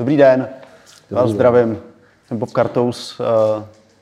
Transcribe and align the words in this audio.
Dobrý 0.00 0.16
den, 0.16 0.40
Dobrý 0.40 1.14
vás 1.14 1.24
den. 1.24 1.34
zdravím. 1.34 1.78
Jsem 2.28 2.38
Bob 2.38 2.50
Kartous, 2.50 3.20
uh, 3.20 3.26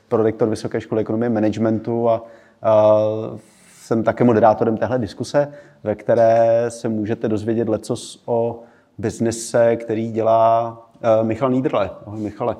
prorektor 0.07 0.49
Vysoké 0.49 0.81
školy 0.81 1.01
ekonomie 1.01 1.29
managementu 1.29 2.09
a 2.09 2.21
uh, 2.21 3.39
jsem 3.81 4.03
také 4.03 4.23
moderátorem 4.23 4.77
téhle 4.77 4.99
diskuse, 4.99 5.53
ve 5.83 5.95
které 5.95 6.65
se 6.69 6.89
můžete 6.89 7.27
dozvědět 7.27 7.69
lecos 7.69 8.23
o 8.25 8.59
biznise, 8.97 9.75
který 9.75 10.11
dělá 10.11 10.77
uh, 11.19 11.27
Michal 11.27 11.49
Nídrle. 11.49 11.89
Ahoj 12.05 12.19
Michale. 12.19 12.55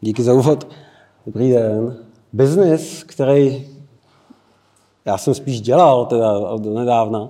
Díky 0.00 0.22
za 0.22 0.32
úvod. 0.32 0.68
Dobrý 1.26 1.52
den. 1.52 1.96
Biznis, 2.32 3.04
který 3.04 3.68
já 5.04 5.18
jsem 5.18 5.34
spíš 5.34 5.60
dělal 5.60 6.06
teda 6.06 6.56
do 6.56 6.74
nedávna, 6.74 7.28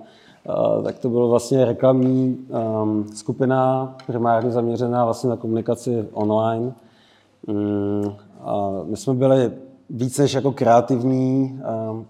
tak 0.84 0.98
to 0.98 1.08
bylo 1.08 1.28
vlastně 1.28 1.64
reklamní 1.64 2.38
um, 2.82 3.06
skupina 3.14 3.94
primárně 4.06 4.50
zaměřená 4.50 5.04
vlastně 5.04 5.30
na 5.30 5.36
komunikaci 5.36 6.08
online. 6.12 6.72
Um, 7.46 8.14
a 8.40 8.70
my 8.84 8.96
jsme 8.96 9.14
byli 9.14 9.52
víc 9.90 10.18
než 10.18 10.32
jako 10.32 10.52
kreativní 10.52 11.60
um, 11.90 12.06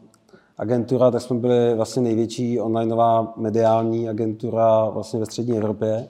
agentura, 0.58 1.10
tak 1.10 1.22
jsme 1.22 1.36
byli 1.36 1.74
vlastně 1.74 2.02
největší 2.02 2.60
onlineová 2.60 3.32
mediální 3.36 4.08
agentura 4.08 4.84
vlastně 4.84 5.20
ve 5.20 5.26
střední 5.26 5.56
Evropě. 5.58 6.08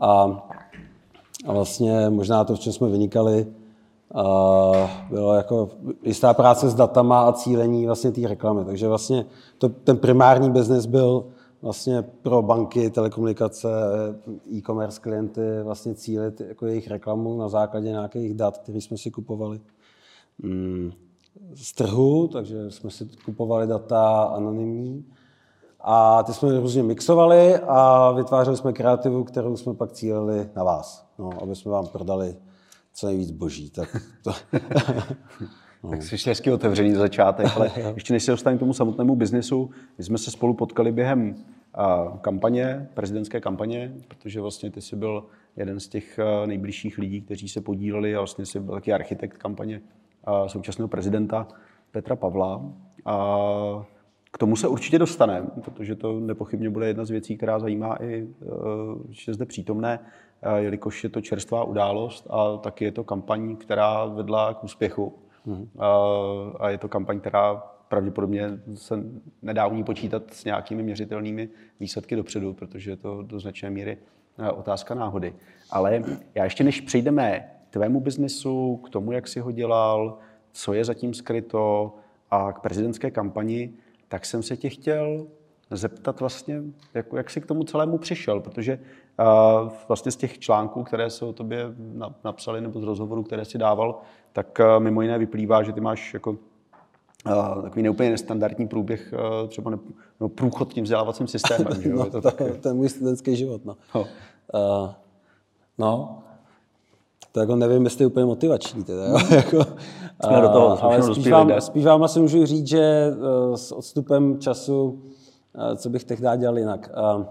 A, 0.00 0.42
a 1.46 1.52
vlastně 1.52 2.10
možná 2.10 2.44
to, 2.44 2.54
v 2.54 2.58
čem 2.58 2.72
jsme 2.72 2.88
vynikali, 2.88 3.46
uh, 4.14 4.76
bylo 5.10 5.34
jako 5.34 5.68
jistá 6.02 6.34
práce 6.34 6.68
s 6.68 6.74
datama 6.74 7.22
a 7.22 7.32
cílení 7.32 7.86
vlastně 7.86 8.12
té 8.12 8.28
reklamy. 8.28 8.64
Takže 8.64 8.88
vlastně 8.88 9.26
to, 9.58 9.68
ten 9.68 9.96
primární 9.96 10.50
biznis 10.50 10.86
byl 10.86 11.24
vlastně 11.64 12.02
pro 12.02 12.42
banky, 12.42 12.90
telekomunikace, 12.90 13.68
e-commerce 14.52 15.00
klienty 15.00 15.40
vlastně 15.62 15.94
cílit 15.94 16.40
jako 16.40 16.66
jejich 16.66 16.88
reklamu 16.88 17.38
na 17.38 17.48
základě 17.48 17.88
nějakých 17.88 18.34
dat, 18.34 18.58
které 18.58 18.80
jsme 18.80 18.98
si 18.98 19.10
kupovali 19.10 19.60
mm, 20.38 20.92
z 21.54 21.72
trhu, 21.72 22.28
takže 22.28 22.70
jsme 22.70 22.90
si 22.90 23.08
kupovali 23.24 23.66
data 23.66 24.22
anonymní 24.22 25.06
a 25.80 26.22
ty 26.22 26.32
jsme 26.32 26.60
různě 26.60 26.82
mixovali 26.82 27.56
a 27.56 28.12
vytvářeli 28.12 28.56
jsme 28.56 28.72
kreativu, 28.72 29.24
kterou 29.24 29.56
jsme 29.56 29.74
pak 29.74 29.92
cílili 29.92 30.50
na 30.56 30.64
vás, 30.64 31.06
no, 31.18 31.30
aby 31.42 31.56
jsme 31.56 31.72
vám 31.72 31.86
prodali 31.86 32.36
co 32.94 33.06
nejvíc 33.06 33.30
boží. 33.30 33.70
Tak 33.70 33.96
to... 34.22 34.32
No. 34.50 35.90
Tak 35.90 36.02
jsi 36.02 36.16
hezky 36.26 36.52
otevřený 36.52 36.94
začátek, 36.94 37.46
ale 37.56 37.70
ještě 37.94 38.12
než 38.12 38.22
se 38.22 38.30
dostaneme 38.30 38.56
k 38.56 38.60
tomu 38.60 38.72
samotnému 38.72 39.16
biznesu, 39.16 39.70
my 39.98 40.04
jsme 40.04 40.18
se 40.18 40.30
spolu 40.30 40.54
potkali 40.54 40.92
během 40.92 41.34
kampaně, 42.20 42.88
prezidentské 42.94 43.40
kampaně, 43.40 43.94
protože 44.08 44.40
vlastně 44.40 44.70
ty 44.70 44.80
jsi 44.80 44.96
byl 44.96 45.24
jeden 45.56 45.80
z 45.80 45.88
těch 45.88 46.18
nejbližších 46.46 46.98
lidí, 46.98 47.20
kteří 47.20 47.48
se 47.48 47.60
podíleli 47.60 48.16
a 48.16 48.20
vlastně 48.20 48.46
jsi 48.46 48.60
byl 48.60 48.74
taky 48.74 48.92
architekt 48.92 49.36
kampaně 49.38 49.80
současného 50.46 50.88
prezidenta 50.88 51.48
Petra 51.90 52.16
Pavla. 52.16 52.64
A 53.04 53.38
k 54.30 54.38
tomu 54.38 54.56
se 54.56 54.68
určitě 54.68 54.98
dostaneme, 54.98 55.46
protože 55.64 55.94
to 55.94 56.20
nepochybně 56.20 56.70
bude 56.70 56.86
jedna 56.86 57.04
z 57.04 57.10
věcí, 57.10 57.36
která 57.36 57.58
zajímá 57.58 58.02
i 58.02 58.28
že 59.10 59.34
zde 59.34 59.46
přítomné, 59.46 59.98
jelikož 60.56 61.04
je 61.04 61.10
to 61.10 61.20
čerstvá 61.20 61.64
událost 61.64 62.26
a 62.30 62.56
taky 62.56 62.84
je 62.84 62.92
to 62.92 63.04
kampaň, 63.04 63.56
která 63.56 64.04
vedla 64.04 64.54
k 64.54 64.64
úspěchu. 64.64 65.18
Mm. 65.46 65.68
A 66.60 66.70
je 66.70 66.78
to 66.78 66.88
kampaň, 66.88 67.20
která 67.20 67.62
pravděpodobně 67.94 68.50
se 68.74 69.04
nedá 69.42 69.66
u 69.66 69.74
ní 69.74 69.84
počítat 69.84 70.22
s 70.32 70.44
nějakými 70.44 70.82
měřitelnými 70.82 71.48
výsledky 71.80 72.16
dopředu, 72.16 72.54
protože 72.54 72.90
je 72.90 72.96
to 72.96 73.22
do 73.22 73.40
značné 73.40 73.70
míry 73.70 73.98
eh, 74.38 74.50
otázka 74.50 74.94
náhody. 74.94 75.34
Ale 75.70 76.02
já 76.34 76.44
ještě 76.44 76.64
než 76.64 76.80
přejdeme 76.80 77.50
k 77.70 77.72
tvému 77.72 78.00
biznesu, 78.00 78.76
k 78.76 78.90
tomu, 78.90 79.12
jak 79.12 79.28
jsi 79.28 79.40
ho 79.40 79.50
dělal, 79.50 80.18
co 80.52 80.72
je 80.72 80.84
zatím 80.84 81.14
skryto 81.14 81.94
a 82.30 82.52
k 82.52 82.60
prezidentské 82.60 83.10
kampani, 83.10 83.72
tak 84.08 84.26
jsem 84.26 84.42
se 84.42 84.56
tě 84.56 84.68
chtěl 84.68 85.26
zeptat 85.70 86.20
vlastně, 86.20 86.62
jak, 86.94 87.06
jak 87.16 87.30
jsi 87.30 87.40
k 87.40 87.46
tomu 87.46 87.64
celému 87.64 87.98
přišel, 87.98 88.40
protože 88.40 88.78
uh, 88.78 89.70
vlastně 89.88 90.12
z 90.12 90.16
těch 90.16 90.38
článků, 90.38 90.82
které 90.82 91.10
se 91.10 91.24
o 91.24 91.32
tobě 91.32 91.64
napsali, 92.24 92.60
nebo 92.60 92.80
z 92.80 92.84
rozhovorů, 92.84 93.22
které 93.22 93.44
si 93.44 93.58
dával, 93.58 94.00
tak 94.32 94.58
uh, 94.60 94.82
mimo 94.82 95.02
jiné 95.02 95.18
vyplývá, 95.18 95.62
že 95.62 95.72
ty 95.72 95.80
máš 95.80 96.14
jako 96.14 96.36
Uh, 97.26 97.62
takový 97.62 97.82
neúplně 97.82 98.10
nestandardní 98.10 98.68
průběh, 98.68 99.14
uh, 99.42 99.48
třeba 99.48 99.70
ne, 99.70 99.78
no, 100.20 100.28
průchod 100.28 100.74
tím 100.74 100.84
vzdělávacím 100.84 101.26
systémem. 101.26 101.82
že 101.82 101.88
jo? 101.88 101.96
no, 101.98 102.04
je 102.04 102.10
to, 102.10 102.20
tak, 102.20 102.42
to 102.60 102.68
je 102.68 102.74
můj 102.74 102.88
studentský 102.88 103.36
život. 103.36 103.64
No. 103.64 103.76
Oh. 103.92 104.06
Uh, 104.54 104.90
no, 105.78 106.18
to 107.32 107.40
jako 107.40 107.56
nevím, 107.56 107.84
jestli 107.84 108.02
je 108.02 108.06
úplně 108.06 108.26
motivační. 108.26 108.84
Teda, 108.84 109.04
jo? 109.04 109.18
jako, 109.30 109.58
Jsme 110.24 110.40
do 110.40 110.48
toho, 110.48 110.84
ale 110.84 111.02
spíš 111.02 111.30
vám, 111.30 111.60
spíš 111.60 111.84
vám 111.84 112.02
asi 112.02 112.20
můžu 112.20 112.46
říct, 112.46 112.66
že 112.66 113.12
uh, 113.48 113.54
s 113.54 113.72
odstupem 113.72 114.40
času, 114.40 115.02
uh, 115.54 115.76
co 115.76 115.90
bych 115.90 116.04
tehdy 116.04 116.26
dělal 116.36 116.58
jinak. 116.58 116.90
Uh, 117.16 117.24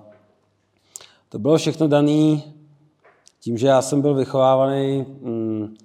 to 1.30 1.40
bylo 1.40 1.58
všechno 1.58 1.88
dané 1.88 2.42
tím, 3.40 3.58
že 3.58 3.68
já 3.68 3.82
jsem 3.82 4.02
byl 4.02 4.14
vychovávaný 4.16 5.06
um, 5.22 5.76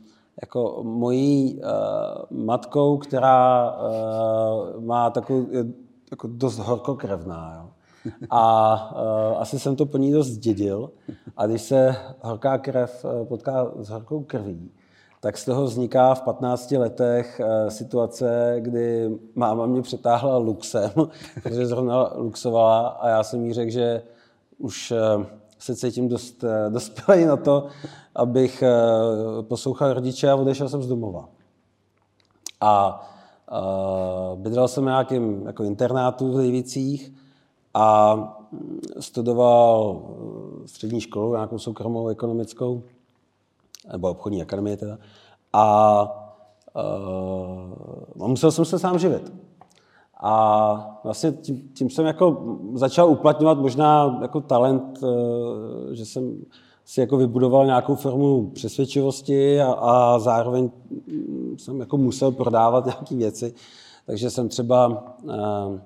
jako 0.40 0.80
mojí 0.82 1.60
uh, 1.60 2.38
matkou, 2.38 2.96
která 2.96 3.70
uh, 3.72 4.84
má 4.84 5.10
takovou 5.10 5.46
jako 6.10 6.28
dost 6.32 6.58
horkokrevná. 6.58 7.54
Jo. 7.56 7.68
A 8.30 8.74
uh, 9.32 9.40
asi 9.40 9.58
jsem 9.58 9.76
to 9.76 9.86
po 9.86 9.98
ní 9.98 10.12
dost 10.12 10.30
dědil. 10.30 10.90
A 11.36 11.46
když 11.46 11.62
se 11.62 11.96
horká 12.20 12.58
krev 12.58 13.04
potká 13.28 13.72
s 13.76 13.88
horkou 13.88 14.22
krví, 14.22 14.70
tak 15.20 15.38
z 15.38 15.44
toho 15.44 15.64
vzniká 15.64 16.14
v 16.14 16.22
15 16.22 16.70
letech 16.70 17.40
situace, 17.68 18.56
kdy 18.58 19.18
máma 19.34 19.66
mě 19.66 19.82
přetáhla 19.82 20.36
luxem, 20.36 20.90
protože 21.42 21.66
zrovna 21.66 22.12
luxovala 22.16 22.88
a 22.88 23.08
já 23.08 23.22
jsem 23.22 23.46
jí 23.46 23.52
řekl, 23.52 23.70
že 23.70 24.02
už 24.58 24.92
se 25.58 25.76
cítím 25.76 26.08
dost 26.08 26.42
uh, 26.66 26.72
dospělý 26.72 27.24
na 27.24 27.36
to, 27.36 27.66
abych 28.14 28.62
eh, 28.62 29.42
poslouchal 29.42 29.92
rodiče 29.92 30.30
a 30.30 30.36
odešel 30.36 30.68
jsem 30.68 30.82
z 30.82 30.88
domova. 30.88 31.28
A 32.60 33.00
uh, 33.52 34.38
bydlel 34.38 34.68
jsem 34.68 34.84
na 34.84 34.90
nějakém 34.90 35.46
jako 35.46 35.64
internátu 35.64 36.32
v 36.32 36.36
Lejvicích 36.36 37.14
a 37.74 38.16
studoval 39.00 40.02
eh, 40.64 40.68
střední 40.68 41.00
školu, 41.00 41.32
nějakou 41.32 41.58
soukromou 41.58 42.08
ekonomickou, 42.08 42.82
nebo 43.92 44.10
obchodní 44.10 44.42
akademie 44.42 44.76
teda. 44.76 44.98
A 45.52 46.02
uh, 48.16 48.28
musel 48.28 48.52
jsem 48.52 48.64
se 48.64 48.78
sám 48.78 48.98
živit. 48.98 49.32
A 50.20 51.00
vlastně 51.04 51.32
tím, 51.32 51.68
tím 51.74 51.90
jsem 51.90 52.06
jako 52.06 52.56
začal 52.74 53.10
uplatňovat 53.10 53.58
možná 53.58 54.18
jako 54.22 54.40
talent, 54.40 54.98
že 55.92 56.04
jsem 56.04 56.36
si 56.88 57.00
jako 57.00 57.16
vybudoval 57.16 57.66
nějakou 57.66 57.94
formu 57.94 58.50
přesvědčivosti 58.50 59.60
a, 59.60 59.72
a 59.72 60.18
zároveň 60.18 60.70
jsem 61.56 61.80
jako 61.80 61.96
musel 61.96 62.32
prodávat 62.32 62.84
nějaké 62.86 63.16
věci. 63.16 63.54
Takže 64.06 64.30
jsem 64.30 64.48
třeba 64.48 64.88
uh, 64.88 65.32
uh, 65.32 65.78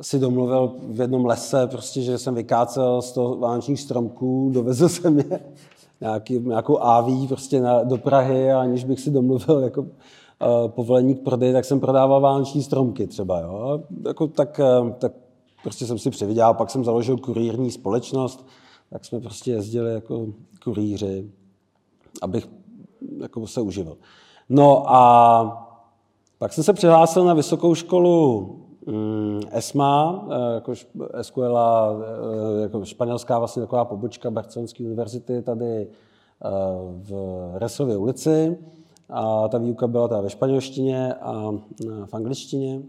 si 0.00 0.18
domluvil 0.18 0.72
v 0.88 1.00
jednom 1.00 1.26
lese, 1.26 1.66
prostě, 1.66 2.02
že 2.02 2.18
jsem 2.18 2.34
vykácel 2.34 3.02
z 3.02 3.12
toho 3.12 3.36
vánočních 3.36 3.80
stromků, 3.80 4.50
dovezl 4.54 4.88
jsem 4.88 5.18
je 5.18 5.40
nějaký, 6.00 6.38
nějakou 6.38 6.78
AV 6.78 7.28
prostě 7.28 7.60
na, 7.60 7.82
do 7.84 7.98
Prahy 7.98 8.52
aniž 8.52 8.84
bych 8.84 9.00
si 9.00 9.10
domluvil 9.10 9.60
jako 9.60 9.86
povolení 10.66 11.14
k 11.14 11.22
prodeji, 11.22 11.52
tak 11.52 11.64
jsem 11.64 11.80
prodával 11.80 12.20
vánoční 12.20 12.62
stromky 12.62 13.06
třeba. 13.06 13.40
Jo. 13.40 13.80
Jako 14.06 14.26
tak, 14.26 14.60
uh, 14.82 14.90
tak 14.90 15.12
prostě 15.62 15.86
jsem 15.86 15.98
si 15.98 16.10
přivydělal, 16.10 16.54
pak 16.54 16.70
jsem 16.70 16.84
založil 16.84 17.16
kurírní 17.16 17.70
společnost, 17.70 18.46
tak 18.90 19.04
jsme 19.04 19.20
prostě 19.20 19.50
jezdili 19.50 19.92
jako 19.92 20.26
kurýři, 20.64 21.30
abych 22.22 22.48
jako 23.22 23.46
se 23.46 23.60
uživil. 23.60 23.96
No 24.48 24.94
a 24.94 25.68
pak 26.38 26.52
jsem 26.52 26.64
se 26.64 26.72
přihlásil 26.72 27.24
na 27.24 27.34
vysokou 27.34 27.74
školu 27.74 28.40
mm, 28.86 29.40
ESMA, 29.50 30.26
eh, 30.30 30.54
jako 30.54 30.72
SQL, 31.22 31.58
eh, 31.58 32.62
jako 32.62 32.84
španělská 32.84 33.38
vlastně 33.38 33.62
taková 33.62 33.84
pobočka 33.84 34.30
Barcelonské 34.30 34.84
univerzity 34.84 35.42
tady 35.42 35.86
eh, 35.86 35.88
v 36.92 37.12
Resově 37.54 37.96
ulici. 37.96 38.58
A 39.10 39.48
ta 39.48 39.58
výuka 39.58 39.86
byla 39.86 40.08
teda 40.08 40.20
ve 40.20 40.30
španělštině 40.30 41.14
a 41.14 41.52
v 42.04 42.14
angličtině. 42.14 42.82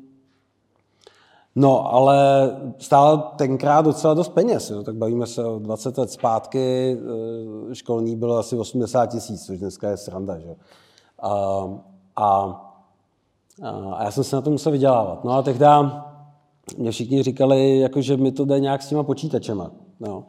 No, 1.56 1.94
ale 1.94 2.50
stále 2.78 3.24
tenkrát 3.36 3.86
docela 3.86 4.14
dost 4.14 4.30
peněz, 4.30 4.70
jo? 4.70 4.84
tak 4.84 4.96
bavíme 4.96 5.28
se 5.28 5.46
o 5.46 5.60
20 5.60 5.98
let 5.98 6.12
zpátky, 6.12 6.98
eh, 7.70 7.76
školní 7.76 8.16
bylo 8.16 8.38
asi 8.38 8.58
80 8.58 9.06
tisíc, 9.06 9.46
což 9.46 9.60
dneska 9.60 9.90
je 9.90 9.98
sranda, 9.98 10.40
že? 10.40 10.56
A, 11.22 11.64
a, 12.16 12.62
a 13.94 14.04
já 14.04 14.12
jsem 14.12 14.24
se 14.24 14.36
na 14.36 14.42
to 14.42 14.52
musel 14.52 14.72
vydělávat. 14.72 15.24
No 15.24 15.32
a 15.32 15.42
tehdy 15.42 15.66
mě 16.78 16.92
všichni 16.92 17.24
říkali, 17.24 17.80
jako, 17.80 18.02
že 18.02 18.18
mi 18.18 18.32
to 18.32 18.46
jde 18.46 18.60
nějak 18.60 18.82
s 18.82 18.90
těma 18.90 19.04
počítačema. 19.04 19.72
No. 20.00 20.26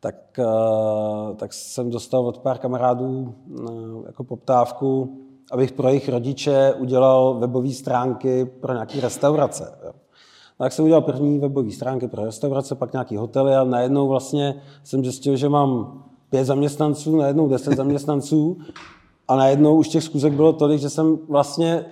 tak, 0.00 0.14
uh, 0.38 1.36
tak 1.36 1.52
jsem 1.52 1.90
dostal 1.90 2.26
od 2.26 2.38
pár 2.38 2.58
kamarádů 2.58 3.34
uh, 3.60 4.06
jako 4.06 4.24
poptávku, 4.24 5.18
abych 5.50 5.72
pro 5.72 5.88
jejich 5.88 6.08
rodiče 6.08 6.74
udělal 6.78 7.34
webové 7.34 7.70
stránky 7.70 8.44
pro 8.44 8.72
nějaké 8.72 9.00
restaurace. 9.00 9.78
Tak 10.58 10.72
jsem 10.72 10.84
udělal 10.84 11.02
první 11.02 11.38
webové 11.38 11.70
stránky 11.70 12.08
pro 12.08 12.24
restaurace, 12.24 12.74
pak 12.74 12.92
nějaký 12.92 13.16
hotely 13.16 13.54
a 13.54 13.64
najednou 13.64 14.08
vlastně 14.08 14.62
jsem 14.84 15.04
zjistil, 15.04 15.36
že 15.36 15.48
mám 15.48 16.02
pět 16.30 16.44
zaměstnanců, 16.44 17.16
najednou 17.16 17.48
deset 17.48 17.76
zaměstnanců 17.76 18.58
a 19.28 19.36
najednou 19.36 19.76
už 19.76 19.88
těch 19.88 20.04
zkuzek 20.04 20.32
bylo 20.32 20.52
tolik, 20.52 20.80
že 20.80 20.90
jsem 20.90 21.18
vlastně 21.28 21.84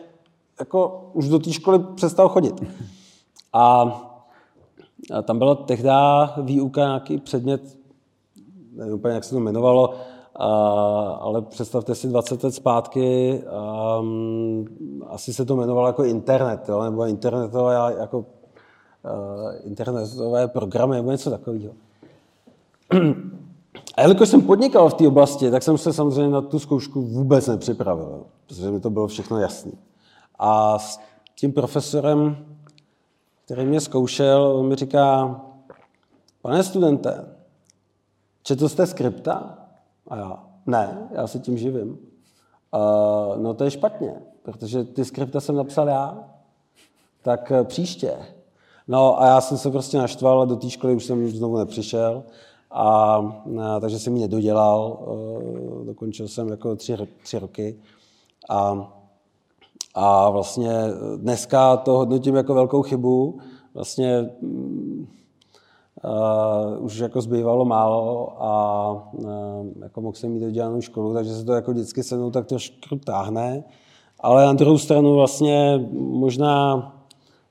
jako 0.58 1.10
už 1.12 1.28
do 1.28 1.38
té 1.38 1.52
školy 1.52 1.78
přestal 1.94 2.28
chodit. 2.28 2.64
A, 3.52 3.82
a 5.14 5.22
tam 5.22 5.38
byla 5.38 5.54
tehdy 5.54 5.88
výuka, 6.42 6.80
nějaký 6.80 7.18
předmět, 7.18 7.78
nevím 8.72 8.94
úplně, 8.94 9.14
jak 9.14 9.24
se 9.24 9.30
to 9.30 9.36
jmenovalo, 9.36 9.94
a, 10.36 10.46
ale 11.20 11.42
představte 11.42 11.94
si 11.94 12.08
20 12.08 12.44
let 12.44 12.54
zpátky, 12.54 13.42
um, 14.00 14.66
asi 15.08 15.34
se 15.34 15.44
to 15.44 15.54
jmenovalo 15.54 15.86
jako 15.86 16.04
internet, 16.04 16.68
jo, 16.68 16.82
nebo 16.82 17.06
internetové, 17.06 17.74
jako, 17.98 18.18
uh, 18.18 18.24
internetové 19.64 20.48
programy, 20.48 20.96
nebo 20.96 21.10
něco 21.10 21.30
takového. 21.30 21.72
A 23.96 24.02
jelikož 24.02 24.28
jsem 24.28 24.42
podnikal 24.42 24.88
v 24.88 24.94
té 24.94 25.08
oblasti, 25.08 25.50
tak 25.50 25.62
jsem 25.62 25.78
se 25.78 25.92
samozřejmě 25.92 26.32
na 26.32 26.40
tu 26.40 26.58
zkoušku 26.58 27.02
vůbec 27.02 27.46
nepřipravil, 27.46 28.24
protože 28.46 28.70
mi 28.70 28.80
to 28.80 28.90
bylo 28.90 29.06
všechno 29.06 29.38
jasné. 29.38 29.72
A 30.38 30.78
s 30.78 31.00
tím 31.34 31.52
profesorem, 31.52 32.46
který 33.44 33.64
mě 33.64 33.80
zkoušel, 33.80 34.42
on 34.42 34.68
mi 34.68 34.74
říká, 34.74 35.40
pane 36.42 36.62
studente, 36.62 37.24
četl 38.42 38.68
jste 38.68 38.86
skripta? 38.86 39.61
A 40.12 40.16
já, 40.16 40.44
ne, 40.66 41.08
já 41.10 41.26
se 41.26 41.38
tím 41.38 41.58
živím. 41.58 41.88
Uh, 41.90 43.42
no 43.42 43.54
to 43.54 43.64
je 43.64 43.70
špatně, 43.70 44.14
protože 44.42 44.84
ty 44.84 45.04
skripta 45.04 45.40
jsem 45.40 45.56
napsal 45.56 45.88
já, 45.88 46.24
tak 47.22 47.52
uh, 47.60 47.66
příště. 47.66 48.16
No 48.88 49.22
a 49.22 49.26
já 49.26 49.40
jsem 49.40 49.58
se 49.58 49.70
prostě 49.70 49.98
naštval 49.98 50.46
do 50.46 50.56
té 50.56 50.70
školy 50.70 50.94
už 50.94 51.04
jsem 51.04 51.28
znovu 51.28 51.58
nepřišel. 51.58 52.22
A, 52.70 52.84
a 53.62 53.80
takže 53.80 53.98
jsem 53.98 54.16
ji 54.16 54.22
nedodělal, 54.22 54.98
uh, 55.06 55.86
dokončil 55.86 56.28
jsem 56.28 56.48
jako 56.48 56.76
tři, 56.76 56.96
tři 57.22 57.38
roky. 57.38 57.78
A, 58.48 58.92
a 59.94 60.30
vlastně 60.30 60.72
dneska 61.16 61.76
to 61.76 61.92
hodnotím 61.92 62.34
jako 62.34 62.54
velkou 62.54 62.82
chybu. 62.82 63.38
Vlastně 63.74 64.30
Uh, 66.04 66.84
už 66.84 66.98
jako 66.98 67.20
zbývalo 67.20 67.64
málo 67.64 68.32
a 68.42 68.92
uh, 69.12 69.66
jako 69.82 70.00
mohl 70.00 70.16
jsem 70.16 70.30
mít 70.30 70.40
dodělanou 70.40 70.80
školu, 70.80 71.14
takže 71.14 71.34
se 71.34 71.44
to 71.44 71.52
jako 71.52 71.72
vždycky 71.72 72.02
se 72.02 72.16
mnou 72.16 72.30
tak 72.30 72.46
trošku 72.46 72.96
táhne. 73.04 73.64
Ale 74.20 74.46
na 74.46 74.52
druhou 74.52 74.78
stranu 74.78 75.14
vlastně 75.14 75.88
možná 75.94 76.92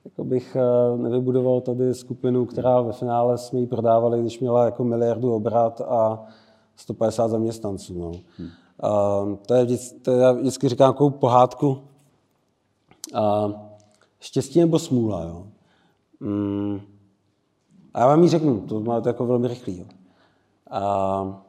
jako 0.05 0.23
bych 0.23 0.57
uh, 0.91 0.99
nevybudoval 0.99 1.61
tady 1.61 1.93
skupinu, 1.93 2.45
která 2.45 2.81
ve 2.81 2.93
finále 2.93 3.37
jsme 3.37 3.59
ji 3.59 3.67
prodávali, 3.67 4.21
když 4.21 4.39
měla 4.39 4.65
jako 4.65 4.83
miliardu 4.83 5.33
obrat 5.33 5.81
a 5.81 6.25
150 6.75 7.27
zaměstnanců. 7.27 7.99
No. 7.99 8.11
Hmm. 8.37 8.49
Uh, 8.83 9.35
to 9.45 9.53
je 9.53 9.65
vždycky, 9.65 9.99
to 9.99 10.11
já 10.11 10.31
vždycky 10.31 10.69
říkám 10.69 10.93
takovou 10.93 11.09
pohádku. 11.09 11.77
Uh, 13.13 13.51
štěstí 14.19 14.59
nebo 14.59 14.79
smůla. 14.79 15.23
Jo? 15.23 15.47
Mm, 16.19 16.81
a 17.93 17.99
já 17.99 18.07
vám 18.07 18.23
ji 18.23 18.29
řeknu, 18.29 18.61
to 18.61 18.79
máte 18.79 19.09
jako 19.09 19.25
velmi 19.25 19.47
rychlý. 19.47 19.79
Jo. 19.79 19.85
A, 20.69 20.79
a 20.79 21.43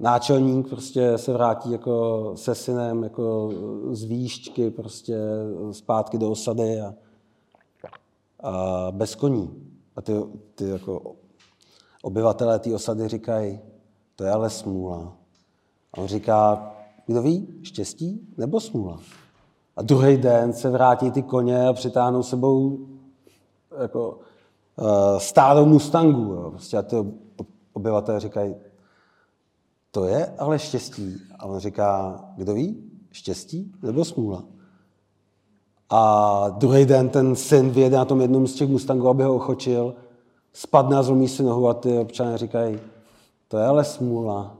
náčelník 0.00 0.68
prostě 0.68 1.18
se 1.18 1.32
vrátí 1.32 1.72
jako 1.72 2.32
se 2.36 2.54
synem, 2.54 3.02
jako 3.02 3.50
z 3.90 4.04
výšťky 4.04 4.70
prostě 4.70 5.18
zpátky 5.72 6.18
do 6.18 6.30
osady 6.30 6.80
a, 6.80 6.94
a 8.40 8.86
bez 8.90 9.14
koní. 9.14 9.50
A 9.96 10.02
ty, 10.02 10.12
ty 10.54 10.68
jako 10.68 11.14
obyvatelé 12.02 12.58
té 12.58 12.74
osady 12.74 13.08
říkají, 13.08 13.60
to 14.16 14.24
je 14.24 14.30
ale 14.30 14.50
smůla. 14.50 15.16
A 15.92 15.98
on 15.98 16.06
říká, 16.06 16.72
kdo 17.06 17.22
ví, 17.22 17.48
štěstí 17.62 18.28
nebo 18.36 18.60
smůla. 18.60 19.00
A 19.76 19.82
druhý 19.82 20.16
den 20.16 20.52
se 20.52 20.70
vrátí 20.70 21.10
ty 21.10 21.22
koně 21.22 21.68
a 21.68 21.72
přitáhnou 21.72 22.22
sebou 22.22 22.78
jako 23.82 24.18
uh, 24.76 25.18
stádo 25.18 25.66
Mustangů. 25.66 26.50
Prostě 26.50 26.76
a 26.76 26.82
ty 26.82 26.96
obyvatelé 27.72 28.20
říkají, 28.20 28.54
to 29.90 30.04
je 30.04 30.26
ale 30.38 30.58
štěstí. 30.58 31.16
A 31.38 31.46
on 31.46 31.58
říká, 31.58 32.20
kdo 32.36 32.54
ví, 32.54 32.90
štěstí 33.12 33.72
nebo 33.82 34.04
smůla. 34.04 34.44
A 35.90 36.48
druhý 36.48 36.84
den 36.84 37.08
ten 37.08 37.36
syn 37.36 37.70
vyjede 37.70 37.96
na 37.96 38.04
tom 38.04 38.20
jednom 38.20 38.46
z 38.46 38.54
těch 38.54 38.68
Mustangů, 38.68 39.08
aby 39.08 39.22
ho 39.22 39.34
ochočil, 39.34 39.94
spadne 40.52 40.96
a 40.96 41.02
zlomí 41.02 41.28
si 41.28 41.42
nohu 41.42 41.68
a 41.68 41.74
ty 41.74 41.98
občané 41.98 42.38
říkají, 42.38 42.78
to 43.48 43.58
je 43.58 43.66
ale 43.66 43.84
smůla. 43.84 44.56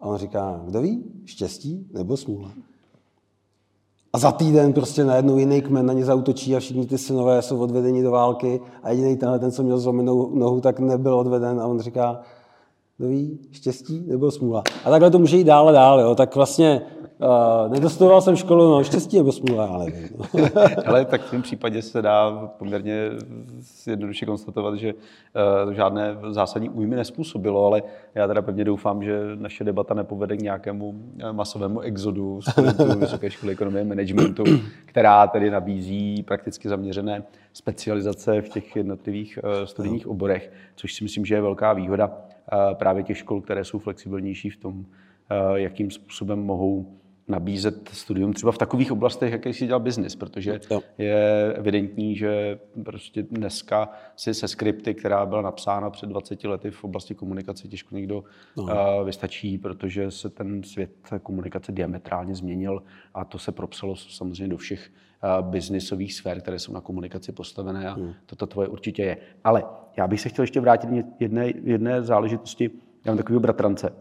A 0.00 0.06
on 0.06 0.18
říká, 0.18 0.60
kdo 0.64 0.80
ví, 0.80 1.04
štěstí 1.24 1.88
nebo 1.92 2.16
smůla. 2.16 2.50
A 4.16 4.18
za 4.18 4.32
týden 4.32 4.72
prostě 4.72 5.04
najednou 5.04 5.38
jiný 5.38 5.62
kmen 5.62 5.86
na 5.86 5.92
ně 5.92 6.04
zautočí 6.04 6.56
a 6.56 6.60
všichni 6.60 6.86
ty 6.86 6.98
synové 6.98 7.42
jsou 7.42 7.58
odvedeni 7.58 8.02
do 8.02 8.10
války 8.10 8.60
a 8.82 8.90
jediný 8.90 9.16
tenhle, 9.16 9.38
ten, 9.38 9.50
co 9.50 9.62
měl 9.62 9.78
zlomenou 9.78 10.30
nohu, 10.34 10.60
tak 10.60 10.80
nebyl 10.80 11.14
odveden 11.14 11.60
a 11.60 11.66
on 11.66 11.80
říká, 11.80 12.20
kdo 12.98 13.08
ví, 13.08 13.38
štěstí 13.50 14.04
nebo 14.06 14.30
smůla. 14.30 14.62
A 14.84 14.90
takhle 14.90 15.10
to 15.10 15.18
může 15.18 15.36
jít 15.36 15.44
dál 15.44 15.68
a 15.68 15.72
dál, 15.72 16.00
jo. 16.00 16.14
Tak 16.14 16.36
vlastně 16.36 16.82
uh, 17.18 17.72
nedostudoval 17.72 18.20
jsem 18.20 18.36
školu, 18.36 18.70
no 18.70 18.84
štěstí 18.84 19.16
nebo 19.16 19.32
smůla. 19.32 19.86
No. 20.18 20.44
Ale 20.86 21.04
tak 21.04 21.20
v 21.20 21.30
tom 21.30 21.42
případě 21.42 21.82
se 21.82 22.02
dá 22.02 22.30
poměrně 22.58 23.10
jednoduše 23.86 24.26
konstatovat, 24.26 24.74
že 24.74 24.94
uh, 24.94 25.72
žádné 25.72 26.16
zásadní 26.30 26.70
újmy 26.70 26.96
nespůsobilo, 26.96 27.66
ale 27.66 27.82
já 28.14 28.26
teda 28.26 28.42
pevně 28.42 28.64
doufám, 28.64 29.04
že 29.04 29.20
naše 29.34 29.64
debata 29.64 29.94
nepovede 29.94 30.36
k 30.36 30.42
nějakému 30.42 30.94
masovému 31.32 31.80
exodu 31.80 32.42
studentů 32.42 32.84
Vysoké 32.98 33.30
školy 33.30 33.52
ekonomie 33.52 33.82
a 33.82 33.88
managementu, 33.88 34.44
která 34.86 35.26
tedy 35.26 35.50
nabízí 35.50 36.22
prakticky 36.22 36.68
zaměřené 36.68 37.22
specializace 37.52 38.40
v 38.42 38.48
těch 38.48 38.76
jednotlivých 38.76 39.38
uh, 39.44 39.64
studijních 39.64 40.06
oborech, 40.06 40.52
což 40.74 40.94
si 40.94 41.04
myslím, 41.04 41.24
že 41.24 41.34
je 41.34 41.42
velká 41.42 41.72
výhoda 41.72 42.10
právě 42.74 43.02
těch 43.02 43.18
škol, 43.18 43.40
které 43.40 43.64
jsou 43.64 43.78
flexibilnější 43.78 44.50
v 44.50 44.56
tom, 44.56 44.84
jakým 45.56 45.90
způsobem 45.90 46.38
mohou 46.38 46.86
nabízet 47.28 47.88
studium 47.92 48.32
třeba 48.32 48.52
v 48.52 48.58
takových 48.58 48.92
oblastech, 48.92 49.32
jaký 49.32 49.52
si 49.52 49.66
dělal 49.66 49.80
biznis, 49.80 50.16
protože 50.16 50.60
jo. 50.70 50.80
je 50.98 51.52
evidentní, 51.54 52.16
že 52.16 52.58
prostě 52.84 53.22
dneska 53.22 53.88
si 54.16 54.34
se 54.34 54.48
skripty, 54.48 54.94
která 54.94 55.26
byla 55.26 55.42
napsána 55.42 55.90
před 55.90 56.08
20 56.08 56.44
lety 56.44 56.70
v 56.70 56.84
oblasti 56.84 57.14
komunikace, 57.14 57.68
těžko 57.68 57.94
někdo 57.94 58.24
no. 58.56 58.66
vystačí, 59.04 59.58
protože 59.58 60.10
se 60.10 60.30
ten 60.30 60.62
svět 60.62 60.90
komunikace 61.22 61.72
diametrálně 61.72 62.34
změnil 62.34 62.82
a 63.14 63.24
to 63.24 63.38
se 63.38 63.52
propsalo 63.52 63.96
samozřejmě 63.96 64.48
do 64.48 64.56
všech 64.56 64.90
biznisových 65.40 66.14
sfér, 66.14 66.40
které 66.40 66.58
jsou 66.58 66.72
na 66.72 66.80
komunikaci 66.80 67.32
postavené 67.32 67.88
a 67.88 67.94
hmm. 67.94 68.12
toto 68.26 68.46
tvoje 68.46 68.68
určitě 68.68 69.02
je. 69.02 69.16
Ale 69.44 69.64
já 69.96 70.06
bych 70.06 70.20
se 70.20 70.28
chtěl 70.28 70.42
ještě 70.42 70.60
vrátit 70.60 70.90
jedné, 71.20 71.52
jedné 71.62 72.02
záležitosti. 72.02 72.70
Já 73.04 73.12
mám 73.12 73.16
takového 73.16 73.40
bratrance, 73.40 73.92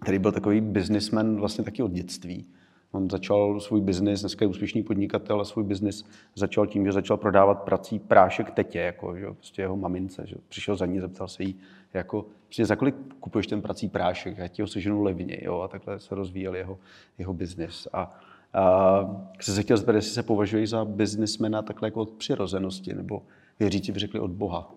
který 0.00 0.18
byl 0.18 0.32
takový 0.32 0.60
businessman 0.60 1.36
vlastně 1.36 1.64
taky 1.64 1.82
od 1.82 1.92
dětství. 1.92 2.46
On 2.92 3.10
začal 3.10 3.60
svůj 3.60 3.80
biznis, 3.80 4.20
dneska 4.20 4.44
je 4.44 4.48
úspěšný 4.48 4.82
podnikatel 4.82 5.40
a 5.40 5.44
svůj 5.44 5.64
biznis 5.64 6.04
začal 6.34 6.66
tím, 6.66 6.86
že 6.86 6.92
začal 6.92 7.16
prodávat 7.16 7.62
prací 7.62 7.98
prášek 7.98 8.50
tetě, 8.50 8.78
jako, 8.78 9.16
že, 9.16 9.26
prostě 9.26 9.62
jeho 9.62 9.76
mamince. 9.76 10.26
Že, 10.26 10.36
přišel 10.48 10.76
za 10.76 10.86
ní, 10.86 11.00
zeptal 11.00 11.28
se 11.28 11.42
jí, 11.42 11.56
jako, 11.94 12.26
prostě 12.44 12.66
za 12.66 12.76
kolik 12.76 12.94
kupuješ 13.20 13.46
ten 13.46 13.62
prací 13.62 13.88
prášek, 13.88 14.38
já 14.38 14.48
ti 14.48 14.62
ho 14.62 14.68
seženu 14.68 15.02
levně, 15.02 15.38
jo, 15.42 15.60
a 15.60 15.68
takhle 15.68 16.00
se 16.00 16.14
rozvíjel 16.14 16.56
jeho, 16.56 16.78
jeho 17.18 17.34
biznis. 17.34 17.88
A, 17.92 18.20
a 18.54 19.30
chci 19.38 19.52
se 19.52 19.62
chtěl 19.62 19.76
zeptat, 19.76 19.94
jestli 19.94 20.12
se 20.12 20.22
považují 20.22 20.66
za 20.66 20.84
biznismena 20.84 21.62
takhle 21.62 21.86
jako 21.86 22.00
od 22.00 22.10
přirozenosti, 22.10 22.94
nebo 22.94 23.22
věřící 23.60 23.92
by 23.92 23.98
řekli 23.98 24.20
od 24.20 24.30
Boha. 24.30 24.74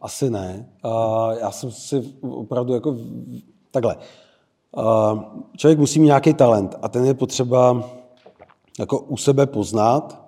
Asi 0.00 0.30
ne. 0.30 0.66
Já 1.40 1.50
jsem 1.50 1.70
si 1.70 2.14
opravdu 2.20 2.74
jako 2.74 2.96
takhle. 3.74 3.96
Člověk 5.56 5.78
musí 5.78 6.00
mít 6.00 6.06
nějaký 6.06 6.34
talent 6.34 6.76
a 6.82 6.88
ten 6.88 7.04
je 7.04 7.14
potřeba 7.14 7.84
jako 8.78 8.98
u 8.98 9.16
sebe 9.16 9.46
poznat 9.46 10.24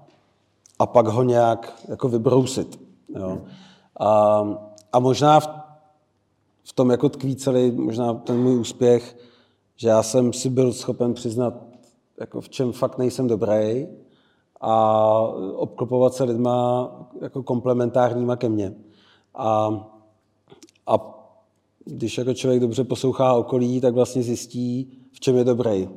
a 0.78 0.86
pak 0.86 1.06
ho 1.06 1.22
nějak 1.22 1.82
jako 1.88 2.08
vybrousit. 2.08 2.80
Jo. 3.08 3.38
A, 4.00 4.42
a 4.92 4.98
možná 4.98 5.40
v, 5.40 5.48
v 6.64 6.72
tom 6.72 6.90
jako 6.90 7.08
tkví 7.08 7.36
celý 7.36 7.70
možná 7.70 8.14
ten 8.14 8.42
můj 8.42 8.58
úspěch, 8.58 9.16
že 9.76 9.88
já 9.88 10.02
jsem 10.02 10.32
si 10.32 10.50
byl 10.50 10.72
schopen 10.72 11.14
přiznat, 11.14 11.54
jako 12.20 12.40
v 12.40 12.48
čem 12.48 12.72
fakt 12.72 12.98
nejsem 12.98 13.28
dobrý 13.28 13.86
a 14.60 15.18
obklopovat 15.54 16.14
se 16.14 16.24
lidma 16.24 16.90
jako 17.20 17.42
komplementárníma 17.42 18.36
ke 18.36 18.48
mně. 18.48 18.74
A, 19.34 19.70
a 20.86 21.15
když 21.88 22.18
jako 22.18 22.34
člověk 22.34 22.60
dobře 22.60 22.84
poslouchá 22.84 23.32
okolí, 23.32 23.80
tak 23.80 23.94
vlastně 23.94 24.22
zjistí, 24.22 24.88
v 25.12 25.20
čem 25.20 25.36
je 25.36 25.44
dobrý. 25.44 25.88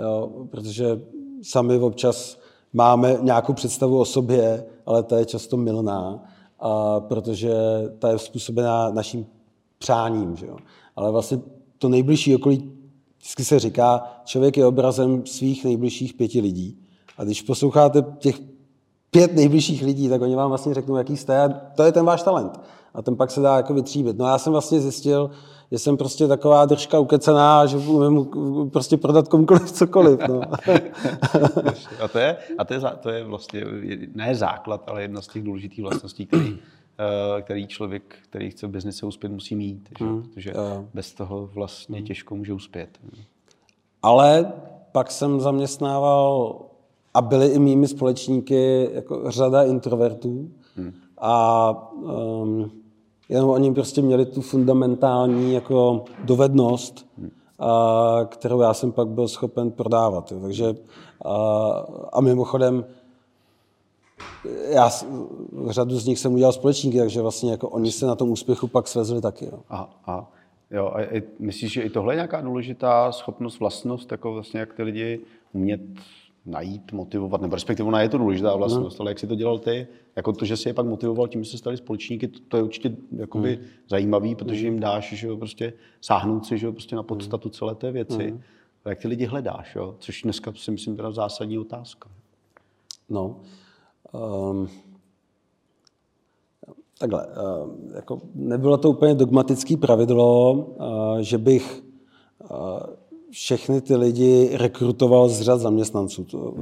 Jo, 0.00 0.30
protože 0.50 1.00
sami 1.42 1.78
občas 1.78 2.38
máme 2.72 3.18
nějakou 3.20 3.52
představu 3.52 3.98
o 3.98 4.04
sobě, 4.04 4.64
ale 4.86 5.02
ta 5.02 5.18
je 5.18 5.24
často 5.24 5.56
milná, 5.56 6.24
a 6.60 7.00
protože 7.00 7.54
ta 7.98 8.10
je 8.10 8.18
způsobená 8.18 8.90
naším 8.90 9.26
přáním. 9.78 10.36
Že 10.36 10.46
jo. 10.46 10.56
Ale 10.96 11.10
vlastně 11.10 11.40
to 11.78 11.88
nejbližší 11.88 12.36
okolí, 12.36 12.72
vždycky 13.18 13.44
se 13.44 13.58
říká, 13.58 14.02
člověk 14.24 14.56
je 14.56 14.66
obrazem 14.66 15.26
svých 15.26 15.64
nejbližších 15.64 16.14
pěti 16.14 16.40
lidí. 16.40 16.78
A 17.18 17.24
když 17.24 17.42
posloucháte 17.42 18.04
těch 18.18 18.40
pět 19.10 19.34
nejbližších 19.34 19.82
lidí, 19.82 20.08
tak 20.08 20.22
oni 20.22 20.36
vám 20.36 20.48
vlastně 20.48 20.74
řeknou, 20.74 20.96
jaký 20.96 21.16
jste 21.16 21.40
a 21.40 21.48
to 21.48 21.82
je 21.82 21.92
ten 21.92 22.04
váš 22.04 22.22
talent. 22.22 22.60
A 22.94 23.02
ten 23.02 23.16
pak 23.16 23.30
se 23.30 23.40
dá 23.40 23.56
jako 23.56 23.74
vytříbit. 23.74 24.18
No 24.18 24.26
já 24.26 24.38
jsem 24.38 24.52
vlastně 24.52 24.80
zjistil, 24.80 25.30
že 25.70 25.78
jsem 25.78 25.96
prostě 25.96 26.28
taková 26.28 26.64
držka 26.64 26.98
ukecená, 26.98 27.66
že 27.66 27.76
můžu 27.76 28.70
prostě 28.72 28.96
prodat 28.96 29.28
komukoliv 29.28 29.72
cokoliv. 29.72 30.20
No. 30.28 30.40
a 32.00 32.08
to 32.08 32.18
je, 32.18 32.36
a 32.58 32.64
to 32.64 32.74
je, 32.74 32.80
to 33.00 33.10
je 33.10 33.24
vlastně 33.24 33.64
ne 34.14 34.34
základ, 34.34 34.84
ale 34.86 35.02
jedna 35.02 35.20
z 35.20 35.28
těch 35.28 35.42
důležitých 35.42 35.82
vlastností, 35.82 36.26
který, 36.26 36.58
eh, 37.38 37.42
který 37.42 37.66
člověk, 37.66 38.14
který 38.22 38.50
chce 38.50 38.66
v 38.66 38.70
biznise 38.70 39.06
uspět, 39.06 39.32
musí 39.32 39.56
mít. 39.56 39.88
Že? 39.98 40.04
Hmm, 40.04 40.22
Protože 40.22 40.52
bez 40.94 41.12
toho 41.12 41.46
vlastně 41.46 41.96
hmm. 41.96 42.06
těžko 42.06 42.36
může 42.36 42.52
uspět. 42.52 42.98
Ale 44.02 44.52
pak 44.92 45.10
jsem 45.10 45.40
zaměstnával 45.40 46.60
a 47.14 47.22
byli 47.22 47.46
i 47.46 47.58
mými 47.58 47.88
společníky 47.88 48.90
jako 48.92 49.30
řada 49.30 49.62
introvertů. 49.62 50.50
Hmm. 50.76 50.92
A 51.18 51.72
um, 51.92 52.79
jenom 53.30 53.50
oni 53.50 53.74
prostě 53.74 54.02
měli 54.02 54.26
tu 54.26 54.40
fundamentální 54.40 55.54
jako 55.54 56.04
dovednost, 56.24 57.06
a, 57.58 58.20
kterou 58.24 58.60
já 58.60 58.74
jsem 58.74 58.92
pak 58.92 59.08
byl 59.08 59.28
schopen 59.28 59.70
prodávat. 59.70 60.32
Jo. 60.32 60.40
Takže, 60.40 60.74
a, 61.24 61.34
a 62.12 62.20
mimochodem, 62.20 62.84
já 64.68 64.90
řadu 65.68 65.98
z 65.98 66.06
nich 66.06 66.18
jsem 66.18 66.34
udělal 66.34 66.52
společníky, 66.52 66.98
takže 66.98 67.22
vlastně 67.22 67.50
jako 67.50 67.68
oni 67.68 67.92
se 67.92 68.06
na 68.06 68.14
tom 68.14 68.30
úspěchu 68.30 68.66
pak 68.66 68.88
svezli 68.88 69.20
taky. 69.20 69.44
Jo. 69.44 69.60
Aha, 69.68 69.90
aha. 70.04 70.32
Jo, 70.70 70.92
a 70.96 71.22
myslíš, 71.38 71.72
že 71.72 71.82
i 71.82 71.90
tohle 71.90 72.12
je 72.12 72.16
nějaká 72.16 72.40
důležitá 72.40 73.12
schopnost, 73.12 73.60
vlastnost, 73.60 74.12
jako 74.12 74.32
vlastně 74.32 74.60
jak 74.60 74.72
ty 74.72 74.82
lidi 74.82 75.20
umět 75.52 75.80
najít, 76.46 76.92
motivovat, 76.92 77.40
nebo 77.40 77.54
respektive 77.54 77.88
ona 77.88 78.02
je 78.02 78.08
to 78.08 78.18
důležitá 78.18 78.56
vlastnost, 78.56 78.98
no. 78.98 79.02
ale 79.02 79.10
jak 79.10 79.18
si 79.18 79.26
to 79.26 79.34
dělal 79.34 79.58
ty, 79.58 79.86
jako 80.16 80.32
to, 80.32 80.44
že 80.44 80.56
si 80.56 80.68
je 80.68 80.74
pak 80.74 80.86
motivoval 80.86 81.28
tím, 81.28 81.44
že 81.44 81.50
se 81.50 81.58
stali 81.58 81.76
společníky, 81.76 82.28
to, 82.28 82.40
to 82.48 82.56
je 82.56 82.62
určitě 82.62 82.96
jakoby 83.16 83.56
mm. 83.56 83.66
zajímavý, 83.88 84.34
protože 84.34 84.66
jim 84.66 84.80
dáš, 84.80 85.12
že 85.12 85.26
jo, 85.26 85.36
prostě 85.36 85.72
sáhnout 86.00 86.46
si, 86.46 86.58
že 86.58 86.66
jo, 86.66 86.72
prostě 86.72 86.96
na 86.96 87.02
podstatu 87.02 87.48
celé 87.48 87.74
té 87.74 87.92
věci. 87.92 88.32
Mm. 88.32 88.40
A 88.84 88.88
jak 88.88 88.98
ty 88.98 89.08
lidi 89.08 89.24
hledáš, 89.24 89.74
jo? 89.74 89.94
což 89.98 90.22
dneska 90.22 90.52
si 90.56 90.70
myslím 90.70 90.96
teda 90.96 91.10
zásadní 91.10 91.58
otázka. 91.58 92.10
No, 93.08 93.40
um, 94.12 94.68
takhle, 96.98 97.26
uh, 97.26 97.94
jako 97.94 98.20
nebylo 98.34 98.76
to 98.76 98.90
úplně 98.90 99.14
dogmatické 99.14 99.76
pravidlo, 99.76 100.52
uh, 100.52 101.18
že 101.18 101.38
bych 101.38 101.82
uh, 102.50 102.80
všechny 103.30 103.80
ty 103.80 103.96
lidi 103.96 104.50
rekrutoval 104.52 105.28
z 105.28 105.40
řad 105.40 105.60
zaměstnanců. 105.60 106.24
To, 106.24 106.54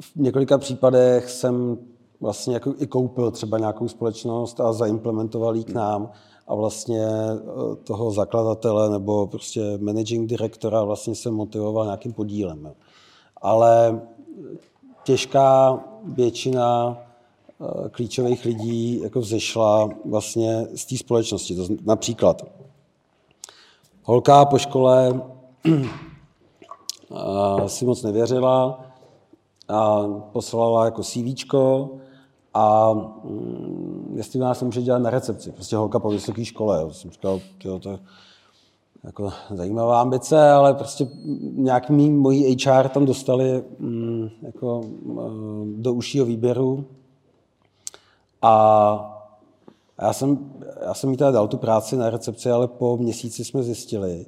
v 0.00 0.16
několika 0.16 0.58
případech 0.58 1.30
jsem 1.30 1.78
vlastně 2.20 2.54
jako 2.54 2.74
i 2.78 2.86
koupil 2.86 3.30
třeba 3.30 3.58
nějakou 3.58 3.88
společnost 3.88 4.60
a 4.60 4.72
zaimplementoval 4.72 5.56
ji 5.56 5.64
k 5.64 5.72
nám 5.72 6.10
a 6.48 6.54
vlastně 6.54 7.06
eh, 7.06 7.76
toho 7.84 8.10
zakladatele 8.10 8.90
nebo 8.90 9.26
prostě 9.26 9.78
managing 9.78 10.30
direktora 10.30 10.84
vlastně 10.84 11.14
jsem 11.14 11.34
motivoval 11.34 11.84
nějakým 11.84 12.12
podílem. 12.12 12.72
Ale 13.36 14.00
těžká 15.04 15.84
většina 16.04 16.96
eh, 16.96 17.88
klíčových 17.88 18.44
lidí 18.44 19.00
jako 19.02 19.20
vzešla 19.20 19.88
vlastně 20.04 20.66
z 20.74 20.86
té 20.86 20.96
společnosti. 20.96 21.56
To 21.56 21.66
například 21.84 22.42
Holka 24.04 24.44
po 24.44 24.58
škole 24.58 25.20
si 27.66 27.86
moc 27.86 28.02
nevěřila 28.02 28.80
a 29.68 30.02
poslala 30.32 30.84
jako 30.84 31.02
CV 31.02 31.54
a 32.54 32.92
mm, 33.24 34.12
jestli 34.16 34.40
nás 34.40 34.62
může 34.62 34.82
dělat 34.82 34.98
na 34.98 35.10
recepci. 35.10 35.52
Prostě 35.52 35.76
holka 35.76 35.98
po 35.98 36.10
vysoké 36.10 36.44
škole. 36.44 36.80
Jo. 36.80 36.92
Jsem 36.92 37.10
říkal, 37.10 37.40
to 37.62 37.90
je 37.90 37.98
jako 39.04 39.32
zajímavá 39.50 40.00
ambice, 40.00 40.50
ale 40.50 40.74
prostě 40.74 41.08
nějak 41.54 41.90
mý, 41.90 42.10
moji 42.10 42.56
HR 42.64 42.88
tam 42.88 43.06
dostali 43.06 43.64
mm, 43.78 44.28
jako, 44.42 44.80
do 45.76 45.92
užšího 45.92 46.26
výběru 46.26 46.84
a 48.42 49.21
já 50.02 50.12
jsem, 50.12 50.52
já 50.82 50.94
jsem 50.94 51.10
jí 51.10 51.16
teda 51.16 51.30
dal 51.30 51.48
tu 51.48 51.56
práci 51.56 51.96
na 51.96 52.10
recepci, 52.10 52.50
ale 52.50 52.68
po 52.68 52.96
měsíci 52.96 53.44
jsme 53.44 53.62
zjistili, 53.62 54.26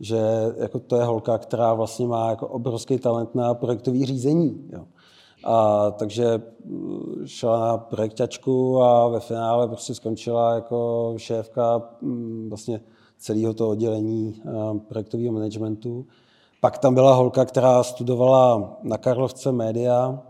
že 0.00 0.18
jako 0.56 0.78
to 0.78 0.96
je 0.96 1.04
holka, 1.04 1.38
která 1.38 1.74
vlastně 1.74 2.06
má 2.06 2.30
jako 2.30 2.48
obrovský 2.48 2.98
talent 2.98 3.34
na 3.34 3.54
projektové 3.54 4.06
řízení. 4.06 4.70
Jo. 4.72 4.84
A, 5.44 5.90
takže 5.90 6.42
mm, 6.64 7.22
šla 7.26 7.60
na 7.60 7.76
projektačku 7.76 8.82
a 8.82 9.08
ve 9.08 9.20
finále 9.20 9.68
prostě 9.68 9.94
skončila 9.94 10.54
jako 10.54 11.14
šéfka 11.16 11.82
mm, 12.02 12.46
vlastně 12.48 12.80
celého 13.18 13.54
toho 13.54 13.70
oddělení 13.70 14.42
projektového 14.88 15.32
managementu. 15.32 16.06
Pak 16.60 16.78
tam 16.78 16.94
byla 16.94 17.14
holka, 17.14 17.44
která 17.44 17.82
studovala 17.82 18.76
na 18.82 18.98
Karlovce 18.98 19.52
média 19.52 20.22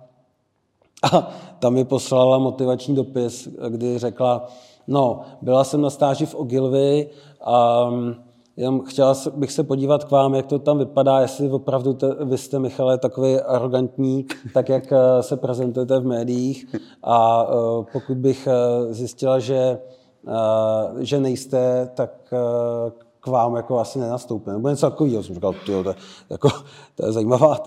a 1.13 1.31
tam 1.59 1.75
mi 1.75 1.85
poslala 1.85 2.39
motivační 2.39 2.95
dopis, 2.95 3.49
kdy 3.69 3.99
řekla, 3.99 4.49
No, 4.89 5.21
byla 5.43 5.65
jsem 5.65 5.81
na 5.81 5.91
stáži 5.91 6.27
v 6.27 6.35
Ogilvy 6.35 7.11
a 7.41 7.85
mm, 7.91 8.15
jenom 8.57 8.81
chtěla 8.81 9.15
bych 9.35 9.53
se 9.53 9.65
podívat 9.65 10.05
k 10.05 10.11
vám, 10.11 10.35
jak 10.35 10.47
to 10.47 10.59
tam 10.59 10.79
vypadá, 10.79 11.21
jestli 11.21 11.51
opravdu 11.51 11.93
te, 11.93 12.25
vy 12.25 12.39
jste, 12.39 12.59
Michale, 12.59 12.99
takový 12.99 13.41
arrogantní, 13.41 14.27
tak 14.55 14.69
jak 14.69 14.93
eh, 14.93 15.23
se 15.23 15.37
prezentujete 15.37 15.99
v 15.99 16.07
médiích. 16.07 16.77
A 17.03 17.47
eh, 17.49 17.85
pokud 17.93 18.17
bych 18.17 18.47
eh, 18.47 18.95
zjistila, 18.95 19.39
že, 19.39 19.79
že 20.99 21.21
nejste, 21.21 21.91
tak 21.95 22.35
k 23.21 23.27
vám 23.27 23.57
jako 23.57 23.79
asi 23.79 23.99
nenastoupím. 23.99 24.53
Nebo 24.53 24.69
něco 24.69 24.91
takového. 24.91 25.23
Jsem 25.23 25.35
říkal, 25.35 25.55
to, 25.67 25.73
je, 25.73 25.95
jako, 26.31 26.49
to 26.95 27.07
je 27.07 27.13
zajímavá. 27.13 27.59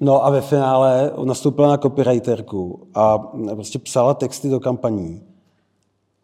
No 0.00 0.24
a 0.24 0.30
ve 0.30 0.40
finále 0.40 1.12
nastoupila 1.24 1.68
na 1.68 1.76
copywriterku 1.76 2.88
a 2.94 3.18
prostě 3.54 3.78
psala 3.78 4.14
texty 4.14 4.50
do 4.50 4.60
kampaní 4.60 5.31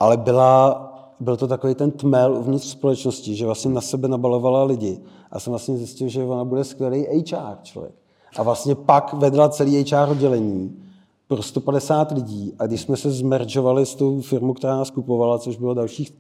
ale 0.01 0.17
byla, 0.17 0.85
byl 1.21 1.37
to 1.37 1.49
takový 1.49 1.75
ten 1.75 1.91
tmel 1.91 2.37
uvnitř 2.37 2.67
společnosti, 2.67 3.35
že 3.35 3.47
vlastně 3.47 3.71
na 3.71 3.81
sebe 3.81 4.09
nabalovala 4.09 4.65
lidi. 4.65 5.01
A 5.31 5.41
jsem 5.41 5.51
vlastně 5.51 5.77
zjistil, 5.77 6.09
že 6.09 6.25
ona 6.25 6.45
bude 6.45 6.65
skvělý 6.65 7.07
HR 7.07 7.57
člověk. 7.63 7.95
A 8.37 8.43
vlastně 8.43 8.75
pak 8.75 9.13
vedla 9.13 9.49
celý 9.49 9.85
HR 9.85 10.11
oddělení 10.11 10.83
pro 11.29 11.43
150 11.43 12.11
lidí. 12.11 12.55
A 12.59 12.67
když 12.67 12.81
jsme 12.81 12.97
se 12.97 13.11
zmeržovali 13.11 13.87
s 13.87 13.95
tou 13.95 14.21
firmou, 14.21 14.53
která 14.53 14.77
nás 14.77 14.91
kupovala, 14.91 15.39
což 15.39 15.57
bylo 15.57 15.75
dalších 15.75 16.13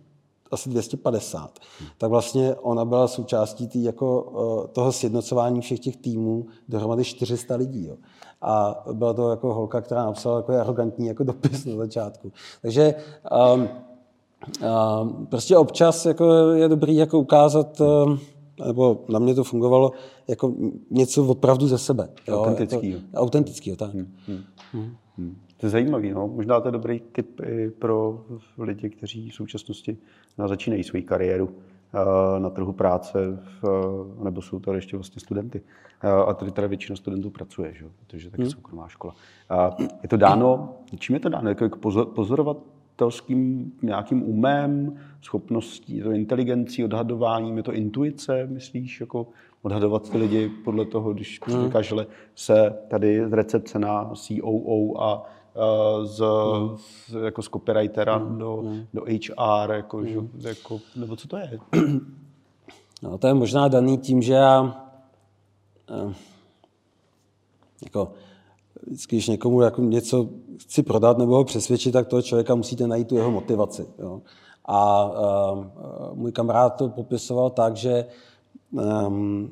asi 0.50 0.68
250, 0.68 1.58
tak 1.98 2.10
vlastně 2.10 2.54
ona 2.54 2.84
byla 2.84 3.08
součástí 3.08 3.68
tý, 3.68 3.84
jako, 3.84 4.32
eh, 4.64 4.68
toho 4.68 4.92
sjednocování 4.92 5.60
všech 5.60 5.80
těch 5.80 5.96
týmů 5.96 6.46
dohromady 6.68 7.04
400 7.04 7.56
lidí. 7.56 7.86
Jo. 7.86 7.96
A 8.42 8.84
byla 8.92 9.14
to 9.14 9.30
jako 9.30 9.54
holka, 9.54 9.80
která 9.80 10.04
napsala 10.04 10.36
jako 10.36 10.52
arrogantní 10.52 11.06
jako 11.06 11.24
dopis 11.24 11.64
na 11.64 11.76
začátku. 11.76 12.32
Takže 12.62 12.94
um, 13.54 13.68
um, 15.02 15.26
prostě 15.26 15.56
občas 15.56 16.06
jako 16.06 16.50
je 16.50 16.68
dobrý 16.68 16.96
jako 16.96 17.18
ukázat, 17.18 17.80
um, 17.80 18.18
nebo 18.66 19.04
na 19.08 19.18
mě 19.18 19.34
to 19.34 19.44
fungovalo, 19.44 19.92
jako 20.28 20.54
něco 20.90 21.26
opravdu 21.26 21.66
ze 21.66 21.78
sebe. 21.78 22.08
Autentický. 22.28 22.96
Autentický, 23.14 23.76
tak. 23.76 23.94
Hmm. 23.94 24.14
Hmm. 24.26 24.42
Hmm. 24.72 24.96
Hmm. 25.16 25.36
To 25.56 25.66
je 25.66 25.70
zajímavý, 25.70 26.10
no. 26.10 26.28
Možná 26.28 26.60
to 26.60 26.68
je 26.68 26.72
dobrý 26.72 27.00
tip 27.12 27.40
i 27.40 27.70
pro 27.70 28.24
lidi, 28.58 28.90
kteří 28.90 29.30
v 29.30 29.34
současnosti 29.34 29.96
začínají 30.46 30.84
svoji 30.84 31.02
kariéru 31.02 31.50
na 32.38 32.50
trhu 32.50 32.72
práce, 32.72 33.40
v, 33.62 33.64
nebo 34.24 34.42
jsou 34.42 34.60
to 34.60 34.74
ještě 34.74 34.96
vlastně 34.96 35.20
studenty. 35.20 35.62
Eh, 36.02 36.08
a 36.08 36.34
tady 36.34 36.50
teda 36.50 36.66
většina 36.66 36.96
studentů 36.96 37.30
pracuje, 37.30 37.74
že? 37.74 37.84
protože 37.98 38.30
taky 38.30 38.42
hmm. 38.42 38.50
soukromá 38.50 38.88
škola. 38.88 39.14
A 39.48 39.76
je 40.02 40.08
to 40.08 40.16
dáno, 40.16 40.74
čím 40.98 41.14
je 41.14 41.20
to 41.20 41.28
dáno? 41.28 41.48
Jako 41.48 41.78
pozorovatelským 42.04 43.72
nějakým 43.82 44.22
umem, 44.22 44.96
schopností, 45.22 46.00
to 46.00 46.10
inteligencí, 46.10 46.84
odhadováním, 46.84 47.56
je 47.56 47.62
to 47.62 47.72
intuice, 47.72 48.46
myslíš, 48.46 49.00
jako 49.00 49.26
odhadovat 49.62 50.10
ty 50.10 50.18
lidi 50.18 50.50
podle 50.64 50.84
toho, 50.84 51.12
když 51.12 51.40
hmm. 51.46 51.64
říkáš, 51.64 51.88
že 51.88 52.06
se 52.34 52.78
tady 52.88 53.28
z 53.28 53.32
recepce 53.32 53.78
na 53.78 54.10
COO 54.14 55.02
a 55.02 55.26
uh, 55.58 56.06
z, 56.06 56.22
z, 57.08 57.24
jako 57.24 57.42
z 57.42 57.48
copywritera 57.48 58.18
mm. 58.18 58.38
do, 58.38 58.56
mm. 58.56 58.86
do 58.94 59.02
HR, 59.04 59.72
jako, 59.72 59.98
mm. 59.98 60.06
že, 60.06 60.48
jako, 60.48 60.80
nebo 60.96 61.16
co 61.16 61.28
to 61.28 61.36
je? 61.36 61.58
No, 63.02 63.18
to 63.18 63.26
je 63.26 63.34
možná 63.34 63.68
daný 63.68 63.98
tím, 63.98 64.22
že 64.22 64.32
já 64.32 64.62
uh, 64.62 66.12
jako, 67.84 68.12
když 69.08 69.28
někomu 69.28 69.60
jako 69.60 69.82
něco 69.82 70.28
chci 70.56 70.82
prodat 70.82 71.18
nebo 71.18 71.36
ho 71.36 71.44
přesvědčit, 71.44 71.92
tak 71.92 72.08
toho 72.08 72.22
člověka 72.22 72.54
musíte 72.54 72.86
najít 72.86 73.08
tu 73.08 73.16
jeho 73.16 73.30
motivaci. 73.30 73.86
Jo. 73.98 74.22
A 74.64 75.04
uh, 75.04 75.64
můj 76.14 76.32
kamarád 76.32 76.76
to 76.76 76.88
popisoval 76.88 77.50
tak, 77.50 77.76
že 77.76 78.06
um, 78.72 79.50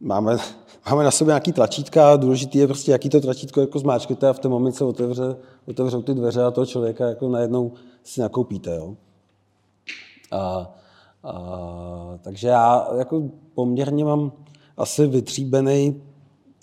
máme, 0.00 0.36
máme 0.90 1.04
na 1.04 1.10
sobě 1.10 1.30
nějaký 1.30 1.52
tlačítka 1.52 2.12
a 2.12 2.16
důležitý 2.16 2.58
je 2.58 2.66
prostě, 2.66 2.92
jaký 2.92 3.08
to 3.08 3.20
tlačítko 3.20 3.60
jako 3.60 3.78
zmáčknete 3.78 4.28
a 4.28 4.32
v 4.32 4.38
ten 4.38 4.50
moment 4.50 4.72
se 4.72 4.84
otevře, 4.84 5.36
otevřou 5.66 6.02
ty 6.02 6.14
dveře 6.14 6.42
a 6.42 6.50
toho 6.50 6.66
člověka 6.66 7.08
jako 7.08 7.28
najednou 7.28 7.72
si 8.04 8.20
nakoupíte. 8.20 8.76
Jo. 8.76 8.96
A, 10.30 10.74
a, 11.24 12.18
takže 12.22 12.48
já 12.48 12.88
jako 12.98 13.30
poměrně 13.54 14.04
mám 14.04 14.32
asi 14.76 15.06
vytříbený 15.06 16.02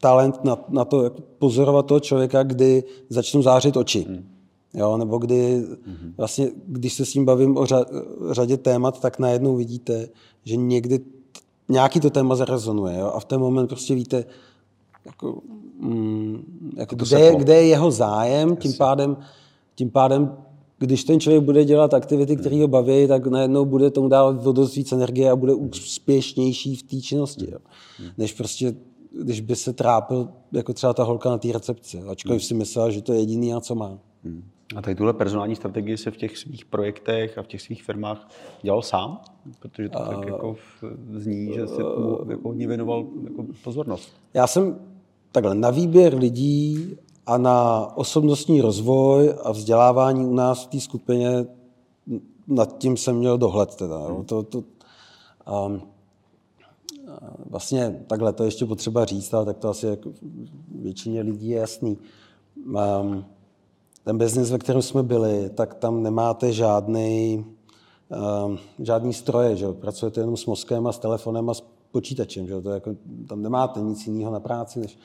talent 0.01 0.43
na, 0.43 0.57
na 0.69 0.85
to 0.85 1.03
jako 1.03 1.21
pozorovat 1.39 1.85
toho 1.85 1.99
člověka, 1.99 2.43
kdy 2.43 2.83
začnou 3.09 3.41
zářit 3.41 3.77
oči. 3.77 4.05
Hmm. 4.09 4.29
Jo, 4.73 4.97
nebo 4.97 5.17
kdy 5.17 5.65
hmm. 5.85 6.13
vlastně, 6.17 6.49
když 6.67 6.93
se 6.93 7.05
s 7.05 7.13
ním 7.13 7.25
bavím 7.25 7.57
o 7.57 7.65
řadě 8.31 8.57
témat, 8.57 8.99
tak 8.99 9.19
najednou 9.19 9.55
vidíte, 9.55 10.09
že 10.43 10.55
někdy 10.55 10.99
nějaký 11.69 11.99
to 11.99 12.09
téma 12.09 12.35
zarezonuje. 12.35 12.99
Jo? 12.99 13.11
A 13.15 13.19
v 13.19 13.25
ten 13.25 13.39
moment 13.39 13.67
prostě 13.67 13.95
víte, 13.95 14.25
jako, 15.05 15.41
mm, 15.79 16.73
jako 16.77 16.95
kde, 16.95 17.19
je, 17.19 17.35
kde 17.35 17.55
je 17.55 17.67
jeho 17.67 17.91
zájem, 17.91 18.55
tím 18.55 18.73
pádem, 18.73 19.17
tím 19.75 19.89
pádem 19.89 20.37
když 20.77 21.03
ten 21.03 21.19
člověk 21.19 21.43
bude 21.43 21.65
dělat 21.65 21.93
aktivity, 21.93 22.35
které 22.35 22.61
ho 22.61 22.67
baví, 22.67 23.07
tak 23.07 23.27
najednou 23.27 23.65
bude 23.65 23.91
tomu 23.91 24.09
dávat 24.09 24.43
dost 24.43 24.75
víc 24.75 24.91
energie 24.91 25.31
a 25.31 25.35
bude 25.35 25.53
úspěšnější 25.53 26.75
v 26.75 26.83
té 26.83 27.01
činnosti. 27.01 27.47
Jo. 27.51 27.59
Než 28.17 28.33
prostě, 28.33 28.75
když 29.23 29.41
by 29.41 29.55
se 29.55 29.73
trápil, 29.73 30.29
jako 30.51 30.73
třeba 30.73 30.93
ta 30.93 31.03
holka 31.03 31.29
na 31.29 31.37
té 31.37 31.51
recepci, 31.51 32.01
ačkoliv 32.01 32.43
si 32.43 32.53
myslela, 32.53 32.89
že 32.89 33.01
to 33.01 33.13
je 33.13 33.19
jediný 33.19 33.53
a 33.53 33.59
co 33.59 33.75
má. 33.75 33.99
Hmm. 34.23 34.43
A 34.75 34.81
tady 34.81 34.95
tuhle 34.95 35.13
personální 35.13 35.55
strategii 35.55 35.97
se 35.97 36.11
v 36.11 36.17
těch 36.17 36.37
svých 36.37 36.65
projektech 36.65 37.37
a 37.37 37.43
v 37.43 37.47
těch 37.47 37.61
svých 37.61 37.83
firmách 37.83 38.29
dělal 38.61 38.81
sám? 38.81 39.21
Protože 39.59 39.89
to 39.89 39.99
tak 39.99 40.25
jako 40.25 40.55
zní, 41.13 41.53
že 41.53 41.67
si 41.67 41.77
tomu 41.77 42.19
jako 42.29 42.47
hodně 42.47 42.67
věnoval 42.67 43.05
jako 43.23 43.45
pozornost. 43.63 44.09
Já 44.33 44.47
jsem 44.47 44.79
takhle, 45.31 45.55
na 45.55 45.69
výběr 45.69 46.15
lidí 46.15 46.95
a 47.25 47.37
na 47.37 47.87
osobnostní 47.95 48.61
rozvoj 48.61 49.33
a 49.43 49.51
vzdělávání 49.51 50.25
u 50.25 50.33
nás 50.33 50.65
v 50.65 50.67
té 50.67 50.79
skupině 50.79 51.45
nad 52.47 52.77
tím 52.77 52.97
jsem 52.97 53.15
měl 53.15 53.37
dohled. 53.37 53.75
Teda. 53.75 53.97
Hmm. 53.97 54.25
To, 54.25 54.43
to, 54.43 54.63
um, 55.65 55.81
vlastně 57.49 58.03
takhle 58.07 58.33
to 58.33 58.43
ještě 58.43 58.65
potřeba 58.65 59.05
říct, 59.05 59.33
ale 59.33 59.45
tak 59.45 59.57
to 59.57 59.69
asi 59.69 59.87
jako 59.87 60.11
většině 60.71 61.21
lidí 61.21 61.49
je 61.49 61.59
jasný. 61.59 61.97
Um, 62.65 63.25
ten 64.03 64.17
biznis, 64.17 64.51
ve 64.51 64.57
kterém 64.57 64.81
jsme 64.81 65.03
byli, 65.03 65.49
tak 65.49 65.73
tam 65.73 66.03
nemáte 66.03 66.53
žádný, 66.53 67.45
žádný 68.79 69.13
stroje, 69.13 69.55
že? 69.55 69.67
pracujete 69.73 70.21
jenom 70.21 70.37
s 70.37 70.45
mozkem 70.45 70.87
a 70.87 70.91
s 70.91 70.99
telefonem 70.99 71.49
a 71.49 71.53
s 71.53 71.63
počítačem. 71.91 72.47
Že? 72.47 72.61
To 72.61 72.69
jako, 72.69 72.95
tam 73.27 73.41
nemáte 73.41 73.79
nic 73.81 74.07
jiného 74.07 74.31
na 74.31 74.39
práci, 74.39 74.79
než 74.79 74.97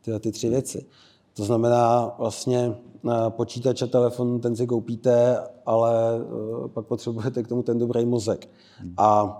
tyhle 0.00 0.20
ty 0.20 0.32
tři 0.32 0.48
věci. 0.48 0.86
To 1.34 1.44
znamená 1.44 2.14
vlastně 2.18 2.74
uh, 3.02 3.12
počítač 3.28 3.82
a 3.82 3.86
telefon, 3.86 4.40
ten 4.40 4.56
si 4.56 4.66
koupíte, 4.66 5.38
ale 5.66 5.92
uh, 6.20 6.68
pak 6.68 6.86
potřebujete 6.86 7.42
k 7.42 7.48
tomu 7.48 7.62
ten 7.62 7.78
dobrý 7.78 8.06
mozek. 8.06 8.48
A 8.96 9.36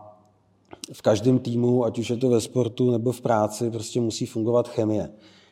v 0.92 1.02
každém 1.02 1.38
týmu, 1.38 1.84
ať 1.84 1.98
už 1.98 2.10
je 2.10 2.16
to 2.16 2.28
ve 2.28 2.40
sportu 2.40 2.90
nebo 2.90 3.12
v 3.12 3.20
práci, 3.20 3.70
prostě 3.70 4.00
musí 4.00 4.26
fungovat 4.26 4.68
chemie. 4.68 5.10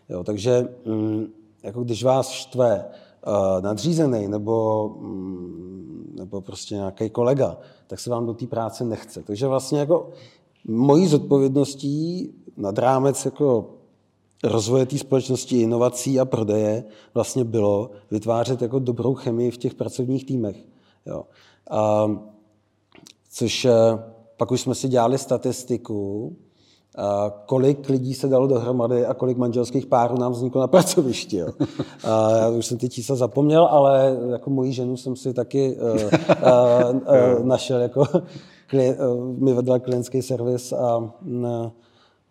Jo, 0.09 0.25
takže 0.25 0.69
mm, 0.85 1.27
jako 1.63 1.85
když 1.85 2.05
vás 2.05 2.31
štve, 2.31 2.85
Eh, 2.85 3.08
nadřízený 3.61 4.29
nebo, 4.29 4.89
mm, 4.99 6.15
nebo 6.19 6.41
prostě 6.41 6.75
nějaký 6.75 7.11
kolega, 7.11 7.59
tak 7.87 8.01
se 8.01 8.11
vám 8.11 8.27
do 8.27 8.35
té 8.35 8.47
práce 8.47 8.85
nechce. 8.85 9.23
Takže 9.23 9.47
vlastně 9.47 9.79
jako 9.79 10.11
mojí 10.69 11.07
zodpovědností 11.07 12.31
nad 12.57 12.79
rámec 12.79 13.25
jako 13.25 13.71
rozvoje 14.45 14.87
té 14.87 14.99
společnosti, 14.99 15.61
inovací 15.61 16.21
a 16.21 16.25
prodeje 16.25 16.85
vlastně 17.15 17.45
bylo 17.45 17.91
vytvářet 18.11 18.63
jako 18.63 18.79
dobrou 18.79 19.15
chemii 19.15 19.51
v 19.51 19.57
těch 19.57 19.75
pracovních 19.75 20.27
týmech. 20.27 20.57
Jo. 21.07 21.25
A, 21.71 22.11
což 23.31 23.65
eh, 23.65 23.73
pak 24.37 24.51
už 24.51 24.61
jsme 24.61 24.75
si 24.75 24.89
dělali 24.89 25.19
statistiku, 25.19 26.37
kolik 27.47 27.89
lidí 27.89 28.15
se 28.15 28.29
dalo 28.29 28.47
dohromady 28.47 29.07
a 29.07 29.15
kolik 29.15 29.37
manželských 29.37 29.87
párů 29.87 30.19
nám 30.19 30.33
vzniklo 30.33 30.61
na 30.61 30.67
pracovišti. 30.67 31.37
Jo. 31.37 31.49
A 32.05 32.31
já 32.37 32.49
už 32.49 32.67
jsem 32.67 32.79
ty 32.79 32.89
čísla 32.89 33.17
zapomněl, 33.17 33.65
ale 33.65 34.19
jako 34.31 34.51
moji 34.51 34.73
ženu 34.73 34.97
jsem 34.97 35.17
si 35.17 35.35
taky 35.35 35.77
uh, 35.77 35.91
uh, 35.91 36.97
uh, 36.97 37.47
našel, 37.47 37.81
jako 37.81 38.01
uh, 38.01 39.39
mi 39.39 39.53
vedla 39.53 39.79
klientský 39.79 40.23
servis 40.23 40.73
a 40.73 40.97
uh, 40.97 41.71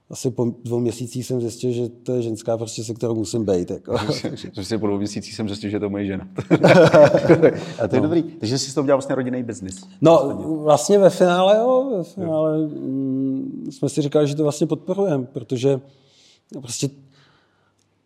asi 0.09 0.31
po 0.31 0.45
dvou 0.63 0.79
měsících 0.79 1.25
jsem 1.25 1.41
zjistil, 1.41 1.71
že 1.71 1.89
to 1.89 2.15
je 2.15 2.21
ženská, 2.21 2.57
prostě, 2.57 2.83
se 2.83 2.93
kterou 2.93 3.15
musím 3.15 3.45
být. 3.45 3.71
Jako. 3.71 3.97
Prostě 4.53 4.77
po 4.77 4.87
dvou 4.87 4.97
měsících 4.97 5.35
jsem 5.35 5.47
zjistil, 5.47 5.69
že 5.69 5.79
to 5.79 5.85
je 5.85 5.89
moje 5.89 6.05
žena. 6.05 6.27
a 7.83 7.87
to 7.87 7.95
je 7.95 8.01
no. 8.01 8.07
dobrý. 8.07 8.23
Takže 8.23 8.59
jsi 8.59 8.73
to 8.73 8.81
udělal 8.81 8.97
vlastně 8.97 9.15
rodinný 9.15 9.43
biznis. 9.43 9.83
No, 10.01 10.41
vlastně 10.63 10.99
ve 10.99 11.09
finále, 11.09 11.57
jo. 11.57 11.93
Ve 11.97 12.03
finále 12.03 12.57
jo. 12.57 12.67
Mm, 12.67 13.67
jsme 13.71 13.89
si 13.89 14.01
říkali, 14.01 14.27
že 14.27 14.35
to 14.35 14.43
vlastně 14.43 14.67
podporujeme, 14.67 15.25
protože 15.25 15.79
prostě 16.61 16.89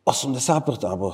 80 0.04 0.84
nebo 0.90 1.14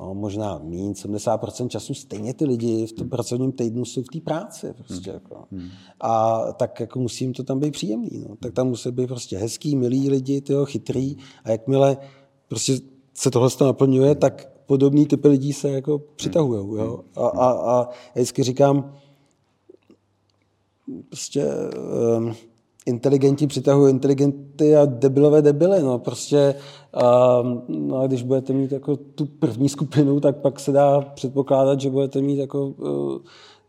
no, 0.00 0.14
možná 0.14 0.58
méně, 0.58 0.92
70% 0.92 1.68
času 1.68 1.94
stejně 1.94 2.34
ty 2.34 2.44
lidi 2.44 2.86
v 2.86 2.92
tom 2.92 3.02
hmm. 3.02 3.10
pracovním 3.10 3.52
týdnu 3.52 3.84
jsou 3.84 4.02
v 4.02 4.08
té 4.08 4.20
práci. 4.20 4.72
Prostě, 4.72 5.10
hmm. 5.10 5.20
jako. 5.22 5.44
Hmm. 5.52 5.68
A 6.00 6.42
tak 6.52 6.80
jako 6.80 6.98
musím 7.00 7.32
to 7.32 7.42
tam 7.42 7.60
být 7.60 7.70
příjemný. 7.70 8.24
No. 8.28 8.36
Tak 8.36 8.52
tam 8.52 8.68
musí 8.68 8.90
být 8.90 9.06
prostě 9.06 9.38
hezký, 9.38 9.76
milí 9.76 10.10
lidi, 10.10 10.40
tyjo, 10.40 10.66
chytrý 10.66 11.16
a 11.44 11.50
jakmile 11.50 11.96
prostě 12.48 12.78
se 13.14 13.30
tohle 13.30 13.48
naplňuje, 13.60 14.14
tak 14.14 14.50
podobný 14.66 15.06
typy 15.06 15.28
lidí 15.28 15.52
se 15.52 15.70
jako 15.70 15.98
přitahují. 16.16 16.78
Jo? 16.78 17.00
A, 17.16 17.26
a, 17.26 17.50
a 17.50 17.88
já 18.14 18.22
vždycky 18.22 18.42
říkám, 18.42 18.94
prostě 21.08 21.46
um, 22.18 22.34
inteligenti 22.86 23.46
přitahují 23.46 23.90
inteligenty 23.90 24.76
a 24.76 24.84
debilové 24.84 25.42
debily. 25.42 25.82
No. 25.82 25.98
Prostě, 25.98 26.54
a, 26.94 27.38
no 27.68 27.96
a 27.96 28.06
když 28.06 28.22
budete 28.22 28.52
mít 28.52 28.72
jako 28.72 28.96
tu 28.96 29.26
první 29.26 29.68
skupinu, 29.68 30.20
tak 30.20 30.36
pak 30.36 30.60
se 30.60 30.72
dá 30.72 31.00
předpokládat, 31.00 31.80
že 31.80 31.90
budete 31.90 32.20
mít 32.20 32.38
jako 32.38 32.66
uh, 32.66 33.18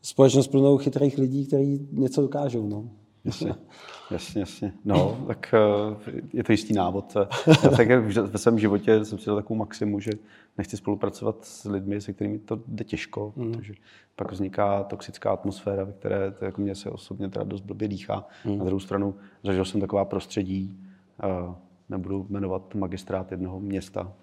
společnost 0.01 0.47
plnou 0.47 0.77
chytrých 0.77 1.17
lidí, 1.17 1.45
kteří 1.45 1.87
něco 1.91 2.21
dokážou. 2.21 2.67
No. 2.67 2.83
Jasně, 3.25 3.55
jasně, 4.11 4.41
jasně. 4.41 4.73
No, 4.85 5.17
tak 5.27 5.53
uh, 5.87 6.13
je 6.33 6.43
to 6.43 6.51
jistý 6.51 6.73
návod. 6.73 7.17
Já 7.63 7.69
tak 7.77 7.87
ve 8.21 8.37
svém 8.37 8.59
životě 8.59 9.05
jsem 9.05 9.17
si 9.17 9.25
dal 9.25 9.35
takovou 9.35 9.57
maximu, 9.57 9.99
že 9.99 10.11
nechci 10.57 10.77
spolupracovat 10.77 11.45
s 11.45 11.65
lidmi, 11.65 12.01
se 12.01 12.13
kterými 12.13 12.39
to 12.39 12.61
jde 12.67 12.83
těžko, 12.83 13.33
mm. 13.35 13.51
protože 13.51 13.73
pak 14.15 14.31
vzniká 14.31 14.83
toxická 14.83 15.31
atmosféra, 15.31 15.83
ve 15.83 15.91
které 15.91 16.31
to 16.31 16.45
jako 16.45 16.61
mě 16.61 16.75
se 16.75 16.89
osobně 16.89 17.29
teda 17.29 17.45
dost 17.45 17.61
blbě 17.61 17.87
dýchá. 17.87 18.27
Mm. 18.45 18.57
Na 18.57 18.65
druhou 18.65 18.79
stranu 18.79 19.15
zažil 19.43 19.65
jsem 19.65 19.81
taková 19.81 20.05
prostředí, 20.05 20.79
uh, 21.23 21.55
nebudu 21.91 22.25
jmenovat 22.29 22.75
magistrát 22.75 23.31
jednoho 23.31 23.59
města, 23.59 24.13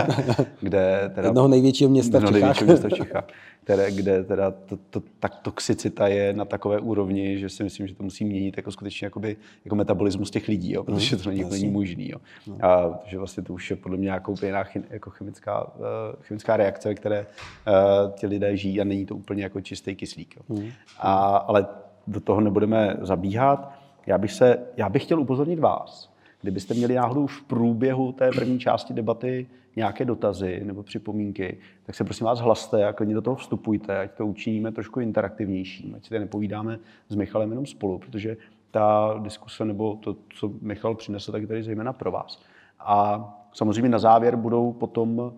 kde 0.60 1.10
teda... 1.14 1.28
Jednoho 1.28 1.48
největšího 1.48 1.90
města 1.90 2.18
v 2.18 2.20
Čechách. 2.20 2.32
Největšího 2.32 2.66
města 2.66 2.88
v 2.88 2.92
Čechách, 2.92 3.24
které, 3.64 3.92
kde 3.92 4.24
teda 4.24 4.50
to, 4.50 4.76
to, 4.90 5.02
tak 5.20 5.36
toxicita 5.36 6.08
je 6.08 6.32
na 6.32 6.44
takové 6.44 6.80
úrovni, 6.80 7.38
že 7.38 7.48
si 7.48 7.64
myslím, 7.64 7.86
že 7.86 7.94
to 7.94 8.02
musí 8.02 8.24
měnit 8.24 8.56
jako 8.56 8.72
skutečně 8.72 9.06
jakoby, 9.06 9.36
jako 9.64 9.76
metabolismus 9.76 10.30
těch 10.30 10.48
lidí, 10.48 10.72
jo, 10.72 10.84
protože 10.84 11.16
to 11.16 11.28
není, 11.28 11.44
není 11.50 11.68
možný. 11.70 12.10
Jo. 12.10 12.18
No. 12.46 12.58
A 12.62 13.00
že 13.04 13.18
vlastně 13.18 13.42
to 13.42 13.52
už 13.52 13.70
je 13.70 13.76
podle 13.76 13.96
mě 13.96 14.04
nějakou 14.04 14.34
jiná 14.44 14.64
jako 14.90 15.10
chemická, 15.10 15.64
uh, 15.64 15.84
chemická 16.20 16.56
reakce, 16.56 16.94
které 16.94 17.26
uh, 17.66 18.12
ti 18.12 18.26
lidé 18.26 18.56
žijí 18.56 18.80
a 18.80 18.84
není 18.84 19.06
to 19.06 19.16
úplně 19.16 19.42
jako 19.42 19.60
čistý 19.60 19.94
kyslík. 19.94 20.36
Jo. 20.36 20.42
Mm. 20.48 20.68
A, 20.98 21.36
ale 21.36 21.66
do 22.06 22.20
toho 22.20 22.40
nebudeme 22.40 22.96
zabíhat. 23.00 23.72
Já 24.06 24.18
bych, 24.18 24.32
se, 24.32 24.58
já 24.76 24.88
bych 24.88 25.02
chtěl 25.02 25.20
upozornit 25.20 25.58
vás, 25.58 26.15
Kdybyste 26.46 26.74
měli 26.74 26.94
náhodou 26.94 27.26
v 27.26 27.42
průběhu 27.42 28.12
té 28.12 28.30
první 28.30 28.58
části 28.58 28.94
debaty 28.94 29.46
nějaké 29.76 30.04
dotazy 30.04 30.60
nebo 30.64 30.82
připomínky, 30.82 31.58
tak 31.86 31.94
se 31.94 32.04
prosím 32.04 32.26
vás 32.26 32.40
hlaste 32.40 32.86
a 32.86 32.92
klidně 32.92 33.14
do 33.14 33.22
toho 33.22 33.36
vstupujte, 33.36 33.98
ať 33.98 34.10
to 34.10 34.26
učiníme 34.26 34.72
trošku 34.72 35.00
interaktivnějším, 35.00 35.94
ať 35.94 36.04
si 36.04 36.08
tady 36.08 36.20
nepovídáme 36.20 36.78
s 37.08 37.14
Michalem 37.14 37.50
jenom 37.50 37.66
spolu, 37.66 37.98
protože 37.98 38.36
ta 38.70 39.18
diskuse 39.22 39.64
nebo 39.64 39.96
to, 40.00 40.16
co 40.28 40.52
Michal 40.60 40.94
přinesl, 40.94 41.32
tak 41.32 41.42
je 41.42 41.48
tady 41.48 41.62
zejména 41.62 41.92
pro 41.92 42.10
vás. 42.10 42.42
A 42.80 43.28
samozřejmě 43.52 43.88
na 43.88 43.98
závěr 43.98 44.36
budou 44.36 44.72
potom, 44.72 45.32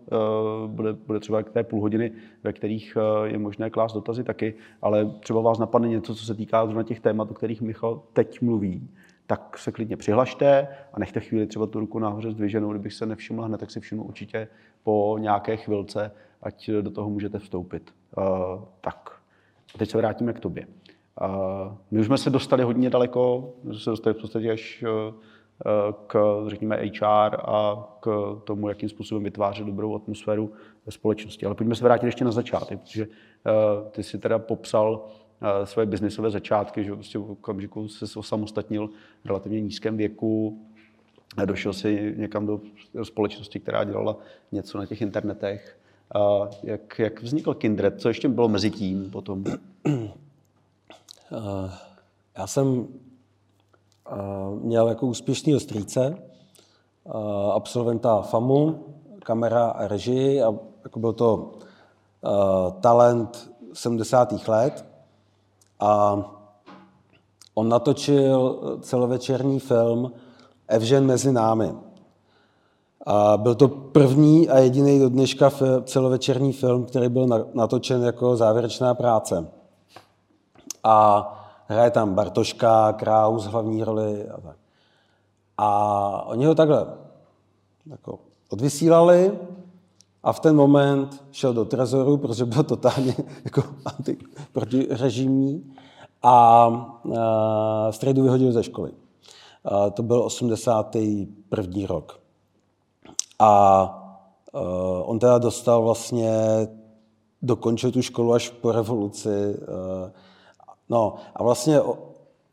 bude, 0.67 0.93
bude 0.93 1.21
třeba 1.21 1.43
k 1.43 1.51
té 1.51 1.65
půl 1.65 1.81
hodiny, 1.81 2.13
ve 2.45 2.53
kterých 2.53 2.97
je 3.25 3.39
možné 3.39 3.71
klást 3.71 3.95
dotazy 3.95 4.25
taky, 4.25 4.55
ale 4.83 5.07
třeba 5.21 5.41
vás 5.41 5.59
napadne 5.59 5.89
něco, 5.89 6.15
co 6.15 6.25
se 6.25 6.35
týká 6.35 6.67
zrovna 6.67 6.83
těch 6.83 7.01
témat, 7.01 7.31
o 7.31 7.35
kterých 7.35 7.63
Michal 7.63 8.03
teď 8.13 8.43
mluví, 8.43 8.89
tak 9.29 9.59
se 9.59 9.73
klidně 9.73 9.97
přihlašte 9.97 10.69
a 10.93 10.99
nechte 10.99 11.21
chvíli 11.21 11.47
třeba 11.47 11.67
tu 11.67 11.81
ruku 11.81 11.99
nahoře 11.99 12.31
zdviženou. 12.31 12.71
Kdybych 12.71 12.93
se 12.93 13.07
nevšiml 13.07 13.43
hned, 13.43 13.59
tak 13.59 13.71
si 13.71 13.81
všimnu 13.81 14.05
určitě 14.05 14.49
po 14.83 15.17
nějaké 15.21 15.57
chvilce, 15.57 16.11
ať 16.43 16.71
do 16.71 16.91
toho 16.91 17.11
můžete 17.11 17.39
vstoupit. 17.39 17.95
Uh, 18.17 18.25
tak, 18.81 19.21
a 19.75 19.79
teď 19.79 19.91
se 19.91 19.99
vrátíme 19.99 20.33
k 20.33 20.41
tobě. 20.41 20.67
Uh, 21.21 21.73
my 21.91 22.01
už 22.01 22.07
jsme 22.07 22.19
se 22.19 22.31
dostali 22.31 22.63
hodně 22.63 22.91
daleko, 22.91 23.53
se 23.79 23.91
dostali 23.91 24.15
v 24.15 24.21
podstatě 24.21 24.51
až 24.51 24.83
uh, 24.83 25.15
k, 26.07 26.45
řekněme, 26.47 26.77
HR 26.77 27.37
a 27.45 27.89
k 28.01 28.37
tomu, 28.45 28.69
jakým 28.69 28.89
způsobem 28.89 29.25
vytvářet 29.25 29.67
dobrou 29.67 29.95
atmosféru 29.95 30.53
ve 30.87 30.93
společnosti. 30.93 31.47
Ale 31.47 31.55
pojďme 31.55 31.75
se 31.75 31.85
vrátit 31.85 32.07
ještě 32.07 32.25
na 32.25 32.33
začátek, 32.33 32.81
protože 32.81 33.07
uh, 33.07 33.89
ty 33.91 34.03
si 34.03 34.19
teda 34.19 34.39
popsal 34.39 35.09
své 35.65 35.87
biznisové 35.87 36.31
začátky, 36.31 36.85
že 36.85 36.95
prostě 36.95 37.19
v 37.19 37.31
okamžiku 37.31 37.89
se 37.89 38.19
osamostatnil 38.19 38.89
v 39.25 39.27
relativně 39.27 39.61
nízkém 39.61 39.97
věku, 39.97 40.59
došel 41.45 41.73
si 41.73 42.15
někam 42.17 42.47
do 42.47 42.61
společnosti, 43.05 43.61
která 43.61 43.85
dělala 43.85 44.17
něco 44.53 44.79
na 44.79 44.87
těch 44.87 45.01
internetech. 45.03 45.79
A 46.15 46.49
jak, 46.63 46.99
jak 46.99 47.23
vznikl 47.23 47.55
Kindred? 47.55 48.01
Co 48.01 48.09
ještě 48.09 48.29
bylo 48.29 48.49
mezi 48.49 48.71
tím 48.71 49.11
potom? 49.11 49.45
Já 52.39 52.47
jsem 52.47 52.89
měl 54.61 54.89
jako 54.89 55.07
úspěšný 55.07 55.61
strýce, 55.61 56.19
absolventa 57.53 58.23
FAMu, 58.23 58.85
kamera 59.23 59.67
a 59.67 59.89
režii 59.89 60.43
a 60.43 60.55
jako 60.85 61.01
byl 61.01 61.13
to 61.13 61.53
talent 62.81 63.51
70. 63.73 64.49
let. 64.49 64.88
A 65.81 66.19
on 67.55 67.69
natočil 67.69 68.61
celovečerní 68.83 69.61
film 69.61 70.13
Evžen 70.69 71.07
mezi 71.07 71.33
námi. 71.33 71.75
A 73.07 73.37
byl 73.37 73.55
to 73.55 73.69
první 73.69 74.49
a 74.49 74.59
jediný 74.59 74.99
do 74.99 75.09
dneška 75.09 75.51
celovečerní 75.85 76.53
film, 76.53 76.85
který 76.85 77.09
byl 77.09 77.47
natočen 77.55 78.03
jako 78.03 78.37
závěrečná 78.37 78.95
práce. 78.95 79.49
A 80.85 81.25
hraje 81.67 81.91
tam 81.91 82.15
Bartoška, 82.15 82.93
Kraus, 82.93 83.45
hlavní 83.45 83.85
roli 83.85 84.29
a 84.29 84.41
tak. 84.41 84.57
A 85.59 86.23
oni 86.27 86.47
ho 86.47 86.55
takhle 86.55 86.87
jako 87.87 88.19
odvysílali 88.49 89.39
a 90.23 90.33
v 90.33 90.41
ten 90.41 90.57
moment 90.57 91.25
šel 91.31 91.55
do 91.55 91.65
trezoru, 91.65 92.17
protože 92.17 92.45
byl 92.45 92.63
totálně 92.63 93.17
jako 93.45 93.63
protirežimní 94.53 95.75
a 96.23 96.69
uh, 97.05 97.15
strejdu 97.91 98.23
vyhodil 98.23 98.53
ze 98.53 98.63
školy. 98.63 98.91
Uh, 98.91 99.91
to 99.91 100.03
byl 100.03 100.23
81. 100.23 101.87
rok. 101.87 102.21
A 103.39 103.83
uh, 104.53 104.61
on 105.11 105.19
teda 105.19 105.39
dostal 105.39 105.83
vlastně, 105.83 106.33
dokončil 107.43 107.91
tu 107.91 108.03
školu 108.03 108.33
až 108.33 108.51
po 108.51 108.73
revoluci. 108.73 109.61
No 110.89 111.15
a 111.37 111.43
vlastně 111.43 111.81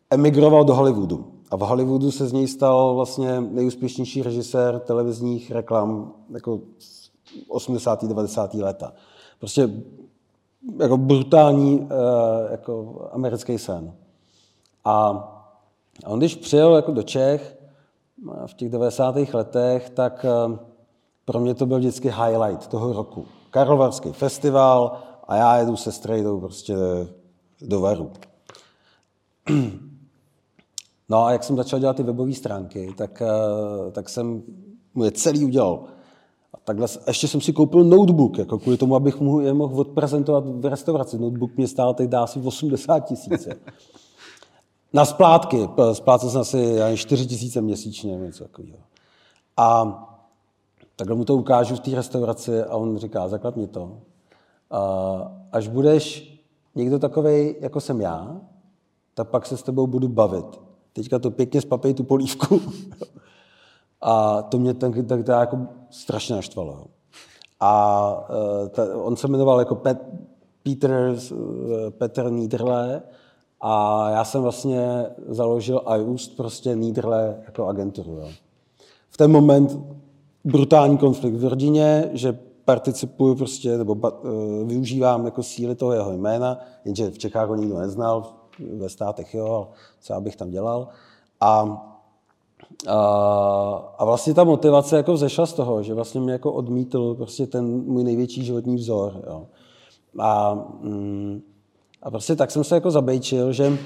emigroval 0.10 0.66
do 0.66 0.76
Hollywoodu. 0.76 1.26
A 1.52 1.56
v 1.56 1.60
Hollywoodu 1.60 2.12
se 2.12 2.28
z 2.28 2.34
něj 2.34 2.48
stal 2.48 2.96
vlastně 2.96 3.42
nejúspěšnější 3.42 4.24
režisér 4.24 4.80
televizních 4.80 5.52
reklam 5.52 6.14
jako 6.30 6.60
80. 7.48 8.06
90. 8.06 8.54
léta. 8.54 8.94
Prostě 9.40 9.70
jako 10.80 10.98
brutální 10.98 11.88
eh, 11.92 12.52
jako 12.52 13.02
americký 13.12 13.58
sen. 13.58 13.94
A 14.86 15.24
on 16.06 16.20
když 16.20 16.36
přijel 16.36 16.76
jako 16.76 16.92
do 16.92 17.04
Čech 17.04 17.58
v 18.46 18.54
těch 18.54 18.70
90. 18.70 19.16
letech, 19.34 19.90
tak 19.90 20.26
eh, 20.26 20.58
pro 21.26 21.40
mě 21.40 21.54
to 21.54 21.66
byl 21.66 21.78
vždycky 21.78 22.10
highlight 22.10 22.68
toho 22.68 22.94
roku. 22.94 23.26
Karlovarský 23.50 24.12
festival 24.12 24.98
a 25.28 25.36
já 25.36 25.58
jedu 25.58 25.76
se 25.76 25.92
strejdou 25.92 26.40
prostě 26.40 26.76
do 27.62 27.80
Varu. 27.80 28.12
No 31.10 31.26
a 31.26 31.32
jak 31.32 31.44
jsem 31.44 31.56
začal 31.56 31.80
dělat 31.80 31.96
ty 31.96 32.04
webové 32.04 32.34
stránky, 32.34 32.94
tak, 32.98 33.22
eh, 33.22 33.92
tak 33.92 34.10
jsem 34.10 34.44
mu 34.94 35.04
je 35.04 35.12
celý 35.12 35.46
udělal 35.46 35.84
takhle, 36.64 36.88
ještě 37.08 37.28
jsem 37.28 37.42
si 37.42 37.54
koupil 37.54 37.84
notebook, 37.84 38.38
jako 38.38 38.60
kvůli 38.60 38.78
tomu, 38.78 38.96
abych 38.96 39.20
mu 39.20 39.40
je 39.40 39.54
mohl 39.54 39.80
odprezentovat 39.82 40.44
v 40.48 40.66
restauraci. 40.66 41.20
Notebook 41.20 41.58
mě 41.58 41.68
stál 41.68 41.94
teď 41.94 42.14
asi 42.14 42.40
80 42.40 43.00
tisíce. 43.00 43.50
Na 44.94 45.06
splátky, 45.06 45.70
splácel 45.94 46.30
jsem 46.30 46.42
asi 46.42 46.78
4 46.96 47.26
tisíce 47.26 47.62
měsíčně, 47.62 48.16
něco 48.16 48.44
takového. 48.44 48.78
A 49.58 50.00
takhle 50.96 51.16
mu 51.16 51.26
to 51.26 51.36
ukážu 51.36 51.76
v 51.76 51.80
té 51.80 51.96
restauraci 51.96 52.64
a 52.64 52.76
on 52.76 52.98
říká, 52.98 53.28
zaklad 53.28 53.56
mi 53.56 53.68
to. 53.68 53.98
A 54.72 55.32
až 55.52 55.68
budeš 55.68 56.32
někdo 56.76 57.00
takový, 57.00 57.56
jako 57.60 57.82
jsem 57.82 58.02
já, 58.02 58.42
tak 59.14 59.30
pak 59.30 59.46
se 59.46 59.58
s 59.58 59.64
tebou 59.64 59.88
budu 59.88 60.08
bavit. 60.08 60.46
Teďka 60.94 61.20
to 61.20 61.32
pěkně 61.32 61.62
spapej 61.62 61.94
tu 61.94 62.04
polívku. 62.04 62.62
A 64.02 64.42
to 64.42 64.58
mě 64.58 64.74
ten, 64.74 64.94
ten, 64.94 65.24
ten 65.24 65.36
jako 65.40 65.58
strašně 65.90 66.36
naštvalo. 66.36 66.86
A 67.60 68.28
uh, 68.30 68.68
ta, 68.68 68.98
on 68.98 69.16
se 69.16 69.28
jmenoval 69.28 69.60
jako 69.60 69.76
Pet, 69.76 69.98
Peter, 70.64 71.16
uh, 71.32 71.38
Petr 71.90 72.32
Niederle 72.32 73.02
a 73.62 74.10
já 74.10 74.24
jsem 74.24 74.42
vlastně 74.42 75.06
založil 75.28 75.82
iUst 75.96 76.38
prostě 76.38 76.76
Niederle 76.76 77.38
jako 77.46 77.68
agenturu. 77.68 78.12
Jo. 78.12 78.28
V 79.10 79.18
ten 79.18 79.32
moment 79.32 79.80
brutální 80.44 80.98
konflikt 80.98 81.36
v 81.36 81.48
rodině, 81.48 82.10
že 82.14 82.40
participuju 82.66 83.36
prostě, 83.36 83.78
nebo 83.78 83.94
uh, 83.94 84.10
využívám 84.68 85.26
jako 85.26 85.44
síly 85.44 85.76
toho 85.76 85.94
jeho 85.94 86.12
jména, 86.12 86.60
jenže 86.86 87.12
v 87.12 87.18
Čechách 87.18 87.48
ho 87.48 87.56
nikdo 87.56 87.80
neznal, 87.80 88.34
ve 88.78 88.90
státech 88.90 89.34
jo, 89.34 89.54
ale 89.54 89.66
co 90.00 90.14
já 90.14 90.20
bych 90.20 90.36
tam 90.36 90.50
dělal. 90.50 90.88
A 91.42 91.82
a, 92.88 92.96
a 93.98 94.06
vlastně 94.06 94.34
ta 94.34 94.44
motivace 94.44 94.98
jako 94.98 95.14
vzešla 95.14 95.46
z 95.46 95.54
toho, 95.54 95.84
že 95.84 95.94
vlastně 95.94 96.22
mě 96.22 96.32
jako 96.32 96.54
odmítl 96.54 97.16
prostě 97.16 97.48
ten 97.48 97.66
můj 97.66 98.04
největší 98.04 98.46
životní 98.46 98.76
vzor. 98.76 99.22
Jo. 99.28 99.48
A, 100.20 100.54
mm, 100.82 101.42
a 102.04 102.12
prostě 102.12 102.36
tak 102.36 102.52
jsem 102.52 102.64
se 102.64 102.76
jako 102.76 102.92
zabejčil, 102.92 103.54
že, 103.54 103.78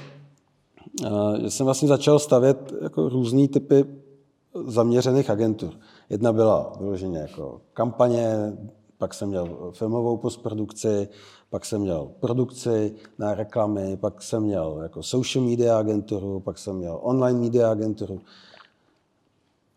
že 1.42 1.50
jsem 1.50 1.64
vlastně 1.64 1.88
začal 1.88 2.18
stavět 2.18 2.72
jako 2.82 3.08
různý 3.08 3.48
typy 3.48 3.84
zaměřených 4.66 5.30
agentur. 5.30 5.70
Jedna 6.10 6.32
byla 6.32 6.72
vyloženě 6.80 7.18
jako 7.18 7.60
kampaně, 7.72 8.52
pak 8.98 9.14
jsem 9.14 9.28
měl 9.28 9.70
filmovou 9.72 10.16
postprodukci, 10.16 11.08
pak 11.50 11.64
jsem 11.64 11.80
měl 11.80 12.08
produkci 12.20 12.94
na 13.18 13.34
reklamy, 13.34 13.96
pak 13.96 14.22
jsem 14.22 14.42
měl 14.42 14.78
jako 14.82 15.02
social 15.02 15.44
media 15.44 15.78
agenturu, 15.78 16.40
pak 16.40 16.58
jsem 16.58 16.76
měl 16.76 16.98
online 17.02 17.40
media 17.40 17.70
agenturu. 17.70 18.20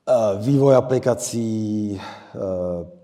Eh, 0.07 0.37
vývoj 0.37 0.75
aplikací, 0.75 2.01
eh, 2.35 2.39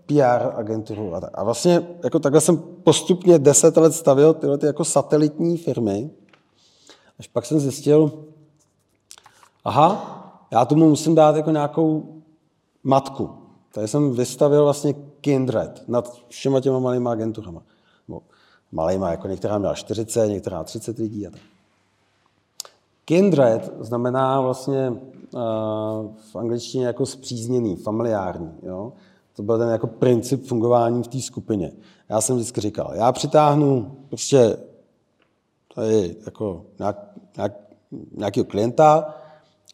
PR 0.06 0.52
agenturu 0.56 1.16
a 1.16 1.20
tak. 1.20 1.30
A 1.34 1.44
vlastně 1.44 1.88
jako 2.04 2.20
takhle 2.20 2.42
jsem 2.42 2.58
postupně 2.58 3.40
deset 3.40 3.78
let 3.78 3.94
stavil 3.94 4.34
tyhle 4.34 4.58
ty 4.58 4.66
jako 4.66 4.86
satelitní 4.86 5.58
firmy, 5.58 6.10
až 7.20 7.28
pak 7.28 7.46
jsem 7.46 7.60
zjistil, 7.60 8.12
aha, 9.64 10.16
já 10.52 10.66
tomu 10.66 10.90
musím 10.90 11.16
dát 11.16 11.36
jako 11.36 11.52
nějakou 11.52 12.22
matku. 12.84 13.30
Tady 13.72 13.88
jsem 13.88 14.14
vystavil 14.14 14.64
vlastně 14.64 14.94
Kindred 15.22 15.84
nad 15.88 16.14
všema 16.28 16.60
těma 16.60 16.80
malýma 16.80 17.12
agenturama. 17.12 17.62
No, 18.08 18.22
malýma, 18.72 19.12
jako 19.12 19.28
některá 19.28 19.58
měla 19.58 19.76
40, 19.76 20.28
některá 20.28 20.64
30 20.64 20.98
lidí 20.98 21.28
a 21.28 21.30
tak. 21.30 21.42
Kindred 23.06 23.72
znamená 23.80 24.42
vlastně 24.42 24.94
v 26.32 26.36
angličtině 26.36 26.86
jako 26.86 27.06
zpřízněný, 27.06 27.76
familiární. 27.76 28.52
Jo? 28.63 28.94
To 29.36 29.44
byl 29.44 29.58
ten 29.58 29.70
jako 29.70 29.88
princip 29.88 30.46
fungování 30.46 31.04
v 31.04 31.08
té 31.08 31.22
skupině. 31.22 31.72
Já 32.10 32.22
jsem 32.22 32.36
vždycky 32.36 32.62
říkal, 32.62 32.92
já 32.96 33.12
přitáhnu 33.12 33.98
prostě 34.08 34.58
tady 35.76 36.15
jako 36.26 36.65
nějak, 36.80 37.12
nějak, 37.38 37.54
nějakého 38.18 38.46
klienta 38.46 39.15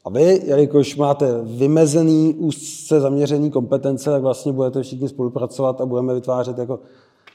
a 0.06 0.10
vy, 0.10 0.42
jelikož 0.46 0.96
máte 0.96 1.42
vymezený, 1.42 2.34
úzce 2.34 3.02
zaměřený 3.02 3.52
kompetence, 3.52 4.10
tak 4.10 4.22
vlastně 4.22 4.52
budete 4.52 4.84
všichni 4.84 5.10
spolupracovat 5.10 5.82
a 5.82 5.86
budeme 5.86 6.14
vytvářet 6.14 6.58
jako 6.58 6.80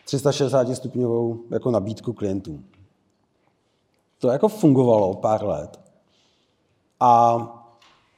360 0.04 0.74
stupňovou 0.74 1.38
jako 1.50 1.70
nabídku 1.70 2.12
klientům. 2.12 2.64
To 4.18 4.28
jako 4.28 4.48
fungovalo 4.48 5.14
pár 5.14 5.44
let. 5.44 5.80
A 7.00 7.60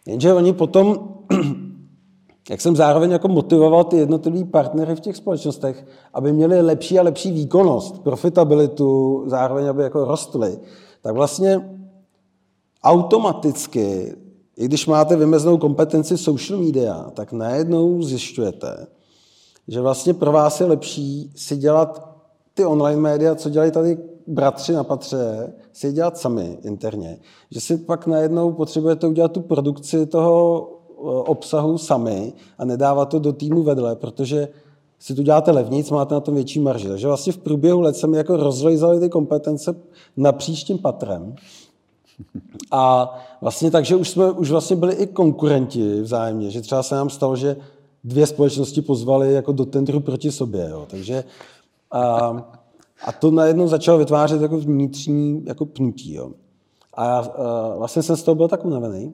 Jenže 0.06 0.34
oni 0.34 0.52
potom 0.52 1.08
jak 2.50 2.60
jsem 2.60 2.76
zároveň 2.76 3.10
jako 3.10 3.28
motivoval 3.28 3.84
ty 3.84 3.96
jednotlivé 3.96 4.44
partnery 4.44 4.94
v 4.94 5.00
těch 5.00 5.16
společnostech, 5.16 5.86
aby 6.14 6.32
měli 6.32 6.60
lepší 6.60 6.98
a 6.98 7.02
lepší 7.02 7.32
výkonnost, 7.32 8.02
profitabilitu, 8.02 9.22
zároveň 9.26 9.68
aby 9.68 9.82
jako 9.82 10.04
rostly, 10.04 10.58
tak 11.02 11.14
vlastně 11.14 11.78
automaticky, 12.84 14.16
i 14.56 14.64
když 14.64 14.86
máte 14.86 15.16
vymezenou 15.16 15.58
kompetenci 15.58 16.18
social 16.18 16.60
media, 16.60 17.10
tak 17.14 17.32
najednou 17.32 18.02
zjišťujete, 18.02 18.86
že 19.68 19.80
vlastně 19.80 20.14
pro 20.14 20.32
vás 20.32 20.60
je 20.60 20.66
lepší 20.66 21.32
si 21.36 21.56
dělat 21.56 22.12
ty 22.54 22.64
online 22.64 23.00
média, 23.00 23.34
co 23.34 23.50
dělají 23.50 23.70
tady 23.70 23.98
bratři 24.26 24.72
na 24.72 24.84
patře, 24.84 25.52
si 25.72 25.86
je 25.86 25.92
dělat 25.92 26.18
sami 26.18 26.58
interně. 26.62 27.18
Že 27.50 27.60
si 27.60 27.76
pak 27.76 28.06
najednou 28.06 28.52
potřebujete 28.52 29.06
udělat 29.06 29.32
tu 29.32 29.40
produkci 29.40 30.06
toho 30.06 30.68
eh, 30.88 31.02
obsahu 31.04 31.78
sami 31.78 32.32
a 32.58 32.64
nedávat 32.64 33.08
to 33.08 33.18
do 33.18 33.32
týmu 33.32 33.62
vedle, 33.62 33.96
protože 33.96 34.48
si 34.98 35.14
tu 35.14 35.22
děláte 35.22 35.50
levnic, 35.50 35.90
máte 35.90 36.14
na 36.14 36.20
tom 36.20 36.34
větší 36.34 36.60
marži. 36.60 36.88
Takže 36.88 37.06
vlastně 37.06 37.32
v 37.32 37.38
průběhu 37.38 37.80
let 37.80 37.96
se 37.96 38.06
mi 38.06 38.16
jako 38.16 38.36
rozlejzaly 38.36 39.00
ty 39.00 39.08
kompetence 39.08 39.74
napříč 40.16 40.64
tím 40.64 40.78
patrem. 40.78 41.34
A 42.70 43.14
vlastně 43.40 43.70
takže 43.70 43.96
už 43.96 44.10
jsme 44.10 44.30
už 44.30 44.50
vlastně 44.50 44.76
byli 44.76 44.94
i 44.94 45.06
konkurenti 45.06 46.00
vzájemně, 46.00 46.50
že 46.50 46.60
třeba 46.60 46.82
se 46.82 46.94
nám 46.94 47.10
stalo, 47.10 47.36
že 47.36 47.56
dvě 48.04 48.26
společnosti 48.26 48.82
pozvali 48.82 49.32
jako 49.32 49.52
do 49.52 49.64
tendru 49.64 50.00
proti 50.00 50.32
sobě. 50.32 50.68
Jo. 50.70 50.86
Takže 50.90 51.24
a, 51.90 52.61
a 53.04 53.12
to 53.12 53.30
najednou 53.30 53.68
začalo 53.68 53.98
vytvářet 53.98 54.42
jako 54.42 54.58
vnitřní 54.58 55.44
jako 55.46 55.66
pnutí. 55.66 56.14
Jo. 56.14 56.30
A, 56.94 57.18
a 57.18 57.74
vlastně 57.76 58.02
jsem 58.02 58.16
z 58.16 58.22
toho 58.22 58.34
byl 58.34 58.48
tak 58.48 58.64
unavený, 58.64 59.12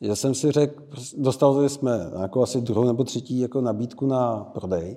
že 0.00 0.16
jsem 0.16 0.34
si 0.34 0.52
řekl, 0.52 0.82
dostali 1.16 1.68
jsme 1.68 2.10
jako 2.20 2.42
asi 2.42 2.60
druhou 2.60 2.84
nebo 2.84 3.04
třetí 3.04 3.40
jako 3.40 3.60
nabídku 3.60 4.06
na 4.06 4.36
prodej. 4.36 4.96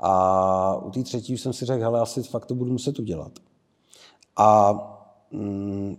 A 0.00 0.76
u 0.76 0.90
té 0.90 1.02
třetí 1.02 1.38
jsem 1.38 1.52
si 1.52 1.64
řekl, 1.64 1.82
hele, 1.82 2.00
asi 2.00 2.22
fakt 2.22 2.46
to 2.46 2.54
budu 2.54 2.72
muset 2.72 2.98
udělat. 2.98 3.32
A 4.36 4.74
mm, 5.30 5.96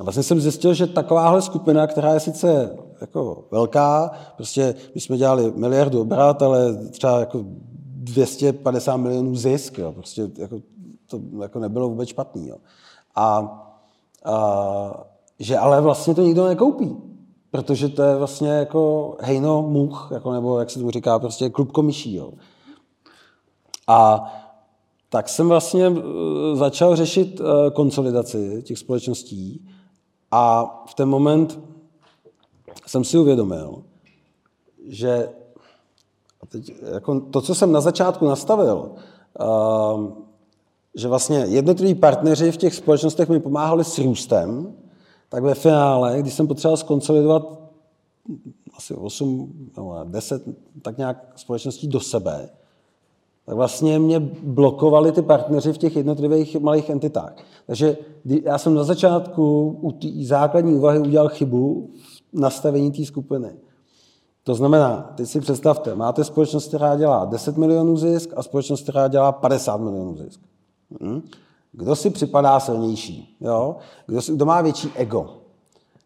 vlastně 0.00 0.22
jsem 0.22 0.40
zjistil, 0.40 0.74
že 0.74 0.86
takováhle 0.86 1.42
skupina, 1.42 1.86
která 1.86 2.14
je 2.14 2.20
sice 2.20 2.76
jako 3.00 3.44
velká, 3.50 4.10
prostě 4.36 4.74
my 4.94 5.00
jsme 5.00 5.16
dělali 5.16 5.52
miliardu 5.56 6.00
obrat, 6.00 6.42
ale 6.42 6.76
třeba 6.90 7.20
jako 7.20 7.44
250 8.06 8.96
milionů 8.96 9.34
zisk, 9.34 9.78
jo, 9.78 9.92
prostě 9.92 10.30
jako, 10.38 10.60
to 11.06 11.20
jako 11.42 11.58
nebylo 11.58 11.88
vůbec 11.88 12.08
špatný. 12.08 12.48
Jo. 12.48 12.56
A, 13.14 13.38
a, 14.24 15.06
že 15.38 15.58
ale 15.58 15.80
vlastně 15.80 16.14
to 16.14 16.22
nikdo 16.22 16.46
nekoupí, 16.46 16.96
protože 17.50 17.88
to 17.88 18.02
je 18.02 18.16
vlastně 18.16 18.48
jako 18.48 19.16
hejno 19.20 19.62
much, 19.62 20.08
jako, 20.12 20.32
nebo 20.32 20.58
jak 20.58 20.70
se 20.70 20.78
tomu 20.78 20.90
říká, 20.90 21.18
prostě 21.18 21.50
klub 21.50 21.72
komyší. 21.72 22.14
Jo. 22.14 22.32
A 23.86 24.32
tak 25.08 25.28
jsem 25.28 25.48
vlastně 25.48 25.86
eh, 25.86 26.56
začal 26.56 26.96
řešit 26.96 27.40
eh, 27.40 27.70
konsolidaci 27.70 28.62
těch 28.62 28.78
společností 28.78 29.68
a 30.30 30.64
v 30.88 30.94
ten 30.94 31.08
moment 31.08 31.60
jsem 32.86 33.04
si 33.04 33.18
uvědomil, 33.18 33.82
že 34.86 35.28
teď, 36.48 36.72
jako 36.94 37.20
to, 37.20 37.40
co 37.40 37.54
jsem 37.54 37.72
na 37.72 37.80
začátku 37.80 38.26
nastavil, 38.26 38.90
uh, 39.40 40.10
že 40.94 41.08
vlastně 41.08 41.38
jednotliví 41.38 41.94
partneři 41.94 42.52
v 42.52 42.56
těch 42.56 42.74
společnostech 42.74 43.28
mi 43.28 43.40
pomáhali 43.40 43.84
s 43.84 43.98
růstem, 43.98 44.74
tak 45.28 45.42
ve 45.42 45.54
finále, 45.54 46.20
když 46.20 46.34
jsem 46.34 46.46
potřeboval 46.46 46.76
skonsolidovat 46.76 47.60
asi 48.76 48.94
8 48.94 49.52
nebo 49.76 49.94
10 50.04 50.42
tak 50.82 50.98
nějak 50.98 51.32
společností 51.36 51.88
do 51.88 52.00
sebe, 52.00 52.48
tak 53.46 53.54
vlastně 53.54 53.98
mě 53.98 54.20
blokovali 54.42 55.12
ty 55.12 55.22
partneři 55.22 55.72
v 55.72 55.78
těch 55.78 55.96
jednotlivých 55.96 56.56
malých 56.56 56.90
entitách. 56.90 57.36
Takže 57.66 57.96
já 58.24 58.58
jsem 58.58 58.74
na 58.74 58.84
začátku 58.84 59.68
u 59.80 59.92
té 59.92 60.08
základní 60.22 60.74
úvahy 60.74 60.98
udělal 60.98 61.28
chybu 61.28 61.90
v 62.34 62.40
nastavení 62.40 62.92
té 62.92 63.04
skupiny. 63.04 63.48
To 64.46 64.54
znamená, 64.54 65.12
teď 65.16 65.28
si 65.28 65.40
představte, 65.40 65.94
máte 65.94 66.24
společnost, 66.24 66.68
která 66.68 66.96
dělá 66.96 67.24
10 67.24 67.56
milionů 67.56 67.96
zisk 67.96 68.30
a 68.36 68.42
společnost, 68.42 68.82
která 68.82 69.08
dělá 69.08 69.32
50 69.32 69.76
milionů 69.76 70.16
zisk. 70.16 70.40
Hm? 71.02 71.28
Kdo 71.72 71.96
si 71.96 72.10
připadá 72.10 72.60
silnější? 72.60 73.36
Jo? 73.40 73.76
Kdo, 74.06 74.22
si, 74.22 74.32
kdo 74.32 74.46
má 74.46 74.62
větší 74.62 74.90
ego? 74.94 75.30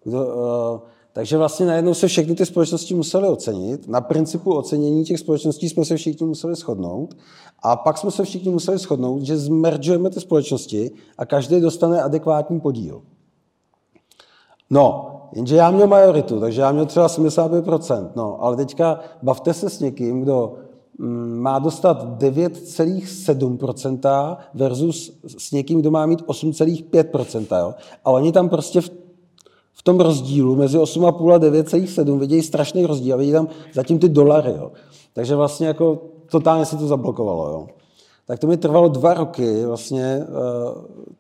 Kdo, 0.05 0.26
uh, 0.26 0.81
takže 1.12 1.37
vlastně 1.37 1.66
najednou 1.66 1.94
se 1.94 2.09
všechny 2.09 2.35
ty 2.35 2.46
společnosti 2.46 2.94
musely 2.94 3.29
ocenit. 3.29 3.88
Na 3.88 4.00
principu 4.00 4.55
ocenění 4.55 5.05
těch 5.05 5.20
společností 5.20 5.68
jsme 5.68 5.85
se 5.85 5.96
všichni 5.96 6.26
museli 6.26 6.55
shodnout. 6.55 7.16
A 7.62 7.76
pak 7.76 7.98
jsme 7.98 8.11
se 8.11 8.24
všichni 8.24 8.50
museli 8.50 8.79
shodnout, 8.79 9.22
že 9.22 9.38
zmeržujeme 9.38 10.11
ty 10.11 10.20
společnosti 10.20 10.90
a 11.18 11.26
každý 11.26 11.61
dostane 11.61 12.03
adekvátní 12.03 12.61
podíl. 12.61 13.03
No, 14.70 15.19
jenže 15.33 15.57
já 15.57 15.71
měl 15.71 15.87
majoritu, 15.87 16.40
takže 16.40 16.61
já 16.61 16.73
měl 16.73 16.87
třeba 16.87 17.07
75%. 17.07 18.09
No, 18.16 18.45
ale 18.45 18.57
teďka 18.57 19.01
bavte 19.23 19.55
se 19.55 19.71
s 19.71 19.81
někým, 19.81 20.21
kdo 20.21 20.55
mm, 20.99 21.38
má 21.38 21.59
dostat 21.59 22.19
9,7% 22.19 24.37
versus 24.55 25.12
s 25.38 25.53
někým, 25.53 25.81
kdo 25.81 25.90
má 25.90 26.07
mít 26.07 26.23
8,5%. 26.23 27.59
Jo? 27.59 27.75
A 28.05 28.11
oni 28.11 28.33
tam 28.33 28.49
prostě 28.49 28.81
v, 28.81 28.90
v 29.73 29.83
tom 29.83 30.01
rozdílu 30.01 30.57
mezi 30.57 30.79
8,5 30.79 31.35
a 31.35 31.38
9,7 31.38 32.19
vidějí 32.19 32.43
strašný 32.43 32.87
rozdíl 32.87 33.14
a 33.14 33.16
vidí 33.16 33.33
tam 33.33 33.49
zatím 33.75 33.99
ty 33.99 34.09
dolary. 34.09 34.55
Jo? 34.57 34.73
Takže 35.12 35.37
vlastně 35.37 35.66
jako 35.66 35.99
totálně 36.31 36.64
se 36.64 36.77
to 36.77 36.87
zablokovalo. 36.87 37.49
Jo? 37.49 37.66
Tak 38.27 38.38
to 38.38 38.47
mi 38.47 38.57
trvalo 38.57 38.88
dva 38.88 39.14
roky 39.14 39.66
vlastně 39.66 40.27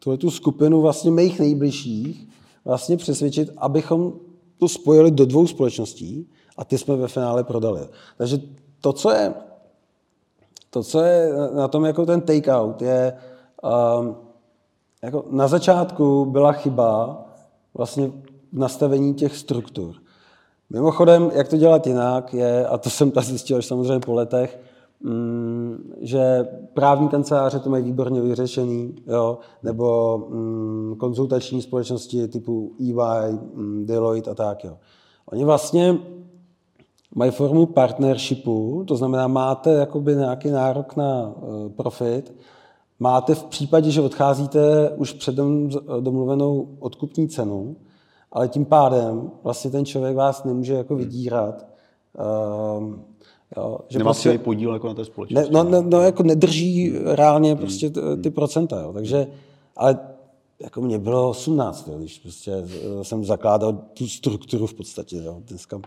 uh, 0.06 0.16
tu 0.16 0.30
skupinu 0.30 0.80
vlastně 0.80 1.10
mých 1.10 1.40
nejbližších 1.40 2.29
vlastně 2.64 2.96
přesvědčit, 2.96 3.50
abychom 3.56 4.12
to 4.58 4.68
spojili 4.68 5.10
do 5.10 5.26
dvou 5.26 5.46
společností 5.46 6.28
a 6.56 6.64
ty 6.64 6.78
jsme 6.78 6.96
ve 6.96 7.08
finále 7.08 7.44
prodali. 7.44 7.88
Takže 8.18 8.38
to, 8.80 8.92
co 8.92 9.10
je, 9.10 9.34
to, 10.70 10.82
co 10.82 11.00
je 11.00 11.32
na 11.54 11.68
tom 11.68 11.84
jako 11.84 12.06
ten 12.06 12.20
takeout, 12.20 12.82
je 12.82 13.16
um, 14.00 14.16
jako 15.02 15.24
na 15.30 15.48
začátku 15.48 16.24
byla 16.24 16.52
chyba 16.52 17.24
vlastně 17.74 18.12
nastavení 18.52 19.14
těch 19.14 19.36
struktur. 19.36 19.94
Mimochodem, 20.70 21.30
jak 21.34 21.48
to 21.48 21.56
dělat 21.56 21.86
jinak, 21.86 22.34
je, 22.34 22.66
a 22.66 22.78
to 22.78 22.90
jsem 22.90 23.10
tady 23.10 23.26
zjistil 23.26 23.56
až 23.56 23.66
samozřejmě 23.66 24.00
po 24.00 24.14
letech, 24.14 24.58
že 26.00 26.48
právní 26.74 27.08
kanceláře 27.08 27.58
to 27.58 27.70
mají 27.70 27.84
výborně 27.84 28.20
vyřešený, 28.20 28.94
jo, 29.06 29.38
nebo 29.62 30.18
mm, 30.18 30.96
konzultační 30.98 31.62
společnosti 31.62 32.28
typu 32.28 32.72
EY, 32.80 33.32
mm, 33.54 33.86
Deloitte 33.86 34.30
a 34.30 34.34
tak. 34.34 34.64
Jo. 34.64 34.78
Oni 35.26 35.44
vlastně 35.44 35.98
mají 37.14 37.30
formu 37.30 37.66
partnershipu, 37.66 38.84
to 38.88 38.96
znamená, 38.96 39.28
máte 39.28 39.72
jakoby 39.72 40.16
nějaký 40.16 40.50
nárok 40.50 40.96
na 40.96 41.34
eh, 41.36 41.68
profit, 41.68 42.34
máte 42.98 43.34
v 43.34 43.44
případě, 43.44 43.90
že 43.90 44.00
odcházíte 44.00 44.90
už 44.96 45.12
předem 45.12 45.68
domluvenou 46.00 46.68
odkupní 46.78 47.28
cenu, 47.28 47.76
ale 48.32 48.48
tím 48.48 48.64
pádem 48.64 49.30
vlastně 49.42 49.70
ten 49.70 49.84
člověk 49.84 50.16
vás 50.16 50.44
nemůže 50.44 50.74
jako 50.74 50.96
vydírat, 50.96 51.66
ehm, 52.18 53.04
Jo, 53.56 53.78
že 53.88 53.98
Nemá 53.98 54.08
prostě, 54.08 54.38
podíl 54.38 54.72
jako 54.72 54.88
na 54.88 54.94
té 54.94 55.04
společnosti. 55.04 55.52
Ne, 55.52 55.62
no, 55.62 55.70
no, 55.70 55.82
no, 55.82 56.00
jako 56.00 56.22
nedrží 56.22 56.92
reálně 57.04 57.56
prostě 57.56 57.90
ty 58.22 58.30
procenta. 58.30 58.80
Jo. 58.80 58.92
Takže, 58.92 59.26
ale 59.76 59.98
jako 60.60 60.80
mě 60.80 60.98
bylo 60.98 61.30
18, 61.30 61.88
jo, 61.88 61.98
když 61.98 62.18
prostě 62.18 62.52
jsem 63.02 63.24
zakládal 63.24 63.72
tu 63.72 64.08
strukturu 64.08 64.66
v 64.66 64.74
podstatě. 64.74 65.16
Jo. 65.16 65.42
Dneska, 65.46 65.80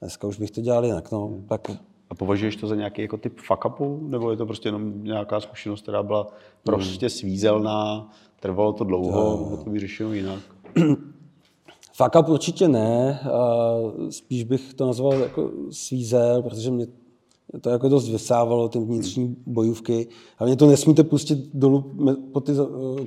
dneska 0.00 0.26
už 0.26 0.38
bych 0.38 0.50
to 0.50 0.60
dělal 0.60 0.84
jinak. 0.84 1.12
No, 1.12 1.34
tak, 1.48 1.70
a 2.10 2.14
považuješ 2.14 2.56
to 2.56 2.66
za 2.66 2.74
nějaký 2.74 3.02
jako 3.02 3.16
typ 3.16 3.38
fuck 3.38 3.64
upu, 3.64 4.00
nebo 4.08 4.30
je 4.30 4.36
to 4.36 4.46
prostě 4.46 4.68
jenom 4.68 5.04
nějaká 5.04 5.40
zkušenost, 5.40 5.82
která 5.82 6.02
byla 6.02 6.26
prostě 6.62 7.10
svízelná, 7.10 8.10
trvalo 8.40 8.72
to 8.72 8.84
dlouho, 8.84 9.44
bylo 9.44 9.64
to 9.64 9.70
vyřešeno 9.70 10.12
jinak? 10.12 10.40
Fuck 11.96 12.16
up 12.20 12.28
určitě 12.28 12.68
ne, 12.68 13.20
spíš 14.10 14.44
bych 14.44 14.74
to 14.74 14.86
nazval 14.86 15.12
jako 15.12 15.50
svízel, 15.70 16.42
protože 16.42 16.70
mě 16.70 16.86
to 17.60 17.70
jako 17.70 17.88
dost 17.88 18.08
vysávalo, 18.08 18.68
ty 18.68 18.78
vnitřní 18.78 19.36
bojůvky. 19.46 20.08
Hlavně 20.36 20.56
to 20.56 20.66
nesmíte 20.66 21.04
pustit 21.04 21.38
dolů 21.54 21.94
pod, 22.32 22.40
ty, 22.44 22.52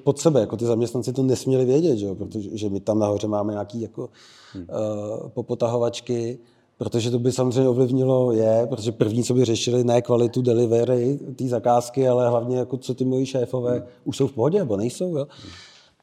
pod 0.03 0.19
sebe, 0.19 0.39
jako 0.39 0.57
ty 0.57 0.65
zaměstnanci 0.65 1.13
to 1.13 1.23
nesměli 1.23 1.65
vědět, 1.65 1.97
že 1.97 2.05
jo? 2.05 2.15
protože 2.15 2.57
že 2.57 2.69
my 2.69 2.79
tam 2.79 2.99
nahoře 2.99 3.27
máme 3.27 3.53
nějaký 3.53 3.81
jako 3.81 4.09
hmm. 4.53 4.65
uh, 4.69 5.29
popotahovačky, 5.29 6.39
protože 6.77 7.11
to 7.11 7.19
by 7.19 7.31
samozřejmě 7.31 7.69
ovlivnilo 7.69 8.31
je, 8.31 8.67
protože 8.69 8.91
první, 8.91 9.23
co 9.23 9.33
by 9.33 9.45
řešili, 9.45 9.83
ne 9.83 10.01
kvalitu 10.01 10.41
delivery 10.41 11.19
té 11.35 11.47
zakázky, 11.47 12.07
ale 12.07 12.29
hlavně 12.29 12.57
jako 12.57 12.77
co 12.77 12.93
ty 12.93 13.05
moji 13.05 13.25
šéfové 13.25 13.71
hmm. 13.71 13.83
už 14.03 14.17
jsou 14.17 14.27
v 14.27 14.33
pohodě, 14.33 14.59
nebo 14.59 14.77
nejsou. 14.77 15.17
Jo? 15.17 15.27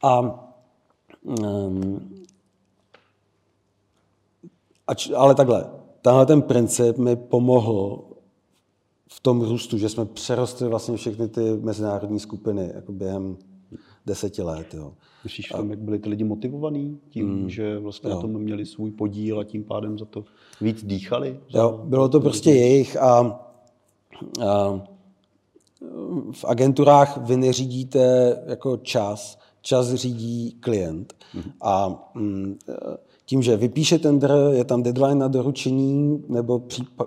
A 0.03 0.21
um, 1.23 2.01
Ač, 4.87 5.11
ale 5.17 5.35
takhle, 5.35 5.67
tenhle 6.03 6.27
ten 6.27 6.43
princip 6.43 6.99
mi 6.99 7.17
pomohl 7.17 8.05
v 9.09 9.21
tom 9.21 9.41
růstu, 9.41 9.79
že 9.79 9.89
jsme 9.89 10.05
přerostli 10.05 10.69
vlastně 10.69 10.97
všechny 10.97 11.29
ty 11.29 11.41
mezinárodní 11.57 12.21
skupiny 12.21 12.71
jako 12.75 12.93
během 12.93 13.37
deseti 14.07 14.43
let. 14.43 14.75
Jo. 14.75 14.93
Myslíš 15.25 15.49
tam, 15.49 15.71
jak 15.71 15.79
byli 15.79 15.99
ty 15.99 16.09
lidi 16.09 16.25
motivovaní 16.25 17.01
tím, 17.09 17.29
mm, 17.29 17.51
že 17.51 17.79
vlastně 17.79 18.11
jo. 18.11 18.17
na 18.17 18.21
tom 18.21 18.31
měli 18.31 18.67
svůj 18.67 18.91
podíl 18.91 19.41
a 19.41 19.45
tím 19.45 19.65
pádem 19.65 19.99
za 19.99 20.05
to 20.05 20.25
víc 20.61 20.85
dýchali? 20.85 21.41
Jo, 21.49 21.81
bylo 21.85 22.09
to 22.09 22.21
prostě 22.21 22.51
jejich 22.51 22.97
a, 22.97 23.41
a 24.47 24.83
v 26.33 26.45
agenturách 26.45 27.17
vy 27.17 27.37
neřídíte 27.37 28.37
jako 28.47 28.77
čas, 28.77 29.39
čas 29.61 29.95
řídí 29.95 30.57
klient. 30.61 31.15
Mm. 31.35 31.43
A 31.61 32.05
mm, 32.15 32.59
tím, 33.27 33.43
že 33.43 33.57
vypíše 33.57 33.99
tender, 33.99 34.33
je 34.51 34.65
tam 34.65 34.83
deadline 34.83 35.15
na 35.15 35.29
doručení, 35.29 36.25
nebo 36.29 36.63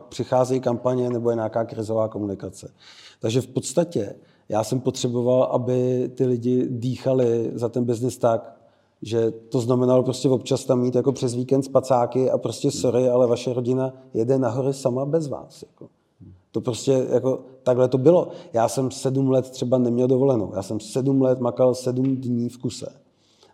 přicházejí 0.09 0.59
kampaně, 0.61 1.09
nebo 1.09 1.29
je 1.29 1.35
nějaká 1.35 1.65
krizová 1.65 2.07
komunikace. 2.07 2.71
Takže 3.19 3.41
v 3.41 3.47
podstatě 3.47 4.15
já 4.49 4.63
jsem 4.63 4.79
potřeboval, 4.79 5.43
aby 5.43 6.11
ty 6.15 6.25
lidi 6.25 6.67
dýchali 6.69 7.51
za 7.53 7.69
ten 7.69 7.85
biznis 7.85 8.17
tak, 8.17 8.55
že 9.01 9.31
to 9.31 9.59
znamenalo 9.59 10.03
prostě 10.03 10.29
občas 10.29 10.65
tam 10.65 10.81
mít 10.81 10.95
jako 10.95 11.11
přes 11.11 11.35
víkend 11.35 11.63
spacáky 11.63 12.31
a 12.31 12.37
prostě 12.37 12.71
sorry, 12.71 13.09
ale 13.09 13.27
vaše 13.27 13.53
rodina 13.53 13.93
jede 14.13 14.39
nahoře 14.39 14.73
sama 14.73 15.05
bez 15.05 15.27
vás. 15.27 15.63
Jako. 15.67 15.89
To 16.51 16.61
prostě 16.61 17.07
jako 17.13 17.39
takhle 17.63 17.87
to 17.87 17.97
bylo. 17.97 18.27
Já 18.53 18.67
jsem 18.67 18.91
sedm 18.91 19.29
let 19.29 19.49
třeba 19.49 19.77
neměl 19.77 20.07
dovolenou. 20.07 20.51
Já 20.55 20.63
jsem 20.63 20.79
sedm 20.79 21.21
let 21.21 21.39
makal 21.39 21.75
sedm 21.75 22.15
dní 22.15 22.49
v 22.49 22.57
kuse. 22.57 22.93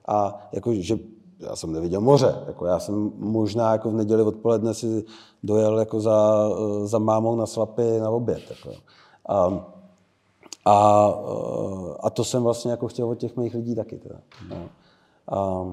A 0.08 0.48
jako, 0.52 0.74
že 0.74 1.00
já 1.40 1.56
jsem 1.56 1.72
neviděl 1.72 2.02
moře. 2.02 2.36
Jako 2.48 2.66
já 2.66 2.80
jsem 2.80 3.12
možná 3.18 3.72
jako 3.72 3.92
v 3.92 3.94
neděli 3.94 4.24
odpoledne 4.24 4.74
si 4.74 5.04
dojel 5.44 5.80
jako 5.80 6.02
za, 6.02 6.50
za 6.84 7.00
mámou 7.00 7.36
na 7.36 7.46
slapy 7.46 8.00
na 8.00 8.10
oběd. 8.10 8.42
Jako. 8.50 8.78
A, 9.30 9.66
a, 10.66 11.08
a 12.00 12.10
to 12.10 12.24
jsem 12.24 12.44
vlastně 12.44 12.72
jako 12.72 12.88
chtěl 12.88 13.10
od 13.10 13.16
těch 13.16 13.38
mých 13.38 13.54
lidí 13.54 13.76
taky. 13.76 13.98
Teda. 13.98 14.16
No. 14.50 14.58
A, 15.30 15.66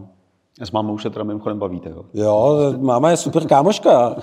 s 0.61 0.71
mámou 0.71 0.99
se 0.99 1.11
teda 1.11 1.25
mimochodem 1.25 1.59
bavíte, 1.59 1.91
jo? 1.91 2.05
Jo, 2.15 2.57
máma 2.79 3.11
je 3.11 3.17
super 3.17 3.47
kámoška. 3.47 4.17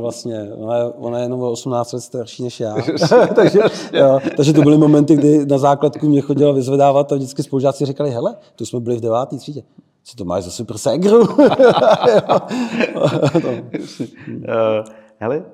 vlastně. 0.00 0.52
Ona 0.54 0.76
je, 0.76 0.84
ona 0.84 1.18
je 1.18 1.24
jenom 1.24 1.42
o 1.42 1.50
18 1.50 1.92
let 1.92 2.00
starší 2.00 2.42
než 2.42 2.60
já. 2.60 2.74
takže, 3.34 3.60
jo, 3.92 4.20
takže 4.36 4.52
to 4.52 4.62
byly 4.62 4.78
momenty, 4.78 5.16
kdy 5.16 5.46
na 5.46 5.58
základku 5.58 6.08
mě 6.08 6.20
chodila 6.20 6.52
vyzvedávat 6.52 7.12
a 7.12 7.14
vždycky 7.14 7.42
spolužáci 7.42 7.86
říkali, 7.86 8.10
hele, 8.10 8.36
tu 8.56 8.66
jsme 8.66 8.80
byli 8.80 8.96
v 8.96 9.00
devátý 9.00 9.38
třídě. 9.38 9.62
Co 10.02 10.16
to 10.16 10.24
máš 10.24 10.44
za 10.44 10.50
super 10.50 10.78
ségru? 10.78 11.28
Eh, 14.48 14.84
hele, 15.18 15.44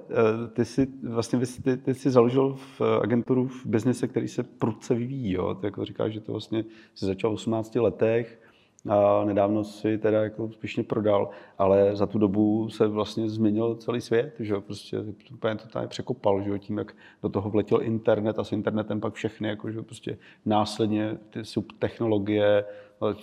ty 0.52 0.64
jsi 0.64 0.88
vlastně 1.02 1.38
ty, 1.64 1.76
ty 1.76 1.94
jsi 1.94 2.10
založil 2.10 2.56
v 2.78 3.00
agenturu 3.02 3.48
v 3.48 3.66
biznise, 3.66 4.08
který 4.08 4.28
se 4.28 4.42
prudce 4.42 4.94
vyvíjí. 4.94 5.32
Jo? 5.32 5.54
Ty 5.54 5.66
jako 5.66 5.84
říkáš, 5.84 6.12
že 6.12 6.20
to 6.20 6.32
vlastně 6.32 6.64
jsi 6.94 7.06
začal 7.06 7.30
v 7.30 7.34
18 7.34 7.74
letech, 7.74 8.40
a 8.88 9.24
nedávno 9.24 9.64
si 9.64 9.98
teda 9.98 10.22
jako 10.22 10.44
úspěšně 10.44 10.82
prodal, 10.82 11.30
ale 11.58 11.96
za 11.96 12.06
tu 12.06 12.18
dobu 12.18 12.68
se 12.70 12.86
vlastně 12.86 13.28
změnil 13.28 13.74
celý 13.74 14.00
svět, 14.00 14.34
že 14.38 14.60
prostě 14.60 14.96
úplně 15.32 15.54
to 15.54 15.68
tady 15.68 15.86
překopal, 15.86 16.42
že 16.42 16.58
tím, 16.58 16.78
jak 16.78 16.92
do 17.22 17.28
toho 17.28 17.50
vletěl 17.50 17.82
internet 17.82 18.38
a 18.38 18.44
s 18.44 18.52
internetem 18.52 19.00
pak 19.00 19.14
všechny, 19.14 19.48
jako, 19.48 19.70
že 19.70 19.82
prostě 19.82 20.18
následně 20.46 21.18
ty 21.30 21.44
subtechnologie 21.44 22.64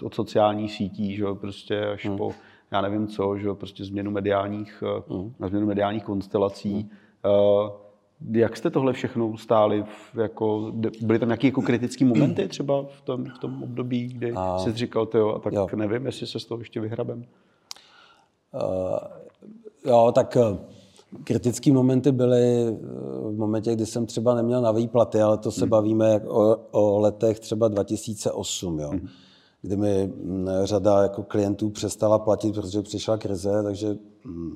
od 0.04 0.16
sociálních 0.16 0.72
sítí, 0.72 1.16
že 1.16 1.26
prostě 1.34 1.86
až 1.86 2.06
hmm. 2.06 2.18
po 2.18 2.32
já 2.72 2.82
nevím 2.82 3.08
co, 3.08 3.38
že 3.38 3.54
prostě 3.54 3.84
změnu 3.84 4.12
mediálních, 4.12 4.84
hmm. 5.10 5.34
změnu 5.48 5.68
mediálních 5.68 6.04
konstelací. 6.04 6.74
Hmm. 6.74 6.90
Uh, 7.24 7.85
jak 8.32 8.58
jste 8.58 8.70
tohle 8.70 8.94
všechno 8.94 9.38
stáli? 9.38 9.86
Jako, 10.22 10.72
byly 11.02 11.20
tam 11.20 11.30
nějaké 11.30 11.48
jako 11.48 11.62
kritické 11.62 12.06
momenty 12.06 12.48
třeba 12.48 12.86
v 12.98 13.02
tom, 13.02 13.26
v 13.26 13.40
tom 13.40 13.64
období, 13.64 14.08
kdy 14.08 14.32
a... 14.36 14.58
jsi 14.60 14.74
říkal, 14.74 15.08
jo, 15.14 15.30
a 15.30 15.40
tak 15.40 15.54
jo. 15.54 15.68
nevím, 15.76 16.06
jestli 16.06 16.28
se 16.28 16.40
z 16.40 16.46
toho 16.46 16.60
ještě 16.60 16.82
vyhrabem? 16.82 17.26
Uh, 18.54 18.98
jo, 19.86 20.12
tak 20.16 20.38
uh, 20.40 20.58
kritické 21.24 21.72
momenty 21.72 22.12
byly 22.12 22.78
v 23.22 23.38
momentě, 23.38 23.76
kdy 23.76 23.86
jsem 23.86 24.06
třeba 24.06 24.36
neměl 24.36 24.62
na 24.62 24.72
výplaty, 24.72 25.22
ale 25.22 25.38
to 25.38 25.52
se 25.52 25.62
hmm. 25.62 25.70
bavíme 25.70 26.20
o, 26.20 26.56
o 26.72 27.00
letech 27.00 27.40
třeba 27.40 27.68
2008, 27.68 28.80
jo. 28.80 28.90
Hmm. 28.90 29.08
kdy 29.62 29.78
mi 29.78 30.08
mm, 30.08 30.48
řada 30.64 31.04
jako 31.04 31.24
klientů 31.24 31.70
přestala 31.70 32.20
platit, 32.20 32.56
protože 32.56 32.82
přišla 32.82 33.18
krize, 33.18 33.64
takže 33.64 33.98
hm, 34.26 34.56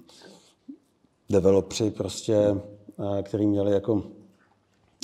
developři 1.29 1.91
prostě 1.91 2.35
Eh, 2.35 2.78
který 3.23 3.47
měli 3.47 3.71
jako 3.71 4.03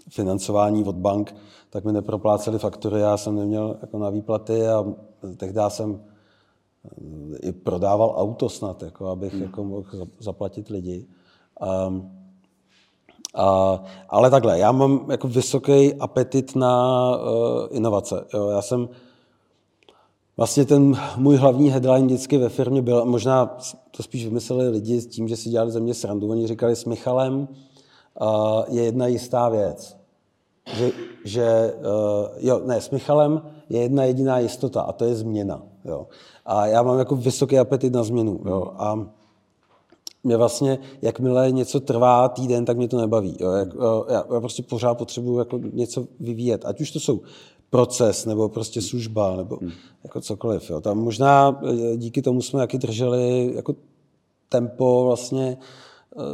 financování 0.10 0.84
od 0.84 0.96
bank, 0.96 1.36
tak 1.70 1.86
mi 1.86 1.94
nepropláceli 1.94 2.60
faktury, 2.60 3.00
já 3.02 3.18
jsem 3.18 3.36
neměl 3.36 3.78
jako 3.82 4.00
na 4.00 4.10
výplaty 4.10 4.68
a 4.68 4.86
tehdy 5.38 5.60
jsem 5.68 6.02
eh, 6.86 7.38
i 7.38 7.52
prodával 7.52 8.14
auto 8.18 8.50
snad, 8.50 8.84
jako 8.84 9.08
abych 9.08 9.34
hmm. 9.34 9.42
jako 9.42 9.64
mohl 9.64 10.08
zaplatit 10.20 10.70
lidi. 10.70 11.06
A, 11.62 11.94
a, 13.36 13.84
ale 14.10 14.30
takhle, 14.30 14.60
já 14.60 14.72
mám 14.72 15.12
jako 15.12 15.28
vysoký 15.28 15.94
apetit 15.94 16.56
na 16.56 17.12
uh, 17.18 17.68
inovace. 17.72 18.26
Jo. 18.34 18.50
Já 18.50 18.62
jsem 18.62 18.90
Vlastně 20.38 20.66
ten 20.66 20.98
můj 21.18 21.36
hlavní 21.36 21.70
headline 21.70 22.06
vždycky 22.06 22.38
ve 22.38 22.50
firmě 22.50 22.82
byl, 22.82 23.06
možná 23.06 23.58
to 23.92 24.04
spíš 24.04 24.26
vymysleli 24.26 24.70
lidi 24.70 25.02
s 25.02 25.08
tím, 25.08 25.28
že 25.28 25.36
si 25.36 25.50
dělali 25.50 25.72
ze 25.72 25.80
mě 25.80 25.94
srandu, 25.94 26.30
oni 26.30 26.48
říkali 26.48 26.76
s 26.76 26.86
Michalem, 26.86 27.48
je 28.68 28.84
jedna 28.84 29.08
jistá 29.08 29.50
věc. 29.50 29.98
Že, 30.74 30.92
že 31.26 31.74
jo, 32.38 32.62
ne, 32.66 32.82
s 32.82 32.90
Michalem 32.90 33.42
je 33.70 33.82
jedna 33.82 34.04
jediná 34.04 34.40
jistota 34.40 34.82
a 34.82 34.92
to 34.92 35.06
je 35.06 35.16
změna. 35.16 35.62
Jo. 35.86 36.08
A 36.46 36.68
já 36.68 36.84
mám 36.84 37.00
jako 37.00 37.16
vysoký 37.16 37.60
apetit 37.60 37.94
na 37.94 38.04
změnu. 38.04 38.40
Jo. 38.46 38.72
A 38.78 39.08
mě 40.24 40.38
vlastně, 40.38 40.78
jakmile 41.02 41.52
něco 41.52 41.80
trvá 41.80 42.30
týden, 42.30 42.66
tak 42.66 42.78
mě 42.78 42.88
to 42.88 42.98
nebaví. 42.98 43.38
Jo. 43.40 43.52
Jak, 43.52 43.70
já, 44.10 44.24
já 44.34 44.40
prostě 44.40 44.64
pořád 44.64 44.98
potřebuji 44.98 45.40
jako 45.40 45.60
něco 45.74 46.08
vyvíjet. 46.20 46.66
Ať 46.66 46.82
už 46.82 46.92
to 46.92 47.00
jsou 47.00 47.22
proces, 47.70 48.26
nebo 48.26 48.50
prostě 48.50 48.82
služba, 48.82 49.36
nebo 49.36 49.58
hmm. 49.62 49.72
jako 50.04 50.22
cokoliv. 50.22 50.70
Jo. 50.70 50.82
Tam 50.82 50.98
možná 50.98 51.62
e, 51.94 51.98
díky 51.98 52.22
tomu 52.22 52.42
jsme 52.42 52.60
taky 52.60 52.78
drželi 52.78 53.52
jako 53.56 53.76
tempo 54.50 55.04
vlastně 55.06 55.58
Eh, 55.58 55.85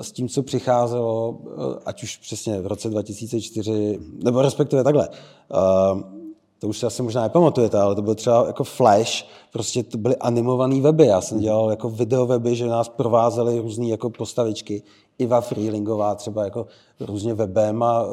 s 0.01 0.11
tím, 0.11 0.29
co 0.29 0.43
přicházelo, 0.43 1.37
eh, 1.45 1.79
ať 1.85 2.03
už 2.03 2.17
přesně 2.17 2.61
v 2.61 2.67
roce 2.67 2.89
2004, 2.89 3.99
nebo 4.23 4.41
respektive 4.41 4.83
takhle. 4.83 5.09
Eh, 5.09 6.21
to 6.59 6.67
už 6.67 6.77
si 6.77 6.85
asi 6.85 7.03
možná 7.03 7.21
nepamatujete, 7.21 7.79
ale 7.79 7.95
to 7.95 8.01
byl 8.01 8.15
třeba 8.15 8.47
jako 8.47 8.63
Flash, 8.63 9.25
prostě 9.53 9.83
to 9.83 9.97
byly 9.97 10.15
animované 10.15 10.81
weby. 10.81 11.05
Já 11.05 11.21
jsem 11.21 11.39
dělal 11.39 11.69
jako 11.69 11.89
video 11.89 12.25
weby, 12.25 12.55
že 12.55 12.67
nás 12.67 12.89
provázely 12.89 13.59
různé 13.59 13.87
jako 13.87 14.09
postavičky. 14.09 14.83
Iva 15.17 15.41
Freelingová 15.41 16.15
třeba 16.15 16.43
jako 16.43 16.67
různě 16.99 17.33
webem 17.33 17.83
a, 17.83 18.05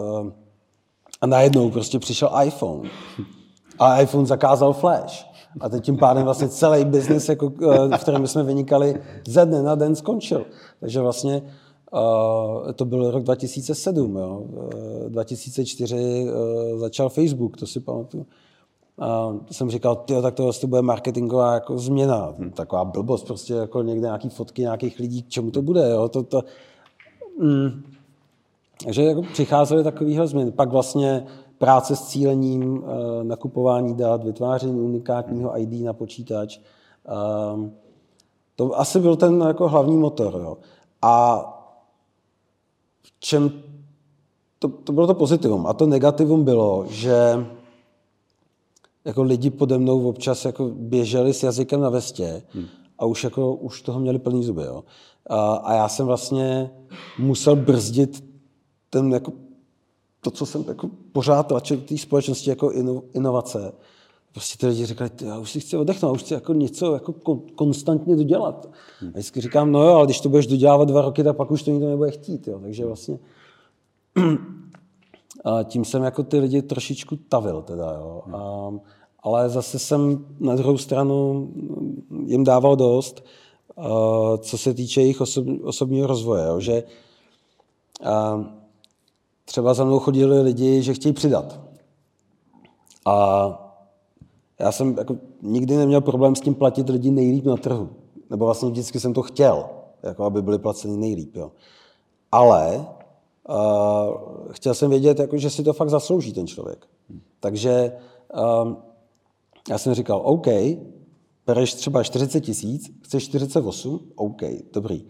a 1.20 1.26
najednou 1.26 1.70
prostě 1.70 1.98
přišel 1.98 2.30
iPhone. 2.44 2.90
A 3.78 4.00
iPhone 4.00 4.26
zakázal 4.26 4.72
Flash. 4.72 5.27
A 5.60 5.68
teď 5.68 5.84
tím 5.84 5.96
pádem 5.96 6.24
vlastně 6.24 6.48
celý 6.48 6.84
biznis, 6.84 7.28
jako, 7.28 7.50
v 7.96 7.98
kterém 8.00 8.26
jsme 8.26 8.42
vynikali, 8.42 9.00
ze 9.28 9.46
dne 9.46 9.62
na 9.62 9.74
den 9.74 9.96
skončil. 9.96 10.44
Takže 10.80 11.00
vlastně 11.00 11.42
uh, 11.92 12.72
to 12.72 12.84
byl 12.84 13.10
rok 13.10 13.22
2007. 13.22 14.16
Jo. 14.16 14.38
Uh, 14.38 15.10
2004 15.10 16.26
uh, 16.74 16.78
začal 16.78 17.08
Facebook, 17.08 17.56
to 17.56 17.66
si 17.66 17.80
pamatuju. 17.80 18.26
A 18.98 19.36
jsem 19.50 19.70
říkal, 19.70 19.96
tyjo, 19.96 20.22
tak 20.22 20.34
to 20.34 20.50
bude 20.66 20.82
marketingová 20.82 21.54
jako 21.54 21.78
změna. 21.78 22.34
Hmm. 22.38 22.50
Taková 22.50 22.84
blbost, 22.84 23.26
prostě 23.26 23.54
jako 23.54 23.82
někde 23.82 24.06
nějaký 24.06 24.28
fotky 24.28 24.62
nějakých 24.62 24.98
lidí, 24.98 25.22
k 25.22 25.28
čemu 25.28 25.50
to 25.50 25.62
bude. 25.62 25.90
Jo? 25.90 26.08
To, 26.08 26.22
to, 26.22 26.42
mm. 27.40 27.82
Takže 28.84 29.02
jako 29.02 29.22
přicházely 29.22 29.84
takovéhle 29.84 30.26
změny. 30.26 30.52
Pak 30.52 30.70
vlastně 30.70 31.26
práce 31.58 31.96
s 31.96 32.06
cílením, 32.06 32.84
eh, 32.84 33.24
nakupování 33.24 33.94
dat, 33.94 34.24
vytváření 34.24 34.80
unikátního 34.80 35.60
ID 35.60 35.84
na 35.84 35.92
počítač. 35.92 36.58
Ehm, 37.06 37.72
to 38.56 38.78
asi 38.78 39.00
byl 39.00 39.16
ten 39.16 39.40
jako 39.40 39.68
hlavní 39.68 39.96
motor. 39.96 40.40
Jo. 40.42 40.56
A 41.02 41.44
v 43.02 43.20
čem 43.20 43.62
to, 44.58 44.68
to 44.68 44.92
bylo 44.92 45.06
to 45.06 45.14
pozitivum. 45.14 45.66
A 45.66 45.72
to 45.72 45.86
negativum 45.86 46.44
bylo, 46.44 46.84
že 46.88 47.46
jako 49.04 49.22
lidi 49.22 49.50
pode 49.50 49.78
mnou 49.78 50.08
občas 50.08 50.44
jako 50.44 50.70
běželi 50.74 51.34
s 51.34 51.42
jazykem 51.42 51.80
na 51.80 51.90
vestě 51.90 52.42
hmm. 52.54 52.66
a 52.98 53.06
už, 53.06 53.24
jako, 53.24 53.54
už 53.54 53.82
toho 53.82 54.00
měli 54.00 54.18
plný 54.18 54.44
zuby. 54.44 54.62
Jo. 54.62 54.84
A, 55.26 55.52
a 55.52 55.74
já 55.74 55.88
jsem 55.88 56.06
vlastně 56.06 56.70
musel 57.18 57.56
brzdit 57.56 58.24
ten 58.90 59.12
jako 59.12 59.32
to, 60.30 60.36
co 60.36 60.46
jsem 60.46 60.64
jako 60.68 60.90
pořád 61.12 61.52
v 61.52 61.76
té 61.76 61.98
společnosti 61.98 62.50
jako 62.50 62.72
inovace. 63.14 63.72
prostě 64.32 64.58
ty 64.58 64.66
lidi 64.66 64.86
říkali, 64.86 65.10
já 65.24 65.38
už 65.38 65.50
si 65.50 65.60
chci 65.60 65.76
oddechnout, 65.76 66.14
už 66.14 66.22
chci 66.22 66.34
jako 66.34 66.54
něco 66.54 66.94
jako 66.94 67.12
konstantně 67.54 68.16
dodělat. 68.16 68.68
A 69.02 69.10
vždycky 69.10 69.40
říkám, 69.40 69.72
no 69.72 69.82
jo, 69.82 69.94
ale 69.94 70.06
když 70.06 70.20
to 70.20 70.28
budeš 70.28 70.46
dodělávat 70.46 70.88
dva 70.88 71.02
roky, 71.02 71.24
tak 71.24 71.36
pak 71.36 71.50
už 71.50 71.62
to 71.62 71.70
nikdo 71.70 71.88
nebude 71.88 72.10
chtít. 72.10 72.48
Jo. 72.48 72.58
Takže 72.60 72.86
vlastně 72.86 73.18
a 75.44 75.62
tím 75.62 75.84
jsem 75.84 76.02
jako 76.02 76.22
ty 76.22 76.38
lidi 76.38 76.62
trošičku 76.62 77.16
tavil. 77.16 77.62
Teda, 77.62 77.92
jo. 77.92 78.22
A, 78.32 78.70
ale 79.22 79.48
zase 79.48 79.78
jsem 79.78 80.26
na 80.40 80.56
druhou 80.56 80.78
stranu 80.78 81.48
jim 82.24 82.44
dával 82.44 82.76
dost, 82.76 83.24
co 84.38 84.58
se 84.58 84.74
týče 84.74 85.00
jejich 85.00 85.20
osob, 85.20 85.46
osobního 85.62 86.06
rozvoje. 86.06 86.46
Jo, 86.46 86.60
že 86.60 86.82
třeba 89.48 89.74
za 89.74 89.84
mnou 89.84 89.98
chodili 89.98 90.40
lidi, 90.40 90.82
že 90.82 90.94
chtějí 90.94 91.12
přidat. 91.12 91.60
A 93.06 93.14
já 94.58 94.72
jsem 94.72 94.94
jako 94.98 95.16
nikdy 95.42 95.76
neměl 95.76 96.00
problém 96.00 96.36
s 96.36 96.40
tím 96.40 96.54
platit 96.54 96.88
lidi 96.88 97.10
nejlíp 97.10 97.44
na 97.44 97.56
trhu. 97.56 97.88
Nebo 98.30 98.44
vlastně 98.44 98.70
vždycky 98.70 99.00
jsem 99.00 99.14
to 99.14 99.22
chtěl, 99.22 99.68
jako 100.02 100.24
aby 100.24 100.42
byli 100.42 100.58
placeni 100.58 100.96
nejlíp. 100.96 101.36
Jo. 101.36 101.52
Ale 102.32 102.86
uh, 103.48 104.52
chtěl 104.52 104.74
jsem 104.74 104.90
vědět, 104.90 105.18
jako, 105.18 105.36
že 105.36 105.50
si 105.50 105.62
to 105.62 105.72
fakt 105.72 105.90
zaslouží 105.90 106.32
ten 106.32 106.46
člověk. 106.46 106.86
Takže 107.40 107.92
um, 108.64 108.76
já 109.70 109.78
jsem 109.78 109.94
říkal, 109.94 110.20
OK, 110.24 110.46
bereš 111.46 111.74
třeba 111.74 112.02
40 112.02 112.40
tisíc, 112.40 112.90
chceš 113.02 113.24
48, 113.24 114.00
OK, 114.16 114.42
dobrý. 114.72 115.04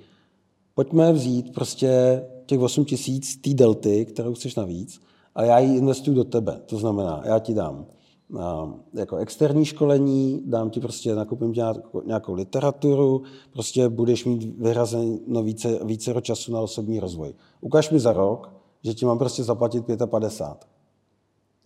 Pojďme 0.75 1.13
vzít 1.13 1.55
prostě 1.55 2.23
těch 2.49 2.61
8 2.61 2.85
tisíc 2.85 3.37
té 3.37 3.55
delty, 3.55 4.05
kterou 4.05 4.35
chceš 4.35 4.55
navíc, 4.55 5.01
a 5.35 5.45
já 5.45 5.59
ji 5.59 5.77
investuju 5.77 6.17
do 6.17 6.25
tebe. 6.25 6.61
To 6.67 6.77
znamená, 6.77 7.23
já 7.25 7.39
ti 7.39 7.55
dám 7.55 7.87
jako 8.95 9.17
externí 9.17 9.65
školení, 9.65 10.43
dám 10.47 10.71
ti 10.71 10.81
prostě, 10.81 11.15
nakupím 11.15 11.53
ti 11.53 11.61
nějakou 12.07 12.35
literaturu, 12.35 13.23
prostě 13.53 13.89
budeš 13.89 14.25
mít 14.25 14.45
vyhrazeno 14.59 15.43
více, 15.43 15.85
více 15.85 16.15
času 16.23 16.53
na 16.53 16.61
osobní 16.61 17.01
rozvoj. 17.01 17.35
Ukaž 17.61 17.91
mi 17.91 18.01
za 18.01 18.13
rok, 18.13 18.51
že 18.83 18.95
ti 18.95 19.07
mám 19.07 19.19
prostě 19.19 19.45
zaplatit 19.45 19.85
55. 20.07 20.69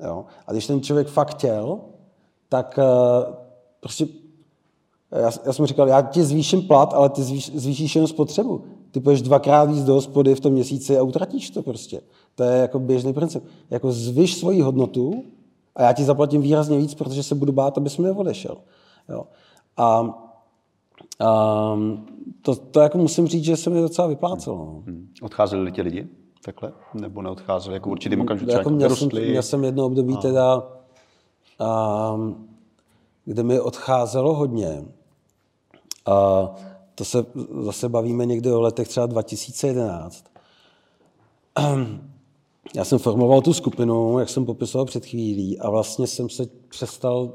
Jo? 0.08 0.24
A 0.46 0.52
když 0.52 0.66
ten 0.66 0.80
člověk 0.80 1.08
fakt 1.08 1.30
chtěl, 1.30 1.80
tak 2.48 2.78
eh, 2.78 3.32
prostě 3.80 4.06
já, 5.12 5.30
já 5.46 5.52
jsem 5.52 5.66
říkal, 5.66 5.88
já 5.88 6.02
ti 6.02 6.24
zvýším 6.24 6.62
plat, 6.62 6.94
ale 6.94 7.08
ty 7.08 7.22
zvýš, 7.22 7.52
zvýšíš 7.54 7.94
jenom 7.94 8.08
spotřebu. 8.08 8.64
Ty 8.92 9.00
půjdeš 9.00 9.22
dvakrát 9.22 9.64
víc 9.64 9.84
do 9.84 9.94
hospody 9.94 10.34
v 10.34 10.40
tom 10.40 10.52
měsíci 10.52 10.98
a 10.98 11.02
utratíš 11.02 11.50
to 11.50 11.62
prostě. 11.62 12.00
To 12.34 12.42
je 12.42 12.58
jako 12.58 12.78
běžný 12.78 13.12
princip. 13.12 13.44
Jako 13.70 13.92
zvyš 13.92 14.36
svoji 14.36 14.60
hodnotu 14.60 15.24
a 15.76 15.82
já 15.82 15.92
ti 15.92 16.04
zaplatím 16.04 16.42
výrazně 16.42 16.78
víc, 16.78 16.94
protože 16.94 17.22
se 17.22 17.34
budu 17.34 17.52
bát, 17.52 17.78
abys 17.78 17.98
mi 17.98 18.04
neodešel. 18.04 18.56
Jo. 19.08 19.24
A, 19.76 20.14
a 21.20 21.78
to, 22.42 22.54
to 22.54 22.80
jako 22.80 22.98
musím 22.98 23.26
říct, 23.26 23.44
že 23.44 23.56
se 23.56 23.70
mi 23.70 23.80
docela 23.80 24.08
vyplácelo. 24.08 24.56
No. 24.56 24.82
Hmm. 24.86 25.08
Odcházeli 25.22 25.72
ti 25.72 25.82
lidi 25.82 26.08
takhle? 26.44 26.72
Nebo 26.94 27.22
neodcházeli? 27.22 27.74
Jako 27.74 27.90
určitým 27.90 28.20
okamžiku 28.20 28.50
jako 28.50 28.70
měl, 28.70 28.96
jsem, 28.96 29.08
měl 29.12 29.42
jsem 29.42 29.64
jedno 29.64 29.86
období 29.86 30.14
a... 30.14 30.16
teda, 30.16 30.62
a, 31.58 32.16
kde 33.24 33.42
mi 33.42 33.60
odcházelo 33.60 34.34
hodně. 34.34 34.84
A 36.06 36.48
to 36.94 37.04
se 37.04 37.26
zase 37.60 37.88
bavíme 37.88 38.26
někdy 38.26 38.52
o 38.52 38.60
letech 38.60 38.88
třeba 38.88 39.06
2011. 39.06 40.24
Já 42.74 42.84
jsem 42.84 42.98
formoval 42.98 43.40
tu 43.40 43.52
skupinu, 43.52 44.18
jak 44.18 44.28
jsem 44.28 44.46
popisoval 44.46 44.86
před 44.86 45.06
chvílí, 45.06 45.60
a 45.60 45.70
vlastně 45.70 46.06
jsem 46.06 46.28
se 46.28 46.46
přestal 46.68 47.32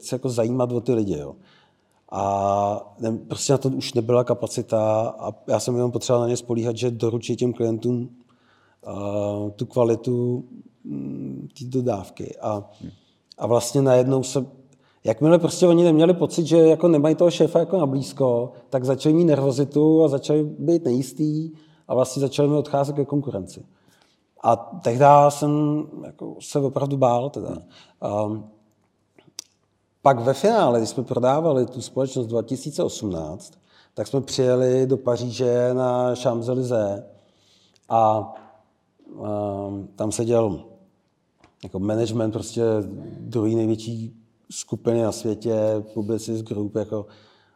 se 0.00 0.14
jako 0.14 0.28
zajímat 0.28 0.72
o 0.72 0.80
ty 0.80 0.94
lidi. 0.94 1.18
Jo. 1.18 1.36
A 2.12 2.94
ne, 3.00 3.18
prostě 3.18 3.52
na 3.52 3.58
to 3.58 3.68
už 3.68 3.94
nebyla 3.94 4.24
kapacita 4.24 5.08
a 5.18 5.34
já 5.48 5.60
jsem 5.60 5.74
jenom 5.74 5.90
potřeboval 5.90 6.22
na 6.22 6.28
ně 6.28 6.36
spolíhat, 6.36 6.76
že 6.76 6.90
doručí 6.90 7.36
těm 7.36 7.52
klientům 7.52 8.08
uh, 8.86 9.50
tu 9.50 9.66
kvalitu 9.66 10.44
um, 10.84 11.48
té 11.58 11.64
dodávky. 11.64 12.36
A, 12.36 12.70
a 13.38 13.46
vlastně 13.46 13.82
najednou 13.82 14.22
se 14.22 14.46
Jakmile 15.04 15.38
prostě 15.38 15.66
oni 15.66 15.84
neměli 15.84 16.14
pocit, 16.14 16.46
že 16.46 16.56
jako 16.56 16.88
nemají 16.88 17.14
toho 17.14 17.30
šéfa 17.30 17.58
jako 17.58 17.78
na 17.78 17.86
blízko, 17.86 18.52
tak 18.70 18.84
začali 18.84 19.14
mít 19.14 19.24
nervozitu 19.24 20.04
a 20.04 20.08
začali 20.08 20.44
být 20.44 20.84
nejistý 20.84 21.50
a 21.88 21.94
vlastně 21.94 22.20
začali 22.20 22.48
mi 22.48 22.56
odcházet 22.56 22.96
ke 22.96 23.04
konkurenci. 23.04 23.64
A 24.42 24.56
tehdy 24.56 25.04
jsem 25.28 25.82
jako 26.04 26.36
se 26.40 26.58
opravdu 26.58 26.96
bál. 26.96 27.30
Teda. 27.30 27.58
Um, 28.26 28.50
pak 30.02 30.20
ve 30.20 30.34
finále, 30.34 30.78
když 30.78 30.90
jsme 30.90 31.04
prodávali 31.04 31.66
tu 31.66 31.82
společnost 31.82 32.26
2018, 32.26 33.52
tak 33.94 34.06
jsme 34.06 34.20
přijeli 34.20 34.86
do 34.86 34.96
Paříže 34.96 35.74
na 35.74 36.14
Champs-Élysées 36.14 37.02
a 37.88 38.32
um, 39.06 39.88
tam 39.96 40.12
seděl 40.12 40.64
jako 41.62 41.78
management 41.78 42.30
prostě 42.30 42.62
druhý 43.18 43.54
největší 43.54 44.18
skupiny 44.50 45.02
na 45.02 45.12
světě, 45.12 45.54
Publicis 45.94 46.42
Group, 46.42 46.74
jako 46.74 47.06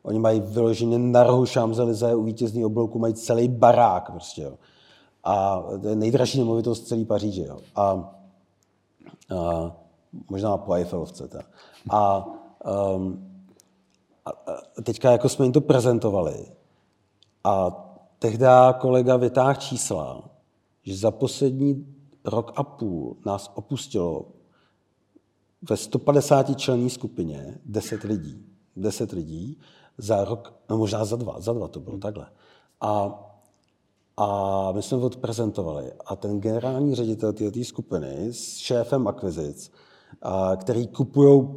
oni 0.03 0.19
mají 0.19 0.41
vyloženě 0.41 0.99
na 0.99 1.23
rohu 1.23 1.45
Champs-Élysées 1.45 2.17
u 2.17 2.23
vítězný 2.23 2.65
oblouku, 2.65 2.99
mají 2.99 3.15
celý 3.15 3.49
barák 3.49 4.11
prostě, 4.11 4.43
jo. 4.43 4.59
A 5.25 5.63
to 5.83 5.89
je 5.89 5.97
nejdražší 5.97 6.39
nemovitost 6.39 6.87
celý 6.87 7.05
Paříže, 7.05 7.45
jo. 7.45 7.59
A, 7.77 8.15
a 9.39 9.77
možná 10.31 10.57
po 10.57 10.73
Eiffelovce. 10.73 11.29
A, 11.91 12.27
um, 12.95 13.33
a, 14.25 14.31
a 14.31 14.83
teďka 14.83 15.13
jako 15.13 15.29
jsme 15.29 15.45
jim 15.45 15.53
to 15.53 15.61
prezentovali 15.61 16.47
a 17.45 17.71
tehdy 18.19 18.47
kolega 18.79 19.17
vytáhl 19.17 19.55
čísla, 19.55 20.23
že 20.83 20.97
za 20.97 21.11
poslední 21.11 21.87
rok 22.25 22.53
a 22.57 22.63
půl 22.63 23.17
nás 23.27 23.51
opustilo 23.55 24.25
ve 25.71 25.77
150 25.77 26.59
členní 26.59 26.91
skupině 26.91 27.59
10 27.65 28.03
lidí. 28.03 28.47
10 28.77 29.13
lidí 29.13 29.59
za 29.99 30.25
rok, 30.25 30.55
no 30.71 30.79
možná 30.79 31.05
za 31.05 31.17
dva, 31.17 31.41
za 31.41 31.53
dva 31.53 31.69
to 31.69 31.81
bylo 31.81 31.99
takhle. 31.99 32.27
A, 32.81 33.21
a 34.17 34.73
my 34.73 34.83
jsme 34.83 34.99
to 34.99 35.07
odprezentovali. 35.07 35.93
A 36.07 36.17
ten 36.17 36.41
generální 36.41 36.95
ředitel 36.95 37.33
této 37.33 37.65
skupiny 37.65 38.29
s 38.33 38.57
šéfem 38.57 39.09
akvizic, 39.09 39.73
a, 40.23 40.57
který 40.57 40.87
kupují 40.87 41.49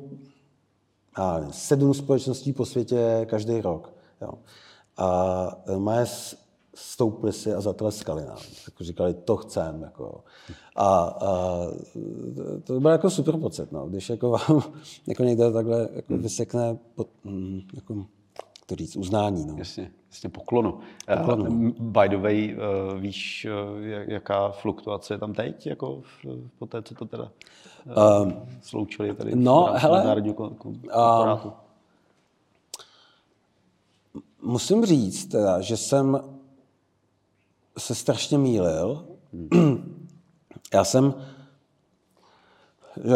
sedm 1.52 1.94
společností 1.94 2.54
po 2.54 2.66
světě 2.66 3.26
každý 3.30 3.62
rok. 3.62 3.94
Jo. 4.22 4.34
A 4.98 5.56
má 5.78 6.06
stoupli 6.76 7.34
si 7.34 7.54
a 7.54 7.62
zatleskali 7.62 8.26
nám. 8.26 8.38
Jako 8.66 8.84
říkali, 8.84 9.14
to 9.14 9.38
chcem. 9.38 9.82
Jako. 9.82 10.24
A, 10.76 10.98
a, 11.04 11.68
to 12.64 12.80
byl 12.80 12.92
jako 12.92 13.10
super 13.10 13.38
pocit, 13.38 13.72
no. 13.72 13.88
když 13.88 14.10
jako 14.10 14.30
vám 14.30 14.62
jako 15.08 15.24
někdo 15.24 15.52
takhle 15.52 15.90
jako 15.94 16.14
hmm. 16.14 16.24
vysekne 16.24 16.78
pod, 16.96 17.08
mm, 17.24 17.62
jako, 17.74 18.06
to 18.66 18.76
říct, 18.76 18.96
uznání. 18.96 19.46
No. 19.46 19.56
Jasně, 19.58 19.92
jasně 20.12 20.30
poklonu. 20.30 20.80
poklonu. 21.18 21.44
Uh, 21.44 21.72
by 21.80 22.10
the 22.10 22.18
way, 22.18 22.58
uh, 22.58 23.00
víš, 23.00 23.48
uh, 23.76 23.84
jaká 23.88 24.50
fluktuace 24.52 25.14
je 25.14 25.18
tam 25.18 25.34
teď, 25.34 25.68
jako 25.68 26.02
po 26.60 26.66
té, 26.66 26.82
co 26.82 26.96
to 26.96 27.06
teda 27.06 27.32
uh, 27.98 28.32
sloučili 28.62 29.16
tady 29.16 29.36
no, 29.36 29.70
hele, 29.74 30.04
národního 30.04 30.36
korporátu? 30.36 31.48
Uh, 31.48 31.54
musím 34.42 34.86
říct, 34.86 35.26
teda, 35.26 35.62
že 35.62 35.78
jsem 35.78 36.35
se 37.78 37.96
strašně 37.96 38.38
mýlil. 38.38 39.06
Já 40.74 40.84
jsem, 40.84 41.14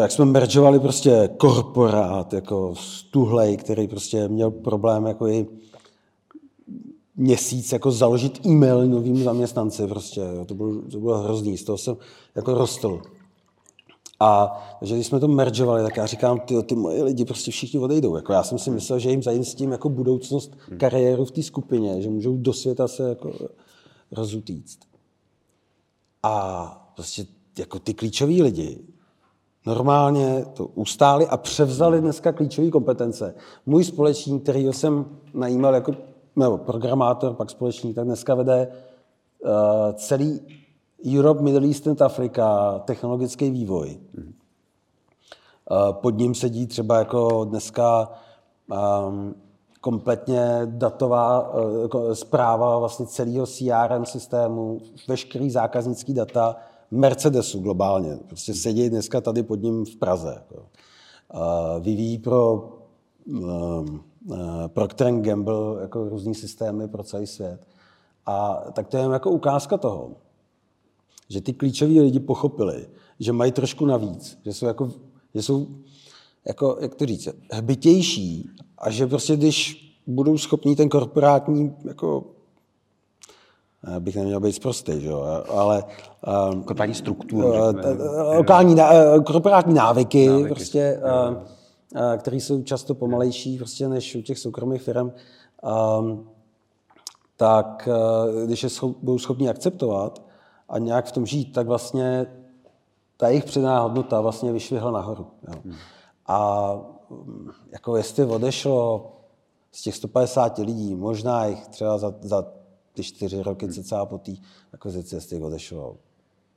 jak 0.02 0.12
jsme 0.12 0.26
meržovali 0.26 0.80
prostě 0.80 1.30
korporát, 1.38 2.34
jako 2.34 2.76
stuhlej, 2.76 3.58
který 3.58 3.88
prostě 3.88 4.28
měl 4.28 4.52
problém 4.52 5.06
jako 5.06 5.28
i 5.28 5.48
měsíc 7.16 7.72
jako 7.72 7.92
založit 7.92 8.46
e-mail 8.46 8.88
novým 8.88 9.24
zaměstnanci 9.24 9.88
prostě, 9.88 10.22
jo, 10.22 10.46
to, 10.46 10.56
bylo, 10.56 10.82
to 10.82 11.00
bylo 11.00 11.18
hrozný, 11.18 11.58
z 11.58 11.64
toho 11.64 11.78
jsem 11.78 11.98
jako 12.36 12.54
rostl. 12.54 13.02
A 14.20 14.62
takže 14.80 14.96
když 14.96 15.08
jsme 15.08 15.20
to 15.20 15.28
meržovali, 15.28 15.84
tak 15.84 15.98
já 15.98 16.06
říkám, 16.06 16.40
ty, 16.40 16.64
ty 16.64 16.76
moje 16.76 17.04
lidi 17.04 17.26
prostě 17.26 17.52
všichni 17.52 17.80
odejdou. 17.80 18.16
Jako 18.16 18.34
já 18.34 18.44
jsem 18.44 18.58
si 18.58 18.72
myslel, 18.72 19.00
že 19.00 19.10
jim 19.10 19.24
zajistím 19.24 19.72
jako 19.72 19.90
budoucnost, 19.90 20.58
kariéru 20.78 21.26
v 21.26 21.32
té 21.32 21.44
skupině, 21.44 22.02
že 22.02 22.10
můžou 22.10 22.38
do 22.38 22.54
světa 22.54 22.88
se 22.88 23.10
jako 23.10 23.32
rozutíct. 24.12 24.80
A 26.24 26.92
prostě 26.96 27.26
jako 27.58 27.80
ty 27.80 27.94
klíčoví 27.94 28.44
lidi 28.44 28.80
normálně 29.66 30.46
to 30.54 30.66
ustáli 30.66 31.28
a 31.28 31.38
převzali 31.38 32.02
dneska 32.02 32.32
klíčové 32.32 32.70
kompetence. 32.70 33.36
Můj 33.66 33.84
společník, 33.84 34.44
který 34.44 34.64
jsem 34.64 35.06
najímal 35.34 35.74
jako 35.74 35.92
nebo 36.36 36.58
programátor, 36.58 37.34
pak 37.34 37.50
společník, 37.50 37.96
tak 37.96 38.06
dneska 38.06 38.36
vede 38.36 38.68
uh, 38.68 39.50
celý 39.94 40.42
Europe, 41.16 41.42
Middle 41.42 41.68
East 41.68 41.88
and 41.88 42.02
Africa, 42.02 42.80
technologický 42.80 43.50
vývoj. 43.50 44.00
pod 45.92 46.18
ním 46.18 46.36
sedí 46.36 46.68
třeba 46.68 46.98
jako 46.98 47.46
dneska 47.46 48.10
um, 49.08 49.36
kompletně 49.82 50.62
datová 50.66 51.54
uh, 51.54 52.14
zpráva 52.14 52.80
vlastně 52.80 53.06
celého 53.06 53.46
CRM 53.46 54.06
systému, 54.06 54.82
veškerý 55.08 55.50
zákaznický 55.52 56.14
data 56.14 56.56
Mercedesu 56.92 57.60
globálně. 57.60 58.18
Prostě 58.28 58.54
sedí 58.54 58.90
dneska 58.90 59.22
tady 59.22 59.44
pod 59.44 59.62
ním 59.62 59.86
v 59.86 59.96
Praze. 59.96 60.36
Jako. 60.36 60.66
Vyvíjí 61.80 62.18
pro 62.18 62.70
um, 63.26 64.04
uh, 64.26 64.68
Procter 64.68 65.12
Gamble 65.12 65.82
jako 65.82 66.10
různý 66.10 66.36
systémy 66.36 66.88
pro 66.88 67.04
celý 67.04 67.28
svět. 67.28 67.68
A 68.26 68.64
tak 68.74 68.88
to 68.88 68.98
je 68.98 69.04
jako 69.04 69.32
ukázka 69.32 69.78
toho, 69.78 70.12
že 71.30 71.42
ty 71.42 71.54
klíčoví 71.54 72.02
lidi 72.02 72.20
pochopili, 72.20 72.88
že 73.20 73.34
mají 73.34 73.52
trošku 73.52 73.86
navíc, 73.86 74.40
že 74.46 74.54
jsou 74.54 74.66
jako, 74.66 74.92
že 75.36 75.42
jsou 75.42 75.68
jako, 76.48 76.78
jak 76.82 76.96
to 76.96 77.06
říct, 77.06 77.30
hbitější 77.52 78.50
a 78.80 78.90
že 78.90 79.08
prostě 79.08 79.36
když 79.36 79.86
budou 80.08 80.38
schopní 80.38 80.76
ten 80.76 80.90
korporátní 80.90 81.76
jako 81.84 82.24
bych 84.00 84.16
neměl 84.16 84.40
být 84.40 84.54
zprostý, 84.54 85.02
že 85.02 85.10
jo, 85.10 85.44
ale... 85.50 85.84
Um, 86.52 86.64
korporátní 86.64 86.96
strukturu. 86.96 87.48
Uh, 87.48 88.36
lokální, 88.36 88.76
uh, 88.76 89.24
korporátní 89.24 89.74
návyky, 89.74 90.28
návyky 90.28 90.50
prostě, 90.50 91.02
které 92.18 92.38
jsou 92.38 92.64
často 92.64 92.96
pomalejší 92.96 93.58
prostě 93.58 93.88
než 93.88 94.16
u 94.16 94.22
těch 94.22 94.40
soukromých 94.40 94.82
firm, 94.82 95.12
um, 96.00 96.30
tak 97.38 97.90
když 98.46 98.64
je 98.64 98.70
schop, 98.70 98.98
budou 99.02 99.18
schopni 99.18 99.50
akceptovat 99.50 100.22
a 100.70 100.80
nějak 100.80 101.06
v 101.06 101.12
tom 101.12 101.26
žít, 101.26 101.54
tak 101.54 101.68
vlastně 101.68 102.26
ta 103.18 103.28
jejich 103.28 103.44
předná 103.44 103.80
hodnota 103.80 104.22
vlastně 104.22 104.52
vyšvihla 104.52 104.92
nahoru. 104.92 105.28
Jo. 105.48 105.54
Hmm. 105.66 105.76
A 106.28 106.72
jako 107.72 107.98
jestli 107.98 108.26
odešlo 108.26 109.12
z 109.72 109.82
těch 109.82 109.96
150 109.96 110.58
lidí, 110.58 110.96
možná 110.96 111.46
jich 111.46 111.68
třeba 111.68 111.98
za, 111.98 112.16
za 112.22 112.46
ty 112.94 113.04
čtyři 113.04 113.44
roky 113.44 113.66
hmm. 113.66 113.74
cca 113.74 114.06
po 114.06 114.18
té 114.18 114.32
akvizici, 114.74 115.16
jestli 115.16 115.42
odešlo 115.42 115.98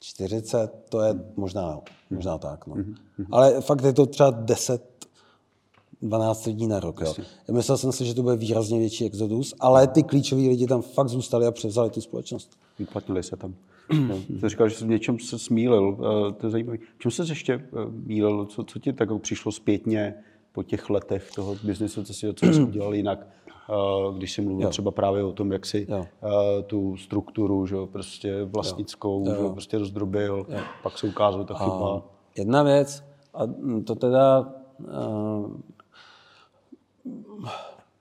40, 0.01 0.73
to 0.89 1.01
je 1.01 1.15
možná, 1.37 1.81
možná 2.11 2.39
tak. 2.39 2.67
No. 2.67 2.75
Hmm. 2.75 2.95
Ale 3.31 3.61
fakt 3.61 3.85
je 3.85 3.93
to 3.93 4.07
třeba 4.07 4.31
10, 4.31 4.93
12 6.03 6.47
lidí 6.47 6.67
na 6.67 6.81
rok. 6.81 7.01
Jo. 7.01 7.15
Já 7.49 7.55
myslel 7.55 7.79
jsem 7.79 7.93
si, 7.93 8.05
že 8.05 8.15
to 8.15 8.23
bude 8.23 8.37
výrazně 8.37 8.79
větší 8.79 9.07
exodus, 9.07 9.55
ale 9.61 9.87
ty 9.87 10.03
klíčoví 10.03 10.49
lidi 10.49 10.67
tam 10.67 10.83
fakt 10.83 11.09
zůstali 11.09 11.47
a 11.47 11.51
převzali 11.51 11.91
tu 11.91 12.01
společnost. 12.01 12.59
Vyplatili 12.79 13.23
se 13.23 13.37
tam. 13.37 13.55
Ty 14.41 14.49
říkal, 14.49 14.69
že 14.69 14.77
jsi 14.77 14.85
v 14.85 14.89
něčem 14.89 15.19
se 15.19 15.39
smílil. 15.39 15.97
Eh, 15.99 16.33
to 16.33 16.47
je 16.47 16.51
zajímavé. 16.51 16.79
Čím 16.99 17.11
se 17.11 17.23
ještě 17.23 17.53
eh, 17.53 17.69
mýlil? 17.91 18.47
Co, 18.47 18.65
co 18.65 18.79
ti 18.79 18.93
tak 18.93 19.09
přišlo 19.21 19.53
zpětně 19.53 20.15
po 20.53 20.63
těch 20.63 20.91
letech 20.91 21.31
toho 21.35 21.57
biznesu, 21.63 22.05
co 22.05 22.15
si, 22.15 22.35
co 22.35 22.47
jsi 22.47 22.63
udělal 22.63 22.95
jinak? 22.95 23.27
Eh, 23.71 24.15
když 24.17 24.33
jsi 24.33 24.43
mluvil 24.43 24.67
jo. 24.67 24.71
třeba 24.71 24.91
právě 24.91 25.25
o 25.25 25.33
tom, 25.33 25.53
jak 25.53 25.67
si 25.67 25.87
jo. 25.91 26.07
tu 26.67 26.97
strukturu 26.97 27.67
že, 27.67 27.77
prostě 27.93 28.45
vlastnickou 28.45 29.29
jo. 29.29 29.35
Že, 29.35 29.53
prostě 29.53 29.79
rozdrobil, 29.79 30.47
jo. 30.49 30.61
pak 30.83 30.99
se 30.99 31.07
ukázalo 31.07 31.45
ta 31.45 31.55
chyba. 31.55 31.97
A 31.97 32.03
jedna 32.37 32.63
věc, 32.63 33.05
a 33.35 33.41
to 33.85 33.95
teda 33.95 34.53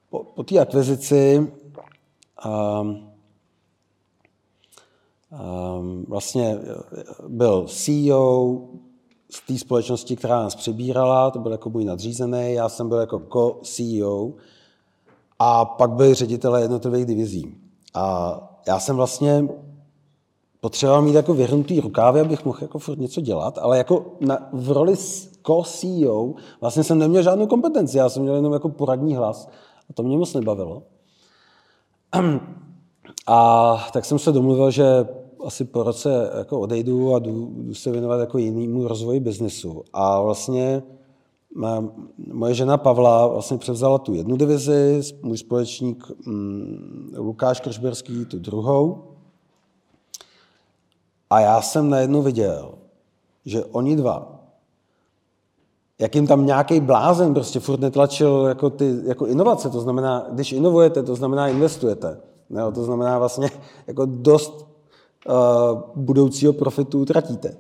po, 0.10 0.24
po 0.24 0.44
té 0.44 0.60
akvizici 0.60 1.52
um, 2.46 3.12
um, 5.32 6.06
vlastně 6.08 6.60
byl 7.28 7.66
CEO 7.68 8.58
z 9.32 9.42
té 9.48 9.58
společnosti, 9.58 10.16
která 10.16 10.44
nás 10.44 10.56
přebírala, 10.56 11.32
to 11.32 11.40
byl 11.40 11.52
jako 11.52 11.70
můj 11.70 11.86
nadřízený, 11.86 12.54
já 12.54 12.70
jsem 12.70 12.90
byl 12.90 12.98
jako 12.98 13.20
co-CEO 13.20 14.32
a 15.40 15.66
pak 15.66 15.92
byli 15.92 16.14
ředitelé 16.14 16.62
jednotlivých 16.62 17.06
divizí. 17.06 17.56
A 17.94 18.38
já 18.68 18.80
jsem 18.80 18.96
vlastně 18.96 19.48
potřeboval 20.62 21.02
mít 21.02 21.16
jako 21.16 21.34
vyhrnutý 21.34 21.80
rukávy, 21.80 22.20
abych 22.20 22.46
mohl 22.46 22.58
jako 22.62 22.80
furt 22.80 23.00
něco 23.00 23.22
dělat, 23.22 23.58
ale 23.58 23.78
jako 23.78 24.06
na, 24.20 24.50
v 24.54 24.72
roli 24.72 24.98
co-CEO 24.98 26.34
vlastně 26.62 26.84
jsem 26.84 27.00
neměl 27.00 27.24
žádnou 27.24 27.48
kompetenci, 27.48 27.98
já 27.98 28.10
jsem 28.10 28.24
měl 28.24 28.36
jenom 28.36 28.54
jako 28.54 28.70
poradní 28.70 29.16
hlas 29.16 29.50
a 29.90 29.94
to 29.94 30.04
mě 30.04 30.18
moc 30.18 30.34
nebavilo. 30.34 30.84
A 33.28 33.78
tak 33.94 34.06
jsem 34.06 34.20
se 34.20 34.32
domluvil, 34.32 34.72
že 34.72 35.06
asi 35.46 35.66
po 35.66 35.84
roce 35.84 36.32
jako 36.38 36.60
odejdu 36.60 37.16
a 37.16 37.20
jdu, 37.20 37.52
jdu 37.56 37.74
se 37.74 37.92
věnovat 37.92 38.20
jako 38.20 38.38
jinému 38.38 38.88
rozvoji 38.88 39.20
biznesu. 39.20 39.84
A 39.94 40.22
vlastně 40.22 40.84
moje 42.34 42.54
žena 42.54 42.78
Pavla 42.78 43.28
vlastně 43.28 43.58
převzala 43.58 43.98
tu 43.98 44.14
jednu 44.14 44.38
divizi, 44.38 45.02
můj 45.22 45.38
společník 45.38 46.12
mm, 46.26 47.14
Lukáš 47.18 47.60
Kržberský 47.60 48.26
tu 48.26 48.40
druhou. 48.40 49.04
A 51.30 51.40
já 51.40 51.62
jsem 51.62 51.90
najednou 51.90 52.22
viděl, 52.22 52.74
že 53.46 53.66
oni 53.66 53.96
dva, 53.96 54.42
jak 56.00 56.16
jim 56.16 56.28
tam 56.28 56.46
nějaký 56.46 56.80
blázen 56.80 57.34
prostě 57.34 57.60
furt 57.60 57.80
netlačil 57.80 58.46
jako, 58.48 58.70
ty, 58.70 58.96
jako 59.06 59.26
inovace, 59.26 59.70
to 59.70 59.82
znamená, 59.82 60.26
když 60.32 60.52
inovujete, 60.52 61.04
to 61.04 61.16
znamená 61.16 61.48
investujete. 61.48 62.22
No, 62.50 62.72
to 62.72 62.84
znamená 62.84 63.20
vlastně 63.20 63.50
jako 63.88 64.06
dost 64.06 64.71
budoucího 65.96 66.54
profitu 66.54 67.02
utratíte. 67.02 67.58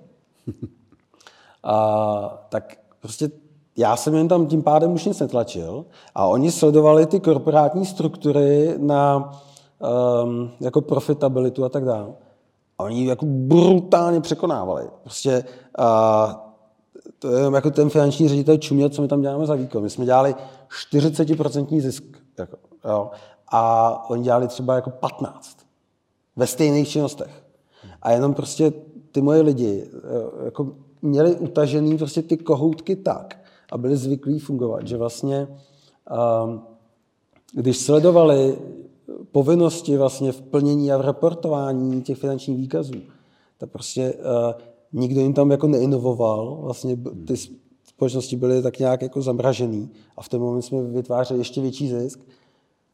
a, 1.63 2.45
tak 2.49 2.77
prostě 2.99 3.31
já 3.77 3.95
jsem 3.95 4.15
jen 4.15 4.27
tam 4.27 4.47
tím 4.47 4.63
pádem 4.63 4.91
už 4.91 5.05
nic 5.05 5.19
netlačil 5.19 5.85
a 6.15 6.25
oni 6.25 6.51
sledovali 6.51 7.05
ty 7.05 7.19
korporátní 7.19 7.85
struktury 7.85 8.75
na 8.77 9.31
um, 10.23 10.51
jako 10.59 10.81
profitabilitu 10.81 11.65
a 11.65 11.69
tak 11.69 11.85
dále. 11.85 12.13
A 12.77 12.83
oni 12.83 13.05
jako 13.05 13.25
brutálně 13.25 14.21
překonávali. 14.21 14.89
Prostě 15.03 15.43
uh, 15.79 16.33
to 17.19 17.35
je 17.35 17.51
jako 17.55 17.71
ten 17.71 17.89
finanční 17.89 18.27
ředitel 18.27 18.57
čuměl, 18.57 18.89
co 18.89 19.01
my 19.01 19.07
tam 19.07 19.21
děláme 19.21 19.45
za 19.45 19.55
výkon. 19.55 19.83
My 19.83 19.89
jsme 19.89 20.05
dělali 20.05 20.35
40% 20.91 21.81
zisk. 21.81 22.03
Jako, 22.37 22.57
jo, 22.85 23.11
a 23.47 24.09
oni 24.09 24.23
dělali 24.23 24.47
třeba 24.47 24.75
jako 24.75 24.89
15 24.89 25.57
ve 26.35 26.47
stejných 26.47 26.89
činnostech. 26.89 27.40
A 28.01 28.11
jenom 28.11 28.33
prostě 28.33 28.73
ty 29.11 29.21
moje 29.21 29.41
lidi 29.41 29.83
eh, 29.93 30.45
jako 30.45 30.75
měli 31.01 31.35
utažený 31.35 31.97
prostě 31.97 32.21
ty 32.21 32.37
kohoutky 32.37 32.95
tak 32.95 33.41
a 33.71 33.77
byli 33.77 33.97
zvyklí 33.97 34.39
fungovat, 34.39 34.87
že 34.87 34.97
vlastně 34.97 35.47
um, 35.47 36.61
když 37.53 37.77
sledovali 37.77 38.57
povinnosti 39.31 39.97
vlastně 39.97 40.31
v 40.31 40.41
plnění 40.41 40.91
a 40.91 40.97
v 40.97 41.01
reportování 41.01 42.01
těch 42.01 42.17
finančních 42.17 42.57
výkazů, 42.57 42.93
tak 43.57 43.69
prostě 43.69 44.13
uh, 44.13 44.61
nikdo 45.01 45.21
jim 45.21 45.33
tam 45.33 45.51
jako 45.51 45.67
neinovoval, 45.67 46.59
vlastně 46.61 46.97
ty 47.27 47.33
společnosti 47.83 48.35
byly 48.35 48.61
tak 48.61 48.79
nějak 48.79 49.01
jako 49.01 49.21
zamražený 49.21 49.89
a 50.17 50.21
v 50.21 50.29
ten 50.29 50.41
moment 50.41 50.61
jsme 50.61 50.83
vytvářeli 50.83 51.39
ještě 51.39 51.61
větší 51.61 51.89
zisk, 51.89 52.19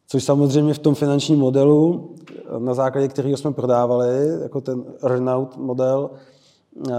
což 0.07 0.23
samozřejmě 0.23 0.73
v 0.73 0.79
tom 0.79 0.95
finančním 0.95 1.39
modelu, 1.39 2.15
na 2.57 2.73
základě 2.73 3.07
kterého 3.07 3.37
jsme 3.37 3.53
prodávali, 3.53 4.27
jako 4.41 4.61
ten 4.61 4.83
earnout 5.03 5.57
model, 5.57 6.09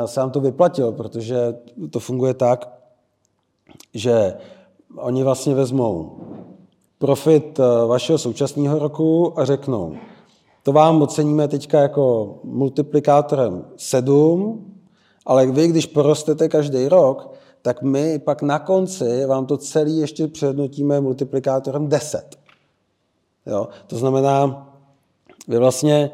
se 0.06 0.20
nám 0.20 0.30
to 0.30 0.40
vyplatilo, 0.40 0.92
protože 0.92 1.54
to 1.90 2.00
funguje 2.00 2.34
tak, 2.34 2.78
že 3.94 4.34
oni 4.96 5.22
vlastně 5.22 5.54
vezmou 5.54 6.18
profit 6.98 7.60
eh, 7.60 7.86
vašeho 7.86 8.18
současného 8.18 8.78
roku 8.78 9.40
a 9.40 9.44
řeknou, 9.44 9.94
to 10.62 10.72
vám 10.72 11.02
oceníme 11.02 11.48
teďka 11.48 11.80
jako 11.80 12.34
multiplikátorem 12.44 13.64
7, 13.76 14.74
ale 15.26 15.46
vy, 15.46 15.68
když 15.68 15.86
porostete 15.86 16.48
každý 16.48 16.88
rok, 16.88 17.34
tak 17.62 17.82
my 17.82 18.18
pak 18.18 18.42
na 18.42 18.58
konci 18.58 19.26
vám 19.26 19.46
to 19.46 19.56
celý 19.56 19.98
ještě 19.98 20.28
přednotíme 20.28 21.00
multiplikátorem 21.00 21.88
10. 21.88 22.38
Jo? 23.48 23.68
To 23.86 23.96
znamená, 23.96 24.68
vy 25.48 25.58
vlastně, 25.58 26.10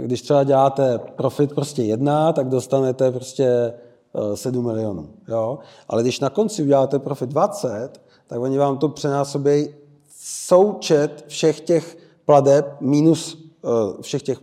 když 0.00 0.22
třeba 0.22 0.44
děláte 0.44 0.98
profit 0.98 1.54
prostě 1.54 1.82
jedna, 1.82 2.32
tak 2.32 2.48
dostanete 2.48 3.10
prostě 3.10 3.74
7 4.34 4.58
e, 4.58 4.72
milionů. 4.72 5.08
Jo? 5.28 5.58
Ale 5.88 6.02
když 6.02 6.20
na 6.20 6.30
konci 6.30 6.62
uděláte 6.62 6.98
profit 6.98 7.28
20, 7.28 8.00
tak 8.26 8.40
oni 8.40 8.58
vám 8.58 8.78
to 8.78 8.88
přenásobí 8.88 9.68
součet 10.18 11.24
všech 11.26 11.60
těch 11.60 11.98
pladeb 12.24 12.76
minus 12.80 13.38
e, 13.64 14.02
všech 14.02 14.22
těch 14.22 14.38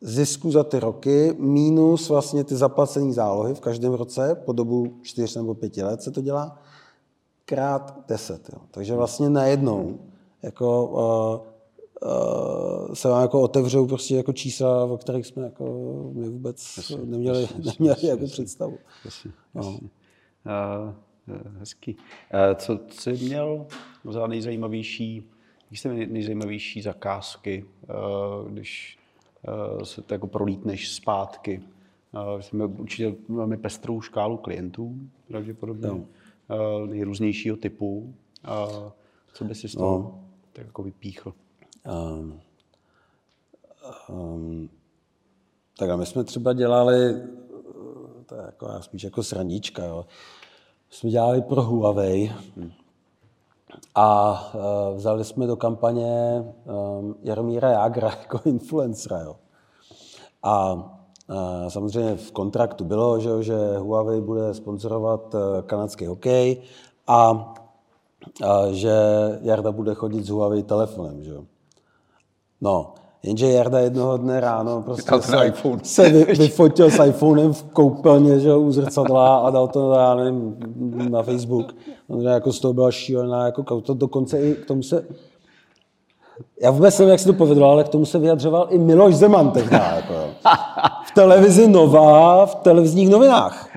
zisku 0.00 0.50
za 0.50 0.64
ty 0.64 0.80
roky 0.80 1.36
minus 1.38 2.08
vlastně 2.08 2.44
ty 2.44 2.56
zaplacené 2.56 3.12
zálohy 3.12 3.54
v 3.54 3.60
každém 3.60 3.92
roce, 3.92 4.34
po 4.44 4.52
dobu 4.52 4.94
4 5.02 5.38
nebo 5.38 5.54
5 5.54 5.76
let 5.76 6.02
se 6.02 6.10
to 6.10 6.20
dělá, 6.20 6.58
krát 7.44 7.94
10. 8.08 8.48
Jo. 8.52 8.60
Takže 8.70 8.94
vlastně 8.94 9.30
najednou 9.30 9.98
jako, 10.42 10.86
uh, 10.86 12.10
uh, 12.10 12.94
se 12.94 13.08
vám 13.08 13.22
jako 13.22 13.40
otevřou 13.40 13.86
prostě 13.86 14.16
jako 14.16 14.32
čísla, 14.32 14.84
o 14.84 14.98
kterých 14.98 15.26
jsme 15.26 15.42
jako 15.42 15.64
my 16.12 16.28
vůbec 16.28 16.76
jasně, 16.76 16.96
neměli, 16.96 17.42
jasně, 17.42 17.56
neměli 17.56 17.88
jasně, 17.88 18.08
jako 18.08 18.22
jasně, 18.22 18.32
představu. 18.32 18.78
Jasně, 19.04 19.32
jasně. 19.54 19.88
hezký. 21.58 21.96
Co 22.56 22.78
jsi 22.90 23.12
měl 23.12 23.66
za 24.10 24.26
nejzajímavější, 24.26 25.30
jste 25.70 25.88
nejzajímavější 25.88 26.82
zakázky, 26.82 27.64
když 28.48 28.98
se 29.82 30.02
to 30.02 30.14
jako 30.14 30.26
prolítneš 30.26 30.92
zpátky? 30.92 31.62
Jsme 32.40 32.66
určitě 32.66 33.14
velmi 33.28 33.56
pestrou 33.56 34.00
škálu 34.00 34.36
klientů, 34.36 34.98
pravděpodobně, 35.28 35.88
no. 35.88 36.06
nejrůznějšího 36.86 37.56
typu. 37.56 38.14
Co 39.32 39.44
by 39.44 39.54
si 39.54 39.68
z 39.68 39.72
toho 39.72 39.98
no. 39.98 40.29
Tak 40.60 40.66
jako 40.66 40.82
vypíchl? 40.82 41.32
Um, 42.18 42.40
um, 44.08 44.70
tak 45.78 45.90
a 45.90 45.96
my 45.96 46.06
jsme 46.06 46.24
třeba 46.24 46.52
dělali, 46.52 47.14
to 48.26 48.34
je 48.34 48.42
jako, 48.42 48.82
spíš 48.82 49.02
jako 49.02 49.22
sranička, 49.22 49.84
jo. 49.84 50.06
jsme 50.90 51.10
dělali 51.10 51.42
pro 51.42 51.62
Huawei 51.62 52.32
a 53.94 54.32
uh, 54.54 54.96
vzali 54.96 55.24
jsme 55.24 55.46
do 55.46 55.56
kampaně 55.56 56.44
um, 56.64 57.14
Jaromíra 57.22 57.70
Jágra 57.70 58.08
jako 58.22 58.40
influencera. 58.44 59.20
Jo. 59.20 59.36
A 60.42 60.72
uh, 60.74 61.68
samozřejmě 61.68 62.16
v 62.16 62.32
kontraktu 62.32 62.84
bylo, 62.84 63.42
že, 63.42 63.78
Huawei 63.78 64.20
bude 64.20 64.54
sponzorovat 64.54 65.34
kanadský 65.66 66.06
hokej 66.06 66.62
a, 67.06 67.54
že 68.70 68.92
Jarda 69.42 69.72
bude 69.72 69.94
chodit 69.94 70.24
s 70.24 70.28
Huawei 70.28 70.62
telefonem. 70.62 71.22
Že? 71.22 71.34
No, 72.60 72.94
Jenže 73.22 73.46
Jarda 73.46 73.78
jednoho 73.78 74.16
dne 74.16 74.40
ráno 74.40 74.82
prostě 74.82 75.12
se, 75.20 75.46
iPhone. 75.46 75.80
se 75.82 76.08
vy, 76.08 76.24
vyfotil 76.24 76.90
s 76.90 77.04
iPhonem 77.04 77.52
v 77.52 77.62
koupelně, 77.62 78.40
že 78.40 78.54
u 78.54 78.72
zrcadla 78.72 79.38
a 79.38 79.50
dal 79.50 79.68
to 79.68 79.92
já 79.92 80.14
nevím, 80.14 80.56
na 81.10 81.22
Facebook. 81.22 81.74
No, 82.08 82.22
jako 82.22 82.52
z 82.52 82.60
toho 82.60 82.74
byla 82.74 82.90
šílená, 82.90 83.46
jako 83.46 83.80
to 83.80 83.94
dokonce 83.94 84.40
i 84.40 84.54
k 84.54 84.66
tomu 84.66 84.82
se 84.82 85.04
já 86.62 86.70
vůbec 86.70 86.98
nevím, 86.98 87.10
jak 87.10 87.20
se 87.20 87.26
to 87.26 87.32
povedlo, 87.32 87.70
ale 87.70 87.84
k 87.84 87.88
tomu 87.88 88.04
se 88.04 88.18
vyjadřoval 88.18 88.66
i 88.70 88.78
Miloš 88.78 89.14
Zeman 89.14 89.50
tehdy. 89.50 89.76
Jako. 89.76 90.14
V 91.10 91.14
televizi 91.14 91.68
Nova, 91.68 92.46
v 92.46 92.54
televizních 92.54 93.10
novinách. 93.10 93.68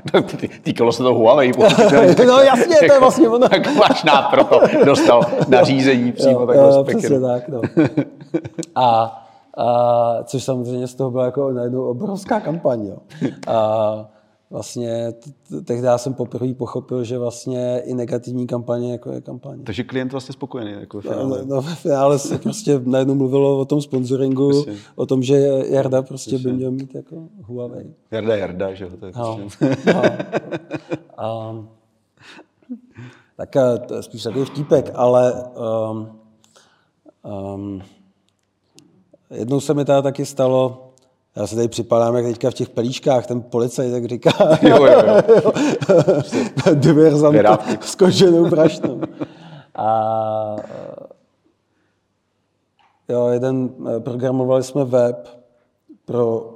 Týkalo 0.64 0.92
se 0.92 1.04
to 1.04 1.14
Huawei. 1.14 1.52
no 2.28 2.40
jasně, 2.40 2.76
to 2.88 2.94
je 2.94 3.00
vlastně 3.00 3.30
ono. 3.30 3.50
Tak 3.50 3.76
máš 3.76 4.06
proto 4.30 4.62
dostal 4.86 5.22
nařízení 5.48 6.12
přímo 6.12 6.40
jo, 6.40 6.48
takhle 6.48 6.84
Přesně 6.84 7.20
tak, 7.20 7.48
no. 7.48 7.62
A 8.76 9.20
a, 9.58 10.24
což 10.24 10.44
samozřejmě 10.44 10.88
z 10.88 10.96
toho 10.96 11.12
byla 11.12 11.26
jako 11.26 11.52
najednou 11.52 11.84
obrovská 11.84 12.40
kampaň. 12.40 12.86
Jo. 12.86 12.98
A 13.48 14.10
vlastně 14.54 15.14
tehdy 15.66 15.88
jsem 15.96 16.14
poprvé 16.14 16.54
pochopil, 16.54 17.04
že 17.04 17.18
vlastně 17.18 17.82
i 17.86 17.94
negativní 17.94 18.48
kampaně 18.48 18.92
jako 18.92 19.12
je 19.12 19.22
kampaně. 19.22 19.64
Takže 19.64 19.84
klient 19.84 20.12
vlastně 20.12 20.34
spokojený 20.34 20.72
jako 20.72 21.00
v 21.00 21.04
finále. 21.04 21.46
No, 21.46 21.56
no, 21.56 21.62
v 21.62 21.80
finále 21.80 22.20
se 22.20 22.38
prostě 22.38 22.82
najednou 22.86 23.16
mluvilo 23.16 23.60
o 23.60 23.66
tom 23.66 23.82
sponsoringu, 23.82 24.50
Myslím. 24.50 24.78
o 24.96 25.06
tom, 25.06 25.24
že 25.24 25.36
Jarda 25.70 26.02
prostě 26.02 26.32
Myslím. 26.32 26.52
by 26.52 26.58
měl 26.58 26.72
mít 26.72 26.96
jako 26.96 27.28
Huawei. 27.42 27.94
Jarda 28.12 28.36
Jarda, 28.36 28.74
že 28.74 28.84
jo? 28.84 28.90
To 29.00 29.06
je 29.06 29.12
no, 29.16 29.38
prostě... 29.38 29.78
no. 29.94 30.02
A, 31.18 31.56
tak 33.36 33.56
eh, 33.56 33.80
to 33.88 33.96
je 33.96 34.04
spíš 34.04 34.24
takový 34.24 34.46
vtípek, 34.46 34.92
ale 34.94 35.34
um, 35.92 36.20
um, 37.56 37.82
Jednou 39.34 39.60
se 39.60 39.74
mi 39.74 39.86
teda 39.86 40.02
taky 40.02 40.26
stalo, 40.26 40.93
já 41.36 41.48
se 41.48 41.56
tady 41.56 41.68
připadám, 41.68 42.16
jak 42.16 42.26
teďka 42.26 42.52
v 42.52 42.54
těch 42.54 42.70
pelíškách, 42.70 43.28
ten 43.28 43.42
policaj 43.42 43.92
tak 43.92 44.06
říká. 44.06 44.32
Jo, 44.62 44.86
jo, 44.86 45.02
jo. 45.06 45.52
Diverzant 46.74 47.38
s 47.82 47.96
koženou 47.96 48.50
brašnou. 48.50 49.02
A 49.76 50.56
jo, 53.10 53.28
jeden, 53.28 53.70
eh, 53.88 54.00
programovali 54.00 54.64
jsme 54.64 54.86
web 54.86 55.44
pro 56.06 56.56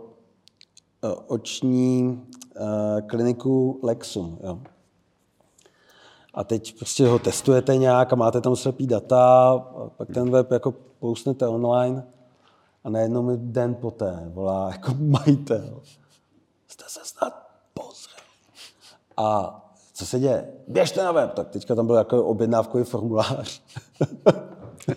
eh, 1.03 1.15
oční 1.27 2.21
uh, 2.59 3.07
kliniku 3.07 3.79
Lexum. 3.83 4.37
Jo. 4.43 4.59
A 6.33 6.43
teď 6.43 6.77
prostě 6.77 7.07
ho 7.07 7.19
testujete 7.19 7.77
nějak 7.77 8.13
a 8.13 8.15
máte 8.15 8.41
tam 8.41 8.55
slepý 8.55 8.87
data, 8.87 9.49
a 9.51 9.89
pak 9.97 10.07
ten 10.13 10.31
web 10.31 10.51
jako 10.51 10.73
postnete 10.99 11.47
online 11.47 12.03
a 12.87 12.89
najednou 12.89 13.21
mi 13.21 13.37
den 13.37 13.75
poté 13.75 14.23
volá 14.33 14.69
jako 14.71 14.91
majitel. 14.99 15.81
Jste 16.67 16.83
se 16.87 16.99
snad 17.03 17.47
pozřel. 17.73 18.19
A 19.17 19.59
co 19.93 20.05
se 20.05 20.19
děje? 20.19 20.47
Běžte 20.67 21.03
na 21.03 21.11
web. 21.11 21.33
Tak 21.33 21.49
teďka 21.49 21.75
tam 21.75 21.87
byl 21.87 21.95
jako 21.95 22.25
objednávkový 22.25 22.83
formulář. 22.83 23.61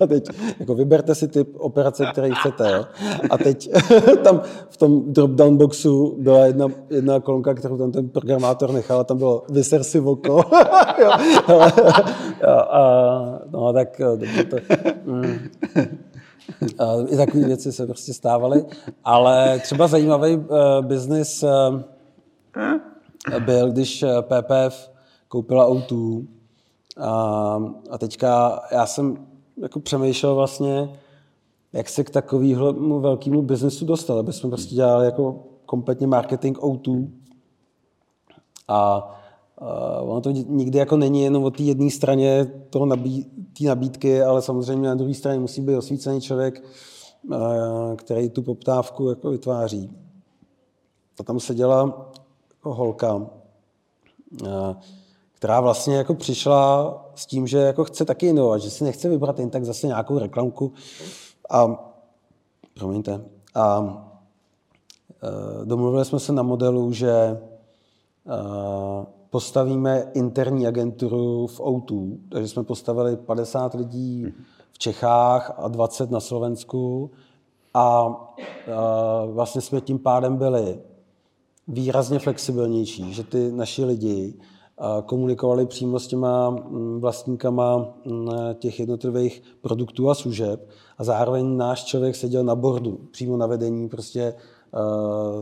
A 0.01 0.07
teď 0.07 0.28
jako 0.61 0.74
vyberte 0.74 1.14
si 1.14 1.28
typ 1.28 1.57
operace, 1.59 2.07
který 2.07 2.34
chcete. 2.34 2.72
Jo? 2.72 2.84
A 3.30 3.38
teď 3.38 3.70
tam 4.24 4.41
v 4.68 4.76
tom 4.76 5.12
drop-down 5.12 5.57
boxu 5.57 6.16
byla 6.18 6.38
jedna, 6.38 6.66
jedna 6.91 7.20
kolonka, 7.20 7.55
kterou 7.55 7.78
tam 7.78 7.93
ten 7.93 8.09
programátor 8.09 8.72
nechal 8.72 9.01
a 9.01 9.05
tam 9.05 9.18
bylo 9.18 9.45
vyser 9.49 9.84
si 9.84 10.01
oko. 10.01 10.32
jo, 10.99 11.11
jo, 11.49 12.57
a, 12.70 13.41
no 13.51 13.72
tak 13.72 14.01
dobře 14.16 14.45
to... 14.45 14.57
Mm. 15.05 15.38
I 17.09 17.16
takové 17.16 17.45
věci 17.45 17.72
se 17.72 17.86
prostě 17.86 18.14
stávaly. 18.14 18.64
Ale 19.05 19.59
třeba 19.59 19.86
zajímavý 19.86 20.36
uh, 20.36 20.47
biznis 20.80 21.43
uh, 21.43 21.80
byl, 23.38 23.70
když 23.70 24.05
PPF 24.20 24.91
koupila 25.28 25.70
O2 25.70 26.26
a, 27.01 27.62
a 27.91 27.99
teďka 27.99 28.62
já 28.72 28.86
jsem 28.86 29.26
jako 29.57 29.80
přemýšlel 29.80 30.34
vlastně, 30.34 30.99
jak 31.72 31.88
se 31.88 32.05
k 32.05 32.11
takovému 32.11 33.01
velkému 33.01 33.43
biznesu 33.43 33.84
dostal, 33.84 34.18
aby 34.18 34.32
jsme 34.32 34.51
prostě 34.51 34.74
dělali 34.74 35.05
jako 35.05 35.45
kompletně 35.66 36.07
marketing 36.07 36.59
O2 36.59 37.09
a 38.68 39.11
Uh, 39.61 40.11
ono 40.11 40.21
to 40.21 40.31
nikdy 40.31 40.79
jako 40.79 40.97
není 40.97 41.23
jenom 41.23 41.45
o 41.45 41.51
té 41.51 41.63
jedné 41.63 41.91
straně 41.91 42.45
toho 42.71 42.87
nabí, 42.87 43.25
té 43.59 43.65
nabídky, 43.65 44.23
ale 44.23 44.43
samozřejmě 44.43 44.89
na 44.89 44.95
druhé 44.95 45.15
straně 45.15 45.41
musí 45.41 45.61
být 45.61 45.77
osvícený 45.77 46.21
člověk, 46.21 46.65
uh, 47.31 47.95
který 47.97 48.31
tu 48.31 48.43
poptávku 48.43 49.09
jako 49.09 49.31
vytváří. 49.31 49.91
A 51.21 51.23
tam 51.23 51.41
seděla 51.41 52.11
jako 52.51 52.75
holka, 52.75 53.15
uh, 53.15 53.27
která 55.33 55.61
vlastně 55.61 55.97
jako 55.97 56.15
přišla 56.15 56.95
s 57.15 57.27
tím, 57.27 57.47
že 57.47 57.59
jako 57.59 57.85
chce 57.85 58.05
taky 58.05 58.27
inovovat, 58.27 58.61
že 58.61 58.71
si 58.71 58.85
nechce 58.85 59.09
vybrat 59.09 59.39
jen 59.39 59.51
tak 59.51 59.65
zase 59.65 59.87
nějakou 59.87 60.19
reklamku. 60.19 60.73
A, 61.51 61.91
promiňte, 62.75 63.25
a 63.55 63.81
uh, 63.81 63.89
domluvili 65.65 66.05
jsme 66.05 66.19
se 66.19 66.33
na 66.33 66.43
modelu, 66.43 66.93
že 66.93 67.41
uh, 68.25 69.05
postavíme 69.31 70.11
interní 70.14 70.66
agenturu 70.66 71.47
v 71.47 71.61
O2, 71.61 72.18
takže 72.28 72.49
jsme 72.49 72.64
postavili 72.64 73.16
50 73.16 73.74
lidí 73.74 74.26
v 74.72 74.78
Čechách 74.78 75.55
a 75.59 75.68
20 75.68 76.11
na 76.11 76.20
Slovensku. 76.20 77.11
A, 77.74 77.81
a 77.81 78.14
vlastně 79.26 79.61
jsme 79.61 79.81
tím 79.81 79.99
pádem 79.99 80.37
byli 80.37 80.81
výrazně 81.68 82.18
flexibilnější, 82.18 83.12
že 83.14 83.24
ty 83.24 83.53
naši 83.53 83.85
lidi 83.85 84.35
komunikovali 85.07 85.66
přímo 85.66 85.99
s 85.99 86.07
těma 86.07 86.51
mm, 86.51 87.01
vlastníkama 87.01 87.78
mm, 87.78 88.28
těch 88.55 88.81
jednotlivých 88.81 89.43
produktů 89.61 90.11
a 90.11 90.14
služeb. 90.14 90.68
A 90.99 91.05
zároveň 91.05 91.57
náš 91.57 91.85
člověk 91.85 92.16
seděl 92.16 92.45
na 92.45 92.55
bordu, 92.55 93.01
přímo 93.11 93.37
na 93.37 93.47
vedení 93.47 93.89
prostě 93.89 94.35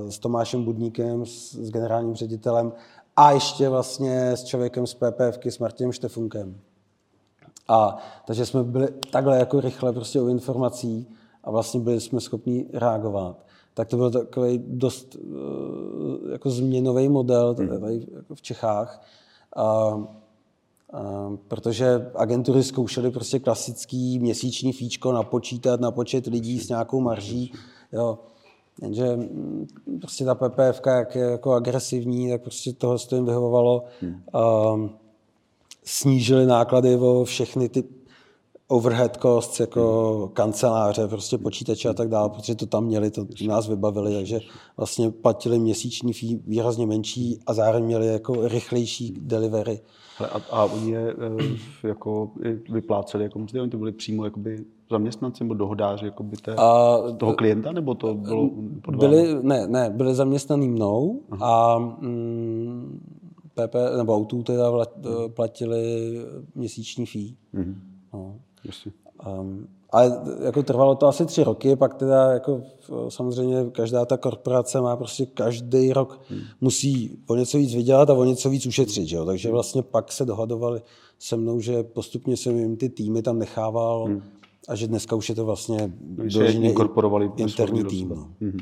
s 0.09 0.19
Tomášem 0.19 0.65
Budníkem, 0.65 1.27
s 1.27 1.71
generálním 1.71 2.15
ředitelem 2.15 2.73
a 3.19 3.31
ještě 3.31 3.69
vlastně 3.69 4.31
s 4.31 4.45
člověkem 4.45 4.87
z 4.87 4.95
PPFky, 4.95 5.51
s 5.51 5.59
Martinem 5.59 5.93
Štefunkem. 5.93 6.61
A 7.69 7.97
takže 8.27 8.47
jsme 8.47 8.65
byli 8.65 8.89
takhle 9.11 9.39
jako 9.39 9.61
rychle 9.61 9.93
prostě 9.93 10.21
u 10.21 10.29
informací 10.29 11.07
a 11.45 11.51
vlastně 11.51 11.81
byli 11.81 12.01
jsme 12.01 12.21
schopni 12.21 12.67
reagovat. 12.73 13.47
Tak 13.75 13.89
to 13.89 13.97
byl 13.97 14.11
takový 14.11 14.63
dost 14.67 15.17
eh, 15.17 16.33
jako 16.33 16.51
změnový 16.51 17.09
model 17.09 17.55
hmm. 17.59 17.81
tady 17.81 18.07
jako 18.15 18.35
v 18.35 18.43
Čechách. 18.43 19.03
A, 19.57 19.63
a, 19.63 21.33
protože 21.49 22.11
agentury 22.15 22.63
zkoušely 22.63 23.11
prostě 23.11 23.39
klasický 23.39 24.19
měsíční 24.19 24.73
fíčko 24.73 25.13
napočítat 25.13 25.81
na 25.81 25.91
počet 25.91 26.27
lidí 26.27 26.61
s 26.61 26.69
nějakou 26.69 27.01
marží. 27.01 27.53
Jo. 27.93 28.19
Jenže 28.83 29.17
mm, 29.17 29.67
prostě 30.01 30.25
ta 30.25 30.35
PPF, 30.35 30.81
jak 30.87 31.15
je 31.15 31.23
jako 31.23 31.53
agresivní, 31.53 32.31
tak 32.31 32.43
prostě 32.43 32.73
toho 32.73 32.99
to 32.99 33.17
jim 33.17 33.25
vyhovovalo. 33.25 33.85
Hmm. 34.01 34.23
A 34.33 34.75
snížili 35.85 36.47
náklady 36.47 36.97
o 36.97 37.25
všechny 37.25 37.69
ty 37.69 37.85
overhead 38.69 39.17
costs, 39.23 39.61
jako 39.61 40.31
kanceláře, 40.33 41.09
prostě 41.09 41.39
počítače 41.39 41.89
a 41.89 41.93
tak 41.93 42.09
dále, 42.09 42.31
protože 42.31 42.55
to 42.55 42.67
tam 42.67 42.85
měli, 42.85 43.11
to 43.11 43.27
nás 43.47 43.69
vybavili, 43.69 44.15
takže 44.15 44.41
vlastně 44.77 45.11
platili 45.11 45.59
měsíční 45.59 46.13
fee 46.13 46.39
výrazně 46.47 46.87
menší 46.87 47.39
a 47.47 47.55
zároveň 47.55 47.85
měli 47.85 48.07
jako 48.07 48.49
rychlejší 48.49 49.15
delivery. 49.21 49.81
A, 50.19 50.41
a 50.51 50.65
oni 50.65 50.91
je 50.91 51.15
eh, 51.83 51.89
jako 51.89 52.31
vypláceli 52.71 53.25
jako 53.25 53.39
mzdy, 53.39 53.61
oni 53.61 53.71
to 53.71 53.79
byli 53.79 53.93
přímo 53.93 54.25
jakoby 54.25 54.65
zaměstnanci 54.91 55.45
nebo 55.45 55.55
dohodáři 55.55 56.05
jakoby 56.07 56.37
té, 56.37 56.55
a, 56.55 56.97
toho 57.17 57.35
klienta, 57.35 57.73
nebo 57.73 57.95
to 57.95 58.15
bylo 58.15 58.51
pod 58.83 58.97
byli, 58.97 59.37
ne, 59.43 59.67
ne, 59.67 59.91
byli 59.91 60.15
zaměstnaný 60.15 60.69
mnou 60.69 61.21
Aha. 61.31 61.75
a 61.75 61.79
mm, 61.79 63.01
PP, 63.55 63.75
nebo 63.97 64.17
autů 64.17 64.43
teda 64.43 64.73
platili 65.29 66.15
měsíční 66.55 67.07
fee. 67.07 67.35
Mm-hmm. 67.55 67.75
No. 68.15 68.35
Um, 69.41 69.69
ale 69.91 70.21
jako 70.45 70.63
trvalo 70.63 70.95
to 70.95 71.07
asi 71.07 71.27
tři 71.27 71.45
roky, 71.45 71.77
pak 71.77 71.95
teda 71.95 72.33
jako 72.33 72.63
samozřejmě 73.09 73.71
každá 73.73 74.05
ta 74.05 74.17
korporace 74.17 74.81
má 74.81 74.97
prostě 74.97 75.27
každý 75.27 75.93
rok 75.93 76.21
hmm. 76.31 76.41
musí 76.61 77.19
o 77.27 77.37
něco 77.37 77.59
víc 77.59 77.75
vydělat 77.75 78.11
a 78.11 78.15
o 78.15 78.25
něco 78.25 78.51
víc 78.51 78.67
ušetřit, 78.67 79.07
že 79.07 79.17
jo? 79.17 79.25
takže 79.25 79.51
vlastně 79.51 79.83
pak 79.83 80.13
se 80.13 80.25
dohadovali 80.25 80.83
se 81.19 81.37
mnou, 81.37 81.61
že 81.61 81.83
postupně 81.83 82.37
jsem 82.37 82.57
jim 82.57 82.77
ty 82.77 82.89
týmy 82.89 83.23
tam 83.23 83.39
nechával 83.39 84.05
hmm. 84.05 84.23
A 84.69 84.75
že 84.75 84.87
dneska 84.87 85.17
už 85.17 85.29
je 85.29 85.35
to 85.35 85.45
vlastně 85.45 85.93
inkorporovali 86.51 87.31
interní 87.37 87.85
tým. 87.85 88.09
No. 88.09 88.29
Hmm. 88.41 88.59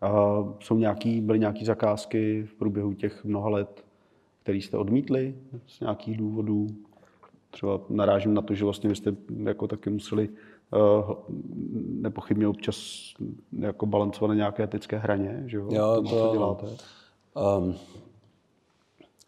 A 0.00 0.44
jsou 0.60 0.78
nějaký, 0.78 1.20
byly 1.20 1.38
nějaké 1.38 1.64
zakázky 1.64 2.42
v 2.42 2.54
průběhu 2.54 2.92
těch 2.92 3.24
mnoha 3.24 3.48
let, 3.48 3.84
které 4.42 4.58
jste 4.58 4.76
odmítli 4.76 5.34
z 5.66 5.80
nějakých 5.80 6.16
důvodů? 6.16 6.66
Třeba 7.50 7.80
narážím 7.88 8.34
na 8.34 8.42
to, 8.42 8.54
že 8.54 8.64
vlastně 8.64 8.88
vy 8.88 8.96
jste 8.96 9.16
jako 9.42 9.68
taky 9.68 9.90
museli 9.90 10.28
uh, 10.28 11.14
nepochybně 12.00 12.48
občas 12.48 12.76
jako 13.58 13.86
balancovat 13.86 14.28
na 14.28 14.34
nějaké 14.34 14.62
etické 14.62 14.98
hraně, 14.98 15.42
že 15.46 15.56
jo? 15.56 15.68
jo 15.70 16.02
to, 16.02 16.26
to 16.26 16.32
děláte. 16.32 16.66
Um, 17.56 17.74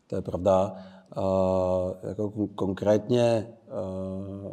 to 0.07 0.17
je 0.17 0.23
pravda. 0.23 0.77
Uh, 1.17 2.09
jako 2.09 2.49
konkrétně 2.55 3.47
uh, 3.69 4.53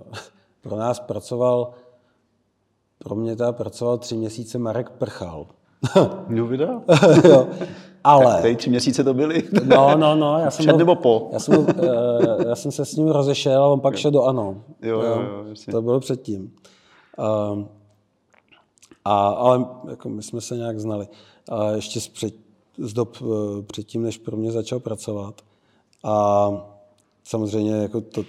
pro 0.64 0.76
nás 0.76 1.00
pracoval, 1.00 1.72
pro 2.98 3.16
mě 3.16 3.36
teda 3.36 3.52
pracoval 3.52 3.98
tři 3.98 4.16
měsíce 4.16 4.58
Marek 4.58 4.90
Prchal. 4.90 5.48
No 6.30 6.48
vydá? 6.48 6.82
jo. 7.30 7.48
Ale... 8.04 8.42
Tady 8.42 8.56
tři 8.56 8.70
měsíce 8.70 9.04
to 9.04 9.14
byly? 9.14 9.44
No, 9.64 9.98
no, 9.98 10.16
no. 10.16 10.40
Já 10.40 10.52
jsem 10.52 10.66
Před 10.68 10.78
nebo 10.78 10.96
po? 10.96 11.30
Já 11.34 11.40
jsem, 11.40 11.60
uh, 11.60 11.68
já 12.48 12.56
jsem 12.56 12.72
se 12.72 12.86
s 12.86 12.96
ním 12.96 13.08
rozešel 13.08 13.64
a 13.64 13.68
on 13.68 13.80
pak 13.80 13.96
šel 13.96 14.12
do 14.12 14.24
ANO. 14.24 14.64
Jo, 14.82 15.02
jo, 15.02 15.22
jo, 15.22 15.46
jo 15.48 15.56
To 15.72 15.82
bylo 15.82 16.00
předtím. 16.00 16.56
Uh, 17.20 17.64
a, 19.06 19.28
ale 19.28 19.66
jako 19.90 20.10
my 20.10 20.24
jsme 20.24 20.42
se 20.42 20.56
nějak 20.56 20.80
znali. 20.80 21.08
A 21.52 21.72
ještě 21.72 22.00
z, 22.00 22.08
před, 22.08 22.34
z 22.78 22.94
dob 22.94 23.22
uh, 23.22 23.62
předtím, 23.62 24.04
než 24.04 24.18
pro 24.18 24.38
mě 24.38 24.52
začal 24.52 24.80
pracovat. 24.80 25.42
A 26.04 26.48
samozřejmě 27.24 27.76
jako 27.76 28.02
to, 28.02 28.24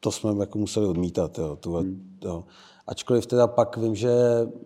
to 0.00 0.12
jsme 0.12 0.30
jako 0.40 0.58
museli 0.58 0.86
odmítat. 0.86 1.38
Jo, 1.38 1.56
tu, 1.56 1.72
hmm. 1.72 2.18
jo. 2.24 2.44
Ačkoliv 2.86 3.26
teda 3.26 3.46
pak 3.46 3.76
vím, 3.76 3.94
že 3.94 4.10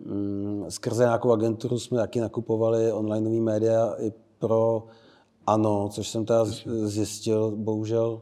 mm, 0.05 0.65
skrze 0.69 1.03
nějakou 1.03 1.31
agenturu 1.31 1.79
jsme 1.79 1.97
taky 1.97 2.19
nakupovali 2.19 2.91
onlineové 2.91 3.41
média 3.41 3.93
i 3.97 4.13
pro 4.39 4.83
ANO, 5.47 5.89
což 5.91 6.07
jsem 6.07 6.25
teda 6.25 6.45
zjistil, 6.83 7.51
bohužel. 7.55 8.21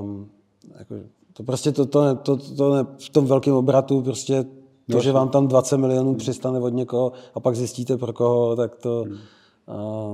Um, 0.00 0.30
jako, 0.78 0.94
to 1.32 1.42
prostě 1.42 1.72
to, 1.72 1.86
to, 1.86 2.04
ne, 2.04 2.14
to, 2.14 2.36
to 2.36 2.74
ne, 2.74 2.86
v 2.98 3.10
tom 3.10 3.26
velkém 3.26 3.54
obratu 3.54 4.02
prostě 4.02 4.44
to, 4.92 5.00
že 5.00 5.12
vám 5.12 5.28
tam 5.28 5.48
20 5.48 5.76
milionů 5.76 6.08
hmm. 6.08 6.18
přistane 6.18 6.60
od 6.60 6.68
někoho 6.68 7.12
a 7.34 7.40
pak 7.40 7.56
zjistíte 7.56 7.96
pro 7.96 8.12
koho, 8.12 8.56
tak 8.56 8.76
to, 8.76 9.04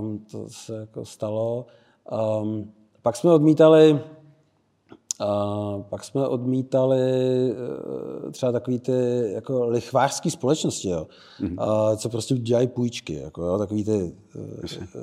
um, 0.00 0.24
to 0.30 0.46
se 0.48 0.76
jako 0.76 1.04
stalo. 1.04 1.66
Um, 2.42 2.72
pak 3.02 3.16
jsme 3.16 3.32
odmítali 3.32 4.00
a 5.20 5.78
pak 5.88 6.04
jsme 6.04 6.26
odmítali 6.26 7.00
eh, 7.50 8.30
třeba 8.30 8.52
takový 8.52 8.80
ty 8.80 8.92
jako 9.32 9.68
lichvářské 9.68 10.30
společnosti, 10.30 10.88
jo, 10.88 11.06
mm-hmm. 11.40 11.62
a 11.62 11.96
co 11.96 12.08
prostě 12.08 12.34
dělají 12.34 12.68
půjčky, 12.68 13.14
jako, 13.14 13.42
jo, 13.42 13.58
takový 13.58 13.84
ty 13.84 14.12
eh, 14.36 15.02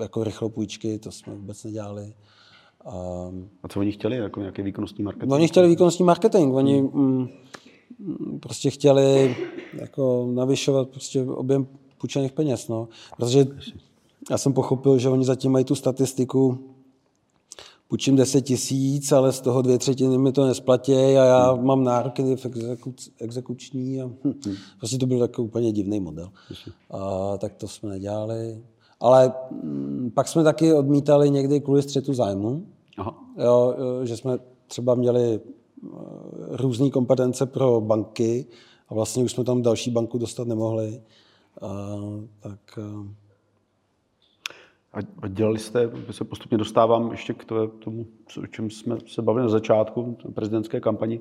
jako 0.00 0.24
rychlopůjčky, 0.24 0.98
to 0.98 1.10
jsme 1.10 1.34
vůbec 1.34 1.64
nedělali. 1.64 2.14
A, 2.84 2.92
a 3.62 3.68
co 3.68 3.80
oni 3.80 3.92
chtěli, 3.92 4.16
jako 4.16 4.40
nějaký 4.40 4.62
výkonnostní 4.62 5.04
marketing? 5.04 5.32
Oni 5.32 5.48
chtěli 5.48 5.68
výkonnostní 5.68 6.04
marketing, 6.04 6.54
oni 6.54 6.82
mm. 6.82 7.28
Mm, 7.98 8.40
prostě 8.40 8.70
chtěli 8.70 9.36
jako 9.72 10.28
navyšovat 10.32 10.88
prostě 10.88 11.22
objem 11.22 11.66
půjčených 11.98 12.32
peněz, 12.32 12.68
no. 12.68 12.88
Protože 13.16 13.46
já 14.30 14.38
jsem 14.38 14.52
pochopil, 14.52 14.98
že 14.98 15.08
oni 15.08 15.24
zatím 15.24 15.52
mají 15.52 15.64
tu 15.64 15.74
statistiku, 15.74 16.58
půjčím 17.88 18.16
10 18.16 18.40
tisíc, 18.40 19.12
ale 19.12 19.32
z 19.32 19.40
toho 19.40 19.62
dvě 19.62 19.78
třetiny 19.78 20.18
mi 20.18 20.32
to 20.32 20.46
nesplatí 20.46 20.92
a 20.92 21.24
já 21.24 21.52
hmm. 21.52 21.66
mám 21.66 21.84
nároky 21.84 22.36
exekuční. 23.20 24.02
A, 24.02 24.06
hm, 24.06 24.14
hmm. 24.24 24.54
Prostě 24.78 24.98
to 24.98 25.06
byl 25.06 25.18
takový 25.18 25.48
úplně 25.48 25.72
divný 25.72 26.00
model. 26.00 26.30
A, 26.90 27.36
tak 27.38 27.54
to 27.54 27.68
jsme 27.68 27.90
nedělali. 27.90 28.62
Ale 29.00 29.32
m, 29.50 29.58
hm, 29.62 30.10
pak 30.14 30.28
jsme 30.28 30.44
taky 30.44 30.74
odmítali 30.74 31.30
někdy 31.30 31.60
kvůli 31.60 31.82
střetu 31.82 32.14
zájmu, 32.14 32.66
Aha. 32.96 33.14
Jo, 33.44 33.74
že 34.04 34.16
jsme 34.16 34.38
třeba 34.66 34.94
měli 34.94 35.34
e, 35.34 35.40
různé 36.48 36.90
kompetence 36.90 37.46
pro 37.46 37.80
banky 37.80 38.46
a 38.88 38.94
vlastně 38.94 39.24
už 39.24 39.32
jsme 39.32 39.44
tam 39.44 39.62
další 39.62 39.90
banku 39.90 40.18
dostat 40.18 40.48
nemohli. 40.48 41.02
A, 41.62 41.96
tak 42.40 42.78
e, 42.78 43.27
a 45.22 45.28
dělali 45.28 45.58
jste, 45.58 45.90
se 46.10 46.24
postupně 46.24 46.58
dostávám 46.58 47.10
ještě 47.10 47.34
k 47.34 47.44
tomu, 47.44 48.06
o 48.42 48.46
čem 48.46 48.70
jsme 48.70 48.96
se 49.06 49.22
bavili 49.22 49.42
na 49.42 49.50
začátku 49.50 50.16
prezidentské 50.34 50.80
kampani, 50.80 51.20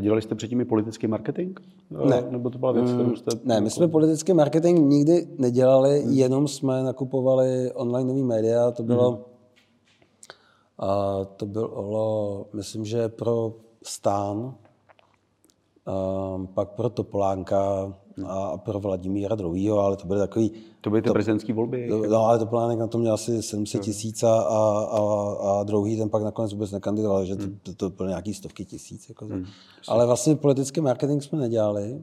Dělali 0.00 0.22
jste 0.22 0.34
předtím 0.34 0.60
i 0.60 0.64
politický 0.64 1.06
marketing? 1.06 1.60
Ne. 1.90 2.24
Nebo 2.30 2.50
to 2.50 2.58
byla 2.58 2.72
věc, 2.72 2.92
kterou 2.92 3.16
jste... 3.16 3.30
Ne, 3.44 3.60
my 3.60 3.70
jsme 3.70 3.88
politický 3.88 4.32
marketing 4.32 4.78
nikdy 4.78 5.28
nedělali, 5.38 6.02
hmm. 6.02 6.12
jenom 6.12 6.48
jsme 6.48 6.82
nakupovali 6.82 7.72
online 7.72 8.24
média. 8.24 8.70
To 8.70 8.82
bylo, 8.82 9.10
hmm. 9.10 9.22
a 10.78 11.24
to 11.24 11.46
bylo, 11.46 12.46
myslím, 12.52 12.84
že 12.84 13.08
pro 13.08 13.54
Stán, 13.82 14.54
a 15.86 16.46
pak 16.54 16.68
pro 16.68 16.90
Topolánka, 16.90 17.94
a 18.26 18.56
pro 18.56 18.80
Vladimíra 18.80 19.36
II. 19.54 19.70
ale 19.70 19.96
to 19.96 20.06
byly 20.06 20.20
takový... 20.20 20.52
To 20.80 20.90
byly 20.90 21.02
ty 21.02 21.08
to, 21.08 21.12
prezidentské 21.12 21.52
volby? 21.52 21.88
No, 22.08 22.24
ale 22.24 22.38
Topolánek 22.38 22.78
na 22.78 22.86
to 22.86 22.98
měl 22.98 23.14
asi 23.14 23.42
700 23.42 23.82
tisíc 23.82 24.22
a, 24.22 24.40
a, 24.40 24.60
a, 25.40 25.62
druhý 25.62 25.96
ten 25.96 26.08
pak 26.10 26.22
nakonec 26.22 26.52
vůbec 26.52 26.70
nekandidoval, 26.70 27.24
že 27.24 27.36
to, 27.36 27.42
hmm. 27.42 27.58
to, 27.62 27.74
to 27.74 27.90
byly 27.90 28.08
nějaký 28.08 28.34
stovky 28.34 28.64
tisíc. 28.64 29.08
Jako 29.08 29.26
hmm. 29.26 29.44
Ale 29.88 30.06
vlastně 30.06 30.36
politický 30.36 30.80
marketing 30.80 31.22
jsme 31.22 31.38
nedělali. 31.38 32.02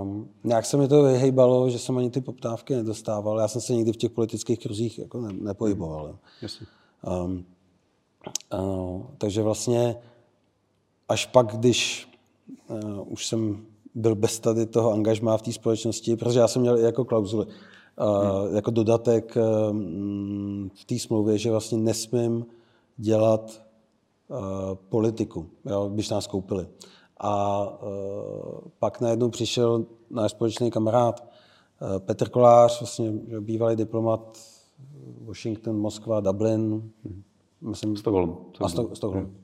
Um, 0.00 0.28
nějak 0.44 0.66
se 0.66 0.76
mi 0.76 0.88
to 0.88 1.02
vyhejbalo, 1.02 1.70
že 1.70 1.78
jsem 1.78 1.98
ani 1.98 2.10
ty 2.10 2.20
poptávky 2.20 2.74
nedostával. 2.74 3.40
Já 3.40 3.48
jsem 3.48 3.60
se 3.60 3.72
nikdy 3.72 3.92
v 3.92 3.96
těch 3.96 4.10
politických 4.10 4.58
kruzích 4.58 4.98
jako 4.98 5.20
ne, 5.20 5.32
nepohyboval. 5.32 6.06
Hmm. 6.06 6.16
Jasně. 6.42 6.66
Um, 7.24 7.44
ano, 8.50 9.06
takže 9.18 9.42
vlastně 9.42 9.96
až 11.08 11.26
pak, 11.26 11.46
když 11.46 12.08
uh, 12.68 13.12
už 13.12 13.26
jsem 13.26 13.66
byl 13.96 14.14
bez 14.14 14.40
tady 14.40 14.66
toho 14.66 14.92
angažmá 14.92 15.36
v 15.36 15.42
té 15.42 15.52
společnosti, 15.52 16.16
protože 16.16 16.38
já 16.38 16.48
jsem 16.48 16.62
měl 16.62 16.76
jako 16.76 17.04
klauzuli, 17.04 17.46
uh, 17.46 18.54
jako 18.54 18.70
dodatek 18.70 19.36
uh, 19.36 19.78
v 20.74 20.84
té 20.86 20.98
smlouvě, 20.98 21.38
že 21.38 21.50
vlastně 21.50 21.78
nesmím 21.78 22.46
dělat 22.96 23.66
politiku, 24.88 25.46
jo, 25.64 25.90
když 25.94 26.10
nás 26.10 26.26
koupili. 26.26 26.66
A 27.20 27.66
pak 28.78 29.00
najednou 29.00 29.28
přišel 29.28 29.86
náš 30.10 30.30
společný 30.30 30.70
kamarád 30.70 31.28
Petr 31.98 32.28
Kolář, 32.28 32.80
vlastně 32.80 33.12
bývalý 33.40 33.76
diplomat 33.76 34.38
Washington, 35.24 35.78
Moskva, 35.78 36.20
Dublin, 36.20 36.92
hmm. 37.04 37.22
myslím, 37.60 37.96
Stockholm. 37.96 38.36
A 38.60 38.68
Stockholm. 38.68 39.14
Hmm. 39.14 39.36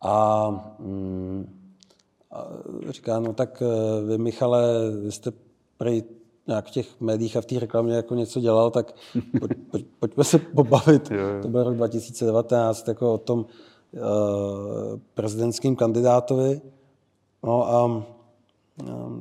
A 0.00 0.48
mm, 0.78 1.55
a 2.36 2.48
říká, 2.90 3.20
no 3.20 3.32
tak 3.32 3.62
eh, 3.62 4.04
vy, 4.04 4.18
Michale, 4.18 4.90
vy 5.02 5.12
jste 5.12 5.32
prej 5.78 6.04
nějak 6.46 6.66
v 6.66 6.70
těch 6.70 7.00
médiích 7.00 7.36
a 7.36 7.40
v 7.40 7.46
té 7.46 7.58
reklamě 7.58 7.94
jako 7.94 8.14
něco 8.14 8.40
dělal, 8.40 8.70
tak 8.70 8.94
pojď, 9.40 9.52
pojď, 9.70 9.86
pojďme 9.98 10.24
se 10.24 10.38
pobavit. 10.38 11.10
Jo, 11.10 11.18
jo. 11.18 11.42
To 11.42 11.48
byl 11.48 11.64
rok 11.64 11.74
2019, 11.74 12.88
jako 12.88 13.14
o 13.14 13.18
tom 13.18 13.38
uh, 13.38 13.46
prezidentským 15.14 15.76
kandidátovi. 15.76 16.60
No 17.42 17.68
a 17.68 17.84
um, 17.84 18.04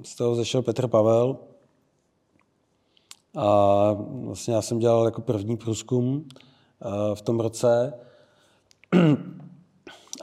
z 0.03 0.15
toho 0.15 0.35
zešel 0.35 0.61
Petr 0.61 0.87
Pavel. 0.87 1.37
A 3.37 3.97
vlastně 3.97 4.53
já 4.53 4.61
jsem 4.61 4.79
dělal 4.79 5.05
jako 5.05 5.21
první 5.21 5.57
průzkum 5.57 6.15
uh, 6.15 7.15
v 7.15 7.21
tom 7.21 7.39
roce. 7.39 7.93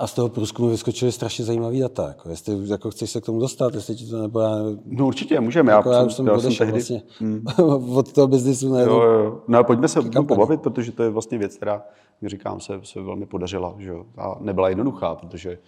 A 0.02 0.06
z 0.06 0.14
toho 0.14 0.28
průzkumu 0.28 0.68
vyskočily 0.68 1.12
strašně 1.12 1.44
zajímavé 1.44 1.78
data. 1.78 2.08
Jako, 2.08 2.28
jestli 2.28 2.68
jako 2.68 2.90
chceš 2.90 3.10
se 3.10 3.20
k 3.20 3.24
tomu 3.24 3.40
dostat, 3.40 3.74
jestli 3.74 3.94
ti 3.94 4.06
to 4.06 4.22
nebo 4.22 4.40
já... 4.40 4.56
No 4.86 5.06
určitě, 5.06 5.40
můžeme. 5.40 5.72
Jako 5.72 5.90
já, 5.90 6.02
já 6.02 6.08
jsem 6.08 6.28
odešel 6.28 6.66
tehdy... 6.66 6.72
vlastně 6.72 7.02
hmm. 7.18 7.44
od 7.96 8.12
toho 8.12 8.26
biznisu. 8.26 8.66
Jo, 8.66 9.00
jo. 9.02 9.40
No 9.48 9.58
a 9.58 9.62
pojďme 9.62 9.88
se 9.88 10.00
o 10.00 10.22
pobavit, 10.22 10.60
protože 10.60 10.92
to 10.92 11.02
je 11.02 11.10
vlastně 11.10 11.38
věc, 11.38 11.56
která, 11.56 11.82
jak 12.22 12.30
říkám, 12.30 12.60
se, 12.60 12.80
se 12.82 13.02
velmi 13.02 13.26
podařila. 13.26 13.74
Že? 13.78 13.92
A 14.18 14.36
nebyla 14.40 14.68
jednoduchá, 14.68 15.14
protože 15.14 15.58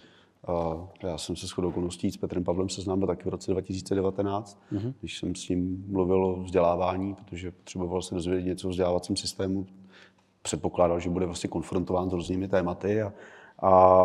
uh, 0.47 0.81
já 1.03 1.17
jsem 1.17 1.35
se 1.35 1.47
shodou 1.47 1.69
okolností 1.69 2.11
s 2.11 2.17
Petrem 2.17 2.43
Pavlem 2.43 2.69
seznámil 2.69 3.07
taky 3.07 3.23
v 3.23 3.31
roce 3.31 3.51
2019, 3.51 4.59
mm-hmm. 4.73 4.93
když 4.99 5.19
jsem 5.19 5.35
s 5.35 5.49
ním 5.49 5.85
mluvil 5.87 6.25
o 6.25 6.43
vzdělávání, 6.43 7.13
protože 7.13 7.51
potřeboval 7.51 8.01
se 8.01 8.15
dozvědět 8.15 8.47
něco 8.47 8.67
o 8.67 8.71
vzdělávacím 8.71 9.15
systému. 9.15 9.65
Předpokládal, 10.41 10.99
že 10.99 11.09
bude 11.09 11.25
vlastně 11.25 11.49
konfrontován 11.49 12.09
s 12.09 12.13
různými 12.13 12.47
tématy 12.47 13.01
a, 13.01 13.13
a 13.61 14.03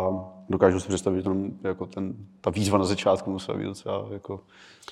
dokážu 0.49 0.79
si 0.79 0.87
představit, 0.87 1.17
že 1.17 1.23
tam, 1.23 1.51
jako 1.63 1.85
ten, 1.85 2.13
ta 2.41 2.49
výzva 2.49 2.77
na 2.77 2.85
začátku 2.85 3.31
musela 3.31 3.57
být 3.57 3.63
docela 3.63 4.07
jako, 4.11 4.39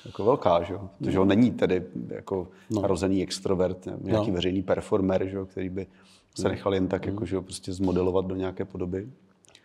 jako 0.05 0.26
velká, 0.26 0.64
že? 0.64 0.74
protože 0.97 1.20
on 1.20 1.28
není 1.28 1.51
tedy 1.51 1.84
jako 2.07 2.47
no. 2.70 2.82
rozený 2.82 3.24
extrovert, 3.24 3.88
nějaký 4.01 4.28
no. 4.28 4.36
veřejný 4.36 4.64
performer, 4.64 5.28
že? 5.28 5.45
který 5.45 5.70
by 5.70 5.88
se 6.36 6.43
no. 6.43 6.49
nechal 6.49 6.74
jen 6.74 6.88
tak 6.88 7.05
jako, 7.05 7.26
že? 7.26 7.41
prostě 7.41 7.74
zmodelovat 7.74 8.26
do 8.26 8.36
nějaké 8.36 8.66
podoby. 8.66 9.10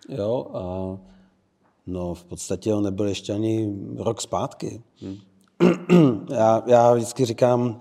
Jo, 0.09 0.47
a 0.55 0.62
no 1.86 2.14
v 2.14 2.24
podstatě 2.24 2.74
on 2.74 2.84
nebyl 2.84 3.09
ještě 3.09 3.32
ani 3.32 3.74
rok 3.97 4.20
zpátky. 4.20 4.82
Hmm. 5.01 5.16
já, 6.30 6.62
já 6.66 6.95
vždycky 6.95 7.24
říkám, 7.24 7.78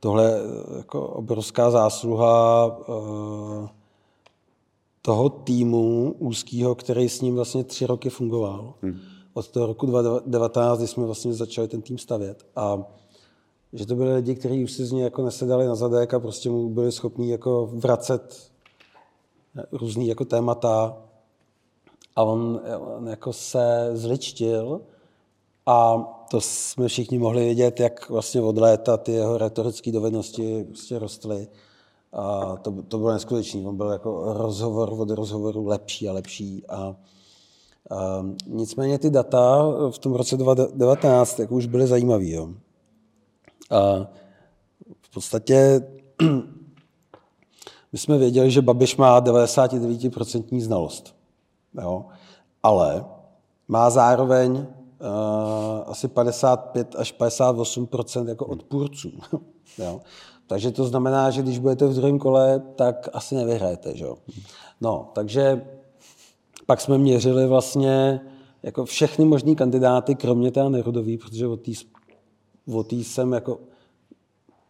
tohle 0.00 0.40
jako 0.76 1.06
obrovská 1.06 1.70
zásluha 1.70 2.66
uh, 2.66 3.68
toho 5.06 5.28
týmu 5.28 6.14
úzkého, 6.18 6.74
který 6.74 7.08
s 7.08 7.20
ním 7.20 7.34
vlastně 7.34 7.64
tři 7.64 7.86
roky 7.86 8.10
fungoval. 8.10 8.74
Hmm. 8.82 8.98
Od 9.34 9.48
toho 9.48 9.66
roku 9.66 9.86
2019, 9.86 10.78
kdy 10.78 10.86
jsme 10.86 11.04
vlastně 11.04 11.32
začali 11.32 11.68
ten 11.68 11.82
tým 11.82 11.98
stavět. 11.98 12.46
A 12.56 12.84
že 13.72 13.86
to 13.86 13.94
byli 13.94 14.14
lidi, 14.14 14.34
kteří 14.34 14.64
už 14.64 14.72
si 14.72 14.86
z 14.86 14.92
něj 14.92 15.04
jako 15.04 15.24
nesedali 15.24 15.66
na 15.66 15.74
zadek 15.74 16.14
a 16.14 16.20
prostě 16.20 16.50
mu 16.50 16.68
byli 16.68 16.92
schopni 16.92 17.30
jako 17.30 17.70
vracet 17.72 18.50
různý 19.72 20.08
jako 20.08 20.24
témata. 20.24 20.96
A 22.16 22.22
on, 22.22 22.60
on 22.96 23.08
jako 23.08 23.32
se 23.32 23.90
zličtil 23.92 24.80
a 25.66 25.96
to 26.30 26.40
jsme 26.40 26.88
všichni 26.88 27.18
mohli 27.18 27.44
vidět, 27.44 27.80
jak 27.80 28.10
vlastně 28.10 28.40
od 28.40 28.58
léta 28.58 28.96
ty 28.96 29.12
jeho 29.12 29.38
retorické 29.38 29.92
dovednosti 29.92 30.64
prostě 30.64 30.98
rostly. 30.98 31.48
A 32.16 32.56
to, 32.56 32.82
to 32.88 32.98
bylo 32.98 33.12
neskutečné. 33.12 33.66
On 33.66 33.76
byl 33.76 33.90
jako 33.90 34.32
rozhovor 34.32 34.92
od 34.92 35.10
rozhovoru 35.10 35.66
lepší 35.66 36.08
a 36.08 36.12
lepší. 36.12 36.66
A, 36.66 36.76
a 36.76 36.96
nicméně 38.46 38.98
ty 38.98 39.10
data 39.10 39.62
v 39.90 39.98
tom 39.98 40.14
roce 40.14 40.36
2019 40.36 41.38
jako 41.38 41.54
už 41.54 41.66
byly 41.66 41.86
zajímavé. 41.86 42.28
Jo. 42.28 42.48
A 43.70 44.08
v 45.00 45.14
podstatě 45.14 45.88
my 47.92 47.98
jsme 47.98 48.18
věděli, 48.18 48.50
že 48.50 48.62
Babiš 48.62 48.96
má 48.96 49.20
99% 49.20 50.60
znalost. 50.60 51.14
Jo. 51.82 52.04
Ale 52.62 53.04
má 53.68 53.90
zároveň 53.90 54.52
uh, 54.56 54.66
asi 55.86 56.08
55 56.08 56.96
až 56.98 57.14
58% 57.18 58.28
jako 58.28 58.46
odpůrců. 58.46 59.12
jo. 59.78 60.00
Takže 60.46 60.70
to 60.70 60.84
znamená, 60.84 61.30
že 61.30 61.42
když 61.42 61.58
budete 61.58 61.86
v 61.86 61.94
druhém 61.94 62.18
kole, 62.18 62.62
tak 62.74 63.08
asi 63.12 63.34
nevyhrajete. 63.34 63.96
Že? 63.96 64.06
No, 64.80 65.10
takže 65.12 65.62
pak 66.66 66.80
jsme 66.80 66.98
měřili 66.98 67.46
vlastně 67.46 68.20
jako 68.62 68.84
všechny 68.84 69.24
možný 69.24 69.56
kandidáty, 69.56 70.14
kromě 70.14 70.50
té 70.50 70.70
Nerudový, 70.70 71.18
protože 71.18 71.46
od 71.46 71.60
té 71.60 71.72
od 72.72 72.92
jsem 72.92 73.32
jako 73.32 73.58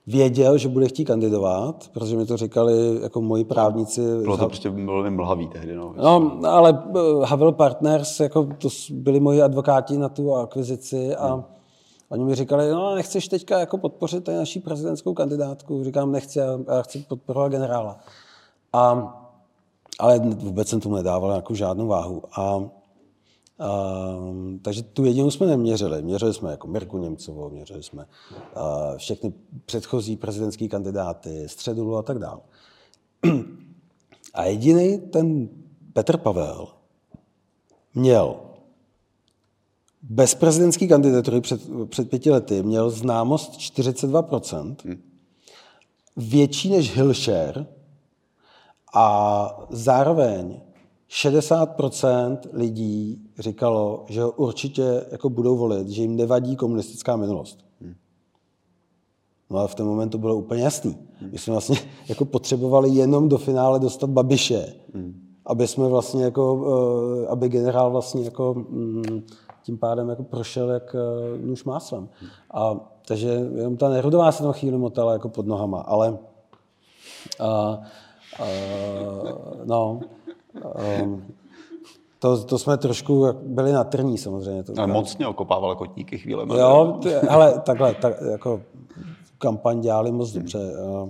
věděl, 0.06 0.58
že 0.58 0.68
bude 0.68 0.88
chtít 0.88 1.04
kandidovat, 1.04 1.90
protože 1.92 2.16
mi 2.16 2.26
to 2.26 2.36
říkali 2.36 3.02
jako 3.02 3.20
moji 3.20 3.44
právníci. 3.44 4.00
Bylo 4.22 4.36
to 4.36 4.46
prostě 4.46 4.70
velmi 4.70 5.10
mlhavý 5.10 5.48
tehdy. 5.48 5.74
No, 5.74 5.94
no 5.96 6.38
ale 6.44 6.84
eh, 6.96 7.26
Havel 7.26 7.52
Partners, 7.52 8.20
jako 8.20 8.48
to 8.58 8.68
byli 8.90 9.20
moji 9.20 9.42
advokáti 9.42 9.98
na 9.98 10.08
tu 10.08 10.34
akvizici 10.34 11.16
a 11.16 11.34
hmm 11.34 11.55
Oni 12.08 12.24
mi 12.24 12.34
říkali, 12.34 12.70
no 12.70 12.94
nechceš 12.94 13.28
teďka 13.28 13.58
jako 13.58 13.78
podpořit 13.78 14.24
tady 14.24 14.38
naší 14.38 14.60
prezidentskou 14.60 15.14
kandidátku? 15.14 15.84
Říkám, 15.84 16.12
nechci, 16.12 16.38
já 16.38 16.82
chci 16.82 16.98
podporovat 16.98 17.48
generála. 17.48 17.98
A, 18.72 19.12
ale 19.98 20.18
vůbec 20.18 20.68
jsem 20.68 20.80
tomu 20.80 20.94
nedával 20.94 21.30
jako 21.30 21.54
žádnou 21.54 21.86
váhu. 21.86 22.22
A, 22.32 22.40
a, 22.40 22.68
takže 24.62 24.82
tu 24.82 25.04
jedinou 25.04 25.30
jsme 25.30 25.46
neměřili. 25.46 26.02
Měřili 26.02 26.34
jsme 26.34 26.50
jako 26.50 26.66
Mirku 26.66 26.98
Němcovou, 26.98 27.50
měřili 27.50 27.82
jsme 27.82 28.06
a, 28.54 28.96
všechny 28.96 29.32
předchozí 29.64 30.16
prezidentské 30.16 30.68
kandidáty, 30.68 31.48
Středulu 31.48 31.96
a 31.96 32.02
tak 32.02 32.18
dále. 32.18 32.40
A 34.34 34.44
jediný 34.44 34.98
ten 34.98 35.48
Petr 35.92 36.16
Pavel 36.16 36.68
měl 37.94 38.45
bez 40.10 40.34
prezidentské 40.34 40.86
kandidatury 40.86 41.40
před, 41.40 41.60
před 41.88 42.10
pěti 42.10 42.30
lety 42.30 42.62
měl 42.62 42.90
známost 42.90 43.52
42%, 43.52 44.76
hmm. 44.84 45.02
větší 46.16 46.70
než 46.70 46.96
Hilšer 46.96 47.66
a 48.94 49.66
zároveň 49.70 50.60
60% 51.10 52.38
lidí 52.52 53.22
říkalo, 53.38 54.04
že 54.08 54.22
ho 54.22 54.30
určitě 54.30 55.06
jako 55.10 55.30
budou 55.30 55.56
volit, 55.56 55.88
že 55.88 56.02
jim 56.02 56.16
nevadí 56.16 56.56
komunistická 56.56 57.16
minulost. 57.16 57.58
Hmm. 57.80 57.94
No 59.50 59.58
a 59.58 59.66
v 59.66 59.74
ten 59.74 59.86
moment 59.86 60.10
to 60.10 60.18
bylo 60.18 60.36
úplně 60.36 60.62
jasný. 60.62 60.96
Hmm. 61.20 61.30
My 61.32 61.38
jsme 61.38 61.52
vlastně 61.52 61.76
jako 62.08 62.24
potřebovali 62.24 62.90
jenom 62.90 63.28
do 63.28 63.38
finále 63.38 63.80
dostat 63.80 64.10
Babiše, 64.10 64.74
hmm. 64.94 65.20
aby 65.46 65.66
jsme 65.66 65.88
vlastně 65.88 66.24
jako, 66.24 66.66
eh, 67.24 67.26
aby 67.26 67.48
generál 67.48 67.90
vlastně 67.90 68.24
jako 68.24 68.54
mm, 68.54 69.22
tím 69.66 69.78
pádem 69.78 70.08
jako 70.08 70.22
prošel 70.22 70.70
jak 70.70 70.94
uh, 70.94 71.40
nůž 71.46 71.64
máslem. 71.64 72.08
A, 72.50 72.76
takže 73.08 73.28
jenom 73.28 73.76
ta 73.76 73.88
Nerudová 73.88 74.32
se 74.32 74.42
tam 74.42 74.52
chvíli 74.52 74.78
motala 74.78 75.12
jako 75.12 75.28
pod 75.28 75.46
nohama, 75.46 75.80
ale 75.80 76.10
uh, 76.10 76.16
uh, 78.40 79.28
no, 79.64 80.00
um, 81.02 81.24
to, 82.18 82.44
to 82.44 82.58
jsme 82.58 82.76
trošku 82.76 83.26
byli 83.42 83.72
na 83.72 83.84
trní 83.84 84.18
samozřejmě. 84.18 84.62
To, 84.62 84.72
ale 84.78 84.86
mocně 84.86 85.26
okopával 85.26 85.74
kotníky 85.74 86.18
chvíle. 86.18 86.58
Jo, 86.58 87.00
ale 87.28 87.60
takhle, 87.60 87.94
tak, 87.94 88.20
jako 88.30 88.62
kampaň 89.38 89.80
dělali 89.80 90.12
moc 90.12 90.32
dobře. 90.32 90.58
Uh, 90.58 91.08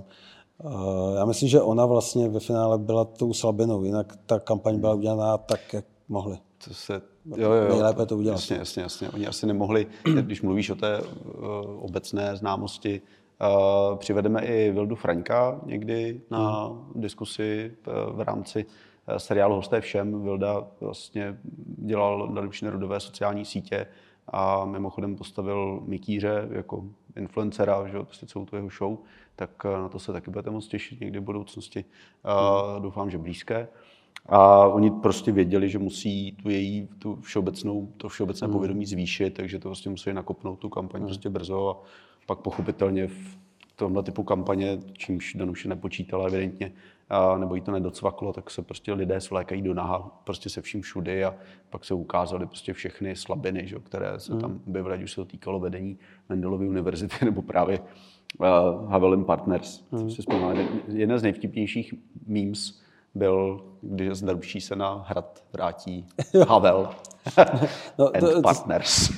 uh, 0.63 1.15
já 1.15 1.25
myslím, 1.25 1.49
že 1.49 1.61
ona 1.61 1.85
vlastně 1.85 2.29
ve 2.29 2.39
finále 2.39 2.77
byla 2.77 3.05
tou 3.05 3.33
slabinou, 3.33 3.83
jinak 3.83 4.17
ta 4.25 4.39
kampaň 4.39 4.79
byla 4.79 4.93
udělaná 4.93 5.37
tak, 5.37 5.73
jak 5.73 5.85
mohli. 6.09 6.37
To 6.67 6.73
se 6.73 7.01
jo, 7.35 7.51
jo, 7.51 7.67
nejlépe 7.69 8.05
to 8.05 8.17
udělat. 8.17 8.35
Jasně, 8.35 8.57
jasně, 8.57 8.81
jasně. 8.81 9.09
Oni 9.09 9.27
asi 9.27 9.45
nemohli, 9.45 9.87
když 10.21 10.41
mluvíš 10.41 10.69
o 10.69 10.75
té 10.75 11.01
uh, 11.01 11.07
obecné 11.83 12.35
známosti, 12.35 13.01
uh, 13.41 13.97
přivedeme 13.97 14.45
i 14.45 14.71
Vildu 14.71 14.95
Franka 14.95 15.59
někdy 15.65 16.21
na 16.31 16.65
hmm. 16.65 16.91
diskusi 16.95 17.75
uh, 17.87 18.17
v 18.17 18.21
rámci 18.21 18.65
seriálu 19.17 19.55
Hosté 19.55 19.81
všem. 19.81 20.23
Vilda 20.23 20.67
vlastně 20.81 21.37
dělal 21.77 22.27
na 22.27 22.41
Nerodové 22.61 22.99
sociální 22.99 23.45
sítě 23.45 23.87
a 24.27 24.65
mimochodem 24.65 25.15
postavil 25.15 25.81
Mikýře 25.85 26.47
jako 26.51 26.83
influencera, 27.15 27.87
že 27.87 27.99
prostě 27.99 28.25
celou 28.25 28.45
tu 28.45 28.55
jeho 28.55 28.69
show, 28.69 28.97
tak 29.35 29.63
na 29.63 29.89
to 29.89 29.99
se 29.99 30.13
taky 30.13 30.31
budete 30.31 30.49
moc 30.49 30.67
těšit 30.67 30.99
někdy 30.99 31.19
v 31.19 31.23
budoucnosti. 31.23 31.85
Uh, 32.25 32.81
doufám, 32.81 33.09
že 33.09 33.17
blízké. 33.17 33.67
A 34.25 34.67
oni 34.67 34.91
prostě 34.91 35.31
věděli, 35.31 35.69
že 35.69 35.79
musí 35.79 36.31
tu 36.31 36.49
její 36.49 36.89
tu 36.99 37.15
všeobecnou, 37.15 37.93
to 37.97 38.09
všeobecné 38.09 38.47
mm. 38.47 38.53
povědomí 38.53 38.85
zvýšit, 38.85 39.33
takže 39.33 39.59
to 39.59 39.69
prostě 39.69 39.89
museli 39.89 40.13
nakopnout 40.13 40.59
tu 40.59 40.69
kampaň 40.69 41.01
mm. 41.01 41.07
prostě 41.07 41.29
brzo 41.29 41.69
a 41.69 41.87
pak 42.25 42.39
pochopitelně 42.39 43.07
v 43.07 43.37
tomhle 43.75 44.03
typu 44.03 44.23
kampaně, 44.23 44.79
čímž 44.93 45.33
Danuše 45.33 45.69
nepočítala 45.69 46.27
evidentně, 46.27 46.73
a, 47.09 47.37
nebo 47.37 47.55
jí 47.55 47.61
to 47.61 47.71
nedocvaklo, 47.71 48.33
tak 48.33 48.51
se 48.51 48.61
prostě 48.61 48.93
lidé 48.93 49.21
svlékají 49.21 49.61
do 49.61 49.73
naha 49.73 50.21
prostě 50.23 50.49
se 50.49 50.61
vším 50.61 50.81
všudy 50.81 51.23
a 51.23 51.35
pak 51.69 51.85
se 51.85 51.93
ukázaly 51.93 52.45
prostě 52.45 52.73
všechny 52.73 53.15
slabiny, 53.15 53.67
že, 53.67 53.75
které 53.79 54.19
se 54.19 54.33
mm. 54.33 54.41
tam 54.41 54.61
objevily, 54.67 54.95
ať 54.95 55.03
už 55.03 55.11
se 55.11 55.15
to 55.15 55.25
týkalo 55.25 55.59
vedení 55.59 55.97
Mendelovy 56.29 56.67
univerzity 56.67 57.15
nebo 57.25 57.41
právě 57.41 57.79
uh, 57.79 58.91
Havelin 58.91 59.23
Partners. 59.23 59.83
Mm. 59.91 60.09
Si 60.09 60.21
Jedna 60.87 61.17
z 61.17 61.23
nejvtipnějších 61.23 61.93
memes, 62.27 62.86
byl, 63.17 63.61
když 63.81 64.13
z 64.13 64.23
se 64.59 64.75
na 64.75 65.05
hrad 65.07 65.43
vrátí 65.53 66.05
Havel 66.47 66.89
no, 67.99 68.15
and 68.15 68.19
to, 68.19 68.41
partners. 68.41 69.11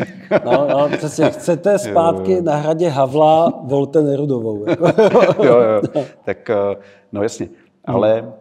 no, 0.46 0.68
no, 0.68 0.90
přesně, 0.98 1.30
chcete 1.30 1.80
zpátky 1.80 2.32
jo, 2.32 2.38
jo. 2.38 2.44
na 2.44 2.56
hradě 2.56 2.90
Havla, 2.90 3.62
volte 3.64 4.02
Nerudovou. 4.02 4.70
Jako. 4.70 4.86
jo, 5.44 5.60
jo, 5.60 6.06
tak 6.24 6.50
eh, 6.50 6.76
no 7.12 7.24
jasně. 7.24 7.50
Ale 7.86 8.34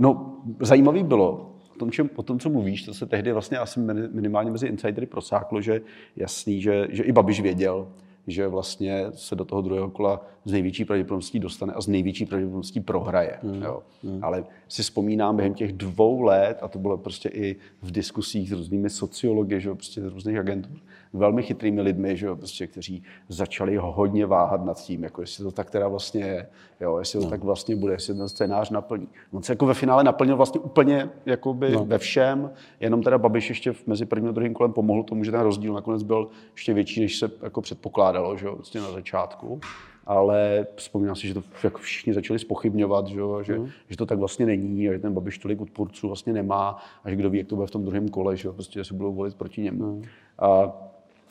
no, 0.00 0.36
zajímavý 0.60 1.02
bylo 1.02 1.50
o 1.74 1.78
tom, 1.78 1.90
čem, 1.90 2.10
o 2.16 2.22
tom, 2.22 2.38
co 2.38 2.50
mluvíš, 2.50 2.82
to 2.82 2.94
se 2.94 3.06
tehdy 3.06 3.32
vlastně 3.32 3.58
asi 3.58 3.80
minimálně 4.12 4.50
mezi 4.50 4.66
insidery 4.66 5.06
prosáklo, 5.06 5.60
že 5.60 5.80
jasný, 6.16 6.62
že, 6.62 6.86
že 6.90 7.02
i 7.02 7.12
Babiš 7.12 7.40
věděl, 7.40 7.88
že 8.26 8.48
vlastně 8.48 9.06
se 9.14 9.34
do 9.34 9.44
toho 9.44 9.62
druhého 9.62 9.90
kola 9.90 10.26
z 10.44 10.52
největší 10.52 10.84
pravděpodobností 10.84 11.38
dostane 11.38 11.72
a 11.72 11.80
z 11.80 11.88
největší 11.88 12.26
pravděpodobností 12.26 12.80
prohraje. 12.80 13.38
Mm. 13.42 13.62
Jo. 13.62 13.82
Mm. 14.02 14.24
Ale 14.24 14.44
si 14.68 14.82
vzpomínám 14.82 15.36
během 15.36 15.54
těch 15.54 15.72
dvou 15.72 16.22
let, 16.22 16.58
a 16.62 16.68
to 16.68 16.78
bylo 16.78 16.98
prostě 16.98 17.28
i 17.28 17.56
v 17.82 17.90
diskusích 17.90 18.48
s 18.48 18.52
různými 18.52 18.90
sociology, 18.90 19.60
že 19.60 19.68
jo, 19.68 19.74
prostě 19.74 20.00
z 20.00 20.04
různých 20.04 20.36
agentur, 20.36 20.78
velmi 21.16 21.42
chytrými 21.42 21.80
lidmi, 21.80 22.16
že 22.16 22.26
jo, 22.26 22.36
prostě, 22.36 22.66
kteří 22.66 23.02
začali 23.28 23.76
hodně 23.76 24.26
váhat 24.26 24.64
nad 24.64 24.82
tím, 24.82 25.04
jako 25.04 25.20
jestli 25.20 25.44
to 25.44 25.50
tak 25.50 25.70
teda 25.70 25.88
vlastně 25.88 26.24
je, 26.24 26.48
jo, 26.80 26.98
jestli 26.98 27.18
to 27.18 27.24
no. 27.24 27.30
tak 27.30 27.44
vlastně 27.44 27.76
bude, 27.76 27.92
jestli 27.92 28.14
ten 28.14 28.28
scénář 28.28 28.70
naplní. 28.70 29.08
On 29.32 29.42
se 29.42 29.52
jako 29.52 29.66
ve 29.66 29.74
finále 29.74 30.04
naplnil 30.04 30.36
vlastně 30.36 30.60
úplně 30.60 31.10
jakoby 31.26 31.72
no. 31.72 31.84
ve 31.84 31.98
všem, 31.98 32.50
jenom 32.80 33.02
teda 33.02 33.18
Babiš 33.18 33.48
ještě 33.48 33.74
mezi 33.86 34.06
prvním 34.06 34.28
a 34.28 34.32
druhým 34.32 34.54
kolem 34.54 34.72
pomohl 34.72 35.02
tomu, 35.02 35.24
že 35.24 35.30
ten 35.30 35.40
rozdíl 35.40 35.72
nakonec 35.72 36.02
byl 36.02 36.28
ještě 36.52 36.74
větší, 36.74 37.00
než 37.00 37.18
se 37.18 37.30
jako 37.42 37.60
předpokládalo, 37.60 38.36
že 38.36 38.46
jo, 38.46 38.54
vlastně 38.54 38.80
na 38.80 38.92
začátku 38.92 39.60
ale 40.06 40.66
vzpomínám 40.76 41.16
si, 41.16 41.26
že 41.26 41.34
to 41.34 41.42
jako 41.64 41.78
všichni 41.78 42.14
začali 42.14 42.38
spochybňovat, 42.38 43.06
že, 43.06 43.20
že, 43.42 43.58
mm. 43.58 43.68
že 43.88 43.96
to 43.96 44.06
tak 44.06 44.18
vlastně 44.18 44.46
není 44.46 44.88
a 44.88 44.92
že 44.92 44.98
ten 44.98 45.14
Babiš 45.14 45.38
tolik 45.38 45.60
odpůrců 45.60 46.06
vlastně 46.06 46.32
nemá 46.32 46.78
a 47.04 47.10
že 47.10 47.16
kdo 47.16 47.30
ví, 47.30 47.38
jak 47.38 47.46
to 47.46 47.56
bude 47.56 47.66
v 47.66 47.70
tom 47.70 47.84
druhém 47.84 48.08
kole, 48.08 48.36
že, 48.36 48.52
prostě, 48.52 48.80
že 48.80 48.84
se 48.84 48.94
budou 48.94 49.12
volit 49.12 49.34
proti 49.34 49.62
němu. 49.62 49.92
Mm. 49.92 50.02
A 50.38 50.72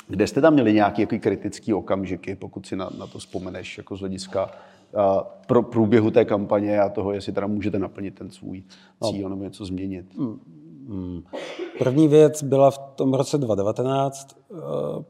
kde 0.08 0.28
jste 0.28 0.42
tam 0.42 0.54
měli 0.54 0.74
nějaké 0.74 1.02
jako 1.02 1.16
kritické 1.20 1.76
okamžiky, 1.76 2.36
pokud 2.36 2.66
si 2.66 2.76
na, 2.76 2.90
na 2.98 3.08
to 3.08 3.20
vzpomeneš, 3.20 3.78
jako 3.78 3.96
z 3.96 4.00
hlediska 4.00 4.52
a, 4.96 5.24
pro 5.48 5.64
průběhu 5.64 6.12
té 6.12 6.26
kampaně 6.26 6.80
a 6.80 6.90
toho, 6.90 7.12
jestli 7.12 7.34
teda 7.34 7.48
můžete 7.48 7.80
naplnit 7.80 8.16
ten 8.16 8.30
svůj 8.30 8.64
no. 9.02 9.12
cíl 9.12 9.30
nebo 9.30 9.44
něco 9.44 9.66
změnit? 9.66 10.18
Mm. 10.18 10.40
Mm. 10.88 11.24
První 11.80 12.08
věc 12.08 12.44
byla 12.44 12.72
v 12.72 12.78
tom 12.78 13.14
roce 13.14 13.38
2019, 13.38 14.38
eh, 14.38 15.04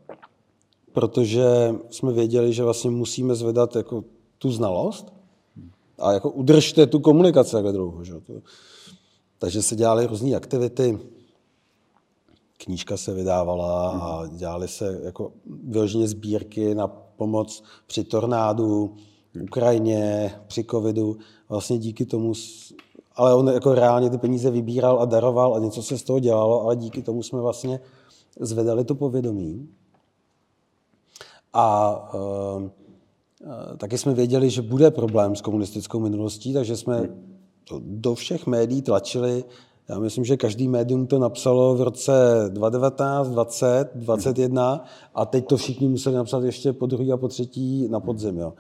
protože 0.92 1.46
jsme 1.90 2.14
věděli, 2.14 2.54
že 2.54 2.64
vlastně 2.64 2.90
musíme 2.90 3.36
zvedat 3.36 3.76
jako 3.76 4.04
tu 4.38 4.52
znalost 4.52 5.14
a 6.00 6.12
jako 6.12 6.30
udržte 6.30 6.88
tu 6.88 7.00
komunikaci 7.00 7.52
takhle 7.52 7.72
dlouho. 7.72 8.04
Že? 8.04 8.14
Takže 9.40 9.62
se 9.62 9.76
dělaly 9.76 10.06
různé 10.06 10.36
aktivity, 10.36 11.00
knížka 12.66 12.98
se 12.98 13.14
vydávala 13.14 13.90
a 13.90 14.28
dělali 14.28 14.68
se 14.68 15.00
jako 15.04 15.32
vyloženě 15.64 16.08
sbírky 16.08 16.76
na 16.76 16.88
pomoc 16.88 17.64
při 17.88 18.04
tornádu, 18.04 18.96
Ukrajině, 19.44 20.36
při 20.48 20.64
covidu. 20.64 21.18
Vlastně 21.50 21.78
díky 21.78 22.06
tomu, 22.06 22.34
ale 23.16 23.34
on 23.36 23.48
jako 23.48 23.74
reálně 23.74 24.10
ty 24.10 24.18
peníze 24.18 24.52
vybíral 24.52 25.02
a 25.02 25.06
daroval 25.06 25.56
a 25.56 25.60
něco 25.60 25.84
se 25.84 25.98
z 25.98 26.04
toho 26.04 26.20
dělalo, 26.20 26.62
ale 26.62 26.76
díky 26.76 27.02
tomu 27.02 27.24
jsme 27.24 27.42
vlastně 27.42 27.80
zvedali 28.40 28.86
to 28.86 28.96
povědomí. 28.96 29.70
A 31.54 31.96
e, 33.74 33.78
taky 33.78 33.98
jsme 33.98 34.14
věděli, 34.14 34.50
že 34.50 34.62
bude 34.62 34.92
problém 34.92 35.36
s 35.36 35.42
komunistickou 35.42 36.00
minulostí, 36.00 36.54
takže 36.54 36.78
jsme 36.78 37.10
to 37.64 37.82
do 37.84 38.16
všech 38.16 38.48
médií 38.48 38.82
tlačili 38.82 39.44
já 39.90 40.00
myslím, 40.00 40.26
že 40.26 40.38
každý 40.38 40.68
médium 40.68 41.08
to 41.08 41.20
napsalo 41.20 41.76
v 41.76 41.82
roce 41.82 42.46
2019, 42.50 43.30
20, 43.30 43.90
21 43.96 44.86
a 45.16 45.26
teď 45.26 45.48
to 45.48 45.58
všichni 45.58 45.88
museli 45.88 46.16
napsat 46.16 46.44
ještě 46.44 46.74
po 46.74 46.86
druhý 46.86 47.12
a 47.12 47.18
po 47.18 47.28
třetí 47.28 47.88
na 47.88 48.00
podzim. 48.00 48.38
Jo. 48.38 48.54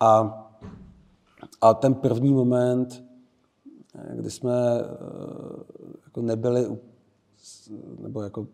A, 0.00 0.38
a 1.60 1.74
ten 1.74 1.94
první 1.94 2.32
moment, 2.32 3.04
kdy 4.14 4.30
jsme 4.30 4.52
eh, 4.80 4.86
jako 6.04 6.22
nebyli, 6.22 6.66
nebo 7.98 8.22
jako 8.22 8.46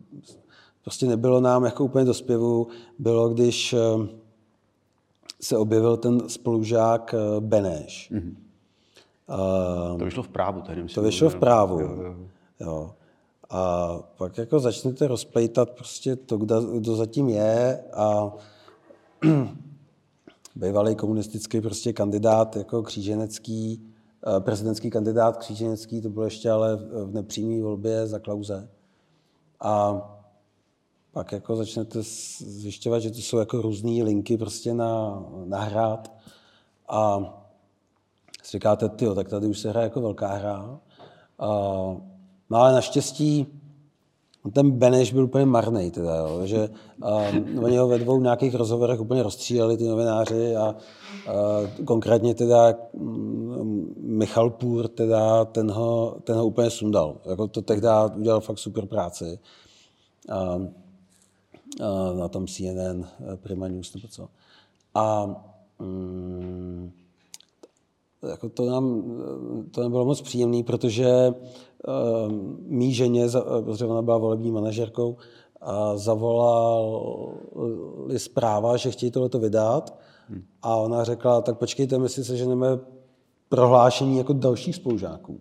prostě 0.83 1.05
nebylo 1.05 1.41
nám 1.41 1.65
jako 1.65 1.83
úplně 1.83 2.05
do 2.05 2.13
zpěvu, 2.13 2.67
bylo, 2.99 3.29
když 3.29 3.73
eh, 3.73 4.07
se 5.41 5.57
objevil 5.57 5.97
ten 5.97 6.29
spolužák 6.29 7.13
eh, 7.13 7.39
Beneš. 7.39 8.11
Mm-hmm 8.13 8.48
to 9.97 10.05
vyšlo 10.05 10.23
v 10.23 10.27
právu 10.27 10.61
tehdy. 10.61 10.83
To 10.93 11.01
vyšlo 11.01 11.29
v 11.29 11.35
právu, 11.35 11.79
jo, 11.79 11.95
jo. 12.01 12.15
jo. 12.59 12.91
A 13.49 13.89
pak 14.17 14.37
jako 14.37 14.59
začnete 14.59 15.07
rozplejtat 15.07 15.69
prostě 15.69 16.15
to, 16.15 16.37
kdo, 16.37 16.61
kdo 16.61 16.95
zatím 16.95 17.29
je 17.29 17.83
a 17.93 18.31
bývalý 20.55 20.95
komunistický 20.95 21.61
prostě 21.61 21.93
kandidát 21.93 22.55
jako 22.55 22.83
kříženecký, 22.83 23.81
eh, 24.27 24.39
prezidentský 24.39 24.89
kandidát 24.89 25.37
kříženecký, 25.37 26.01
to 26.01 26.09
bylo 26.09 26.25
ještě 26.25 26.51
ale 26.51 26.75
v 27.05 27.13
nepřímé 27.13 27.61
volbě 27.63 28.07
za 28.07 28.19
Klauze. 28.19 28.69
A 29.61 30.01
pak 31.11 31.31
jako 31.31 31.55
začnete 31.55 31.99
zjišťovat, 32.01 32.99
že 32.99 33.11
to 33.11 33.17
jsou 33.17 33.37
jako 33.37 33.61
různé 33.61 34.03
linky 34.03 34.37
prostě 34.37 34.73
na, 34.73 35.23
na 35.45 35.59
hrát. 35.59 36.11
A 36.87 37.19
si 38.49 38.57
říkáte, 38.57 38.89
ty, 38.89 39.05
tak 39.15 39.29
tady 39.29 39.47
už 39.47 39.59
se 39.59 39.69
hraje 39.69 39.83
jako 39.83 40.01
velká 40.01 40.27
hra. 40.27 40.63
Uh, 40.63 41.97
no 42.49 42.57
ale 42.57 42.73
naštěstí 42.73 43.47
ten 44.53 44.71
Beneš 44.71 45.13
byl 45.13 45.23
úplně 45.23 45.45
marný, 45.45 45.91
teda, 45.91 46.15
jo, 46.15 46.41
že 46.45 46.69
um, 47.29 47.63
oni 47.63 47.77
ho 47.77 47.87
ve 47.87 47.99
dvou 47.99 48.21
nějakých 48.21 48.55
rozhovorech 48.55 48.99
úplně 48.99 49.23
rozstříleli 49.23 49.77
ty 49.77 49.87
novináři 49.87 50.55
a 50.55 50.75
uh, 50.75 51.85
konkrétně 51.85 52.35
teda 52.35 52.73
um, 52.91 53.93
Michal 53.97 54.49
Půr, 54.49 54.87
teda 54.87 55.45
ten 55.45 55.71
ho, 55.71 56.17
ten 56.23 56.35
ho 56.35 56.45
úplně 56.45 56.69
sundal. 56.69 57.17
Jako 57.25 57.47
to 57.47 57.61
tehdy 57.61 57.87
udělal 58.15 58.41
fakt 58.41 58.59
super 58.59 58.85
práci. 58.85 59.39
Uh, 60.29 60.65
uh, 61.81 62.19
na 62.19 62.27
tom 62.27 62.47
CNN, 62.47 63.05
Prima 63.35 63.67
News 63.67 63.93
nebo 63.93 64.07
co. 64.07 64.27
A 64.95 65.25
um, 65.79 66.91
jako 68.29 68.49
to 68.49 68.65
nám 68.65 69.03
to 69.71 69.83
nebylo 69.83 70.05
moc 70.05 70.21
příjemné, 70.21 70.63
protože 70.63 71.07
uh, 71.29 72.31
mý 72.61 72.93
ženě, 72.93 73.27
protože 73.63 73.85
ona 73.85 74.01
byla 74.01 74.17
volební 74.17 74.51
manažerkou, 74.51 75.17
a 75.61 75.97
zavolali 75.97 77.39
zpráva, 78.17 78.77
že 78.77 78.91
chtějí 78.91 79.11
tohleto 79.11 79.39
vydat 79.39 79.99
hmm. 80.29 80.43
a 80.61 80.75
ona 80.75 81.03
řekla, 81.03 81.41
tak 81.41 81.57
počkejte, 81.57 81.97
my 81.97 82.09
si 82.09 82.25
seženeme 82.25 82.67
prohlášení 83.49 84.17
jako 84.17 84.33
dalších 84.33 84.75
spolužáků. 84.75 85.39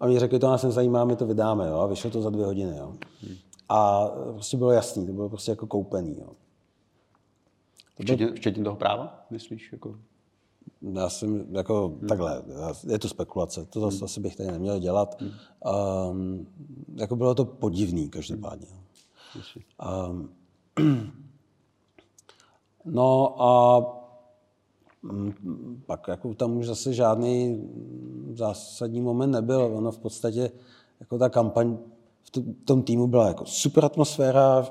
A 0.00 0.04
oni 0.04 0.18
řekli, 0.18 0.38
to 0.38 0.46
nás 0.46 0.62
nezajímá, 0.62 1.04
my 1.04 1.16
to 1.16 1.26
vydáme, 1.26 1.68
jo? 1.68 1.78
a 1.78 1.86
vyšlo 1.86 2.10
to 2.10 2.22
za 2.22 2.30
dvě 2.30 2.46
hodiny. 2.46 2.76
Jo? 2.76 2.92
Hmm. 3.22 3.34
A 3.68 4.06
prostě 4.32 4.56
bylo 4.56 4.70
jasný, 4.70 5.06
to 5.06 5.12
bylo 5.12 5.28
prostě 5.28 5.50
jako 5.50 5.66
koupený. 5.66 6.16
Jo? 6.20 6.28
To 7.96 8.02
včetně, 8.02 8.32
včetně 8.32 8.64
toho 8.64 8.76
práva, 8.76 9.26
myslíš? 9.30 9.72
Jako... 9.72 9.94
Já 10.94 11.08
jsem 11.08 11.46
jako 11.50 11.88
hmm. 11.88 12.08
takhle, 12.08 12.42
je 12.88 12.98
to 12.98 13.08
spekulace, 13.08 13.64
to 13.64 13.80
zase 13.80 13.96
hmm. 13.96 14.04
asi 14.04 14.20
bych 14.20 14.36
tady 14.36 14.52
neměl 14.52 14.78
dělat. 14.78 15.20
Hmm. 15.20 15.30
Um, 16.10 16.46
jako 16.94 17.16
bylo 17.16 17.34
to 17.34 17.44
podivný 17.44 18.08
každopádně. 18.08 18.66
Um, 20.08 20.30
no 22.84 23.42
a 23.42 23.80
mm, 25.02 25.82
pak 25.86 26.08
jako 26.08 26.34
tam 26.34 26.56
už 26.56 26.66
zase 26.66 26.92
žádný 26.92 27.68
zásadní 28.34 29.00
moment 29.00 29.30
nebyl. 29.30 29.60
Ono 29.60 29.92
v 29.92 29.98
podstatě 29.98 30.50
jako 31.00 31.18
ta 31.18 31.28
kampaň 31.28 31.78
v 32.22 32.64
tom 32.64 32.82
týmu 32.82 33.06
byla 33.06 33.28
jako 33.28 33.46
super 33.46 33.84
atmosféra, 33.84 34.66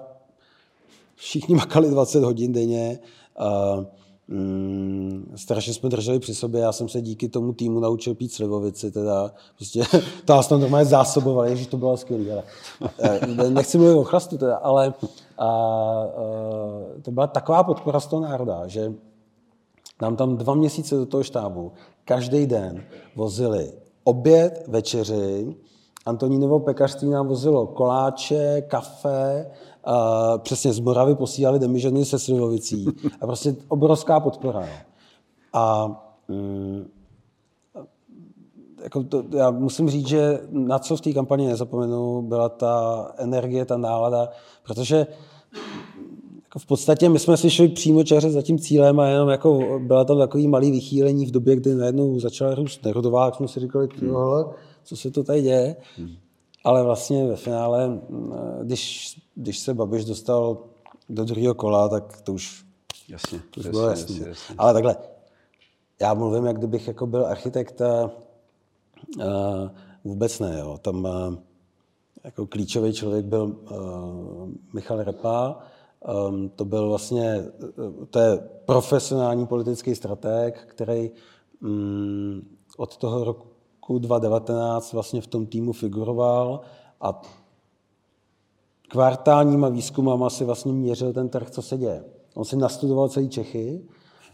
všichni 1.16 1.56
makali 1.56 1.90
20 1.90 2.24
hodin 2.24 2.54
denně. 2.54 3.00
Uh, 3.40 3.86
Mm, 4.28 5.34
strašně 5.36 5.74
jsme 5.74 5.90
drželi 5.90 6.20
při 6.20 6.36
sobě, 6.36 6.62
já 6.62 6.72
jsem 6.72 6.90
se 6.90 7.02
díky 7.02 7.30
tomu 7.30 7.54
týmu 7.54 7.80
naučil 7.80 8.16
pít 8.16 8.34
slivovici, 8.34 8.92
teda. 8.92 9.32
Prostě 9.56 9.84
to 10.26 10.34
nás 10.34 10.48
tam 10.48 10.62
normálně 10.62 10.86
zásobovali, 10.86 11.58
že 11.58 11.68
to 11.68 11.78
bylo 11.78 11.98
skvělé, 11.98 12.44
ale 12.82 13.20
eh, 13.46 13.50
nechci 13.50 13.78
mluvit 13.78 13.94
o 13.94 14.04
chlastu 14.04 14.38
teda, 14.38 14.56
ale 14.56 14.94
a, 15.38 15.48
a, 15.48 15.50
to 17.02 17.12
byla 17.12 17.28
taková 17.28 17.64
podpora 17.64 18.00
z 18.00 18.08
toho 18.08 18.22
národa, 18.22 18.68
že 18.68 18.94
nám 20.02 20.16
tam 20.16 20.38
dva 20.38 20.54
měsíce 20.54 20.96
do 20.96 21.06
toho 21.06 21.24
štábu 21.24 21.72
každý 22.06 22.46
den 22.46 22.84
vozili 23.16 23.74
oběd, 24.04 24.64
večeři, 24.68 25.56
Antonínovo 26.06 26.60
pekařství 26.60 27.10
nám 27.10 27.28
vozilo 27.28 27.68
koláče, 27.68 28.62
kafe, 28.62 29.52
Uh, 29.88 30.38
přesně 30.38 30.74
z 30.74 30.80
Moravy 30.80 31.16
posílali 31.16 31.60
demiženy 31.60 32.06
se 32.06 32.20
Slivovicí. 32.20 32.86
A 33.22 33.26
prostě 33.26 33.56
obrovská 33.68 34.20
podpora. 34.20 34.60
No. 34.60 34.68
A 35.54 35.86
um, 36.28 36.86
jako 38.84 39.04
to, 39.04 39.24
já 39.38 39.52
musím 39.52 39.90
říct, 39.90 40.08
že 40.08 40.40
na 40.52 40.80
co 40.80 40.98
v 40.98 41.02
té 41.02 41.14
kampani 41.14 41.48
nezapomenu, 41.48 42.22
byla 42.22 42.50
ta 42.50 43.06
energie, 43.18 43.66
ta 43.66 43.78
nálada, 43.78 44.30
protože 44.64 45.08
jako 46.44 46.60
v 46.60 46.66
podstatě 46.66 47.10
my 47.10 47.20
jsme 47.20 47.38
si 47.38 47.50
šli 47.50 47.68
přímo 47.68 48.04
čaře 48.04 48.32
za 48.32 48.42
tím 48.42 48.60
cílem 48.60 49.00
a 49.00 49.08
jenom 49.08 49.30
jako 49.30 49.80
byla 49.80 50.06
tam 50.06 50.18
takový 50.18 50.48
malý 50.48 50.72
vychýlení 50.72 51.26
v 51.26 51.32
době, 51.32 51.56
kdy 51.56 51.76
najednou 51.76 52.20
začala 52.20 52.56
růst 52.56 52.86
nerodová, 52.86 53.26
jak 53.26 53.36
jsme 53.36 53.48
si 53.48 53.60
říkali, 53.60 53.88
tohle, 53.88 54.46
co 54.84 54.96
se 54.98 55.12
to 55.12 55.24
tady 55.24 55.42
děje. 55.42 55.76
Ale 56.66 56.84
vlastně 56.84 57.28
ve 57.28 57.36
finále, 57.36 58.00
když, 58.62 59.16
když 59.36 59.60
se 59.60 59.74
Babiš 59.74 60.06
dostal 60.06 60.58
do 61.10 61.26
druhého 61.26 61.54
kola, 61.54 61.90
tak 61.90 62.22
to 62.22 62.34
už, 62.34 62.66
jasně, 63.10 63.40
to 63.40 63.60
už 63.60 63.66
jasně, 63.66 63.72
bylo 63.72 63.90
jasný. 63.90 64.16
jasně, 64.16 64.30
jasně. 64.30 64.56
Ale 64.58 64.74
takhle, 64.74 64.96
já 66.02 66.14
mluvím, 66.14 66.46
jak 66.46 66.58
kdybych 66.58 66.88
jako 66.88 67.08
byl 67.08 67.26
architekt 67.26 67.82
a, 67.82 68.04
a 68.04 68.12
vůbec 70.04 70.40
ne. 70.40 70.60
Jo. 70.60 70.78
Tam 70.82 71.06
a, 71.06 71.38
jako 72.24 72.48
klíčový 72.48 72.94
člověk 72.94 73.26
byl 73.26 73.44
uh, 73.44 74.50
Michal 74.74 75.04
Repa, 75.04 75.60
um, 76.30 76.50
to 76.50 76.66
byl 76.66 76.90
vlastně, 76.90 77.46
to 78.10 78.20
je 78.20 78.38
profesionální 78.66 79.48
politický 79.48 79.96
strateg, 79.96 80.66
který 80.68 81.12
um, 81.62 82.42
od 82.78 82.98
toho 82.98 83.24
roku 83.24 83.55
2019 83.94 84.94
vlastně 84.94 85.22
v 85.22 85.28
tom 85.28 85.46
týmu 85.46 85.74
figuroval 85.74 86.62
a 87.02 87.22
kvartálníma 88.88 89.70
výzkumama 89.70 90.30
si 90.30 90.46
vlastně 90.46 90.74
měřil 90.74 91.14
ten 91.14 91.30
trh, 91.30 91.50
co 91.50 91.62
se 91.62 91.78
děje. 91.78 92.04
On 92.36 92.46
si 92.46 92.56
nastudoval 92.56 93.10
celý 93.10 93.30
Čechy. 93.30 93.82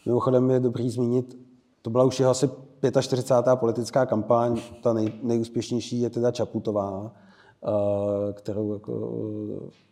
Mimochodem 0.05 0.49
je 0.49 0.59
dobrý 0.59 0.89
zmínit, 0.89 1.37
to 1.81 1.89
byla 1.89 2.03
už 2.03 2.19
jeho 2.19 2.31
asi 2.31 2.49
45. 3.01 3.55
politická 3.55 4.05
kampaň, 4.05 4.61
ta 4.83 4.93
nej, 4.93 5.13
nejúspěšnější 5.23 6.01
je 6.01 6.09
teda 6.09 6.31
Čaputová, 6.31 7.11
eh, 7.11 8.33
kterou 8.33 8.73
jako 8.73 8.91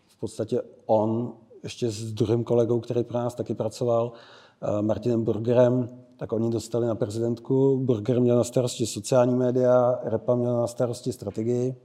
v 0.07 0.20
podstatě 0.20 0.62
on 0.86 1.34
ještě 1.64 1.91
s 1.91 2.14
druhým 2.14 2.43
kolegou, 2.43 2.80
který 2.80 3.03
pro 3.03 3.18
nás 3.18 3.36
taky 3.36 3.53
pracoval, 3.53 4.12
eh, 4.62 4.82
Martinem 4.82 5.24
Burgerem, 5.24 5.89
tak 6.20 6.32
oni 6.34 6.49
dostali 6.49 6.88
na 6.88 6.95
prezidentku. 6.95 7.78
Burger 7.78 8.20
měl 8.20 8.38
na 8.38 8.43
starosti 8.43 8.86
sociální 8.86 9.36
média, 9.36 9.99
Repa 10.03 10.36
měl 10.36 10.57
na 10.57 10.67
starosti 10.67 11.13
strategii. 11.13 11.76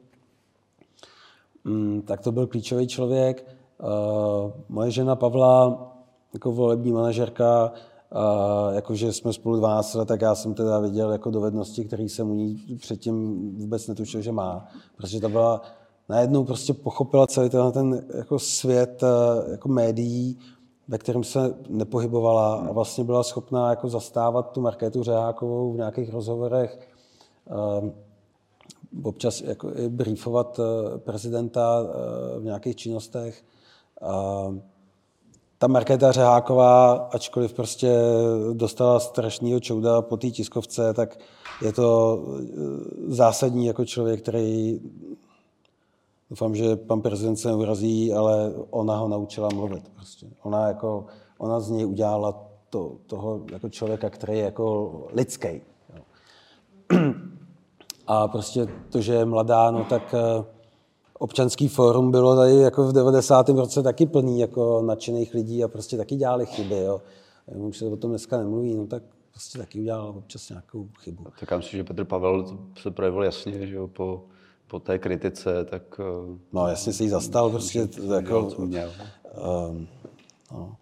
Mm, 1.65 2.03
tak 2.03 2.21
to 2.21 2.33
byl 2.33 2.47
klíčový 2.47 2.87
člověk. 2.87 3.47
Uh, 3.83 4.51
moje 4.69 4.91
žena 4.91 5.17
Pavla, 5.17 5.87
jako 6.35 6.53
volební 6.53 6.93
manažerka, 6.93 7.73
uh, 7.73 8.75
jakože 8.75 9.13
jsme 9.13 9.33
spolu 9.33 9.57
12 9.57 9.95
let, 9.95 10.09
tak 10.09 10.21
já 10.21 10.35
jsem 10.35 10.55
teda 10.55 10.79
viděl 10.79 11.13
jako 11.13 11.31
dovednosti, 11.31 11.85
které 11.85 12.03
jsem 12.03 12.31
u 12.31 12.35
ní 12.35 12.79
předtím 12.81 13.51
vůbec 13.59 13.87
netušil, 13.87 14.21
že 14.21 14.33
má. 14.33 14.67
Protože 14.97 15.21
ta 15.21 15.29
byla 15.29 15.63
najednou 16.09 16.45
prostě 16.45 16.75
pochopila 16.75 17.27
celý 17.27 17.51
ten, 17.51 17.73
ten 17.73 18.05
jako 18.17 18.39
svět 18.39 19.03
uh, 19.03 19.51
jako 19.51 19.69
médií, 19.69 20.39
ve 20.89 20.99
kterém 20.99 21.25
se 21.25 21.55
nepohybovala 21.69 22.55
a 22.55 22.73
vlastně 22.73 23.05
byla 23.05 23.23
schopná 23.23 23.71
jako 23.71 23.89
zastávat 23.89 24.51
tu 24.53 24.61
Markétu 24.61 25.03
Řehákovou 25.03 25.73
v 25.73 25.77
nějakých 25.77 26.13
rozhovorech 26.13 26.89
občas 29.03 29.41
jako 29.41 29.71
i 29.77 29.89
briefovat 29.89 30.61
eh, 30.61 30.99
prezidenta 30.99 31.81
eh, 31.85 32.41
v 32.41 32.45
nějakých 32.45 32.77
činnostech. 32.77 33.45
Ta 35.59 35.67
Markéta 35.67 36.13
Řeháková, 36.13 36.93
ačkoliv 36.93 37.53
prostě 37.53 37.99
dostala 38.53 39.01
strašného 39.01 39.61
čouda 39.61 40.03
po 40.03 40.17
té 40.17 40.31
tiskovce, 40.31 40.95
tak 40.95 41.19
je 41.63 41.73
to 41.73 42.19
eh, 42.39 42.45
zásadní 43.07 43.67
jako 43.67 43.85
člověk, 43.85 44.23
který 44.23 44.81
doufám, 46.31 46.55
že 46.55 46.77
pan 46.77 47.01
prezident 47.01 47.37
se 47.37 47.49
neurazí, 47.49 48.13
ale 48.13 48.53
ona 48.71 48.97
ho 48.97 49.09
naučila 49.09 49.49
mluvit. 49.55 49.89
Prostě. 49.89 50.27
Ona, 50.43 50.69
jako, 50.69 51.07
ona 51.39 51.61
z 51.61 51.71
něj 51.71 51.87
udělala 51.87 52.45
to, 52.71 52.97
toho 53.07 53.41
jako 53.53 53.69
člověka, 53.69 54.11
který 54.11 54.39
je 54.39 54.45
jako 54.45 54.93
lidský. 55.13 55.61
A 58.07 58.29
prostě 58.29 58.67
to, 58.91 59.01
že 59.01 59.15
je 59.15 59.25
mladá, 59.25 59.71
no 59.71 59.85
tak 59.85 60.15
eh, 60.15 60.45
občanský 61.19 61.69
fórum 61.69 62.11
bylo 62.11 62.37
tady 62.37 62.57
jako 62.57 62.89
v 62.89 62.93
90. 62.93 63.49
roce 63.49 63.83
taky 63.83 64.07
plný 64.07 64.41
jako 64.41 64.83
nadšených 64.83 65.35
lidí 65.35 65.65
a 65.65 65.69
prostě 65.69 65.97
taky 65.97 66.17
dělali 66.17 66.47
chyby. 66.47 66.79
Jo. 66.79 67.03
Už 67.55 67.79
se 67.79 67.87
o 67.87 67.97
tom 67.97 68.11
dneska 68.11 68.39
nemluví, 68.39 68.75
no 68.75 68.87
tak 68.87 69.03
prostě 69.31 69.59
taky 69.59 69.81
udělal 69.81 70.09
občas 70.09 70.49
nějakou 70.49 70.89
chybu. 70.99 71.25
Tak 71.41 71.51
já 71.51 71.57
myslím, 71.57 71.79
že 71.79 71.85
Petr 71.85 72.05
Pavel 72.05 72.59
se 72.79 72.91
projevil 72.91 73.23
jasně, 73.23 73.67
že 73.67 73.75
jo, 73.75 73.89
po, 73.89 74.25
po 74.75 74.81
té 74.81 74.99
kritice, 74.99 75.65
tak... 75.65 76.01
Eh, 76.01 76.39
no 76.53 76.67
jasně 76.67 76.93
se 76.93 77.03
jí 77.03 77.09
zastal, 77.09 77.51
prostě 77.51 77.87
to, 77.87 78.15
jako... 78.15 78.51
Měl. 78.59 78.91
Um, 79.69 79.87
no. 80.53 80.77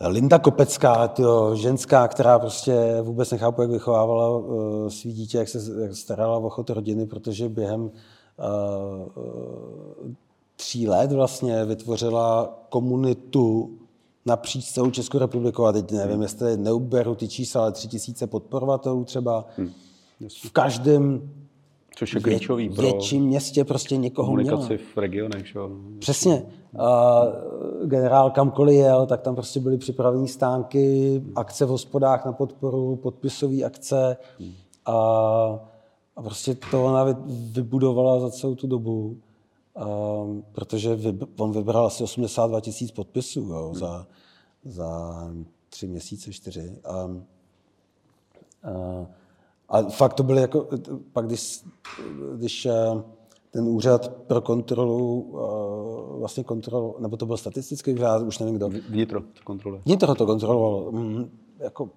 Linda 0.00 0.38
Kopecká, 0.38 1.08
tyjo, 1.08 1.56
ženská, 1.56 2.08
která 2.08 2.38
prostě 2.38 3.00
vůbec 3.02 3.30
nechápu, 3.30 3.62
jak 3.62 3.70
vychovávala 3.70 4.38
uh, 4.38 4.88
svý 4.88 5.12
dítě, 5.12 5.38
jak 5.38 5.48
se 5.48 5.82
jak 5.82 5.96
starala 5.96 6.38
o 6.38 6.50
chod 6.50 6.70
rodiny, 6.70 7.06
protože 7.06 7.48
během 7.48 7.82
uh, 7.82 7.90
tří 10.56 10.88
let 10.88 11.12
vlastně 11.12 11.64
vytvořila 11.64 12.58
komunitu 12.68 13.78
napříč 14.26 14.64
celou 14.64 14.90
Českou 14.90 15.18
republikou. 15.18 15.64
A 15.64 15.72
teď 15.72 15.90
nevím, 15.90 16.22
jestli 16.22 16.56
neuberu 16.56 17.14
ty 17.14 17.28
čísla, 17.28 17.62
ale 17.62 17.72
tři 17.72 17.88
tisíce 17.88 18.26
podporovatelů 18.26 19.04
třeba. 19.04 19.46
Hmm. 19.56 19.70
V 20.28 20.50
každém 20.52 21.30
Což 21.96 22.14
je 22.14 22.20
klíčový 22.20 22.68
pro 22.68 22.82
větším 22.82 23.24
městě 23.24 23.64
prostě 23.64 23.96
někoho 23.96 24.26
komunikaci 24.26 24.66
měla. 24.66 24.90
v 24.94 24.98
regionech. 24.98 25.46
Že? 25.46 25.58
Přesně. 25.98 26.42
Uh, 26.72 27.88
generál 27.88 28.30
kamkoliv 28.30 28.76
jel, 28.76 29.06
tak 29.06 29.20
tam 29.20 29.34
prostě 29.34 29.60
byly 29.60 29.78
připravené 29.78 30.28
stánky, 30.28 31.22
akce 31.36 31.64
v 31.64 31.68
hospodách 31.68 32.24
na 32.24 32.32
podporu, 32.32 32.96
podpisové 32.96 33.62
akce. 33.62 34.16
A, 34.86 34.94
a 36.16 36.22
prostě 36.22 36.54
to 36.70 36.84
ona 36.84 37.06
vybudovala 37.52 38.20
za 38.20 38.30
celou 38.30 38.54
tu 38.54 38.66
dobu, 38.66 39.16
uh, 39.74 40.40
protože 40.52 40.94
vy, 40.94 41.18
on 41.38 41.52
vybral 41.52 41.86
asi 41.86 42.04
82 42.04 42.60
tisíc 42.60 42.90
podpisů 42.90 43.40
jo, 43.40 43.66
hmm. 43.66 43.74
za, 43.74 44.06
za 44.64 45.14
tři 45.68 45.86
měsíce, 45.86 46.32
čtyři. 46.32 46.78
Um, 47.04 47.24
uh, 48.64 49.06
a 49.70 49.82
fakt 49.82 50.14
to 50.14 50.22
byly 50.22 50.40
jako, 50.40 50.68
pak 51.12 51.26
když, 51.26 51.64
když 52.36 52.66
eh, 52.66 53.02
ten 53.50 53.68
úřad 53.68 54.08
pro 54.08 54.40
kontrolu, 54.40 55.32
eh, 55.34 56.18
vlastně 56.18 56.44
kontrol, 56.44 56.94
nebo 56.98 57.16
to 57.16 57.26
byl 57.26 57.36
statistický 57.36 57.92
úřad, 57.94 58.22
už 58.22 58.38
nevím 58.38 58.54
kdo. 58.54 58.68
Vnitro 58.88 59.20
to 59.20 59.42
kontroluje. 59.44 59.82
Vnitro 59.84 60.14
to 60.14 60.26
kontrolovalo. 60.26 60.92
Mm, 60.92 61.30
jako 61.58 61.88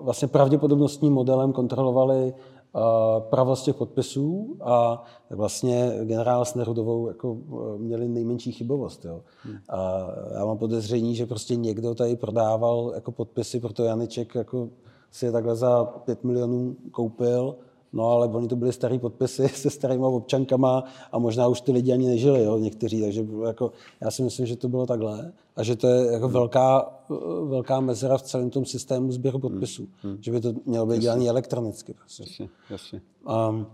vlastně 0.00 0.28
pravděpodobnostním 0.28 1.12
modelem 1.12 1.52
kontrolovali 1.52 2.34
uh, 2.72 2.80
pravost 3.22 3.64
těch 3.64 3.76
podpisů 3.76 4.56
a 4.60 5.04
vlastně 5.30 5.92
generál 6.04 6.44
s 6.44 6.54
Nerudovou 6.54 7.08
jako 7.08 7.36
měli 7.76 8.08
nejmenší 8.08 8.52
chybovost. 8.52 9.04
Jo. 9.04 9.20
Hmm. 9.42 9.56
A 9.68 10.08
já 10.34 10.44
mám 10.44 10.58
podezření, 10.58 11.14
že 11.14 11.26
prostě 11.26 11.56
někdo 11.56 11.94
tady 11.94 12.16
prodával 12.16 12.92
jako 12.94 13.12
podpisy, 13.12 13.60
proto 13.60 13.84
Janiček 13.84 14.34
jako 14.34 14.68
si 15.10 15.26
je 15.26 15.32
takhle 15.32 15.56
za 15.56 15.84
5 15.84 16.24
milionů 16.24 16.76
koupil, 16.90 17.56
no 17.92 18.08
ale 18.08 18.28
oni 18.28 18.48
to 18.48 18.56
byly 18.56 18.72
staré 18.72 18.98
podpisy 18.98 19.48
se 19.54 19.70
starýma 19.70 20.08
občankama 20.08 20.84
a 21.12 21.18
možná 21.18 21.48
už 21.48 21.60
ty 21.60 21.72
lidi 21.72 21.92
ani 21.92 22.08
nežili, 22.08 22.44
jo, 22.44 22.58
někteří, 22.58 23.00
takže 23.02 23.26
jako, 23.46 23.72
já 24.00 24.10
si 24.10 24.22
myslím, 24.22 24.46
že 24.46 24.56
to 24.56 24.68
bylo 24.68 24.86
takhle 24.86 25.32
a 25.56 25.62
že 25.62 25.76
to 25.76 25.88
je 25.88 26.12
jako 26.12 26.28
velká, 26.28 27.00
velká 27.44 27.80
mezera 27.80 28.18
v 28.18 28.22
celém 28.22 28.50
tom 28.50 28.64
systému 28.64 29.12
sběru 29.12 29.38
podpisů, 29.38 29.82
hmm. 30.02 30.12
Hmm. 30.12 30.22
že 30.22 30.32
by 30.32 30.40
to 30.40 30.54
mělo 30.66 30.86
být 30.86 31.00
dělané 31.00 31.28
elektronicky. 31.28 31.94
Prostě. 31.94 32.22
Jasně, 32.22 32.48
jasně. 32.70 33.00
Um, 33.48 33.66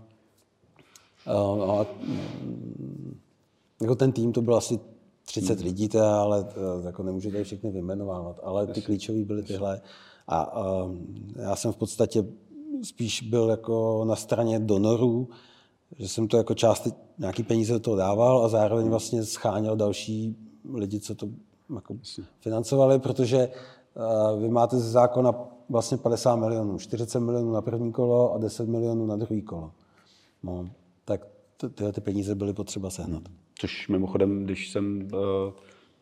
uh, 1.27 1.71
a, 1.71 1.85
jako 3.81 3.95
ten 3.95 4.11
tým 4.11 4.31
to 4.31 4.41
byl 4.41 4.55
asi 4.55 4.79
30 5.25 5.53
hmm. 5.53 5.63
lidí, 5.63 5.89
teda, 5.89 6.21
ale 6.21 6.41
uh, 6.41 6.85
jako 6.85 7.03
nemůžu 7.03 7.31
tady 7.31 7.43
všechny 7.43 7.71
vyjmenovávat, 7.71 8.39
ale 8.43 8.67
ty 8.67 8.81
klíčové 8.81 9.25
byly 9.25 9.43
tyhle. 9.43 9.81
A 10.27 10.53
já 11.35 11.55
jsem 11.55 11.71
v 11.71 11.77
podstatě 11.77 12.25
spíš 12.83 13.21
byl 13.21 13.49
jako 13.49 14.05
na 14.07 14.15
straně 14.15 14.59
donorů, 14.59 15.29
že 15.99 16.07
jsem 16.07 16.27
to 16.27 16.37
jako 16.37 16.53
část 16.53 16.87
nějaký 17.17 17.43
peníze 17.43 17.73
do 17.73 17.79
toho 17.79 17.95
dával 17.95 18.45
a 18.45 18.47
zároveň 18.47 18.89
vlastně 18.89 19.25
scháněl 19.25 19.75
další 19.75 20.35
lidi, 20.73 20.99
co 20.99 21.15
to 21.15 21.29
jako 21.75 21.95
financovali, 22.39 22.99
protože 22.99 23.47
uh, 23.47 24.41
vy 24.41 24.49
máte 24.49 24.77
ze 24.77 24.91
zákona 24.91 25.33
vlastně 25.69 25.97
50 25.97 26.35
milionů, 26.35 26.79
40 26.79 27.19
milionů 27.19 27.51
na 27.51 27.61
první 27.61 27.91
kolo 27.91 28.33
a 28.33 28.37
10 28.37 28.69
milionů 28.69 29.05
na 29.05 29.15
druhý 29.15 29.41
kolo. 29.41 29.71
No, 30.43 30.69
tak 31.05 31.27
tyhle 31.75 31.91
ty 31.91 32.01
peníze 32.01 32.35
byly 32.35 32.53
potřeba 32.53 32.89
sehnat. 32.89 33.23
Což 33.59 33.87
mimochodem, 33.87 34.43
když 34.43 34.71
jsem 34.71 35.07
uh 35.13 35.53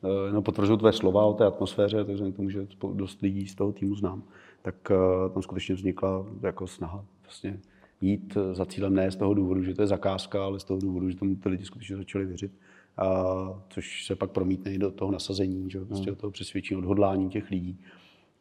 Eh, 0.05 0.31
no, 0.31 0.41
potvrzuju 0.41 0.77
tvé 0.77 0.93
slova 0.93 1.25
o 1.25 1.33
té 1.33 1.45
atmosféře, 1.45 2.05
takže 2.05 2.31
k 2.31 2.35
tomu, 2.35 2.49
že 2.49 2.67
dost 2.93 3.21
lidí 3.21 3.47
z 3.47 3.55
toho 3.55 3.71
týmu 3.71 3.95
znám, 3.95 4.23
tak 4.61 4.75
uh, 4.91 5.33
tam 5.33 5.41
skutečně 5.41 5.75
vznikla 5.75 6.25
jako 6.41 6.67
snaha 6.67 7.05
vlastně 7.23 7.59
jít 8.01 8.37
za 8.51 8.65
cílem 8.65 8.93
ne 8.93 9.11
z 9.11 9.15
toho 9.15 9.33
důvodu, 9.33 9.63
že 9.63 9.73
to 9.73 9.81
je 9.81 9.87
zakázka, 9.87 10.45
ale 10.45 10.59
z 10.59 10.63
toho 10.63 10.79
důvodu, 10.79 11.09
že 11.09 11.17
tomu 11.17 11.35
ty 11.35 11.49
lidi 11.49 11.65
skutečně 11.65 11.97
začali 11.97 12.25
věřit. 12.25 12.51
A, 12.97 13.25
což 13.69 14.05
se 14.05 14.15
pak 14.15 14.31
promítne 14.31 14.73
i 14.73 14.77
do 14.77 14.91
toho 14.91 15.11
nasazení, 15.11 15.69
že 15.69 15.85
prostě 15.85 16.09
do 16.09 16.15
toho 16.15 16.31
přesvědčení, 16.31 16.77
odhodlání 16.77 17.29
těch 17.29 17.49
lidí. 17.49 17.79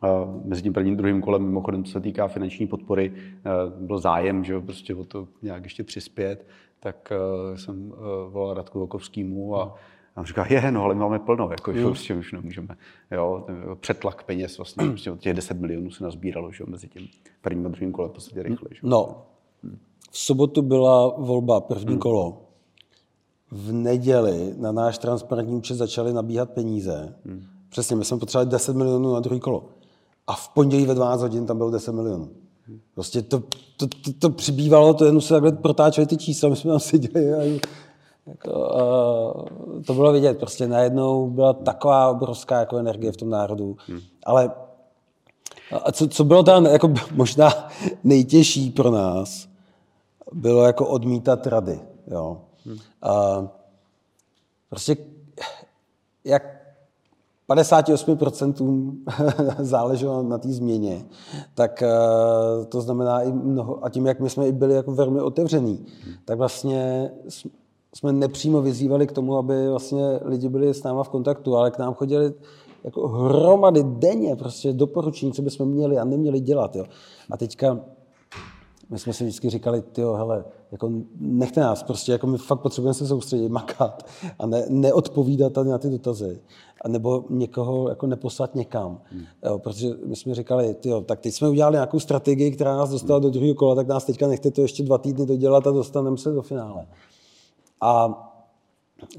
A 0.01 0.09
mezi 0.45 0.63
tím 0.63 0.73
prvním 0.73 0.97
druhým 0.97 1.23
kolem, 1.23 1.43
mimochodem, 1.43 1.85
co 1.85 1.93
se 1.93 2.01
týká 2.01 2.29
finanční 2.29 2.67
podpory, 2.67 3.13
eh, 3.17 3.51
byl 3.81 3.99
zájem, 3.99 4.45
že 4.45 4.61
prostě 4.61 4.95
o 4.95 5.05
to 5.05 5.29
nějak 5.43 5.65
ještě 5.65 5.85
přispět 5.85 6.47
tak 6.85 7.13
jsem 7.55 7.93
volal 8.29 8.55
Radku 8.55 8.79
Vokovskýmu 8.79 9.57
a 9.57 9.75
a 10.17 10.21
on 10.21 10.27
říká, 10.27 10.47
je, 10.51 10.73
no, 10.73 10.83
ale 10.83 10.95
my 10.95 11.01
máme 11.01 11.19
plno, 11.19 11.49
jako, 11.51 11.73
že 11.73 11.85
prostě 11.85 12.15
už 12.15 12.33
nemůžeme. 12.33 12.77
Jo, 13.11 13.47
přetlak 13.81 14.23
peněz 14.23 14.57
vlastně, 14.57 14.87
prostě 14.87 15.13
těch 15.19 15.35
10 15.35 15.61
milionů 15.61 15.91
se 15.91 16.05
nazbíralo, 16.05 16.53
že 16.53 16.65
mezi 16.67 16.89
tím 16.89 17.09
prvním 17.41 17.67
a 17.67 17.69
druhým 17.69 17.93
kolem 17.93 18.11
v 18.11 18.15
podstatě 18.15 18.43
rychle. 18.43 18.69
Že? 18.73 18.81
No, 18.83 19.23
v 20.11 20.19
sobotu 20.19 20.63
byla 20.63 21.09
volba 21.09 21.61
první 21.61 21.91
hmm. 21.91 21.99
kolo. 21.99 22.41
V 23.51 23.73
neděli 23.73 24.55
na 24.57 24.73
náš 24.73 24.99
transparentní 24.99 25.55
účet 25.55 25.75
začaly 25.75 26.13
nabíhat 26.13 26.51
peníze. 26.51 27.15
Hmm. 27.27 27.45
Přesně, 27.69 27.97
my 27.97 28.05
jsme 28.05 28.19
potřebovali 28.19 28.51
10 28.51 28.77
milionů 28.77 29.13
na 29.13 29.21
druhý 29.21 29.41
kolo. 29.41 29.69
A 30.27 30.35
v 30.35 30.49
pondělí 30.49 30.87
ve 30.87 30.95
12 30.95 31.21
hodin 31.21 31.47
tam 31.47 31.57
bylo 31.57 31.71
10 31.71 31.93
milionů. 31.93 32.31
Prostě 32.95 33.23
to, 33.23 33.43
to, 33.77 33.87
to, 33.87 34.13
to 34.19 34.31
přibývalo, 34.31 34.95
to 34.95 35.05
jenom 35.05 35.21
se 35.21 35.35
takhle 35.35 35.53
protáčeli 35.53 36.07
ty 36.07 36.17
čísla, 36.17 36.49
my 36.49 36.57
jsme 36.57 36.71
tam 36.71 36.81
seděli 36.81 37.35
a 37.35 37.61
jako, 38.27 38.51
uh, 38.51 39.83
to 39.83 39.95
bylo 39.95 40.13
vidět, 40.13 40.39
prostě 40.39 40.69
najednou 40.69 41.31
byla 41.31 41.53
taková 41.53 42.11
obrovská 42.11 42.61
jako 42.61 42.77
energie 42.77 43.13
v 43.13 43.17
tom 43.17 43.31
národu. 43.31 43.77
Hmm. 43.87 44.01
Ale 44.27 44.51
a 45.85 45.93
co, 45.93 46.09
co 46.09 46.25
bylo 46.25 46.43
tam 46.43 46.67
jako 46.67 46.95
možná 47.15 47.69
nejtěžší 48.05 48.71
pro 48.71 48.91
nás, 48.91 49.49
bylo 50.33 50.65
jako 50.65 50.89
odmítat 50.89 51.47
rady. 51.47 51.81
Jo. 52.07 52.41
Hmm. 52.67 52.77
Uh, 53.05 53.49
prostě 54.71 54.97
jak 56.25 56.43
58% 57.49 58.95
záleželo 59.65 60.23
na 60.23 60.39
té 60.39 60.49
změně, 60.49 61.05
tak 61.55 61.83
uh, 61.83 62.65
to 62.65 62.81
znamená 62.81 63.23
i 63.23 63.33
mnoho, 63.33 63.85
a 63.85 63.91
tím, 63.91 64.07
jak 64.07 64.21
my 64.21 64.31
jsme 64.31 64.49
i 64.49 64.53
byli 64.53 64.75
jako 64.75 64.93
velmi 64.93 65.21
otevření, 65.21 65.87
hmm. 66.05 66.15
tak 66.25 66.39
vlastně 66.39 67.11
jsme 67.97 68.13
nepřímo 68.13 68.63
vyzývali 68.63 69.07
k 69.07 69.13
tomu, 69.13 69.37
aby 69.37 69.69
vlastně 69.69 70.21
lidi 70.25 70.49
byli 70.49 70.75
s 70.75 70.83
náma 70.83 71.05
v 71.05 71.09
kontaktu, 71.09 71.57
ale 71.57 71.71
k 71.71 71.79
nám 71.79 71.95
chodili 71.95 72.33
jako 72.85 73.09
hromady 73.09 73.83
denně 73.85 74.37
prostě 74.37 74.73
doporučení, 74.73 75.33
co 75.33 75.43
bychom 75.43 75.69
měli 75.69 75.99
a 75.99 76.05
neměli 76.05 76.41
dělat. 76.41 76.77
Jo. 76.77 76.85
A 77.31 77.37
teďka 77.37 77.81
my 78.91 78.99
jsme 78.99 79.13
si 79.13 79.25
vždycky 79.25 79.51
říkali, 79.51 79.83
jo, 79.99 80.13
hele, 80.13 80.45
jako 80.73 80.91
nechte 81.21 81.61
nás, 81.61 81.83
prostě 81.83 82.13
jako 82.13 82.27
my 82.27 82.39
fakt 82.39 82.61
potřebujeme 82.61 82.95
se 82.95 83.07
soustředit, 83.07 83.49
makat 83.49 84.07
a 84.39 84.47
ne, 84.47 84.65
neodpovídat 84.69 85.53
tady 85.53 85.71
na 85.71 85.79
ty 85.79 85.91
dotazy. 85.91 86.41
A 86.85 86.89
nebo 86.89 87.25
někoho 87.31 87.89
jako 87.89 88.07
neposlat 88.07 88.55
někam. 88.55 89.01
Hmm. 89.11 89.23
Jo, 89.45 89.59
protože 89.59 89.89
my 90.07 90.17
jsme 90.17 90.35
říkali, 90.35 90.77
jo, 90.85 91.01
tak 91.01 91.21
teď 91.21 91.35
jsme 91.35 91.49
udělali 91.49 91.75
nějakou 91.75 92.01
strategii, 92.01 92.51
která 92.51 92.77
nás 92.77 92.91
dostala 92.91 93.19
hmm. 93.19 93.23
do 93.23 93.31
druhého 93.31 93.55
kola, 93.55 93.75
tak 93.75 93.87
nás 93.87 94.05
teďka 94.05 94.27
nechte 94.27 94.51
to 94.51 94.61
ještě 94.61 94.83
dva 94.83 94.99
týdny 94.99 95.27
dodělat 95.27 95.67
a 95.67 95.71
dostaneme 95.71 96.17
se 96.17 96.33
do 96.33 96.43
finále. 96.43 96.87
A 97.85 98.09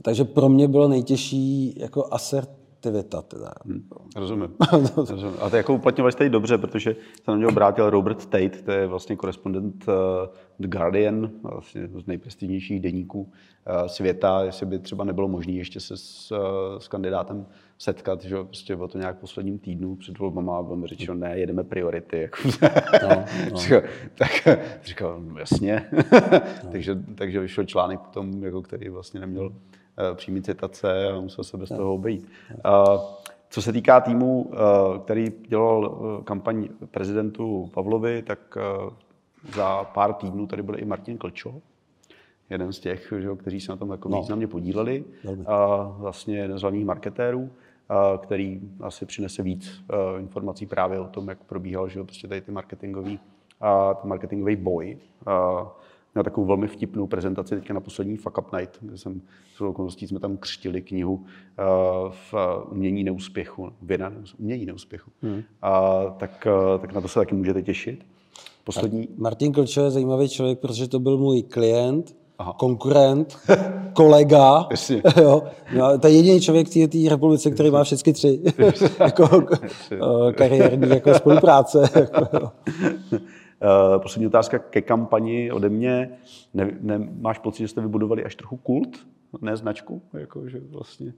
takže 0.02 0.24
pro 0.24 0.50
mě 0.50 0.68
bylo 0.68 0.88
nejtěžší 0.88 1.80
jako 1.80 2.08
asertivita. 2.12 3.22
Teda. 3.22 3.52
Hmm, 3.66 3.90
rozumím. 4.16 4.56
rozumím. 4.96 5.34
A 5.42 5.50
to 5.50 5.56
jako 5.56 5.74
uplatňovali 5.74 6.12
jste 6.12 6.30
dobře, 6.30 6.58
protože 6.58 6.96
se 7.24 7.32
na 7.32 7.38
něj 7.38 7.48
obrátil 7.48 7.90
Robert 7.90 8.26
Tate, 8.26 8.62
to 8.66 8.72
je 8.72 8.88
vlastně 8.88 9.16
korespondent 9.16 9.86
uh, 9.88 9.94
The 10.60 10.68
Guardian, 10.68 11.32
vlastně 11.44 11.88
z 11.88 12.06
nejprestižnějších 12.06 12.82
denníků 12.82 13.22
uh, 13.22 13.88
světa, 13.88 14.44
jestli 14.44 14.66
by 14.66 14.80
třeba 14.80 15.04
nebylo 15.04 15.28
možné 15.28 15.54
ještě 15.54 15.80
se 15.80 15.98
s, 15.98 16.32
uh, 16.32 16.38
s 16.80 16.88
kandidátem 16.88 17.46
setkat, 17.78 18.24
že 18.24 18.36
prostě 18.36 18.76
bylo 18.76 18.88
to 18.88 18.98
nějak 18.98 19.20
posledním 19.20 19.60
týdnu 19.60 19.96
před 19.96 20.18
volbama 20.18 20.58
a 20.58 20.64
bylo 20.64 20.76
mi 20.76 20.88
řečeno, 20.88 21.14
ne, 21.14 21.40
jedeme 21.40 21.64
priority. 21.64 22.22
Jako, 22.22 22.38
no, 23.04 23.26
no. 23.72 23.82
tak 24.16 24.32
říkal, 24.84 25.22
no, 25.22 25.40
jasně. 25.40 25.86
no. 25.92 26.40
takže, 26.72 26.96
takže 27.16 27.40
vyšel 27.40 27.66
článek 27.66 28.00
potom, 28.00 28.44
jako, 28.44 28.62
který 28.62 28.90
vlastně 28.90 29.20
neměl 29.20 29.46
uh, 29.46 29.54
přímý 30.14 30.42
citace 30.42 31.08
a 31.10 31.20
musel 31.20 31.44
se 31.44 31.58
bez 31.58 31.70
no. 31.70 31.78
toho 31.78 31.94
obejít. 31.94 32.30
Uh, 32.52 33.02
co 33.50 33.62
se 33.62 33.74
týká 33.74 34.02
týmu, 34.02 34.42
uh, 34.42 34.54
který 35.04 35.34
dělal 35.48 35.80
uh, 35.80 36.24
kampaň 36.24 36.68
prezidentu 36.92 37.72
Pavlovi, 37.74 38.22
tak 38.22 38.58
uh, 38.86 38.94
za 39.56 39.84
pár 39.84 40.14
týdnů 40.14 40.48
tady 40.48 40.64
byl 40.64 40.80
i 40.80 40.86
Martin 40.86 41.18
Klčo, 41.18 41.62
jeden 42.50 42.74
z 42.74 42.80
těch, 42.80 43.14
že, 43.20 43.30
kteří 43.36 43.62
se 43.62 43.72
na 43.72 43.76
tom 43.76 43.92
jako 43.92 44.10
no. 44.10 44.20
významně 44.20 44.48
podíleli. 44.48 45.06
A 45.46 45.84
vlastně 45.98 46.38
jeden 46.38 46.58
z 46.58 46.62
hlavních 46.62 46.86
marketérů 46.86 47.50
který 48.18 48.62
asi 48.80 49.06
přinese 49.06 49.44
víc 49.44 49.72
informací 50.20 50.66
právě 50.66 51.00
o 51.00 51.08
tom, 51.08 51.28
jak 51.28 51.44
probíhal 51.44 51.90
že 51.90 52.04
prostě 52.04 52.28
tady 52.28 52.42
ty 52.42 52.52
marketingový, 52.52 53.20
ten 54.02 54.10
marketingový 54.10 54.56
boj. 54.56 54.98
Měl 56.14 56.24
takovou 56.24 56.48
velmi 56.48 56.68
vtipnou 56.68 57.08
prezentaci 57.08 57.56
teďka 57.56 57.74
na 57.74 57.80
poslední 57.80 58.18
Fuck 58.18 58.38
Up 58.38 58.54
Night, 58.54 58.78
kde 58.82 58.98
jsem 58.98 59.22
s 59.56 59.62
okolností 59.62 60.08
jsme 60.08 60.20
tam 60.20 60.38
křtili 60.38 60.82
knihu 60.82 61.26
v 62.10 62.34
umění 62.72 63.04
neúspěchu, 63.04 63.72
věda 63.82 64.12
umění 64.40 64.66
neúspěchu. 64.66 65.12
Hmm. 65.22 65.42
A, 65.62 66.04
tak, 66.18 66.48
tak 66.82 66.94
na 66.94 67.02
to 67.02 67.08
se 67.08 67.20
taky 67.20 67.36
můžete 67.36 67.62
těšit. 67.62 68.06
Poslední... 68.64 69.08
Martin 69.18 69.52
Klčo 69.52 69.84
je 69.84 69.92
zajímavý 69.92 70.30
člověk, 70.30 70.60
protože 70.60 70.88
to 70.88 71.00
byl 71.00 71.18
můj 71.18 71.44
klient, 71.44 72.16
Aha. 72.38 72.54
konkurent, 72.60 73.38
kolega. 73.94 74.68
jo. 75.22 75.44
No, 75.78 76.00
to 76.00 76.08
je 76.08 76.14
jediný 76.14 76.42
člověk 76.42 76.68
v 76.68 76.88
té 76.88 77.10
republice, 77.10 77.52
který 77.52 77.72
má 77.72 77.84
všechny 77.84 78.14
tři 78.14 78.40
jako, 79.00 79.48
eh, 79.92 80.34
kariérní 80.34 80.90
jako 80.90 81.14
spolupráce. 81.14 81.90
Uh, 83.12 84.02
poslední 84.02 84.28
otázka 84.28 84.60
ke 84.60 84.82
kampani 84.82 85.52
ode 85.52 85.70
mě. 85.70 86.10
Ne, 86.54 86.72
ne, 86.82 87.00
máš 87.20 87.40
pocit, 87.40 87.64
že 87.64 87.68
jste 87.68 87.82
vybudovali 87.82 88.24
až 88.24 88.36
trochu 88.36 88.58
kult, 88.58 88.98
ne 89.42 89.58
značku? 89.58 90.02
Jako, 90.14 90.50
že 90.50 90.60
vlastně 90.72 91.14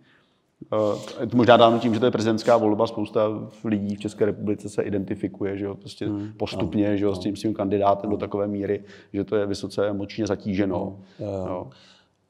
Uh, 0.73 0.99
možná 1.33 1.57
dáno 1.57 1.79
tím, 1.79 1.93
že 1.93 1.99
to 1.99 2.05
je 2.05 2.11
prezidentská 2.11 2.57
volba, 2.57 2.87
spousta 2.87 3.21
lidí 3.63 3.95
v 3.95 3.99
České 3.99 4.25
republice 4.25 4.69
se 4.69 4.83
identifikuje 4.83 5.57
že 5.57 5.65
jo, 5.65 5.75
prostě 5.75 6.07
hmm. 6.07 6.33
postupně 6.37 6.89
no, 6.89 6.97
že 6.97 7.05
jo, 7.05 7.09
no. 7.09 7.15
s 7.15 7.19
tím 7.19 7.35
svým 7.35 7.53
kandidátem 7.53 8.09
do 8.09 8.17
takové 8.17 8.47
míry, 8.47 8.83
že 9.13 9.23
to 9.23 9.35
je 9.35 9.45
vysoce 9.45 9.87
emočně 9.87 10.27
zatíženo. 10.27 10.99
No, 11.19 11.25
jo. 11.25 11.45
Jo. 11.47 11.67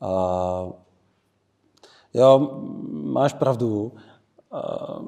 A, 0.01 0.67
jo, 2.13 2.61
máš 2.91 3.33
pravdu. 3.33 3.91
A, 4.51 4.99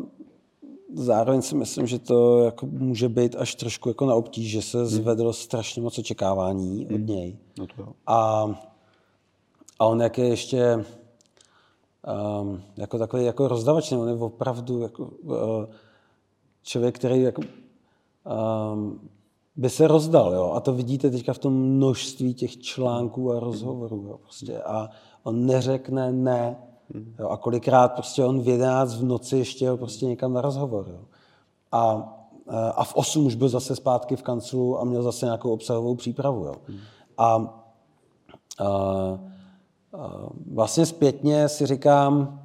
zároveň 0.94 1.42
si 1.42 1.56
myslím, 1.56 1.88
že 1.88 2.00
to 2.00 2.46
jako 2.46 2.66
může 2.66 3.10
být 3.10 3.36
až 3.36 3.56
trošku 3.56 3.90
jako 3.90 4.06
na 4.06 4.16
obtíž, 4.16 4.52
že 4.52 4.62
se 4.62 4.78
hmm. 4.78 4.88
zvedlo 4.88 5.34
strašně 5.34 5.82
moc 5.82 6.00
očekávání 6.00 6.86
hmm. 6.86 6.96
od 6.96 7.08
něj. 7.08 7.38
No 7.60 7.68
to 7.68 7.74
jo. 7.82 7.88
A, 8.08 8.50
a 9.80 9.86
on 9.86 10.02
jak 10.02 10.18
je 10.18 10.28
ještě 10.28 10.86
um, 12.42 12.62
jako 12.78 12.98
takový 12.98 13.26
jako 13.26 13.48
rozdavač, 13.48 13.92
on 13.92 14.08
je 14.08 14.16
opravdu 14.16 14.82
jako, 14.82 15.04
uh, 15.04 15.36
člověk, 16.64 16.96
který 16.96 17.22
jako, 17.22 17.42
um, 18.72 19.10
by 19.56 19.70
se 19.70 19.88
rozdal. 19.88 20.34
Jo? 20.34 20.52
A 20.56 20.60
to 20.60 20.74
vidíte 20.74 21.10
teďka 21.12 21.34
v 21.34 21.38
tom 21.38 21.54
množství 21.54 22.34
těch 22.34 22.58
článků 22.58 23.32
a 23.32 23.40
rozhovorů. 23.40 24.06
Jo? 24.08 24.18
Prostě. 24.18 24.62
A 24.62 24.90
on 25.24 25.46
neřekne 25.46 26.12
ne. 26.12 26.58
Jo? 27.20 27.30
A 27.30 27.38
kolikrát 27.38 27.94
prostě 27.94 28.26
on 28.26 28.42
v 28.42 28.48
11 28.48 28.96
v 28.96 29.04
noci 29.04 29.38
ještě 29.38 29.66
jo, 29.66 29.78
prostě 29.78 30.06
někam 30.06 30.34
na 30.34 30.42
rozhovor. 30.42 30.86
Jo? 30.90 31.00
A, 31.72 32.14
a 32.76 32.84
v 32.84 32.96
8 32.96 33.26
už 33.26 33.36
byl 33.36 33.50
zase 33.50 33.76
zpátky 33.76 34.16
v 34.16 34.24
kanclu 34.24 34.80
a 34.80 34.84
měl 34.84 35.04
zase 35.04 35.26
nějakou 35.26 35.52
obsahovou 35.54 35.96
přípravu. 35.96 36.46
Jo? 36.46 36.56
A, 37.18 37.36
a 38.60 39.20
vlastně 40.52 40.86
zpětně 40.86 41.50
si 41.50 41.66
říkám, 41.66 42.42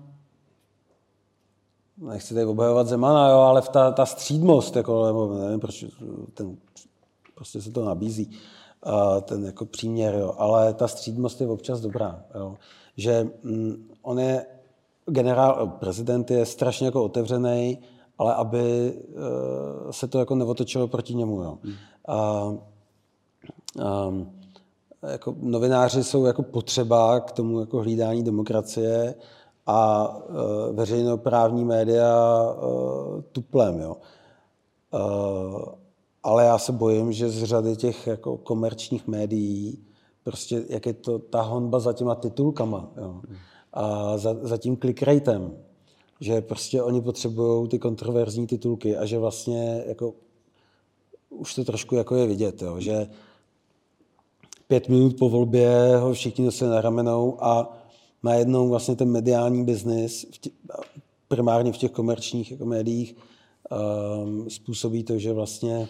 nechci 1.97 2.35
tady 2.35 2.47
obhajovat 2.47 2.87
Zemana, 2.87 3.29
jo, 3.29 3.39
ale 3.39 3.63
v 3.63 3.69
ta, 3.69 3.91
ta 3.91 4.07
střídmost, 4.07 4.77
jako, 4.77 5.07
nebo 5.07 5.35
nevím, 5.35 5.61
proč 5.61 5.85
ten, 6.35 6.57
prostě 7.35 7.63
se 7.63 7.71
to 7.71 7.85
nabízí, 7.85 8.31
ten 9.23 9.45
jako 9.45 9.67
příměr, 9.67 10.15
jo, 10.15 10.35
ale 10.39 10.75
ta 10.75 10.89
střídmost 10.89 11.41
je 11.41 11.49
občas 11.49 11.81
dobrá, 11.81 12.23
jo, 12.35 12.57
že 12.97 13.29
mm, 13.43 13.89
on 14.03 14.19
je, 14.19 14.47
generál, 15.07 15.67
prezident 15.67 16.31
je 16.31 16.47
strašně 16.47 16.87
jako 16.87 17.05
otevřený, 17.05 17.79
ale 18.19 18.35
aby 18.35 18.95
e, 19.89 19.93
se 19.93 20.09
to 20.09 20.19
jako 20.19 20.35
neotočilo 20.35 20.89
proti 20.89 21.15
němu, 21.15 21.43
jo. 21.43 21.59
Hmm. 21.63 21.75
A, 22.09 22.17
a, 23.85 24.13
jako 25.07 25.35
novináři 25.41 26.05
jsou 26.05 26.25
jako 26.25 26.43
potřeba 26.43 27.21
k 27.21 27.33
tomu 27.33 27.61
jako 27.61 27.79
hlídání 27.79 28.23
demokracie 28.23 29.15
a 29.67 30.09
e, 30.29 30.73
veřejnoprávní 30.73 31.65
média 31.65 32.09
e, 32.09 33.23
tuplem. 33.23 33.81
Jo. 33.81 33.97
E, 34.95 34.99
ale 36.23 36.45
já 36.45 36.59
se 36.59 36.73
bojím, 36.73 37.13
že 37.13 37.29
z 37.29 37.45
řady 37.45 37.77
těch 37.77 38.07
jako 38.07 38.37
komerčních 38.37 39.07
médií, 39.07 39.85
prostě 40.23 40.65
jak 40.69 40.87
je 40.87 40.93
to 40.93 41.19
ta 41.19 41.43
honba 41.43 41.81
za 41.81 41.93
těma 41.93 42.15
titulkama 42.15 42.91
jo. 42.97 43.21
a 43.73 44.19
za, 44.19 44.37
za 44.43 44.57
tím 44.57 44.77
clickratem, 44.77 45.57
že 46.21 46.41
prostě 46.41 46.83
oni 46.83 47.01
potřebují 47.01 47.69
ty 47.69 47.79
kontroverzní 47.79 48.47
titulky 48.47 48.97
a 48.97 49.05
že 49.07 49.19
vlastně 49.19 49.85
jako 49.87 50.15
už 51.31 51.55
to 51.55 51.65
trošku 51.65 51.95
jako 51.95 52.17
je 52.17 52.27
vidět, 52.27 52.63
jo, 52.63 52.81
že 52.81 53.09
pět 54.67 54.89
minut 54.89 55.19
po 55.19 55.29
volbě 55.29 55.97
ho 55.97 56.13
všichni 56.13 56.45
nosili 56.45 56.71
na 56.71 56.81
ramenou 56.81 57.45
a 57.45 57.79
najednou 58.23 58.69
vlastně 58.69 58.97
ten 58.97 59.11
mediální 59.11 59.65
biznis, 59.65 60.27
primárně 61.29 61.73
v 61.73 61.77
těch 61.77 61.91
komerčních 61.91 62.51
jako 62.51 62.65
médiích, 62.65 63.17
um, 64.25 64.51
způsobí 64.51 65.05
to, 65.05 65.19
že 65.19 65.33
vlastně 65.33 65.89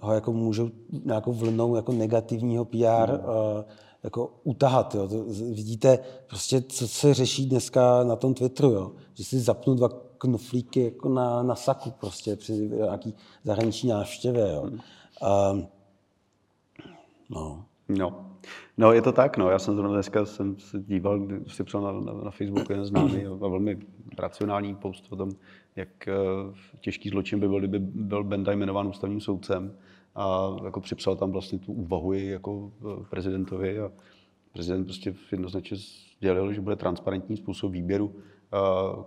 ho 0.00 0.12
jako 0.14 0.32
můžou 0.32 0.70
nějakou 1.04 1.32
vlnou 1.32 1.76
jako 1.76 1.92
negativního 1.92 2.64
PR 2.64 3.12
mm. 3.12 3.24
uh, 3.24 3.64
jako 4.02 4.34
utahat. 4.44 4.94
Jo. 4.94 5.08
To, 5.08 5.24
vidíte 5.52 5.98
prostě, 6.26 6.62
co 6.62 6.88
se 6.88 7.14
řeší 7.14 7.46
dneska 7.46 8.04
na 8.04 8.16
tom 8.16 8.34
Twitteru, 8.34 8.70
jo. 8.70 8.92
že 9.14 9.24
si 9.24 9.40
zapnu 9.40 9.74
dva 9.74 9.88
knoflíky 10.18 10.84
jako 10.84 11.08
na, 11.08 11.42
na 11.42 11.54
saku 11.54 11.90
prostě 11.90 12.36
při 12.36 12.52
nějaký 12.52 13.14
zahraniční 13.44 13.88
návštěvě. 13.88 14.52
Jo. 14.52 14.62
Um, 14.62 15.66
no. 17.32 17.64
no. 17.88 18.28
No, 18.78 18.92
je 18.92 19.02
to 19.02 19.12
tak, 19.12 19.36
no. 19.36 19.50
Já 19.50 19.58
jsem 19.58 19.74
zrovna 19.74 19.92
dneska 19.92 20.26
jsem 20.26 20.58
se 20.58 20.80
díval, 20.80 21.28
si 21.46 21.64
psal 21.64 21.82
na, 21.82 22.12
na, 22.12 22.24
na 22.24 22.30
Facebooku 22.30 22.72
jeden 22.72 22.84
známý 22.84 23.26
a 23.26 23.34
velmi 23.34 23.78
racionální 24.18 24.74
post 24.74 25.06
o 25.10 25.16
tom, 25.16 25.30
jak 25.76 25.88
uh, 26.08 26.54
těžký 26.80 27.08
zločin 27.08 27.40
by 27.40 27.48
byl, 27.48 27.58
kdyby 27.58 27.78
byl 27.78 28.24
Benda 28.24 28.52
jmenován 28.52 28.88
ústavním 28.88 29.20
soudcem 29.20 29.72
a 30.14 30.56
jako 30.64 30.80
připsal 30.80 31.16
tam 31.16 31.30
vlastně 31.32 31.58
tu 31.58 31.72
úvahu 31.72 32.12
jako 32.12 32.72
eh, 32.80 33.04
prezidentovi 33.10 33.80
a 33.80 33.92
prezident 34.52 34.84
prostě 34.84 35.14
jednoznačně 35.32 35.76
sdělil, 36.16 36.52
že 36.52 36.60
bude 36.60 36.76
transparentní 36.76 37.36
způsob 37.36 37.72
výběru 37.72 38.14
eh, 38.14 38.58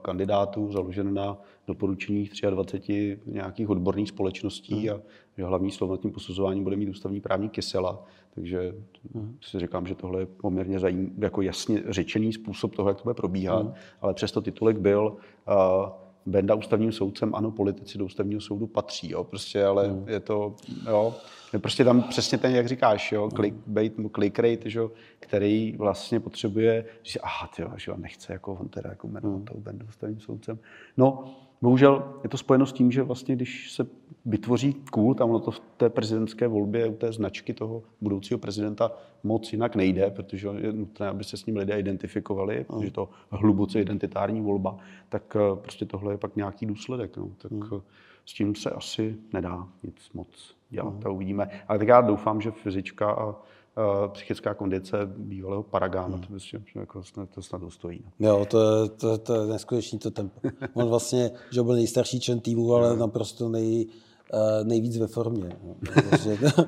kandidátů 0.01 0.71
založen 0.71 1.13
na 1.13 1.37
doporučeních 1.67 2.31
23 2.49 3.19
nějakých 3.25 3.69
odborných 3.69 4.09
společností 4.09 4.87
hmm. 4.87 4.97
a 4.97 5.01
že 5.37 5.43
hlavní 5.43 5.71
slovo 5.71 5.93
nad 5.93 6.01
tím 6.01 6.11
posuzováním 6.11 6.63
bude 6.63 6.75
mít 6.75 6.89
ústavní 6.89 7.21
právní 7.21 7.49
Kysela. 7.49 8.03
Takže 8.35 8.75
hmm. 9.15 9.37
si 9.41 9.59
říkám, 9.59 9.87
že 9.87 9.95
tohle 9.95 10.21
je 10.21 10.25
poměrně 10.25 10.79
zajím, 10.79 11.13
jako 11.17 11.41
jasně 11.41 11.83
řečený 11.89 12.33
způsob 12.33 12.75
toho, 12.75 12.89
jak 12.89 12.97
to 12.97 13.03
bude 13.03 13.13
probíhat, 13.13 13.61
hmm. 13.61 13.73
ale 14.01 14.13
přesto 14.13 14.41
titulek 14.41 14.77
byl 14.77 15.17
uh, 15.47 15.89
Benda 16.25 16.55
ústavním 16.55 16.91
soudcem, 16.91 17.35
ano, 17.35 17.51
politici 17.51 17.97
do 17.97 18.05
ústavního 18.05 18.41
soudu 18.41 18.67
patří, 18.67 19.11
jo, 19.11 19.23
prostě, 19.23 19.65
ale 19.65 19.87
hmm. 19.87 20.09
je 20.09 20.19
to, 20.19 20.55
jo, 20.87 21.15
je 21.53 21.59
prostě 21.59 21.83
tam 21.83 22.03
přesně 22.03 22.37
ten, 22.37 22.55
jak 22.55 22.67
říkáš, 22.67 23.11
jo, 23.11 23.29
clickbait, 23.35 23.93
click 24.15 24.39
rate, 24.39 24.69
že, 24.69 24.81
který 25.19 25.75
vlastně 25.77 26.19
potřebuje, 26.19 26.85
že 27.03 27.19
aha, 27.19 27.49
tyjo, 27.55 27.71
že 27.77 27.91
nechce 27.97 28.33
jako 28.33 28.53
on 28.53 28.67
teda 28.67 28.89
jako 28.89 29.07
jmenovat 29.07 29.35
hmm. 29.35 29.45
toho 29.45 29.59
Bendu 29.59 29.85
ústavním 29.85 30.19
soudcem. 30.19 30.59
No, 30.97 31.35
Bohužel 31.61 32.13
je 32.23 32.29
to 32.29 32.37
spojeno 32.37 32.65
s 32.65 32.73
tím, 32.73 32.91
že 32.91 33.03
vlastně, 33.03 33.35
když 33.35 33.71
se 33.71 33.87
vytvoří 34.25 34.73
kult, 34.73 35.21
a 35.21 35.25
ono 35.25 35.39
to 35.39 35.51
v 35.51 35.59
té 35.59 35.89
prezidentské 35.89 36.47
volbě, 36.47 36.87
u 36.87 36.95
té 36.95 37.11
značky 37.11 37.53
toho 37.53 37.83
budoucího 38.01 38.37
prezidenta 38.37 38.91
moc 39.23 39.53
jinak 39.53 39.75
nejde, 39.75 40.09
protože 40.09 40.47
je 40.57 40.73
nutné, 40.73 41.07
aby 41.07 41.23
se 41.23 41.37
s 41.37 41.45
ním 41.45 41.57
lidé 41.57 41.79
identifikovali, 41.79 42.65
protože 42.67 42.91
to 42.91 43.09
hluboce 43.29 43.81
identitární 43.81 44.41
volba, 44.41 44.77
tak 45.09 45.35
eh, 45.35 45.55
prostě 45.55 45.85
tohle 45.85 46.13
je 46.13 46.17
pak 46.17 46.35
nějaký 46.35 46.65
důsledek. 46.65 47.17
No. 47.17 47.29
Tak 47.37 47.51
hmm. 47.51 47.81
s 48.25 48.33
tím 48.33 48.55
se 48.55 48.69
asi 48.69 49.15
nedá 49.33 49.67
nic 49.83 50.09
moc 50.13 50.55
dělat, 50.69 50.89
hmm. 50.89 51.01
to 51.01 51.13
uvidíme. 51.13 51.49
Ale 51.67 51.79
tak 51.79 51.87
já 51.87 52.01
doufám, 52.01 52.41
že 52.41 52.51
fyzička 52.51 53.11
a 53.11 53.35
Eh, 53.35 53.64
psychická 54.07 54.53
kondice 54.53 54.97
bývalého 55.05 55.63
Paragána, 55.63 56.15
hmm. 56.15 56.21
to, 56.21 56.33
myslím, 56.33 56.63
že 56.73 56.79
jako 56.79 57.03
snad, 57.03 57.29
to 57.29 57.41
snad 57.41 57.61
dostojí. 57.61 58.01
No. 58.19 58.27
Jo, 58.27 58.45
to 58.45 58.61
je, 58.61 58.89
to, 58.89 59.17
to 59.17 59.33
je 59.33 59.47
neskutečný 59.47 59.99
to 59.99 60.11
tempo. 60.11 60.39
On 60.73 60.89
vlastně, 60.89 61.31
že 61.51 61.63
byl 61.63 61.73
nejstarší 61.73 62.19
člen 62.19 62.39
týmu, 62.39 62.73
ale 62.73 62.97
naprosto 62.97 63.49
nej, 63.49 63.87
eh, 64.33 64.63
nejvíc 64.63 64.97
ve 64.97 65.07
formě. 65.07 65.49
No. 65.63 65.75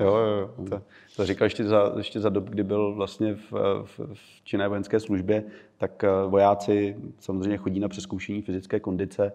jo, 0.00 0.16
jo, 0.16 0.36
jo. 0.36 0.50
To, 0.70 0.82
to 1.16 1.26
říkal 1.26 1.46
ještě 1.46 1.64
za, 1.64 1.92
ještě 1.96 2.20
za 2.20 2.28
dob, 2.28 2.44
kdy 2.44 2.64
byl 2.64 2.94
vlastně 2.94 3.34
v, 3.34 3.52
v, 3.84 4.00
v 4.14 4.44
činné 4.44 4.68
vojenské 4.68 5.00
službě, 5.00 5.44
tak 5.78 6.04
eh, 6.04 6.08
vojáci 6.26 6.96
samozřejmě 7.18 7.56
chodí 7.56 7.80
na 7.80 7.88
přeskoušení 7.88 8.42
fyzické 8.42 8.80
kondice 8.80 9.32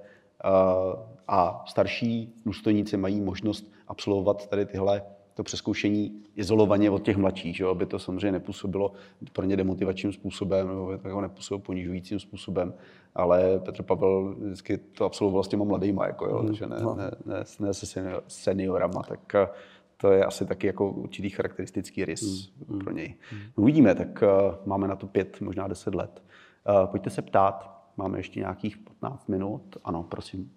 a 1.28 1.64
starší 1.68 2.34
důstojníci 2.46 2.98
mají 2.98 3.22
možnost 3.22 3.72
absolvovat 3.88 4.48
tady 4.48 4.66
tyhle 4.66 5.02
to 5.34 5.44
přeskoušení 5.44 6.24
izolovaně 6.36 6.90
od 6.90 7.04
těch 7.04 7.18
mladších, 7.18 7.56
že? 7.56 7.66
aby 7.66 7.86
to 7.86 8.00
samozřejmě 8.00 8.32
nepůsobilo 8.32 8.94
pro 9.34 9.46
ně 9.46 9.58
demotivačním 9.58 10.14
způsobem 10.14 10.68
nebo 10.68 10.92
jako 10.92 11.22
nepůsobilo 11.22 11.60
ponižujícím 11.60 12.20
způsobem. 12.20 12.74
Ale 13.16 13.60
Petr 13.60 13.84
Pavel 13.84 14.36
vždycky 14.40 14.78
to 14.78 15.06
absolvoval 15.06 15.44
s 15.44 15.48
těma 15.48 15.66
mladýma, 15.66 16.08
jako, 16.08 16.26
jo? 16.26 16.40
Mm, 16.42 16.48
takže 16.48 16.68
ne, 16.68 16.78
no. 16.82 16.96
ne, 16.96 17.12
ne, 17.26 17.44
ne 17.60 17.74
se 17.74 18.04
seniorama, 18.28 19.04
tak 19.04 19.36
eh, 19.36 19.48
to 19.98 20.12
je 20.12 20.26
asi 20.26 20.46
taky 20.46 20.68
jako 20.68 20.92
určitý 20.92 21.30
charakteristický 21.30 22.06
rys 22.06 22.52
mm, 22.68 22.80
pro 22.80 22.92
něj. 22.92 23.16
Mm. 23.32 23.40
Uvidíme, 23.56 23.96
tak 23.96 24.24
uh, 24.24 24.56
máme 24.66 24.88
na 24.88 24.96
to 24.96 25.08
pět, 25.08 25.42
možná 25.42 25.68
deset 25.68 25.96
let. 25.96 26.24
Uh, 26.70 26.86
pojďte 26.86 27.10
se 27.10 27.22
ptát, 27.22 27.84
máme 27.98 28.20
ještě 28.20 28.40
nějakých 28.40 28.78
15 28.78 29.30
minut. 29.30 29.78
Ano, 29.84 30.04
prosím. 30.04 30.52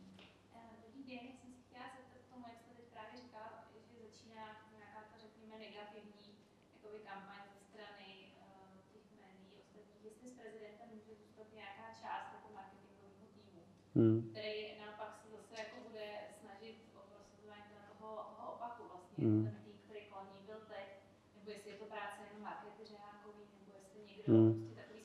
Hmm. 13.97 14.19
který 14.31 14.61
naopak 14.83 15.11
se 15.21 15.27
zase 15.37 15.55
jako 15.63 15.77
bude 15.87 16.07
snažit 16.41 16.77
o 16.99 17.01
prosazování 17.11 17.69
toho, 18.01 18.15
toho 18.37 18.49
opaku 18.57 18.83
vlastně, 18.93 19.19
hmm. 19.25 19.45
ten 19.47 19.57
tým, 19.65 19.77
který 19.85 20.01
kolem 20.11 20.27
ní 20.35 20.41
byl 20.49 20.61
teď, 20.73 20.87
nebo 21.35 21.49
jestli 21.55 21.69
je 21.73 21.79
to 21.83 21.87
práce 21.95 22.19
jenom 22.25 22.39
Markety 22.49 22.83
Řehákový, 22.91 23.43
nebo 23.59 23.73
jestli 23.81 23.99
někdo 24.11 24.25
hmm. 24.33 24.51
prostě 24.53 24.75
takový 24.83 25.01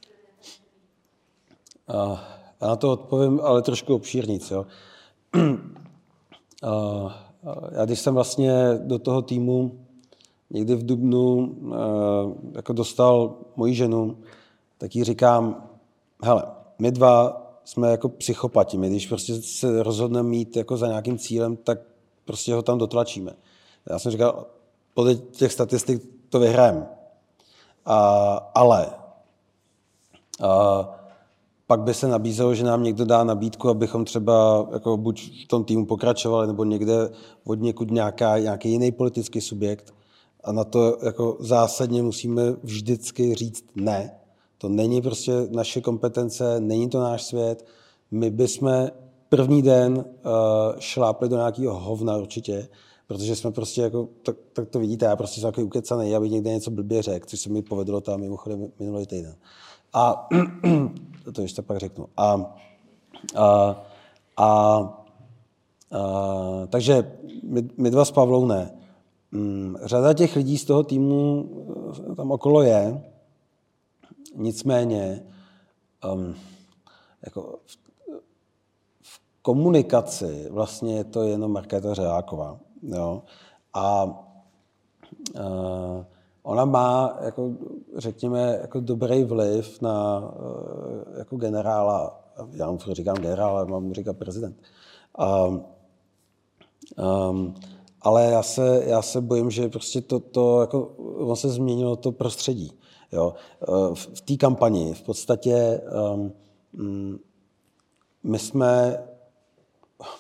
uh, 1.96 2.20
Já 2.62 2.68
na 2.74 2.78
to 2.82 2.88
odpovím, 2.98 3.34
ale 3.48 3.58
trošku 3.68 3.90
obšírnic. 4.00 4.44
Jo. 4.52 4.62
Uh, 6.64 7.12
já 7.72 7.86
když 7.86 8.00
jsem 8.00 8.14
vlastně 8.14 8.54
do 8.78 9.00
toho 9.00 9.22
týmu 9.22 9.86
někdy 10.50 10.76
v 10.76 10.86
Dubnu 10.86 11.36
uh, 11.36 11.74
jako 12.56 12.74
dostal 12.74 13.38
moji 13.56 13.74
ženu, 13.74 14.18
tak 14.78 14.96
jí 14.96 15.04
říkám, 15.04 15.70
hele, 16.24 16.44
my 16.80 16.92
dva 16.92 17.41
jsme 17.66 17.92
jako 17.92 18.10
psychopati. 18.10 18.78
My 18.78 18.90
když 18.90 19.08
prostě 19.08 19.42
se 19.42 19.84
rozhodneme 19.84 20.30
mít 20.30 20.56
jako 20.56 20.78
za 20.78 20.88
nějakým 20.88 21.18
cílem, 21.18 21.56
tak 21.56 21.80
prostě 22.26 22.54
ho 22.54 22.62
tam 22.62 22.78
dotlačíme. 22.78 23.32
Já 23.90 24.00
jsem 24.00 24.12
říkal, 24.12 24.46
podle 24.94 25.16
těch 25.16 25.52
statistik 25.52 26.02
to 26.30 26.40
vyhrajeme. 26.40 26.88
ale 28.56 28.90
a, 30.42 30.90
pak 31.68 31.80
by 31.80 31.94
se 31.94 32.08
nabízelo, 32.08 32.56
že 32.56 32.64
nám 32.64 32.84
někdo 32.84 33.06
dá 33.06 33.24
nabídku, 33.24 33.70
abychom 33.70 34.06
třeba 34.06 34.68
jako 34.74 34.98
buď 34.98 35.44
v 35.46 35.48
tom 35.48 35.64
týmu 35.64 35.86
pokračovali, 35.86 36.48
nebo 36.48 36.64
někde 36.64 37.10
od 37.44 37.60
někud 37.60 37.92
nějaká, 37.92 38.40
nějaký 38.40 38.70
jiný 38.70 38.92
politický 38.92 39.42
subjekt. 39.42 39.94
A 40.44 40.52
na 40.52 40.64
to 40.64 40.98
jako 41.06 41.38
zásadně 41.40 42.04
musíme 42.04 42.52
vždycky 42.64 43.36
říct 43.36 43.66
ne. 43.76 44.21
To 44.62 44.70
není 44.70 45.02
prostě 45.02 45.32
naše 45.50 45.82
kompetence, 45.82 46.60
není 46.60 46.90
to 46.90 47.00
náš 47.00 47.24
svět. 47.24 47.66
My 48.12 48.30
bychom 48.30 48.88
první 49.30 49.62
den 49.62 49.98
uh, 49.98 50.04
šlápli 50.80 51.30
do 51.30 51.36
nějakého 51.36 51.80
hovna 51.80 52.18
určitě, 52.18 52.68
protože 53.08 53.36
jsme 53.36 53.52
prostě 53.52 53.82
jako, 53.82 54.08
tak, 54.24 54.36
tak 54.54 54.70
to 54.70 54.80
vidíte, 54.80 55.06
já 55.06 55.16
prostě 55.16 55.42
jsem 55.42 55.52
takový 55.52 55.66
ukecaný, 55.66 56.16
aby 56.16 56.30
někde 56.30 56.54
něco 56.54 56.72
blbě 56.72 57.02
řekl, 57.02 57.26
což 57.30 57.40
se 57.40 57.50
mi 57.50 57.62
povedlo 57.62 58.02
tam 58.02 58.20
mimochodem 58.20 58.68
minulý 58.80 59.06
týden. 59.06 59.36
A 59.94 60.30
to 61.34 61.42
ještě 61.42 61.62
pak 61.62 61.78
řeknu. 61.78 62.06
A, 62.18 62.56
a, 63.36 63.84
a, 64.38 64.46
a 64.48 64.90
takže 66.70 67.12
my, 67.44 67.70
my 67.78 67.92
dva 67.92 68.06
s 68.06 68.12
Pavlou 68.12 68.46
ne. 68.46 68.78
Hmm, 69.34 69.76
řada 69.84 70.14
těch 70.14 70.36
lidí 70.36 70.58
z 70.58 70.66
toho 70.66 70.84
týmu 70.84 71.50
eh, 72.12 72.16
tam 72.16 72.32
okolo 72.32 72.62
je, 72.62 73.11
Nicméně 74.36 75.24
um, 76.14 76.36
jako 77.26 77.60
v, 77.66 77.78
v 79.02 79.22
komunikaci 79.42 80.48
vlastně 80.50 80.96
je 80.96 81.04
to 81.04 81.24
jenom 81.24 81.52
Markéta 81.52 81.94
Řeáková. 81.94 82.60
Jo? 82.82 83.24
A 83.74 84.04
uh, 84.04 84.12
ona 86.44 86.66
má, 86.66 87.18
jako, 87.22 87.52
řekněme, 87.98 88.58
jako 88.62 88.80
dobrý 88.80 89.24
vliv 89.24 89.82
na 89.82 90.20
uh, 90.20 91.18
jako 91.18 91.36
generála, 91.36 92.22
já 92.52 92.72
mu 92.72 92.78
říkám 92.92 93.16
generál, 93.16 93.58
ale 93.58 93.66
mám 93.66 93.84
mu 93.84 93.94
říkat 93.94 94.18
prezident. 94.18 94.58
Um, 95.48 95.64
um, 97.30 97.56
ale 98.02 98.24
já 98.24 98.44
se, 98.44 98.84
já 98.86 99.02
se 99.02 99.22
bojím, 99.22 99.52
že 99.52 99.70
prostě 99.70 100.02
to, 100.02 100.20
to 100.20 100.62
jako, 100.62 100.82
on 101.18 101.36
se 101.36 101.50
změnilo 101.50 101.96
to 101.96 102.12
prostředí. 102.12 102.81
Jo. 103.12 103.34
Eh, 103.62 103.96
v 104.16 104.22
té 104.22 104.38
kampani 104.38 104.94
v 104.94 105.02
podstatě 105.02 105.82
um, 106.14 106.34
my 108.24 108.40
jsme, 108.40 109.04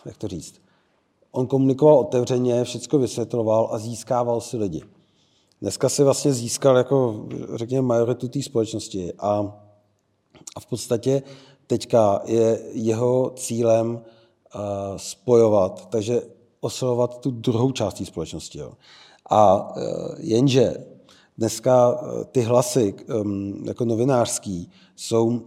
jak 0.05 0.17
to 0.17 0.27
říct, 0.27 0.61
on 1.31 1.47
komunikoval 1.47 1.99
otevřeně, 1.99 2.63
všechno 2.63 2.99
vysvětloval 2.99 3.69
a 3.71 3.77
získával 3.77 4.41
si 4.41 4.57
lidi. 4.57 4.81
Dneska 5.61 5.89
si 5.89 6.03
vlastně 6.03 6.33
získal 6.33 6.77
jako, 6.77 7.25
řekněme, 7.55 7.87
majoritu 7.87 8.27
té 8.27 8.41
společnosti 8.41 9.13
a, 9.19 9.59
a 10.55 10.59
v 10.59 10.65
podstatě 10.65 11.23
teďka 11.67 12.21
je 12.25 12.59
jeho 12.71 13.29
cílem 13.35 13.93
uh, 13.93 14.01
spojovat, 14.97 15.89
takže 15.89 16.21
oslovovat 16.59 17.17
tu 17.17 17.31
druhou 17.31 17.71
část 17.71 17.93
té 17.93 18.05
společnosti. 18.05 18.59
Jo. 18.59 18.73
A 19.29 19.69
uh, 19.75 19.81
jenže 20.17 20.73
dneska 21.41 22.03
ty 22.31 22.41
hlasy 22.41 22.93
jako 23.63 23.85
novinářský 23.85 24.69
jsou 24.95 25.41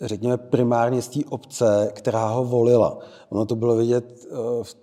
řekněme, 0.00 0.36
primárně 0.36 1.02
z 1.02 1.08
té 1.08 1.20
obce, 1.28 1.90
která 1.94 2.28
ho 2.28 2.44
volila. 2.44 2.98
Ono 3.28 3.46
to 3.46 3.56
bylo 3.56 3.76
vidět 3.76 4.26
v 4.62 4.76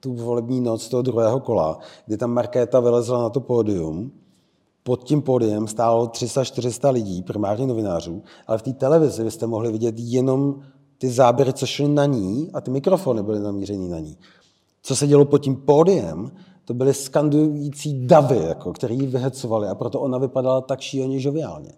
tu 0.00 0.14
volební 0.14 0.60
noc 0.60 0.88
toho 0.88 1.02
druhého 1.02 1.40
kola, 1.40 1.78
kdy 2.06 2.16
tam 2.16 2.30
Markéta 2.30 2.80
vylezla 2.80 3.22
na 3.22 3.30
to 3.30 3.40
pódium, 3.40 4.12
pod 4.82 5.04
tím 5.04 5.22
pódiem 5.22 5.68
stálo 5.68 6.06
300-400 6.06 6.92
lidí, 6.92 7.22
primárně 7.22 7.66
novinářů, 7.66 8.22
ale 8.46 8.58
v 8.58 8.62
té 8.62 8.72
televizi 8.72 9.24
byste 9.24 9.46
mohli 9.46 9.72
vidět 9.72 9.94
jenom 9.98 10.60
ty 10.98 11.10
záběry, 11.10 11.52
co 11.52 11.66
šly 11.66 11.88
na 11.88 12.04
ní 12.04 12.50
a 12.54 12.60
ty 12.60 12.70
mikrofony 12.70 13.22
byly 13.22 13.40
namířený 13.40 13.88
na 13.88 13.98
ní. 13.98 14.18
Co 14.82 14.96
se 14.96 15.06
dělo 15.06 15.24
pod 15.24 15.38
tím 15.38 15.56
pódiem, 15.56 16.30
to 16.64 16.74
byly 16.74 16.94
skandující 16.94 18.06
davy, 18.06 18.36
jako, 18.36 18.72
který 18.72 18.98
ji 18.98 19.06
vyhecovali 19.06 19.68
a 19.68 19.74
proto 19.74 20.00
ona 20.00 20.18
vypadala 20.18 20.60
tak 20.60 20.80
šíleně 20.80 21.20
žoviálně. 21.20 21.72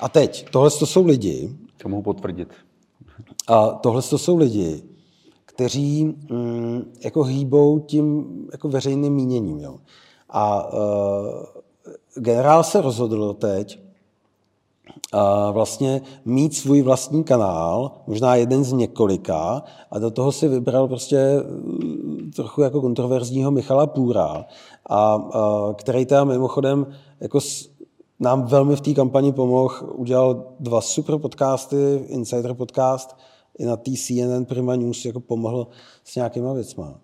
A 0.00 0.08
teď, 0.08 0.50
tohle 0.50 0.70
to 0.70 0.86
jsou 0.86 1.06
lidi. 1.06 1.56
To 1.82 1.88
mohu 1.88 2.02
potvrdit. 2.02 2.48
A 3.48 3.68
tohle 3.68 4.02
to 4.02 4.18
jsou 4.18 4.36
lidi, 4.36 4.82
kteří 5.46 6.04
mm, 6.04 6.92
jako 7.04 7.22
hýbou 7.22 7.80
tím 7.80 8.26
jako 8.52 8.68
veřejným 8.68 9.12
míněním. 9.12 9.60
Jo. 9.60 9.78
A 10.30 10.72
uh, 10.72 10.80
generál 12.14 12.64
se 12.64 12.80
rozhodl 12.80 13.34
teď 13.34 13.83
vlastně 15.52 16.00
mít 16.24 16.54
svůj 16.54 16.82
vlastní 16.82 17.24
kanál, 17.24 17.90
možná 18.06 18.34
jeden 18.34 18.64
z 18.64 18.72
několika, 18.72 19.62
a 19.90 19.98
do 19.98 20.10
toho 20.10 20.32
si 20.32 20.48
vybral 20.48 20.88
prostě 20.88 21.42
uh, 21.42 22.30
trochu 22.36 22.62
jako 22.62 22.80
kontroverzního 22.80 23.50
Michala 23.50 23.86
Půra, 23.86 24.44
a, 24.86 25.16
uh, 25.16 25.72
který 25.74 26.06
teda 26.06 26.24
mimochodem 26.24 26.86
jako 27.20 27.40
s, 27.40 27.70
nám 28.20 28.42
velmi 28.42 28.76
v 28.76 28.80
té 28.80 28.94
kampani 28.94 29.32
pomohl, 29.32 29.74
udělal 29.94 30.44
dva 30.60 30.80
super 30.80 31.18
podcasty, 31.18 32.04
Insider 32.06 32.54
podcast, 32.54 33.16
i 33.58 33.64
na 33.64 33.76
té 33.76 33.90
CNN 33.90 34.44
Prima 34.44 34.76
News 34.76 35.04
jako 35.04 35.20
pomohl 35.20 35.66
s 36.04 36.16
nějakýma 36.16 36.52
věcma. 36.52 36.94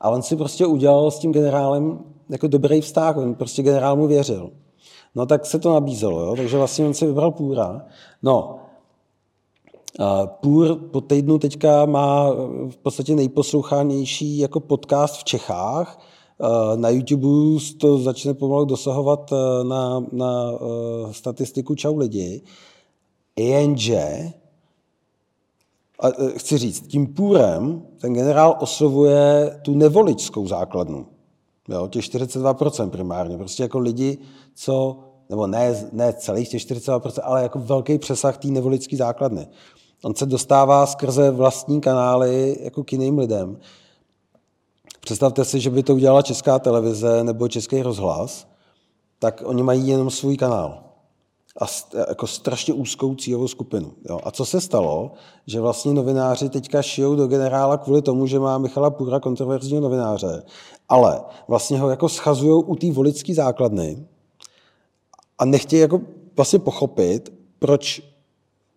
A 0.00 0.10
on 0.10 0.22
si 0.22 0.36
prostě 0.36 0.66
udělal 0.66 1.10
s 1.10 1.18
tím 1.18 1.32
generálem 1.32 1.98
jako 2.28 2.48
dobrý 2.48 2.80
vztah, 2.80 3.16
on 3.16 3.34
prostě 3.34 3.62
generál 3.62 3.96
mu 3.96 4.06
věřil. 4.06 4.50
No 5.14 5.26
tak 5.26 5.46
se 5.46 5.58
to 5.58 5.72
nabízelo, 5.72 6.20
jo? 6.20 6.36
takže 6.36 6.56
vlastně 6.56 6.86
on 6.86 6.94
si 6.94 7.06
vybral 7.06 7.30
Půra. 7.30 7.86
No, 8.22 8.60
Půr 10.26 10.76
po 10.76 11.00
týdnu 11.00 11.38
teďka 11.38 11.86
má 11.86 12.30
v 12.70 12.76
podstatě 12.82 13.14
nejposlouchanější 13.14 14.38
jako 14.38 14.60
podcast 14.60 15.16
v 15.16 15.24
Čechách. 15.24 16.00
Na 16.76 16.88
YouTube 16.88 17.60
to 17.80 17.98
začne 17.98 18.34
pomalu 18.34 18.64
dosahovat 18.64 19.30
na, 19.62 20.04
na 20.12 20.52
statistiku 21.10 21.74
Čau 21.74 21.96
lidi. 21.96 22.42
Jenže 23.38 24.32
chci 26.36 26.58
říct, 26.58 26.88
tím 26.88 27.06
půrem 27.06 27.82
ten 28.00 28.12
generál 28.12 28.56
oslovuje 28.60 29.58
tu 29.64 29.74
nevoličskou 29.74 30.46
základnu. 30.46 31.06
Jo, 31.70 31.88
těch 31.88 32.04
42% 32.04 32.90
primárně. 32.90 33.38
Prostě 33.38 33.62
jako 33.62 33.78
lidi, 33.78 34.18
co, 34.54 34.98
nebo 35.28 35.46
ne, 35.46 35.88
ne 35.92 36.12
celých 36.12 36.48
těch 36.48 36.62
42%, 36.62 37.20
ale 37.22 37.42
jako 37.42 37.58
velký 37.58 37.98
přesah 37.98 38.38
té 38.38 38.48
nevoličské 38.48 38.96
základny. 38.96 39.48
On 40.04 40.14
se 40.14 40.26
dostává 40.26 40.86
skrze 40.86 41.30
vlastní 41.30 41.80
kanály 41.80 42.56
jako 42.60 42.84
k 42.84 42.92
jiným 42.92 43.18
lidem. 43.18 43.58
Představte 45.00 45.44
si, 45.44 45.60
že 45.60 45.70
by 45.70 45.82
to 45.82 45.94
udělala 45.94 46.22
česká 46.22 46.58
televize 46.58 47.24
nebo 47.24 47.48
český 47.48 47.82
rozhlas, 47.82 48.46
tak 49.18 49.42
oni 49.44 49.62
mají 49.62 49.88
jenom 49.88 50.10
svůj 50.10 50.36
kanál 50.36 50.89
a 51.60 51.66
jako 52.08 52.26
strašně 52.26 52.74
úzkou 52.74 53.14
cílovou 53.14 53.48
skupinu. 53.48 53.92
Jo. 54.08 54.20
A 54.24 54.30
co 54.30 54.44
se 54.44 54.60
stalo, 54.60 55.12
že 55.46 55.60
vlastně 55.60 55.94
novináři 55.94 56.48
teďka 56.48 56.82
šijou 56.82 57.14
do 57.16 57.26
generála 57.26 57.76
kvůli 57.76 58.02
tomu, 58.02 58.26
že 58.26 58.38
má 58.38 58.58
Michala 58.58 58.90
Půra 58.90 59.20
kontroverzního 59.20 59.82
novináře, 59.82 60.42
ale 60.88 61.20
vlastně 61.48 61.80
ho 61.80 61.90
jako 61.90 62.08
schazují 62.08 62.64
u 62.64 62.76
té 62.76 62.92
volické 62.92 63.34
základny 63.34 64.06
a 65.38 65.44
nechtějí 65.44 65.82
jako 65.82 66.00
vlastně 66.36 66.58
pochopit, 66.58 67.32
proč 67.58 68.02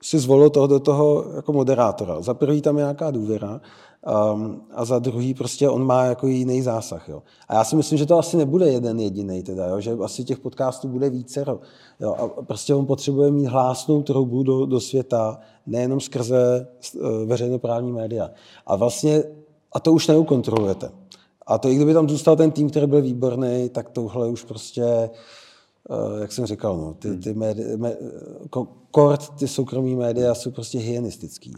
si 0.01 0.19
zvolil 0.19 0.49
toho 0.49 0.67
do 0.67 0.79
toho 0.79 1.25
jako 1.35 1.53
moderátora. 1.53 2.21
Za 2.21 2.33
prvý 2.33 2.61
tam 2.61 2.77
je 2.77 2.83
nějaká 2.83 3.11
důvěra 3.11 3.61
um, 4.33 4.61
a 4.71 4.85
za 4.85 4.99
druhý 4.99 5.33
prostě 5.33 5.69
on 5.69 5.85
má 5.85 6.03
jako 6.03 6.27
jiný 6.27 6.61
zásah. 6.61 7.09
Jo. 7.09 7.23
A 7.47 7.53
já 7.53 7.63
si 7.63 7.75
myslím, 7.75 7.97
že 7.97 8.05
to 8.05 8.19
asi 8.19 8.37
nebude 8.37 8.71
jeden 8.71 8.99
jediný, 8.99 9.43
teda, 9.43 9.67
jo, 9.67 9.79
že 9.79 9.91
asi 10.03 10.23
těch 10.23 10.39
podcastů 10.39 10.87
bude 10.87 11.09
více. 11.09 11.45
Jo, 11.99 12.13
a 12.13 12.41
prostě 12.41 12.73
on 12.73 12.85
potřebuje 12.85 13.31
mít 13.31 13.45
hlásnou 13.45 14.01
troubu 14.01 14.43
do, 14.43 14.65
do 14.65 14.79
světa, 14.79 15.39
nejenom 15.65 15.99
skrze 15.99 16.67
uh, 16.95 17.09
veřejnoprávní 17.25 17.91
média. 17.91 18.29
A 18.67 18.75
vlastně, 18.75 19.23
a 19.73 19.79
to 19.79 19.93
už 19.93 20.07
neukontrolujete. 20.07 20.91
A 21.47 21.57
to 21.57 21.69
i 21.69 21.75
kdyby 21.75 21.93
tam 21.93 22.09
zůstal 22.09 22.35
ten 22.35 22.51
tým, 22.51 22.69
který 22.69 22.87
byl 22.87 23.01
výborný, 23.01 23.69
tak 23.69 23.89
tohle 23.89 24.27
už 24.27 24.43
prostě 24.43 25.09
Eh, 25.89 26.21
jak 26.21 26.31
jsem 26.31 26.45
říkal, 26.45 26.77
no, 26.77 26.93
ty, 26.93 27.17
ty 27.17 27.33
médi, 27.33 27.77
mé, 27.77 27.97
kort, 28.91 29.29
ty 29.29 29.47
soukromí 29.47 29.95
média 29.95 30.35
jsou 30.35 30.51
prostě 30.51 30.79
hygienistický. 30.79 31.53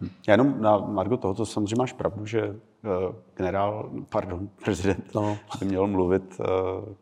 Já 0.00 0.32
jenom 0.32 0.60
na 0.60 0.78
Margo 0.78 1.16
toho, 1.16 1.34
to 1.34 1.46
samozřejmě 1.46 1.76
máš 1.78 1.92
pravdu, 1.92 2.26
že 2.26 2.40
eh, 2.40 3.14
generál, 3.36 3.90
pardon, 4.08 4.48
prezident 4.64 5.14
no. 5.14 5.38
by 5.60 5.66
měl 5.66 5.86
mluvit 5.86 6.40
eh, 6.40 6.44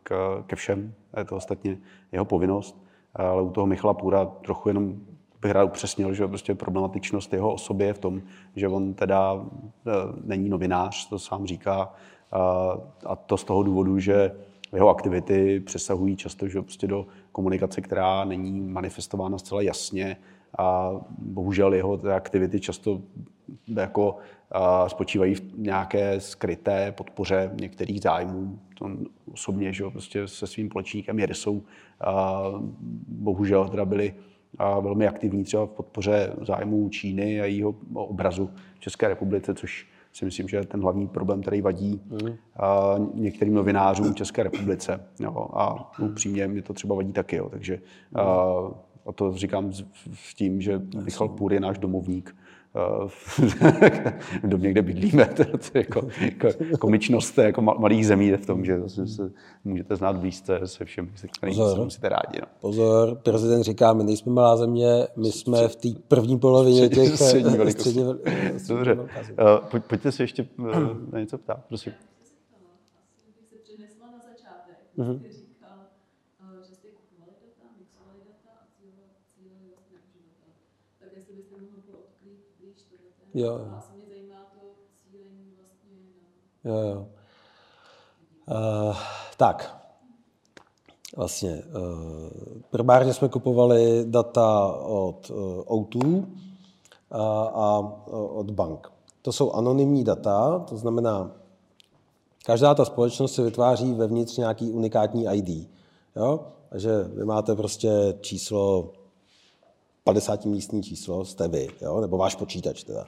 k, 0.03 0.43
ke 0.47 0.55
všem, 0.55 0.93
je 1.17 1.25
to 1.25 1.35
ostatně 1.35 1.77
jeho 2.11 2.25
povinnost, 2.25 2.83
ale 3.15 3.41
u 3.41 3.49
toho 3.49 3.67
Michala 3.67 3.93
Půra 3.93 4.25
trochu 4.25 4.69
jenom 4.69 4.95
bych 5.41 5.51
rád 5.51 5.63
upřesnil, 5.63 6.13
že 6.13 6.27
prostě 6.27 6.55
problematičnost 6.55 7.33
jeho 7.33 7.53
osoby 7.53 7.85
je 7.85 7.93
v 7.93 7.99
tom, 7.99 8.21
že 8.55 8.67
on 8.67 8.93
teda 8.93 9.45
není 10.23 10.49
novinář, 10.49 11.09
to 11.09 11.19
sám 11.19 11.45
říká, 11.45 11.93
a 13.05 13.15
to 13.15 13.37
z 13.37 13.43
toho 13.43 13.63
důvodu, 13.63 13.99
že 13.99 14.31
jeho 14.73 14.89
aktivity 14.89 15.59
přesahují 15.59 16.15
často 16.15 16.47
že 16.47 16.61
prostě 16.61 16.87
do 16.87 17.07
komunikace, 17.31 17.81
která 17.81 18.25
není 18.25 18.61
manifestována 18.61 19.37
zcela 19.37 19.61
jasně 19.61 20.17
a 20.57 20.91
bohužel 21.17 21.73
jeho 21.73 21.99
aktivity 22.15 22.59
často 22.59 23.01
jako 23.67 24.17
spočívají 24.87 25.35
v 25.35 25.57
nějaké 25.57 26.19
skryté 26.19 26.91
podpoře 26.91 27.51
některých 27.61 28.01
zájmů. 28.01 28.59
On 28.81 28.97
osobně 29.33 29.73
že 29.73 29.83
prostě 29.91 30.27
se 30.27 30.47
svým 30.47 30.69
polečníkem 30.69 31.19
Jedesou 31.19 31.63
bohužel 33.07 33.69
teda 33.69 33.85
byli 33.85 34.13
velmi 34.81 35.07
aktivní 35.07 35.43
třeba 35.43 35.65
v 35.65 35.69
podpoře 35.69 36.33
zájmů 36.41 36.89
Číny 36.89 37.41
a 37.41 37.45
jejího 37.45 37.75
obrazu 37.93 38.49
v 38.75 38.79
České 38.79 39.07
republice, 39.07 39.53
což 39.53 39.87
si 40.13 40.25
myslím, 40.25 40.47
že 40.47 40.57
je 40.57 40.65
ten 40.65 40.81
hlavní 40.81 41.07
problém, 41.07 41.41
který 41.41 41.61
vadí 41.61 42.01
mm. 42.09 42.35
a, 42.59 42.95
některým 43.13 43.53
novinářům 43.53 44.13
v 44.13 44.15
České 44.15 44.43
republice. 44.43 45.07
Jo, 45.19 45.47
a 45.53 45.91
upřímně 45.99 46.47
mě 46.47 46.61
to 46.61 46.73
třeba 46.73 46.95
vadí 46.95 47.13
taky. 47.13 47.35
Jo, 47.35 47.49
takže 47.49 47.79
a, 48.15 48.21
a 49.05 49.11
to 49.11 49.33
říkám 49.33 49.73
s, 49.73 49.83
tím, 50.35 50.61
že 50.61 50.81
Michal 51.03 51.29
Půr 51.29 51.53
je 51.53 51.59
náš 51.59 51.77
domovník 51.77 52.35
v 53.07 53.39
domě, 54.43 54.71
kde 54.71 54.81
bydlíme. 54.81 55.25
To 55.35 55.43
je 55.43 55.49
jako, 55.73 56.07
jako 56.21 56.47
komičnost 56.79 57.37
jako 57.37 57.61
malých 57.61 58.07
zemí 58.07 58.31
v 58.31 58.45
tom, 58.45 58.65
že 58.65 58.89
se 58.89 59.31
můžete 59.63 59.95
znát 59.95 60.15
blízce 60.17 60.59
se 60.65 60.85
všem, 60.85 61.11
se 61.15 61.27
kterými 61.27 61.55
se 61.55 61.79
musíte 61.83 62.09
rádi. 62.09 62.39
No. 62.41 62.47
Pozor, 62.61 63.15
prezident 63.15 63.63
říká, 63.63 63.93
my 63.93 64.03
nejsme 64.03 64.31
malá 64.31 64.57
země, 64.57 65.07
my 65.15 65.31
jsme 65.31 65.67
v 65.67 65.75
té 65.75 65.89
první 66.07 66.39
polovině 66.39 66.89
těch 66.89 67.15
střední 67.15 67.57
velikosti. 67.57 68.03
Dobře, 68.67 68.93
uh, 68.93 69.79
pojďte 69.87 70.11
se 70.11 70.23
ještě 70.23 70.47
uh, 70.59 70.67
na 71.11 71.19
něco 71.19 71.37
ptát, 71.37 71.65
prosím. 71.67 71.93
Mm-hmm. 74.97 75.44
Jo, 83.35 83.47
jo. 83.47 83.67
A 83.71 83.93
mě 83.95 84.05
zajímá 84.09 84.35
to 84.53 84.59
cílení 85.11 85.53
vlastně. 85.57 85.97
Jo, 86.63 86.75
jo. 86.75 87.07
Uh, 88.89 88.97
tak, 89.37 89.89
vlastně 91.15 91.63
uh, 91.63 92.61
primárně 92.69 93.13
jsme 93.13 93.29
kupovali 93.29 94.05
data 94.07 94.71
od 94.75 95.29
uh, 95.29 95.83
O2 95.83 96.25
a, 97.11 97.21
a 97.53 97.79
od 98.13 98.51
bank. 98.51 98.91
To 99.21 99.31
jsou 99.31 99.51
anonymní 99.51 100.03
data, 100.03 100.59
to 100.59 100.77
znamená, 100.77 101.31
Každá 102.45 102.75
ta 102.75 102.85
společnost 102.85 103.33
se 103.33 103.43
vytváří 103.43 103.93
vevnitř 103.93 104.37
nějaký 104.37 104.71
unikátní 104.71 105.25
ID. 105.33 105.69
Jo? 106.15 106.39
Takže 106.69 107.03
vy 107.03 107.25
máte 107.25 107.55
prostě 107.55 107.89
číslo, 108.21 108.93
50 110.05 110.45
místní 110.45 110.83
číslo, 110.83 111.25
jste 111.25 111.47
vy, 111.47 111.67
jo? 111.81 112.01
nebo 112.01 112.17
váš 112.17 112.35
počítač 112.35 112.83
teda, 112.83 113.05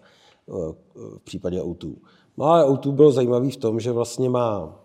v 0.95 1.19
případě 1.23 1.61
O2. 1.61 1.95
No 2.37 2.45
ale 2.45 2.65
O2 2.65 2.91
bylo 2.91 3.11
zajímavý 3.11 3.51
v 3.51 3.57
tom, 3.57 3.79
že 3.79 3.91
vlastně 3.91 4.29
má 4.29 4.79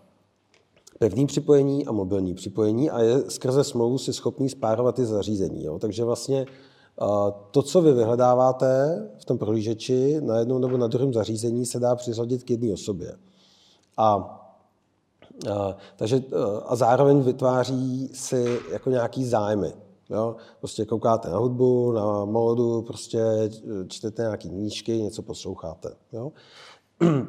pevný 0.99 1.27
připojení 1.27 1.85
a 1.85 1.91
mobilní 1.91 2.33
připojení 2.33 2.89
a 2.89 3.01
je 3.01 3.31
skrze 3.31 3.63
smlouvu 3.63 3.97
si 3.97 4.13
schopný 4.13 4.49
spárovat 4.49 4.95
ty 4.95 5.05
zařízení. 5.05 5.63
Jo? 5.63 5.79
Takže 5.79 6.03
vlastně 6.03 6.45
to, 7.51 7.61
co 7.61 7.81
vy 7.81 7.93
vyhledáváte 7.93 9.01
v 9.17 9.25
tom 9.25 9.37
prohlížeči 9.37 10.21
na 10.21 10.39
jednom 10.39 10.61
nebo 10.61 10.77
na 10.77 10.87
druhém 10.87 11.13
zařízení, 11.13 11.65
se 11.65 11.79
dá 11.79 11.95
přiřadit 11.95 12.43
k 12.43 12.49
jedné 12.49 12.73
osobě. 12.73 13.15
A, 13.97 14.13
a, 15.51 15.77
takže, 15.95 16.23
a 16.65 16.75
zároveň 16.75 17.21
vytváří 17.21 18.09
si 18.13 18.59
jako 18.71 18.89
nějaký 18.89 19.25
zájmy. 19.25 19.73
Jo? 20.13 20.35
Prostě 20.59 20.85
koukáte 20.85 21.29
na 21.29 21.37
hudbu, 21.37 21.91
na 21.91 22.25
módu, 22.25 22.81
prostě 22.81 23.23
čtete 23.87 24.21
nějaký 24.21 24.49
knížky, 24.49 25.01
něco 25.01 25.21
posloucháte. 25.21 25.89
Jo? 26.13 26.31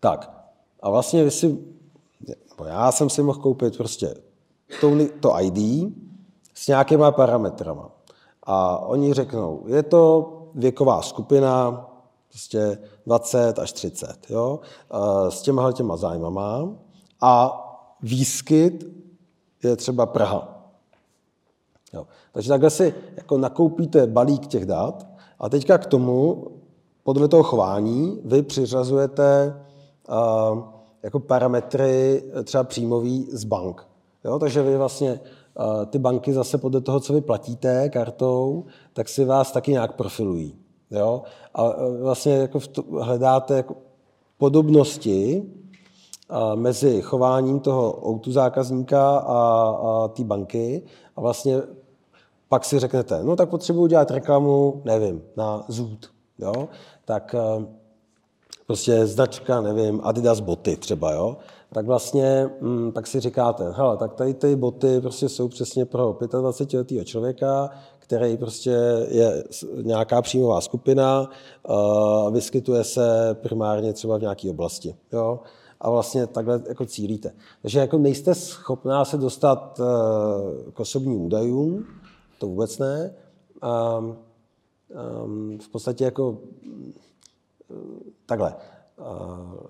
tak. 0.00 0.48
A 0.82 0.90
vlastně 0.90 1.24
vy 1.24 1.30
si, 1.30 1.58
já 2.66 2.92
jsem 2.92 3.10
si 3.10 3.22
mohl 3.22 3.40
koupit 3.40 3.76
prostě 3.76 4.14
to, 4.80 4.90
to 5.20 5.40
ID 5.40 5.92
s 6.54 6.68
nějakýma 6.68 7.12
parametrama. 7.12 7.90
A 8.42 8.78
oni 8.78 9.14
řeknou, 9.14 9.64
je 9.66 9.82
to 9.82 10.32
věková 10.54 11.02
skupina, 11.02 11.86
prostě 12.28 12.78
20 13.06 13.58
až 13.58 13.72
30, 13.72 14.30
jo, 14.30 14.60
s 15.28 15.42
těma 15.42 15.72
těma 15.72 15.96
zájmama 15.96 16.68
a 17.20 17.60
výskyt 18.02 18.84
je 19.62 19.76
třeba 19.76 20.06
Praha. 20.06 20.53
Jo. 21.94 22.06
Takže 22.32 22.48
takhle 22.48 22.70
si 22.70 22.94
jako 23.16 23.38
nakoupíte 23.38 24.06
balík 24.06 24.46
těch 24.46 24.66
dat 24.66 25.06
a 25.38 25.48
teďka 25.48 25.78
k 25.78 25.86
tomu, 25.86 26.46
podle 27.02 27.28
toho 27.28 27.42
chování, 27.42 28.20
vy 28.24 28.42
přiřazujete 28.42 29.56
uh, 30.08 30.58
jako 31.02 31.20
parametry 31.20 32.22
třeba 32.44 32.64
příjmový 32.64 33.28
z 33.32 33.44
bank. 33.44 33.86
Jo? 34.24 34.38
Takže 34.38 34.62
vy 34.62 34.76
vlastně 34.76 35.20
ty 35.86 35.98
banky 35.98 36.32
zase 36.32 36.58
podle 36.58 36.80
toho, 36.80 37.00
co 37.00 37.12
vy 37.12 37.20
platíte 37.20 37.88
kartou, 37.88 38.64
tak 38.92 39.08
si 39.08 39.24
vás 39.24 39.52
taky 39.52 39.72
nějak 39.72 39.96
profilují. 39.96 40.54
Jo? 40.90 41.22
A 41.54 41.70
vlastně 42.02 42.32
jako 42.32 42.58
hledáte 43.00 43.56
jako 43.56 43.74
podobnosti 44.38 45.42
mezi 46.54 47.02
chováním 47.02 47.60
toho 47.60 48.00
autu 48.02 48.32
zákazníka 48.32 49.18
a, 49.18 49.68
a 49.82 50.08
té 50.08 50.24
banky 50.24 50.82
a 51.16 51.20
vlastně 51.20 51.62
pak 52.54 52.64
si 52.64 52.78
řeknete, 52.78 53.22
no 53.22 53.36
tak 53.36 53.48
potřebuji 53.48 53.86
dělat 53.86 54.10
reklamu, 54.10 54.82
nevím, 54.84 55.22
na 55.36 55.64
Zoot. 55.68 56.06
Jo? 56.38 56.68
Tak 57.04 57.34
prostě 58.66 59.06
značka, 59.06 59.60
nevím, 59.60 60.00
Adidas 60.04 60.40
boty 60.40 60.76
třeba, 60.76 61.12
jo? 61.12 61.36
tak 61.72 61.86
vlastně 61.86 62.50
mm, 62.60 62.92
tak 62.92 63.06
si 63.06 63.20
říkáte, 63.20 63.70
hele, 63.70 63.96
tak 63.96 64.14
tady 64.14 64.34
ty 64.34 64.56
boty 64.56 65.00
prostě 65.00 65.28
jsou 65.28 65.48
přesně 65.48 65.84
pro 65.84 66.12
25-letého 66.12 67.04
člověka, 67.04 67.70
který 67.98 68.36
prostě 68.36 68.76
je 69.08 69.44
nějaká 69.82 70.22
příjmová 70.22 70.60
skupina, 70.60 71.30
uh, 71.68 72.34
vyskytuje 72.34 72.84
se 72.84 73.36
primárně 73.42 73.92
třeba 73.92 74.18
v 74.18 74.20
nějaké 74.20 74.50
oblasti. 74.50 74.96
Jo? 75.12 75.40
A 75.80 75.90
vlastně 75.90 76.26
takhle 76.26 76.62
jako 76.68 76.86
cílíte. 76.86 77.32
Takže 77.62 77.78
jako 77.78 77.98
nejste 77.98 78.34
schopná 78.34 79.04
se 79.04 79.18
dostat 79.18 79.80
uh, 79.80 80.72
k 80.72 80.80
osobním 80.80 81.20
údajům, 81.20 81.84
to 82.38 82.46
vůbec 82.46 82.78
ne. 82.78 83.14
Um, 83.98 84.16
um, 85.24 85.58
v 85.58 85.68
podstatě 85.68 86.04
jako 86.04 86.38
takhle. 88.26 88.54
Uh, 88.98 89.66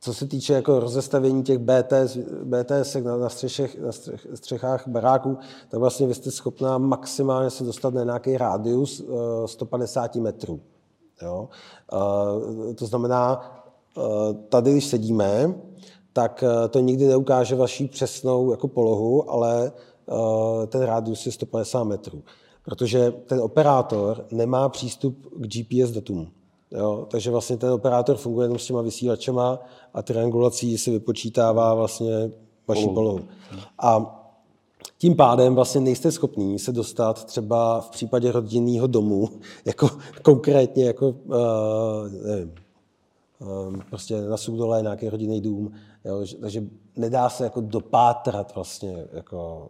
co 0.00 0.14
se 0.14 0.26
týče 0.26 0.52
jako 0.52 0.80
rozestavení 0.80 1.42
těch 1.42 1.58
BTS, 1.58 2.16
BTS 2.44 2.94
na, 2.94 3.16
na, 3.16 3.28
střešech, 3.28 3.78
na 3.78 3.92
střech, 3.92 4.26
střechách 4.34 4.88
baráků, 4.88 5.38
tak 5.68 5.80
vlastně 5.80 6.06
vy 6.06 6.14
jste 6.14 6.30
schopná 6.30 6.78
maximálně 6.78 7.50
se 7.50 7.64
dostat 7.64 7.94
na 7.94 8.04
nějaký 8.04 8.36
rádius 8.36 9.00
uh, 9.00 9.46
150 9.46 10.16
metrů. 10.16 10.60
Jo? 11.22 11.48
Uh, 11.92 12.74
to 12.74 12.86
znamená, 12.86 13.40
uh, 13.96 14.04
tady, 14.48 14.72
když 14.72 14.86
sedíme, 14.86 15.54
tak 16.12 16.44
uh, 16.46 16.68
to 16.68 16.78
nikdy 16.78 17.06
neukáže 17.06 17.56
vaší 17.56 17.88
přesnou 17.88 18.50
jako 18.50 18.68
polohu, 18.68 19.30
ale 19.30 19.64
uh, 19.64 19.91
ten 20.66 20.82
rádius 20.82 21.26
je 21.26 21.32
150 21.32 21.84
metrů. 21.84 22.22
Protože 22.64 23.10
ten 23.10 23.40
operátor 23.40 24.26
nemá 24.30 24.68
přístup 24.68 25.26
k 25.36 25.46
GPS 25.46 25.90
datům. 25.90 26.30
Jo? 26.70 27.06
Takže 27.10 27.30
vlastně 27.30 27.56
ten 27.56 27.70
operátor 27.70 28.16
funguje 28.16 28.44
jenom 28.44 28.58
s 28.58 28.66
těma 28.66 28.82
vysílačema 28.82 29.58
a 29.94 30.02
triangulací 30.02 30.78
si 30.78 30.90
vypočítává 30.90 31.74
vlastně 31.74 32.30
vaši 32.68 32.88
polohu. 32.88 33.20
A 33.78 34.18
tím 34.98 35.16
pádem 35.16 35.54
vlastně 35.54 35.80
nejste 35.80 36.12
schopní 36.12 36.58
se 36.58 36.72
dostat 36.72 37.24
třeba 37.24 37.80
v 37.80 37.90
případě 37.90 38.32
rodinného 38.32 38.86
domu, 38.86 39.28
jako 39.64 39.90
konkrétně 40.22 40.84
jako, 40.84 41.08
uh, 41.08 42.26
nevím, 42.26 42.52
uh, 43.38 43.76
prostě 43.90 44.20
na 44.20 44.36
Sudole 44.36 44.82
nějaký 44.82 45.08
rodinný 45.08 45.40
dům, 45.40 45.72
jo, 46.04 46.24
takže 46.40 46.64
nedá 46.96 47.28
se 47.28 47.44
jako 47.44 47.60
dopátrat 47.60 48.54
vlastně 48.54 49.06
jako 49.12 49.68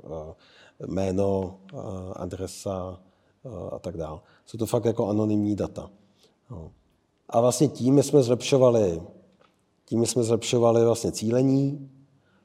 uh, 0.78 0.88
jméno, 0.88 1.58
uh, 1.72 1.80
adresa 2.16 3.00
uh, 3.42 3.68
a 3.72 3.78
tak 3.78 3.96
dále. 3.96 4.20
Jsou 4.46 4.58
to 4.58 4.66
fakt 4.66 4.84
jako 4.84 5.08
anonymní 5.08 5.56
data. 5.56 5.90
No. 6.50 6.70
A 7.28 7.40
vlastně 7.40 7.68
tím 7.68 8.02
jsme 8.02 8.22
zlepšovali, 8.22 9.02
tím 9.84 10.06
jsme 10.06 10.22
zlepšovali 10.22 10.84
vlastně 10.84 11.12
cílení, 11.12 11.90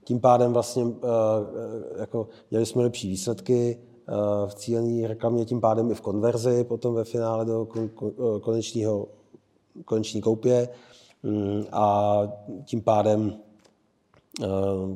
tím 0.07 0.19
pádem 0.19 0.53
vlastně 0.53 0.83
eh, 0.83 1.99
jako 1.99 2.27
měli 2.51 2.65
jsme 2.65 2.83
lepší 2.83 3.07
výsledky 3.07 3.77
eh, 3.77 4.13
v 4.47 4.55
cílení 4.55 5.07
reklamě, 5.07 5.45
tím 5.45 5.61
pádem 5.61 5.91
i 5.91 5.95
v 5.95 6.01
konverzi, 6.01 6.63
potom 6.63 6.93
ve 6.93 7.03
finále 7.03 7.45
do 7.45 7.67
konečního, 8.41 9.07
koneční 9.85 10.21
koupě 10.21 10.69
mm, 11.23 11.63
a 11.71 12.17
tím 12.65 12.81
pádem 12.81 13.33
eh, 13.33 13.46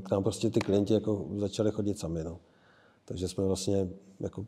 k 0.04 0.12
nám 0.12 0.24
prostě 0.24 0.50
ty 0.50 0.60
klienti 0.60 0.94
jako 0.94 1.28
začali 1.36 1.72
chodit 1.72 2.00
sami. 2.00 2.24
No. 2.24 2.40
Takže 3.06 3.28
jsme 3.28 3.44
vlastně 3.44 3.88
jako 4.20 4.46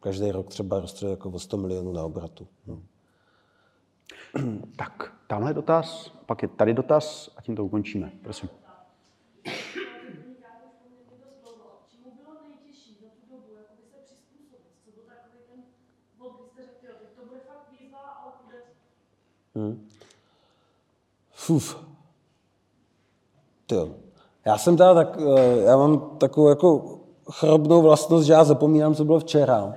každý 0.00 0.30
rok 0.30 0.48
třeba 0.48 0.80
rostli 0.80 1.10
jako 1.10 1.30
o 1.30 1.38
100 1.38 1.56
milionů 1.56 1.92
na 1.92 2.04
obratu. 2.04 2.48
No. 2.66 2.82
Tak, 4.76 5.14
tamhle 5.26 5.54
dotaz, 5.54 6.12
pak 6.26 6.42
je 6.42 6.48
tady 6.48 6.74
dotaz 6.74 7.34
a 7.36 7.42
tím 7.42 7.56
to 7.56 7.64
ukončíme. 7.64 8.12
Prosím. 8.22 8.48
Hmm. 19.54 19.88
Fuf. 21.30 21.91
Tyjo. 23.72 23.88
Já 24.44 24.58
jsem 24.58 24.76
teda 24.76 24.94
tak, 24.94 25.18
eh, 25.36 25.56
já 25.56 25.76
mám 25.76 26.00
takovou 26.18 26.48
jako 26.48 26.98
chrobnou 27.30 27.82
vlastnost, 27.82 28.26
že 28.26 28.32
já 28.32 28.44
zapomínám, 28.44 28.94
co 28.94 29.04
bylo 29.04 29.20
včera. 29.20 29.74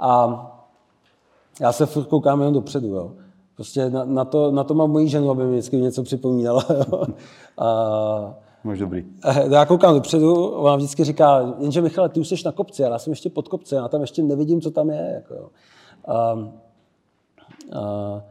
A 0.00 0.40
já 1.60 1.72
se 1.72 1.86
furt 1.86 2.04
koukám 2.04 2.40
jenom 2.40 2.54
dopředu, 2.54 2.88
jo. 2.88 3.12
Prostě 3.54 3.90
na, 3.90 4.04
na, 4.04 4.24
to, 4.24 4.50
na 4.50 4.64
to 4.64 4.74
mám 4.74 4.90
moji 4.90 5.08
ženu, 5.08 5.30
aby 5.30 5.44
mi 5.44 5.52
vždycky 5.52 5.76
něco 5.76 6.02
připomínala. 6.02 6.64
a, 7.58 8.34
Máš 8.64 8.78
dobrý. 8.78 9.04
Já 9.50 9.66
koukám 9.66 9.94
dopředu, 9.94 10.48
ona 10.48 10.76
vždycky 10.76 11.04
říká, 11.04 11.54
jenže 11.58 11.80
Michale, 11.80 12.08
ty 12.08 12.20
už 12.20 12.28
jsi 12.28 12.34
na 12.44 12.52
kopci, 12.52 12.84
ale 12.84 12.92
já 12.92 12.98
jsem 12.98 13.10
ještě 13.10 13.30
pod 13.30 13.48
kopce, 13.48 13.76
já 13.76 13.88
tam 13.88 14.00
ještě 14.00 14.22
nevidím, 14.22 14.60
co 14.60 14.70
tam 14.70 14.90
je. 14.90 15.12
Jako, 15.14 15.50
a, 16.06 16.14
a, 17.72 18.22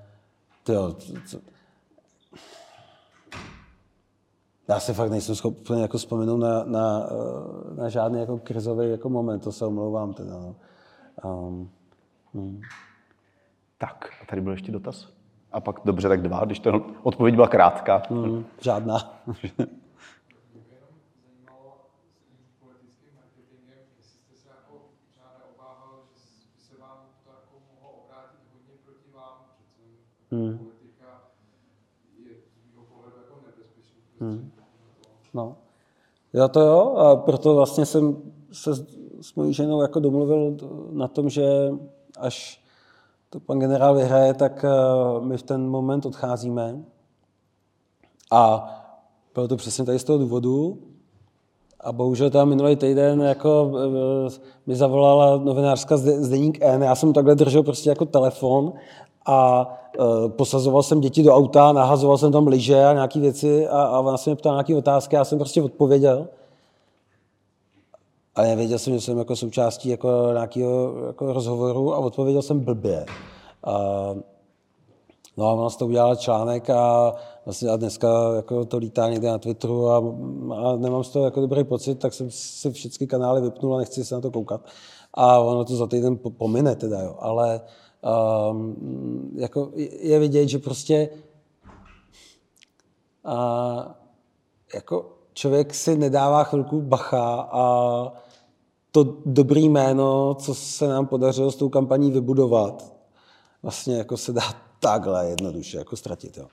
tyjo, 0.63 0.95
co, 1.27 1.37
já 4.67 4.79
se 4.79 4.93
fakt 4.93 5.11
nejsem 5.11 5.35
schopen 5.35 5.79
jako 5.79 5.97
vzpomenout 5.97 6.37
na, 6.37 6.63
na, 6.63 7.09
na 7.75 7.89
žádný 7.89 8.19
jako 8.19 8.37
krizový 8.37 8.89
jako 8.89 9.09
moment, 9.09 9.39
to 9.39 9.51
se 9.51 9.65
omlouvám 9.65 10.13
teda. 10.13 10.39
No. 10.39 10.55
Um, 11.23 11.69
hmm. 12.33 12.61
Tak, 13.77 14.09
a 14.21 14.25
tady 14.25 14.41
byl 14.41 14.51
ještě 14.51 14.71
dotaz? 14.71 15.07
A 15.51 15.59
pak 15.59 15.79
dobře, 15.85 16.09
tak 16.09 16.21
dva, 16.21 16.45
když 16.45 16.59
to 16.59 16.85
odpověď 17.03 17.35
byla 17.35 17.47
krátká. 17.47 18.01
Hmm, 18.09 18.45
žádná. 18.61 19.23
Hmm. 30.33 30.57
Politika 30.57 31.29
je 32.17 32.33
z 32.41 32.73
mého 32.73 32.85
pohledu 32.85 33.17
jako 33.17 33.35
Hmm. 34.23 34.51
No. 35.33 35.55
Já 36.33 36.47
to 36.47 36.59
jo, 36.59 36.95
a 36.97 37.15
proto 37.15 37.55
vlastně 37.55 37.85
jsem 37.85 38.17
se 38.51 38.75
s, 39.21 39.35
mojí 39.35 39.53
ženou 39.53 39.81
jako 39.81 39.99
domluvil 39.99 40.57
na 40.91 41.07
tom, 41.07 41.29
že 41.29 41.43
až 42.19 42.63
to 43.29 43.39
pan 43.39 43.59
generál 43.59 43.95
vyhraje, 43.95 44.33
tak 44.33 44.65
uh, 44.65 45.25
my 45.25 45.37
v 45.37 45.43
ten 45.43 45.69
moment 45.69 46.05
odcházíme. 46.05 46.83
A 48.31 48.69
bylo 49.33 49.47
to 49.47 49.55
přesně 49.55 49.85
tady 49.85 49.99
z 49.99 50.03
toho 50.03 50.19
důvodu. 50.19 50.77
A 51.79 51.91
bohužel 51.91 52.29
tam 52.29 52.49
minulý 52.49 52.75
týden 52.75 53.21
jako 53.21 53.63
uh, 53.63 54.33
mi 54.65 54.75
zavolala 54.75 55.37
novinářka 55.37 55.97
z 55.97 56.29
Deník 56.29 56.57
N. 56.61 56.83
Já 56.83 56.95
jsem 56.95 57.13
takhle 57.13 57.35
držel 57.35 57.63
prostě 57.63 57.89
jako 57.89 58.05
telefon 58.05 58.73
a 59.25 59.67
posazoval 60.27 60.83
jsem 60.83 60.99
děti 60.99 61.23
do 61.23 61.33
auta, 61.33 61.71
nahazoval 61.71 62.17
jsem 62.17 62.31
tam 62.31 62.47
lyže 62.47 62.85
a 62.85 62.93
nějaké 62.93 63.19
věci 63.19 63.67
a, 63.67 63.83
a 63.83 63.99
ona 63.99 64.17
se 64.17 64.29
mě 64.29 64.35
ptala 64.35 64.55
nějaké 64.55 64.75
otázky, 64.75 65.15
já 65.15 65.25
jsem 65.25 65.37
prostě 65.37 65.61
odpověděl. 65.61 66.27
Ale 68.35 68.47
nevěděl 68.47 68.79
jsem, 68.79 68.93
že 68.93 69.01
jsem 69.01 69.17
jako 69.17 69.35
součástí 69.35 69.89
jako 69.89 70.29
nějakého 70.33 70.93
jako 71.07 71.33
rozhovoru 71.33 71.93
a 71.93 71.97
odpověděl 71.97 72.41
jsem 72.41 72.59
blbě. 72.59 73.05
A, 73.63 73.73
no 75.37 75.47
a 75.47 75.53
ona 75.53 75.69
z 75.69 75.75
toho 75.75 75.89
udělala 75.89 76.15
článek 76.15 76.69
a 76.69 77.13
vlastně 77.45 77.69
a 77.69 77.77
dneska 77.77 78.07
jako 78.35 78.65
to 78.65 78.77
lítá 78.77 79.09
někde 79.09 79.27
na 79.27 79.37
Twitteru 79.37 79.89
a, 79.89 79.97
a 80.55 80.75
nemám 80.75 81.03
z 81.03 81.09
toho 81.09 81.25
jako 81.25 81.41
dobrý 81.41 81.63
pocit, 81.63 81.95
tak 81.95 82.13
jsem 82.13 82.31
si 82.31 82.71
všechny 82.71 83.07
kanály 83.07 83.41
vypnul 83.41 83.75
a 83.75 83.77
nechci 83.77 84.05
se 84.05 84.15
na 84.15 84.21
to 84.21 84.31
koukat. 84.31 84.61
A 85.13 85.39
ono 85.39 85.65
to 85.65 85.75
za 85.75 85.87
týden 85.87 86.19
pomine 86.37 86.75
teda, 86.75 86.99
jo. 87.01 87.15
Ale 87.19 87.61
um, 88.51 89.31
jako 89.35 89.71
je 89.99 90.19
vidět, 90.19 90.47
že 90.47 90.59
prostě 90.59 91.09
a, 93.25 93.95
jako 94.73 95.17
člověk 95.33 95.73
si 95.73 95.97
nedává 95.97 96.43
chvilku 96.43 96.81
bacha 96.81 97.49
a 97.51 97.63
to 98.91 99.17
dobrý 99.25 99.69
jméno, 99.69 100.35
co 100.39 100.55
se 100.55 100.87
nám 100.87 101.07
podařilo 101.07 101.51
s 101.51 101.55
tou 101.55 101.69
kampaní 101.69 102.11
vybudovat, 102.11 102.93
vlastně 103.63 103.97
jako 103.97 104.17
se 104.17 104.33
dá 104.33 104.41
takhle 104.79 105.29
jednoduše 105.29 105.77
jako 105.77 105.95
ztratit. 105.95 106.37
Jo. 106.37 106.47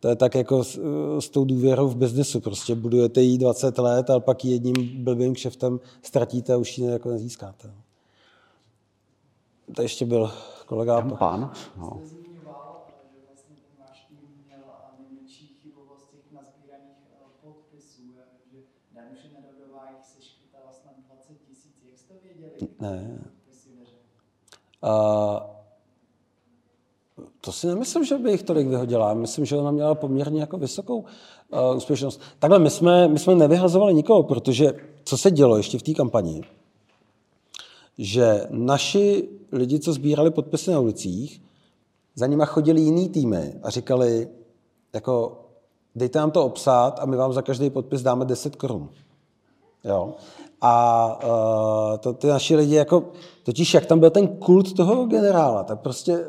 To 0.00 0.08
je 0.08 0.16
tak 0.16 0.34
jako 0.34 0.64
s, 0.64 0.80
s 1.18 1.28
tou 1.28 1.44
důvěrou 1.44 1.88
v 1.88 1.96
biznesu. 1.96 2.40
Prostě 2.40 2.74
budujete 2.74 3.20
jí 3.20 3.38
20 3.38 3.78
let, 3.78 4.10
ale 4.10 4.20
pak 4.20 4.44
ji 4.44 4.52
jedním 4.52 5.04
blbým 5.04 5.34
kšeftem 5.34 5.80
ztratíte 6.02 6.52
a 6.52 6.56
už 6.56 6.78
ji 6.78 6.86
jako 6.86 7.10
nezískáte. 7.10 7.70
To 9.74 9.82
ještě 9.82 10.06
byl 10.06 10.30
kolega. 10.66 11.02
Pán. 11.02 11.52
No. 11.78 12.00
Ne. 22.80 23.24
A 24.82 25.56
to 27.40 27.52
si 27.52 27.66
nemyslím, 27.66 28.04
že 28.04 28.18
by 28.18 28.30
jich 28.30 28.42
tolik 28.42 28.68
vyhodila. 28.68 29.14
Myslím, 29.14 29.44
že 29.44 29.56
ona 29.56 29.70
měla 29.70 29.94
poměrně 29.94 30.40
jako 30.40 30.58
vysokou 30.58 30.98
uh, 30.98 31.76
úspěšnost. 31.76 32.20
Takhle, 32.38 32.58
my 32.58 32.70
jsme, 32.70 33.08
my 33.08 33.18
jsme 33.18 33.34
nevyhazovali 33.34 33.94
nikoho, 33.94 34.22
protože 34.22 34.72
co 35.04 35.18
se 35.18 35.30
dělo 35.30 35.56
ještě 35.56 35.78
v 35.78 35.82
té 35.82 35.94
kampani, 35.94 36.42
že 37.98 38.46
naši 38.50 39.28
lidi, 39.52 39.80
co 39.80 39.92
sbírali 39.92 40.30
podpisy 40.30 40.70
na 40.70 40.80
ulicích, 40.80 41.42
za 42.14 42.26
nima 42.26 42.44
chodili 42.44 42.80
jiný 42.80 43.08
týmy 43.08 43.54
a 43.62 43.70
říkali, 43.70 44.28
jako, 44.94 45.44
dejte 45.94 46.18
nám 46.18 46.30
to 46.30 46.44
obsát 46.44 46.98
a 47.00 47.06
my 47.06 47.16
vám 47.16 47.32
za 47.32 47.42
každý 47.42 47.70
podpis 47.70 48.02
dáme 48.02 48.24
10 48.24 48.56
korun. 48.56 48.88
Jo. 49.84 50.14
A 50.60 51.18
uh, 51.24 51.98
to, 51.98 52.12
ty 52.12 52.26
naši 52.26 52.56
lidi, 52.56 52.74
jako, 52.74 53.04
totiž 53.42 53.74
jak 53.74 53.86
tam 53.86 54.00
byl 54.00 54.10
ten 54.10 54.28
kult 54.28 54.72
toho 54.72 55.06
generála, 55.06 55.64
tak 55.64 55.80
prostě 55.80 56.18
uh, 56.18 56.22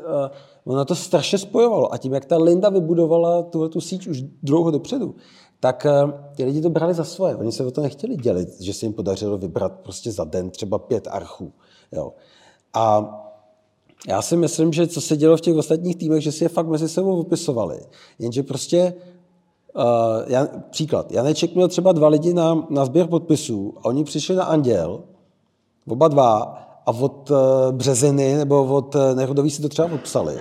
ono 0.64 0.84
to 0.84 0.94
strašně 0.94 1.38
spojovalo. 1.38 1.94
A 1.94 1.98
tím, 1.98 2.14
jak 2.14 2.24
ta 2.24 2.38
Linda 2.38 2.68
vybudovala 2.68 3.42
tuhle 3.42 3.68
tu 3.68 3.80
síť 3.80 4.06
už 4.06 4.22
dlouho 4.42 4.70
dopředu, 4.70 5.14
tak 5.60 5.86
uh, 6.04 6.10
ty 6.34 6.44
lidi 6.44 6.62
to 6.62 6.70
brali 6.70 6.94
za 6.94 7.04
svoje. 7.04 7.36
Oni 7.36 7.52
se 7.52 7.64
o 7.64 7.70
to 7.70 7.80
nechtěli 7.80 8.16
dělit, 8.16 8.60
že 8.60 8.72
se 8.72 8.86
jim 8.86 8.92
podařilo 8.92 9.38
vybrat 9.38 9.72
prostě 9.72 10.12
za 10.12 10.24
den 10.24 10.50
třeba 10.50 10.78
pět 10.78 11.08
archů. 11.10 11.52
Jo. 11.92 12.12
A 12.74 13.14
já 14.08 14.22
si 14.22 14.36
myslím, 14.36 14.72
že 14.72 14.86
co 14.86 15.00
se 15.00 15.16
dělo 15.16 15.36
v 15.36 15.40
těch 15.40 15.56
ostatních 15.56 15.96
týmech, 15.96 16.22
že 16.22 16.32
si 16.32 16.44
je 16.44 16.48
fakt 16.48 16.66
mezi 16.66 16.88
sebou 16.88 17.20
opisovali. 17.20 17.80
Jenže 18.18 18.42
prostě 18.42 18.94
Uh, 19.74 19.84
Jan, 20.26 20.48
příklad. 20.70 21.12
Janeček 21.12 21.54
měl 21.54 21.68
třeba 21.68 21.92
dva 21.92 22.08
lidi 22.08 22.34
na, 22.34 22.66
na 22.70 22.84
sběr 22.84 23.06
podpisů 23.06 23.74
a 23.78 23.84
oni 23.84 24.04
přišli 24.04 24.36
na 24.36 24.44
Anděl, 24.44 25.00
oba 25.88 26.08
dva, 26.08 26.38
a 26.86 26.92
od 26.92 27.30
uh, 27.30 27.36
Březiny 27.70 28.34
nebo 28.34 28.64
od 28.64 28.94
uh, 28.94 29.00
Nerudový 29.14 29.50
si 29.50 29.62
to 29.62 29.68
třeba 29.68 29.92
obsali. 29.94 30.40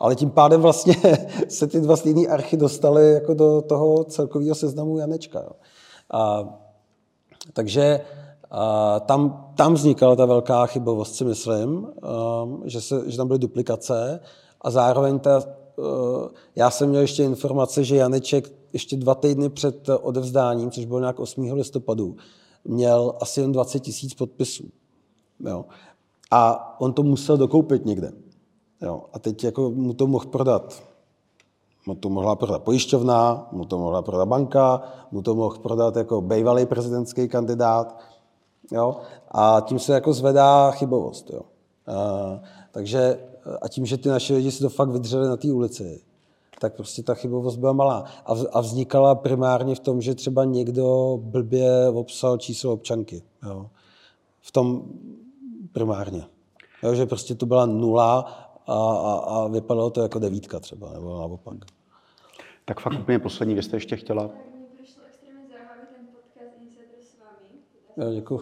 Ale 0.00 0.16
tím 0.16 0.30
pádem 0.30 0.60
vlastně 0.60 0.96
se 1.48 1.66
ty 1.66 1.80
dva 1.80 1.96
stejné 1.96 2.26
archy 2.26 2.56
dostaly 2.56 3.12
jako 3.12 3.34
do 3.34 3.62
toho 3.62 4.04
celkového 4.04 4.54
seznamu 4.54 4.98
Janečka. 4.98 5.40
Jo. 5.40 5.50
A, 6.12 6.48
takže 7.52 8.00
a, 8.50 9.00
tam, 9.00 9.52
tam 9.54 9.74
vznikala 9.74 10.16
ta 10.16 10.26
velká 10.26 10.66
chybovost, 10.66 11.14
si 11.14 11.24
myslím, 11.24 11.86
a, 12.02 12.48
že, 12.64 12.80
se, 12.80 13.10
že 13.10 13.16
tam 13.16 13.26
byly 13.26 13.38
duplikace 13.38 14.20
a 14.60 14.70
zároveň 14.70 15.18
ta, 15.18 15.42
Eh, 15.80 16.28
já 16.56 16.70
jsem 16.70 16.88
měl 16.88 17.00
ještě 17.02 17.24
informace, 17.24 17.84
že 17.84 17.96
Janeček 17.96 18.52
ještě 18.72 18.96
dva 18.96 19.14
týdny 19.14 19.48
před 19.48 19.88
odevzdáním, 19.88 20.70
což 20.70 20.84
bylo 20.84 21.00
nějak 21.00 21.20
8. 21.20 21.52
listopadu, 21.52 22.16
měl 22.64 23.14
asi 23.20 23.40
jen 23.40 23.52
20 23.52 23.80
tisíc 23.80 24.14
podpisů. 24.14 24.64
Jo. 25.40 25.64
A 26.30 26.80
on 26.80 26.92
to 26.92 27.02
musel 27.02 27.36
dokoupit 27.36 27.86
někde. 27.86 28.12
Jo. 28.82 29.02
A 29.12 29.18
teď 29.18 29.44
jako 29.44 29.70
mu 29.70 29.94
to 29.94 30.06
mohl 30.06 30.26
prodat. 30.26 30.82
Mu 31.86 31.94
to 31.94 32.08
mohla 32.08 32.36
prodat 32.36 32.62
pojišťovna, 32.62 33.48
mu 33.52 33.64
to 33.64 33.78
mohla 33.78 34.02
prodat 34.02 34.28
banka, 34.28 34.82
mu 35.10 35.22
to 35.22 35.34
mohl 35.34 35.58
prodat 35.58 35.96
jako 35.96 36.20
bývalý 36.20 36.66
prezidentský 36.66 37.28
kandidát. 37.28 38.00
Jo. 38.72 38.96
A 39.30 39.60
tím 39.60 39.78
se 39.78 39.92
jako 39.92 40.12
zvedá 40.12 40.70
chybovost. 40.70 41.30
Jo. 41.30 41.40
A, 41.86 42.40
takže 42.72 43.18
a 43.62 43.68
tím, 43.68 43.86
že 43.86 43.96
ty 43.96 44.08
naše 44.08 44.34
lidi 44.34 44.50
si 44.50 44.60
to 44.60 44.68
fakt 44.68 44.88
vydřeli 44.88 45.28
na 45.28 45.36
té 45.36 45.52
ulici, 45.52 46.02
tak 46.58 46.74
prostě 46.74 47.02
ta 47.02 47.14
chybovost 47.14 47.56
byla 47.56 47.72
malá. 47.72 48.04
A 48.52 48.60
vznikala 48.60 49.14
primárně 49.14 49.74
v 49.74 49.80
tom, 49.80 50.00
že 50.00 50.14
třeba 50.14 50.44
někdo 50.44 51.18
blbě 51.22 51.88
obsal 51.88 52.38
číslo 52.38 52.72
občanky. 52.72 53.22
Jo. 53.46 53.66
V 54.40 54.52
tom 54.52 54.82
primárně. 55.72 56.26
Jo, 56.82 56.94
že 56.94 57.06
prostě 57.06 57.34
to 57.34 57.46
byla 57.46 57.66
nula 57.66 58.26
a, 58.70 58.92
a, 58.92 59.14
a 59.14 59.48
vypadalo 59.48 59.90
to 59.90 60.02
jako 60.02 60.18
devítka 60.18 60.60
třeba, 60.60 60.92
nebo 60.92 61.18
naopak. 61.18 61.54
Tak 62.64 62.80
fakt 62.80 63.00
úplně 63.00 63.18
poslední, 63.18 63.54
vy 63.54 63.62
jste 63.62 63.76
ještě 63.76 63.96
chtěla? 63.96 64.30
Jo, 67.96 68.12
děkuji. 68.14 68.40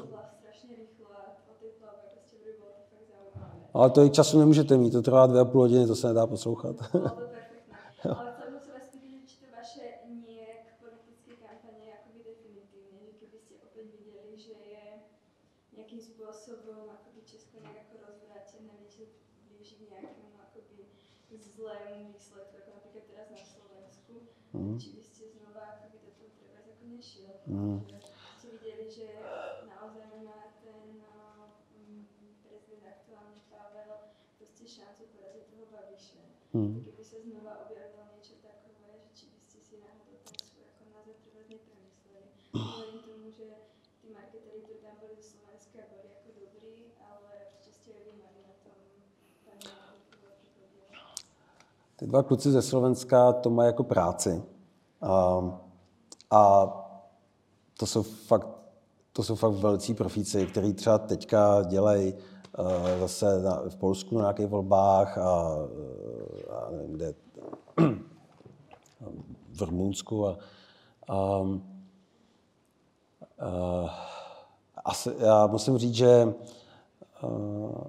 Ale 3.75 3.91
tolik 3.91 4.13
času 4.13 4.39
nemůžete 4.39 4.77
mít, 4.77 4.91
to 4.91 5.03
trvá 5.03 5.27
dvě 5.27 5.41
a 5.41 5.45
půl 5.45 5.61
hodiny, 5.61 5.87
to 5.87 5.97
se 5.97 6.09
nedá 6.09 6.27
poslouchat. 6.27 6.77
Mm. 27.49 27.81
Ste 28.39 28.49
videli, 28.53 28.85
že 28.93 29.09
naozaj 29.65 30.05
má 30.25 30.53
ten 30.63 30.79
šancu 34.69 35.03
porazit 35.13 35.45
toho 35.51 35.65
Babiše. 35.73 36.21
Hmm. 36.55 36.75
Kdyby 36.81 37.05
se 37.05 37.17
znova 37.25 37.53
objavilo 37.65 38.05
něco 38.17 38.35
takové, 38.49 38.89
že 39.03 39.09
či 39.17 39.25
byste 39.33 39.59
si 39.67 39.75
náhodou 39.83 40.19
jako 42.85 42.99
tomu, 43.07 43.31
že 43.31 43.49
ty 44.01 44.07
marketery, 44.15 44.61
tam 44.83 44.97
Slovenska, 45.21 45.79
jako 45.79 46.29
dobrý, 46.41 46.75
ale 47.11 47.35
na 48.49 48.55
tom 48.65 48.79
ty 51.97 52.07
dva 52.07 52.23
kluci 52.23 52.53
ze 52.53 52.63
Slovenska 52.63 53.33
to 53.33 53.51
mají 53.51 53.67
jako 53.67 53.85
práci. 53.85 54.43
A, 55.01 55.13
a 56.31 56.41
to 57.79 57.87
jsou 57.87 58.03
fakt, 58.03 58.49
to 59.13 59.23
jsou 59.23 59.35
fakt 59.35 59.53
velcí 59.53 59.95
profíci, 59.95 60.47
kteří 60.47 60.73
třeba 60.73 60.99
teďka 60.99 61.63
dělají 61.63 62.15
Eh, 62.59 62.99
zase 63.01 63.43
na, 63.43 63.63
v 63.69 63.77
Polsku 63.77 64.15
na 64.15 64.21
nějakých 64.21 64.47
volbách 64.47 65.19
a, 65.19 65.57
eh, 66.41 66.53
a 66.53 66.71
nevím 66.71 66.93
kde, 66.93 67.15
v 69.53 69.63
Rumunsku 69.63 70.27
a, 70.27 70.37
Um, 71.41 71.63
uh, 73.41 73.91
asi, 74.85 75.11
já 75.19 75.47
musím 75.47 75.79
říct, 75.79 75.95
že 75.95 76.35
uh, 77.23 77.83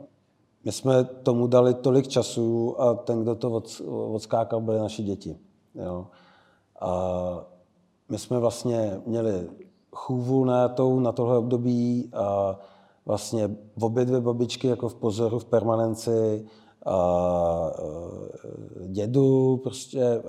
my 0.63 0.71
jsme 0.71 1.03
tomu 1.03 1.47
dali 1.47 1.73
tolik 1.73 2.07
času 2.07 2.81
a 2.81 2.93
ten, 2.93 3.21
kdo 3.21 3.35
to 3.35 3.51
od, 3.51 3.81
odskákal, 3.87 4.61
byly 4.61 4.79
naše 4.79 5.03
děti. 5.03 5.39
Jo. 5.75 6.07
A 6.81 6.89
my 8.09 8.17
jsme 8.17 8.39
vlastně 8.39 9.01
měli 9.05 9.49
chůvu 9.95 10.45
na, 10.45 10.67
tou, 10.67 10.99
na 10.99 11.11
tohle 11.11 11.37
období 11.37 12.09
a 12.13 12.59
vlastně 13.05 13.55
obě 13.81 14.05
dvě 14.05 14.21
babičky 14.21 14.67
jako 14.67 14.89
v 14.89 14.95
pozoru, 14.95 15.39
v 15.39 15.45
permanenci, 15.45 16.45
a 16.85 17.71
dědu, 18.87 19.57
prostě 19.57 20.21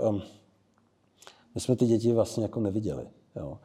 my 1.55 1.61
jsme 1.61 1.77
ty 1.77 1.87
děti 1.87 2.13
vlastně 2.13 2.43
jako 2.43 2.61
neviděli. 2.61 3.09
Jo. 3.37 3.59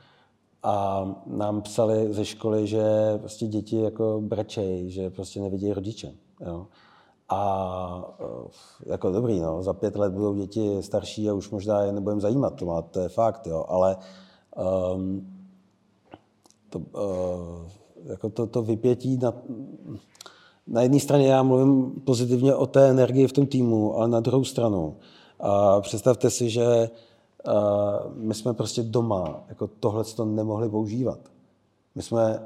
A 0.64 1.06
nám 1.26 1.62
psali 1.62 2.14
ze 2.14 2.26
školy, 2.26 2.68
že 2.68 2.84
prostě 3.18 3.48
děti 3.48 3.82
jako 3.82 4.22
brečej, 4.22 4.90
že 4.90 5.10
prostě 5.10 5.42
nevidějí 5.42 5.74
rodiče. 5.74 6.14
Jo. 6.46 6.68
A 7.30 8.14
jako 8.86 9.12
dobrý, 9.12 9.40
no, 9.40 9.64
za 9.64 9.74
pět 9.74 9.96
let 9.96 10.14
budou 10.14 10.36
děti 10.36 10.84
starší 10.84 11.30
a 11.30 11.34
už 11.34 11.50
možná 11.50 11.82
je 11.82 11.92
nebudeme 11.92 12.22
zajímat, 12.22 12.56
to, 12.56 12.66
má, 12.66 12.82
to 12.82 13.00
je 13.00 13.10
fakt, 13.10 13.48
jo, 13.48 13.66
ale 13.68 13.98
um, 14.96 15.35
to, 16.76 17.00
uh, 17.00 17.68
jako 18.06 18.30
to, 18.30 18.48
to 18.48 18.62
vypětí 18.62 19.18
na, 19.18 19.34
na 20.68 20.82
jedné 20.82 21.00
straně 21.00 21.28
já 21.28 21.44
mluvím 21.44 21.92
pozitivně 22.06 22.56
o 22.56 22.66
té 22.66 22.90
energii 22.90 23.28
v 23.28 23.34
tom 23.34 23.48
týmu, 23.48 23.98
ale 23.98 24.08
na 24.08 24.20
druhou 24.20 24.44
stranu 24.44 24.96
a 25.40 25.82
představte 25.82 26.30
si, 26.30 26.50
že 26.50 26.90
my 28.16 28.34
jsme 28.34 28.54
prostě 28.54 28.84
doma 28.84 29.44
jako 29.50 29.68
tohle 29.68 30.04
to 30.04 30.26
nemohli 30.26 30.70
používat. 30.70 31.20
My 31.96 32.02
jsme 32.02 32.40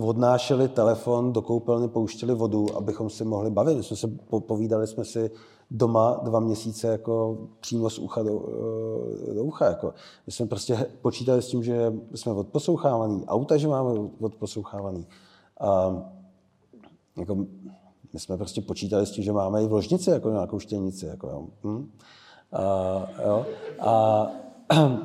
odnášeli 0.00 0.68
telefon 0.68 1.32
do 1.32 1.42
koupelny, 1.42 1.88
pouštěli 1.88 2.34
vodu, 2.34 2.76
abychom 2.76 3.10
si 3.10 3.24
mohli 3.24 3.50
bavit. 3.50 3.76
My 3.76 3.82
jsme 3.82 3.96
se 3.96 4.08
povídali 4.46 4.86
jsme 4.86 5.04
si 5.04 5.30
doma 5.70 6.20
dva 6.22 6.40
měsíce 6.40 6.88
jako 6.88 7.38
přímo 7.60 7.90
z 7.90 7.98
ucha 7.98 8.22
do, 8.22 8.42
eh, 9.30 9.34
do 9.34 9.44
ucha. 9.44 9.64
Jako. 9.64 9.94
My 10.26 10.32
jsme 10.32 10.46
prostě 10.46 10.86
počítali 11.02 11.42
s 11.42 11.46
tím, 11.46 11.62
že 11.62 11.92
jsme 12.14 12.32
odposlouchávaný, 12.32 13.26
auta, 13.26 13.56
že 13.56 13.68
máme 13.68 13.90
odposlouchávaný. 14.20 15.06
A, 15.60 16.02
jako, 17.18 17.34
my 18.12 18.20
jsme 18.20 18.36
prostě 18.36 18.60
počítali 18.60 19.06
s 19.06 19.10
tím, 19.10 19.24
že 19.24 19.32
máme 19.32 19.62
i 19.62 19.66
v 19.66 19.72
ložnici 19.72 20.10
jako 20.10 20.30
nějakou 20.30 20.58
štěnici. 20.58 21.06
Jako, 21.06 21.26
jo. 21.28 21.46
Hm? 21.64 21.90
A, 22.52 22.62
jo. 23.26 23.46
A, 23.80 24.26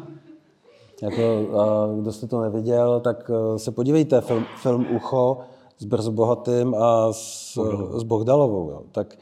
jako, 1.02 1.58
a, 1.60 1.88
kdo 2.02 2.12
jste 2.12 2.28
to 2.28 2.42
neviděl, 2.42 3.00
tak 3.00 3.32
e, 3.56 3.60
se 3.60 3.72
podívejte, 3.72 4.22
film, 4.22 4.46
film 4.62 4.88
Ucho 4.96 5.40
s 5.78 5.86
Brzo 5.86 6.12
Bohatým 6.12 6.76
a 6.76 7.14
s, 7.14 7.60
s 7.98 8.04
Bohdalovou. 8.04 8.70
Jo. 8.70 8.82
Tak 8.92 9.18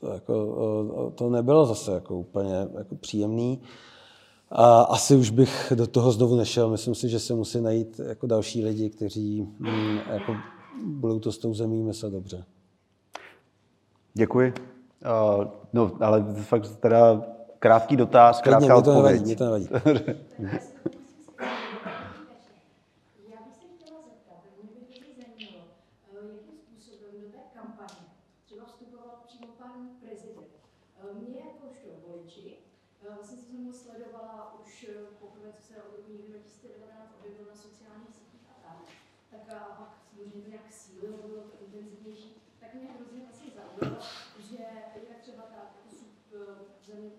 to, 0.00 0.12
jako, 0.12 1.12
to 1.14 1.30
nebylo 1.30 1.66
zase 1.66 1.92
jako 1.92 2.16
úplně 2.16 2.54
jako 2.78 2.94
příjemný. 2.94 3.60
A 4.50 4.80
asi 4.80 5.16
už 5.16 5.30
bych 5.30 5.72
do 5.76 5.86
toho 5.86 6.12
znovu 6.12 6.36
nešel. 6.36 6.70
Myslím 6.70 6.94
si, 6.94 7.08
že 7.08 7.20
se 7.20 7.34
musí 7.34 7.60
najít 7.60 8.00
jako 8.08 8.26
další 8.26 8.64
lidi, 8.64 8.90
kteří 8.90 9.42
hm, 9.60 9.98
jako 10.12 10.36
budou 10.84 11.18
to 11.18 11.32
s 11.32 11.38
tou 11.38 11.54
zemí 11.54 11.82
myslet 11.82 12.10
dobře. 12.10 12.44
Děkuji. 14.14 14.54
Uh, 15.38 15.44
no, 15.72 15.92
ale 16.00 16.24
fakt 16.34 16.76
teda 16.76 17.22
krátký 17.58 17.96
dotaz, 17.96 18.40
krátká 18.40 18.76
odpověď. 18.76 19.22
Mě 19.22 19.36
to 19.36 19.44
nevadí, 19.44 19.68
mě 19.68 19.72
to 19.72 19.84
nevadí. 19.84 19.96
Já 23.32 23.38
bych 23.46 23.54
se 23.60 23.66
chtěla 23.74 24.00
zeptat, 24.08 24.38
mě 24.62 24.70
by 24.74 24.80
mě 24.80 25.14
zajímalo, 25.20 25.64
eh, 26.12 26.28
jakým 26.36 26.58
způsobem 26.64 27.12
do 27.22 27.28
té 27.36 27.42
kampaně 27.56 28.04
třeba 28.46 28.64
vstupoval 28.70 29.12
přímo 29.26 29.46
pan 29.60 29.72
prezident. 30.02 30.52
Eh, 31.00 31.14
Mě 31.20 31.38
jakožto 31.50 31.88
voliči, 32.06 32.46
eh, 33.02 33.14
vlastně 33.16 33.36
jsem 33.38 33.66
ho 33.66 33.72
sledovala 33.84 34.34
už 34.60 34.70
poprvé, 35.22 35.48
co 35.56 35.62
se 35.68 35.74
od 35.86 35.92
roku 35.96 36.08
někdy 36.12 36.28
2019 36.32 37.10
objevil 37.18 37.44
na 37.52 37.56
sociálních 37.66 38.12
sítích 38.16 38.44
a 38.52 38.54
tak, 38.66 38.78
tak 39.32 39.42
a 39.56 39.58
pak 39.80 39.90
samozřejmě 40.08 40.42
to 40.44 40.50
nějak 40.54 40.68
sílilo, 40.82 41.16
bylo 41.32 41.42
to 41.50 41.56
intenzivnější, 41.64 42.30
tak 42.60 42.70
mě 42.74 42.86
hrozně 42.94 43.20
vlastně 43.26 43.48
zaujalo, 43.58 43.98
že 44.48 44.62
jak 45.08 45.18
třeba 45.24 45.42
ta 45.52 45.58
jako 45.66 45.80
sub, 45.98 46.12
země 46.88 47.10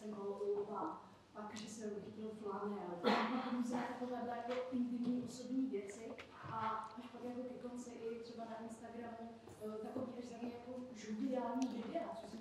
super 0.00 0.16
symbolová, 0.16 1.02
pak, 1.32 1.56
že 1.56 1.68
se 1.68 1.90
chytil 2.04 2.30
flanel, 2.42 2.90
pak 3.02 3.52
různé 3.52 3.84
takovéhle 3.88 4.36
jako 4.36 4.52
intimní 4.72 5.24
osobní 5.28 5.66
věci. 5.66 6.04
A 6.52 6.56
až 6.98 7.06
pak 7.12 7.24
jako 7.24 7.42
ke 7.42 7.68
konci 7.68 7.90
i 7.90 8.20
třeba 8.20 8.44
na 8.44 8.56
Instagramu 8.64 9.30
eh, 9.64 9.78
takový 9.82 10.12
až 10.18 10.24
za 10.24 10.36
mě 10.42 10.52
jako 10.54 10.80
žudiální 10.94 11.66
videa, 11.68 12.08
co 12.20 12.26
jsem 12.28 12.40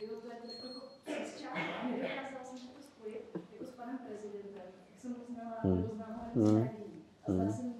jo, 0.00 0.20
to 0.20 0.26
je 0.32 0.36
trošku 0.42 0.66
jako 0.66 0.80
přes 1.04 1.44
nedokázala 1.90 2.44
jsem 2.44 2.68
to 2.68 2.82
spojit 2.82 3.22
jako 3.52 3.64
s 3.64 3.70
panem 3.70 3.98
prezidentem, 3.98 4.62
jak 4.90 5.00
jsem 5.00 5.12
ho 5.14 5.24
znala, 5.28 5.56
Hmm. 5.62 5.76
nebo 5.82 5.94
znala 5.94 6.12
ho 6.12 6.30
z 6.34 6.52
médií. 6.52 7.04
A 7.28 7.32
zdá 7.32 7.52
se 7.52 7.62
mi 7.62 7.78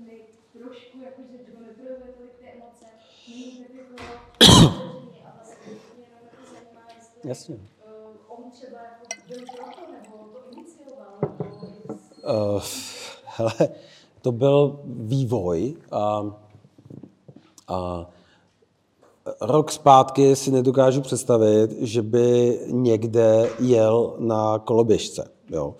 trošku 0.52 0.98
jako, 1.00 1.22
že 1.22 1.38
to 1.38 1.60
neprojevuje 1.60 2.12
tolik 2.12 2.34
ty 2.38 2.44
emoce, 2.50 2.86
není 3.28 3.64
tak 3.64 3.74
jako 3.74 3.94
a 5.26 5.30
vlastně 5.36 5.72
jenom 5.96 6.20
jako 6.24 6.42
zajímá, 6.52 6.82
jestli 6.96 7.28
Jasně. 7.28 7.56
eh, 7.86 8.18
on 8.28 8.50
třeba 8.50 8.78
jako 8.82 9.04
Uh, 12.28 12.62
hele, 13.24 13.68
to 14.22 14.32
byl 14.32 14.80
vývoj 14.84 15.76
a, 15.92 16.36
a 17.68 18.06
rok 19.40 19.72
zpátky 19.72 20.36
si 20.36 20.50
nedokážu 20.50 21.00
představit, 21.00 21.70
že 21.80 22.02
by 22.02 22.60
někde 22.66 23.50
jel 23.58 24.14
na 24.18 24.58
koloběžce. 24.58 25.30
Jo. 25.50 25.74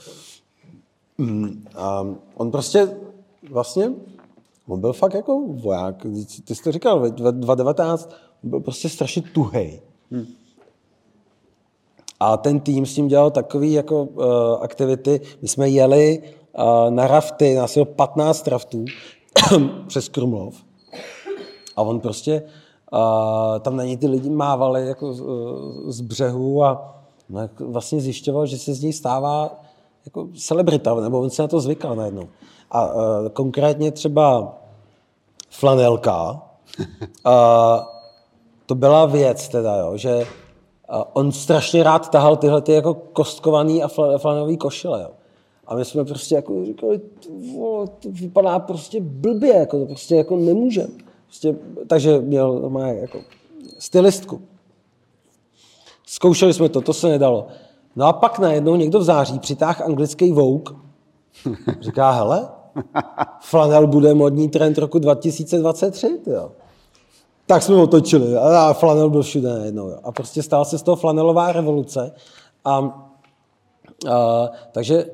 Mm, 1.19 1.65
A 1.75 2.07
on 2.35 2.51
prostě 2.51 2.97
vlastně, 3.51 3.93
on 4.67 4.81
byl 4.81 4.93
fakt 4.93 5.15
jako 5.15 5.41
voják. 5.49 6.07
Ty 6.45 6.55
jsi 6.55 6.63
to 6.63 6.73
říkal, 6.73 7.01
ve 7.01 7.11
2019 7.11 8.11
on 8.45 8.51
byl 8.51 8.61
prostě 8.61 8.89
strašně 8.89 9.23
tuhej. 9.23 9.83
A 12.21 12.37
ten 12.37 12.61
tým 12.61 12.87
s 12.87 12.95
tím 12.95 13.09
dělal 13.09 13.31
takové 13.31 13.67
jako, 13.67 14.03
uh, 14.03 14.25
aktivity. 14.61 15.21
My 15.43 15.49
jsme 15.49 15.69
jeli 15.69 16.23
uh, 16.59 16.91
na 16.91 17.07
rafty, 17.07 17.55
nás 17.55 17.75
bylo 17.75 17.85
15 17.85 18.49
raftů 18.49 18.85
přes 19.87 20.09
Krumlov. 20.09 20.55
A 21.77 21.83
on 21.83 22.01
prostě 22.01 22.43
uh, 22.93 23.59
tam 23.61 23.77
na 23.77 23.85
něj 23.85 23.97
ty 23.97 24.07
lidi 24.07 24.31
mávali 24.31 24.87
jako 24.87 25.13
z, 25.13 25.21
uh, 25.21 25.91
z 25.91 26.01
břehu 26.01 26.65
a 26.65 26.95
no, 27.29 27.41
jako 27.41 27.69
vlastně 27.69 28.01
zjišťoval, 28.01 28.47
že 28.47 28.59
se 28.59 28.75
z 28.75 28.83
něj 28.83 28.93
stává 28.93 29.61
jako 30.05 30.29
celebrita, 30.39 30.95
nebo 30.95 31.21
on 31.21 31.31
se 31.31 31.43
na 31.43 31.49
to 31.49 31.61
zvykal 31.61 31.97
najednou. 31.97 32.29
A 32.71 32.95
uh, 32.95 33.29
konkrétně 33.33 33.93
třeba 33.93 34.55
flanelka, 35.51 36.31
uh, 36.31 36.83
to 38.67 38.75
byla 38.75 39.07
věc 39.07 39.49
teda, 39.49 39.77
jo, 39.77 39.97
že 39.97 40.27
on 41.13 41.33
strašně 41.33 41.83
rád 41.83 42.11
tahal 42.11 42.37
tyhle 42.37 42.63
ty 42.63 42.73
jako 42.73 42.95
kostkovaný 42.95 43.83
a 43.83 43.89
fla- 43.89 44.19
flanelový 44.19 44.57
košile. 44.57 45.03
Jo. 45.03 45.11
A 45.67 45.75
my 45.75 45.85
jsme 45.85 46.05
prostě 46.05 46.35
jako 46.35 46.65
říkali, 46.65 46.99
"Ty 46.99 47.29
vole, 47.57 47.87
to 47.87 48.09
vypadá 48.11 48.59
prostě 48.59 49.01
blbě, 49.01 49.57
jako 49.57 49.79
to 49.79 49.87
prostě 49.87 50.17
jako 50.17 50.37
nemůžem. 50.37 50.89
Prostě, 51.27 51.57
takže 51.87 52.21
měl 52.21 52.71
má 52.71 52.89
jako 52.89 53.21
stylistku. 53.79 54.43
Zkoušeli 56.07 56.55
jsme 56.55 56.69
to, 56.69 56.81
to 56.81 56.93
se 56.93 57.09
nedalo. 57.09 57.47
No 57.97 58.07
a 58.07 58.13
pak 58.13 58.39
najednou 58.39 58.77
někdo 58.77 58.99
v 58.99 59.03
září 59.03 59.39
přitáhl 59.39 59.85
anglický 59.85 60.33
Vogue. 60.33 60.77
Říká, 61.81 62.11
hele, 62.11 62.49
flanel 63.41 63.87
bude 63.87 64.15
modní 64.15 64.49
trend 64.49 64.79
roku 64.79 64.99
2023, 64.99 66.21
jo. 66.27 66.53
Tak 67.49 67.63
jsme 67.63 67.77
otočili 67.77 68.37
a 68.37 68.73
flanel 68.73 69.11
byl 69.11 69.23
všude 69.23 69.49
najednou. 69.49 69.91
A 70.03 70.13
prostě 70.13 70.43
stala 70.43 70.65
se 70.65 70.79
z 70.79 70.83
toho 70.83 70.97
flanelová 70.97 71.53
revoluce. 71.53 72.13
A, 72.65 72.77
a, 74.11 74.49
takže 74.73 75.05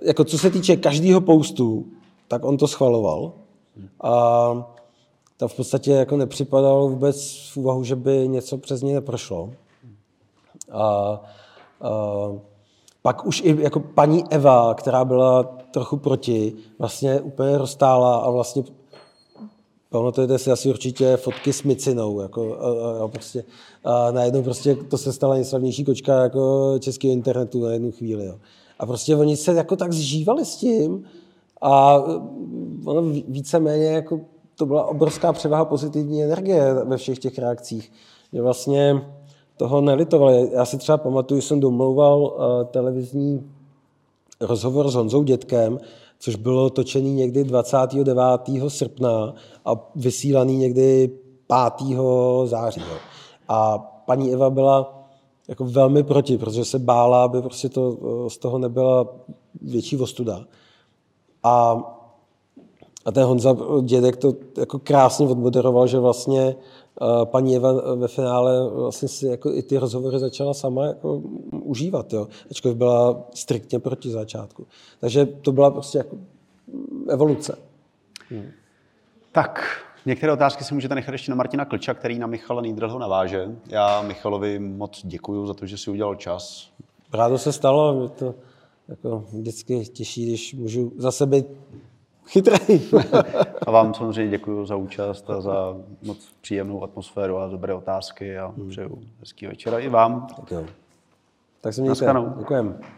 jako 0.00 0.24
co 0.24 0.38
se 0.38 0.50
týče 0.50 0.76
každého 0.76 1.20
postu, 1.20 1.86
tak 2.28 2.44
on 2.44 2.56
to 2.56 2.68
schvaloval. 2.68 3.32
A 4.02 4.12
to 5.36 5.48
v 5.48 5.56
podstatě 5.56 5.92
jako 5.92 6.16
nepřipadalo 6.16 6.88
vůbec 6.88 7.48
v 7.52 7.56
úvahu, 7.56 7.84
že 7.84 7.96
by 7.96 8.28
něco 8.28 8.58
přes 8.58 8.82
něj 8.82 8.94
neprošlo. 8.94 9.50
A, 10.72 10.82
a 10.82 11.20
pak 13.02 13.26
už 13.26 13.42
i 13.44 13.62
jako 13.62 13.80
paní 13.80 14.24
Eva, 14.30 14.74
která 14.74 15.04
byla 15.04 15.42
trochu 15.70 15.96
proti, 15.96 16.52
vlastně 16.78 17.20
úplně 17.20 17.58
roztála 17.58 18.16
a 18.16 18.30
vlastně 18.30 18.62
Pamatujete 19.90 20.38
si 20.38 20.50
asi 20.50 20.68
určitě 20.68 21.16
fotky 21.16 21.52
s 21.52 21.62
micinou, 21.62 22.20
jako, 22.20 22.58
a, 22.60 23.04
a, 23.04 23.08
prostě, 23.08 23.44
a 23.84 24.10
najednou 24.10 24.42
prostě 24.42 24.74
to 24.74 24.98
se 24.98 25.12
stala 25.12 25.34
nejslavnější 25.34 25.84
kočka 25.84 26.22
jako 26.22 26.74
českého 26.78 27.12
internetu 27.12 27.64
na 27.64 27.72
jednu 27.72 27.92
chvíli. 27.92 28.26
Jo. 28.26 28.38
A 28.78 28.86
prostě 28.86 29.16
oni 29.16 29.36
se 29.36 29.52
jako 29.52 29.76
tak 29.76 29.92
zžívali 29.92 30.44
s 30.44 30.56
tím 30.56 31.04
a 31.62 31.96
ono 32.84 33.02
víceméně 33.28 33.86
jako 33.86 34.20
to 34.54 34.66
byla 34.66 34.84
obrovská 34.84 35.32
převaha 35.32 35.64
pozitivní 35.64 36.24
energie 36.24 36.74
ve 36.84 36.96
všech 36.96 37.18
těch 37.18 37.38
reakcích. 37.38 37.92
Že 38.32 38.42
vlastně 38.42 39.02
toho 39.56 39.80
nelitovali. 39.80 40.50
Já 40.52 40.64
si 40.64 40.78
třeba 40.78 40.98
pamatuju, 40.98 41.40
jsem 41.40 41.60
domlouval 41.60 42.20
uh, 42.22 42.64
televizní 42.70 43.50
rozhovor 44.40 44.90
s 44.90 44.94
Honzou 44.94 45.22
Dětkem, 45.22 45.78
což 46.18 46.36
bylo 46.36 46.70
točený 46.70 47.14
někdy 47.14 47.44
29. 47.44 48.14
srpna 48.68 49.34
a 49.64 49.90
vysílaný 49.94 50.56
někdy 50.56 51.10
5. 51.78 51.98
září. 52.44 52.80
Jo. 52.80 52.96
A 53.48 53.78
paní 53.78 54.32
Eva 54.32 54.50
byla 54.50 55.08
jako 55.48 55.64
velmi 55.64 56.02
proti, 56.02 56.38
protože 56.38 56.64
se 56.64 56.78
bála, 56.78 57.24
aby 57.24 57.42
prostě 57.42 57.68
to, 57.68 57.98
z 58.28 58.38
toho 58.38 58.58
nebyla 58.58 59.06
větší 59.62 59.96
ostuda. 59.96 60.44
A, 61.42 61.82
a 63.04 63.12
ten 63.12 63.24
Honza 63.24 63.56
Dědek 63.82 64.16
to 64.16 64.34
jako 64.58 64.78
krásně 64.78 65.28
odmoderoval, 65.28 65.86
že 65.86 65.98
vlastně 65.98 66.56
paní 67.24 67.56
Eva 67.56 67.94
ve 67.94 68.08
finále 68.08 68.70
vlastně 68.70 69.08
si 69.08 69.26
jako 69.26 69.52
i 69.52 69.62
ty 69.62 69.78
rozhovory 69.78 70.18
začala 70.18 70.54
sama 70.54 70.86
jako 70.86 71.22
užívat, 71.50 72.12
jo. 72.12 72.28
ačkoliv 72.50 72.76
byla 72.76 73.22
striktně 73.34 73.78
proti 73.78 74.10
začátku. 74.10 74.66
Takže 75.00 75.26
to 75.26 75.52
byla 75.52 75.70
prostě 75.70 75.98
jako 75.98 76.16
evoluce. 77.08 77.58
Hmm. 78.30 78.50
Tak, 79.32 79.80
některé 80.06 80.32
otázky 80.32 80.64
si 80.64 80.74
můžete 80.74 80.94
nechat 80.94 81.12
ještě 81.12 81.30
na 81.30 81.36
Martina 81.36 81.64
Klča, 81.64 81.94
který 81.94 82.18
na 82.18 82.26
Michala 82.26 82.62
Niedrlho 82.62 82.98
naváže. 82.98 83.48
Já 83.66 84.02
Michalovi 84.02 84.58
moc 84.58 85.00
děkuji 85.04 85.46
za 85.46 85.54
to, 85.54 85.66
že 85.66 85.78
si 85.78 85.90
udělal 85.90 86.14
čas. 86.14 86.70
Rádo 87.12 87.38
se 87.38 87.52
stalo, 87.52 87.94
mě 87.94 88.08
to 88.08 88.34
jako 88.88 89.24
vždycky 89.32 89.84
těší, 89.84 90.26
když 90.26 90.54
můžu 90.54 90.92
za 90.96 91.12
sebe 91.12 91.42
chytrý. 92.28 92.80
a 93.66 93.70
vám 93.70 93.94
samozřejmě 93.94 94.30
děkuji 94.30 94.66
za 94.66 94.76
účast 94.76 95.30
a 95.30 95.40
za 95.40 95.76
moc 96.02 96.32
příjemnou 96.40 96.82
atmosféru 96.82 97.38
a 97.38 97.48
dobré 97.48 97.74
otázky 97.74 98.38
a 98.38 98.54
přeju 98.68 99.02
hezký 99.20 99.46
večer 99.46 99.74
i 99.78 99.88
vám. 99.88 100.26
Tak 100.36 100.50
jo. 100.50 100.66
Tak 101.60 101.74
se 101.74 101.80
mějte. 101.80 102.14
Děkujeme. 102.38 102.97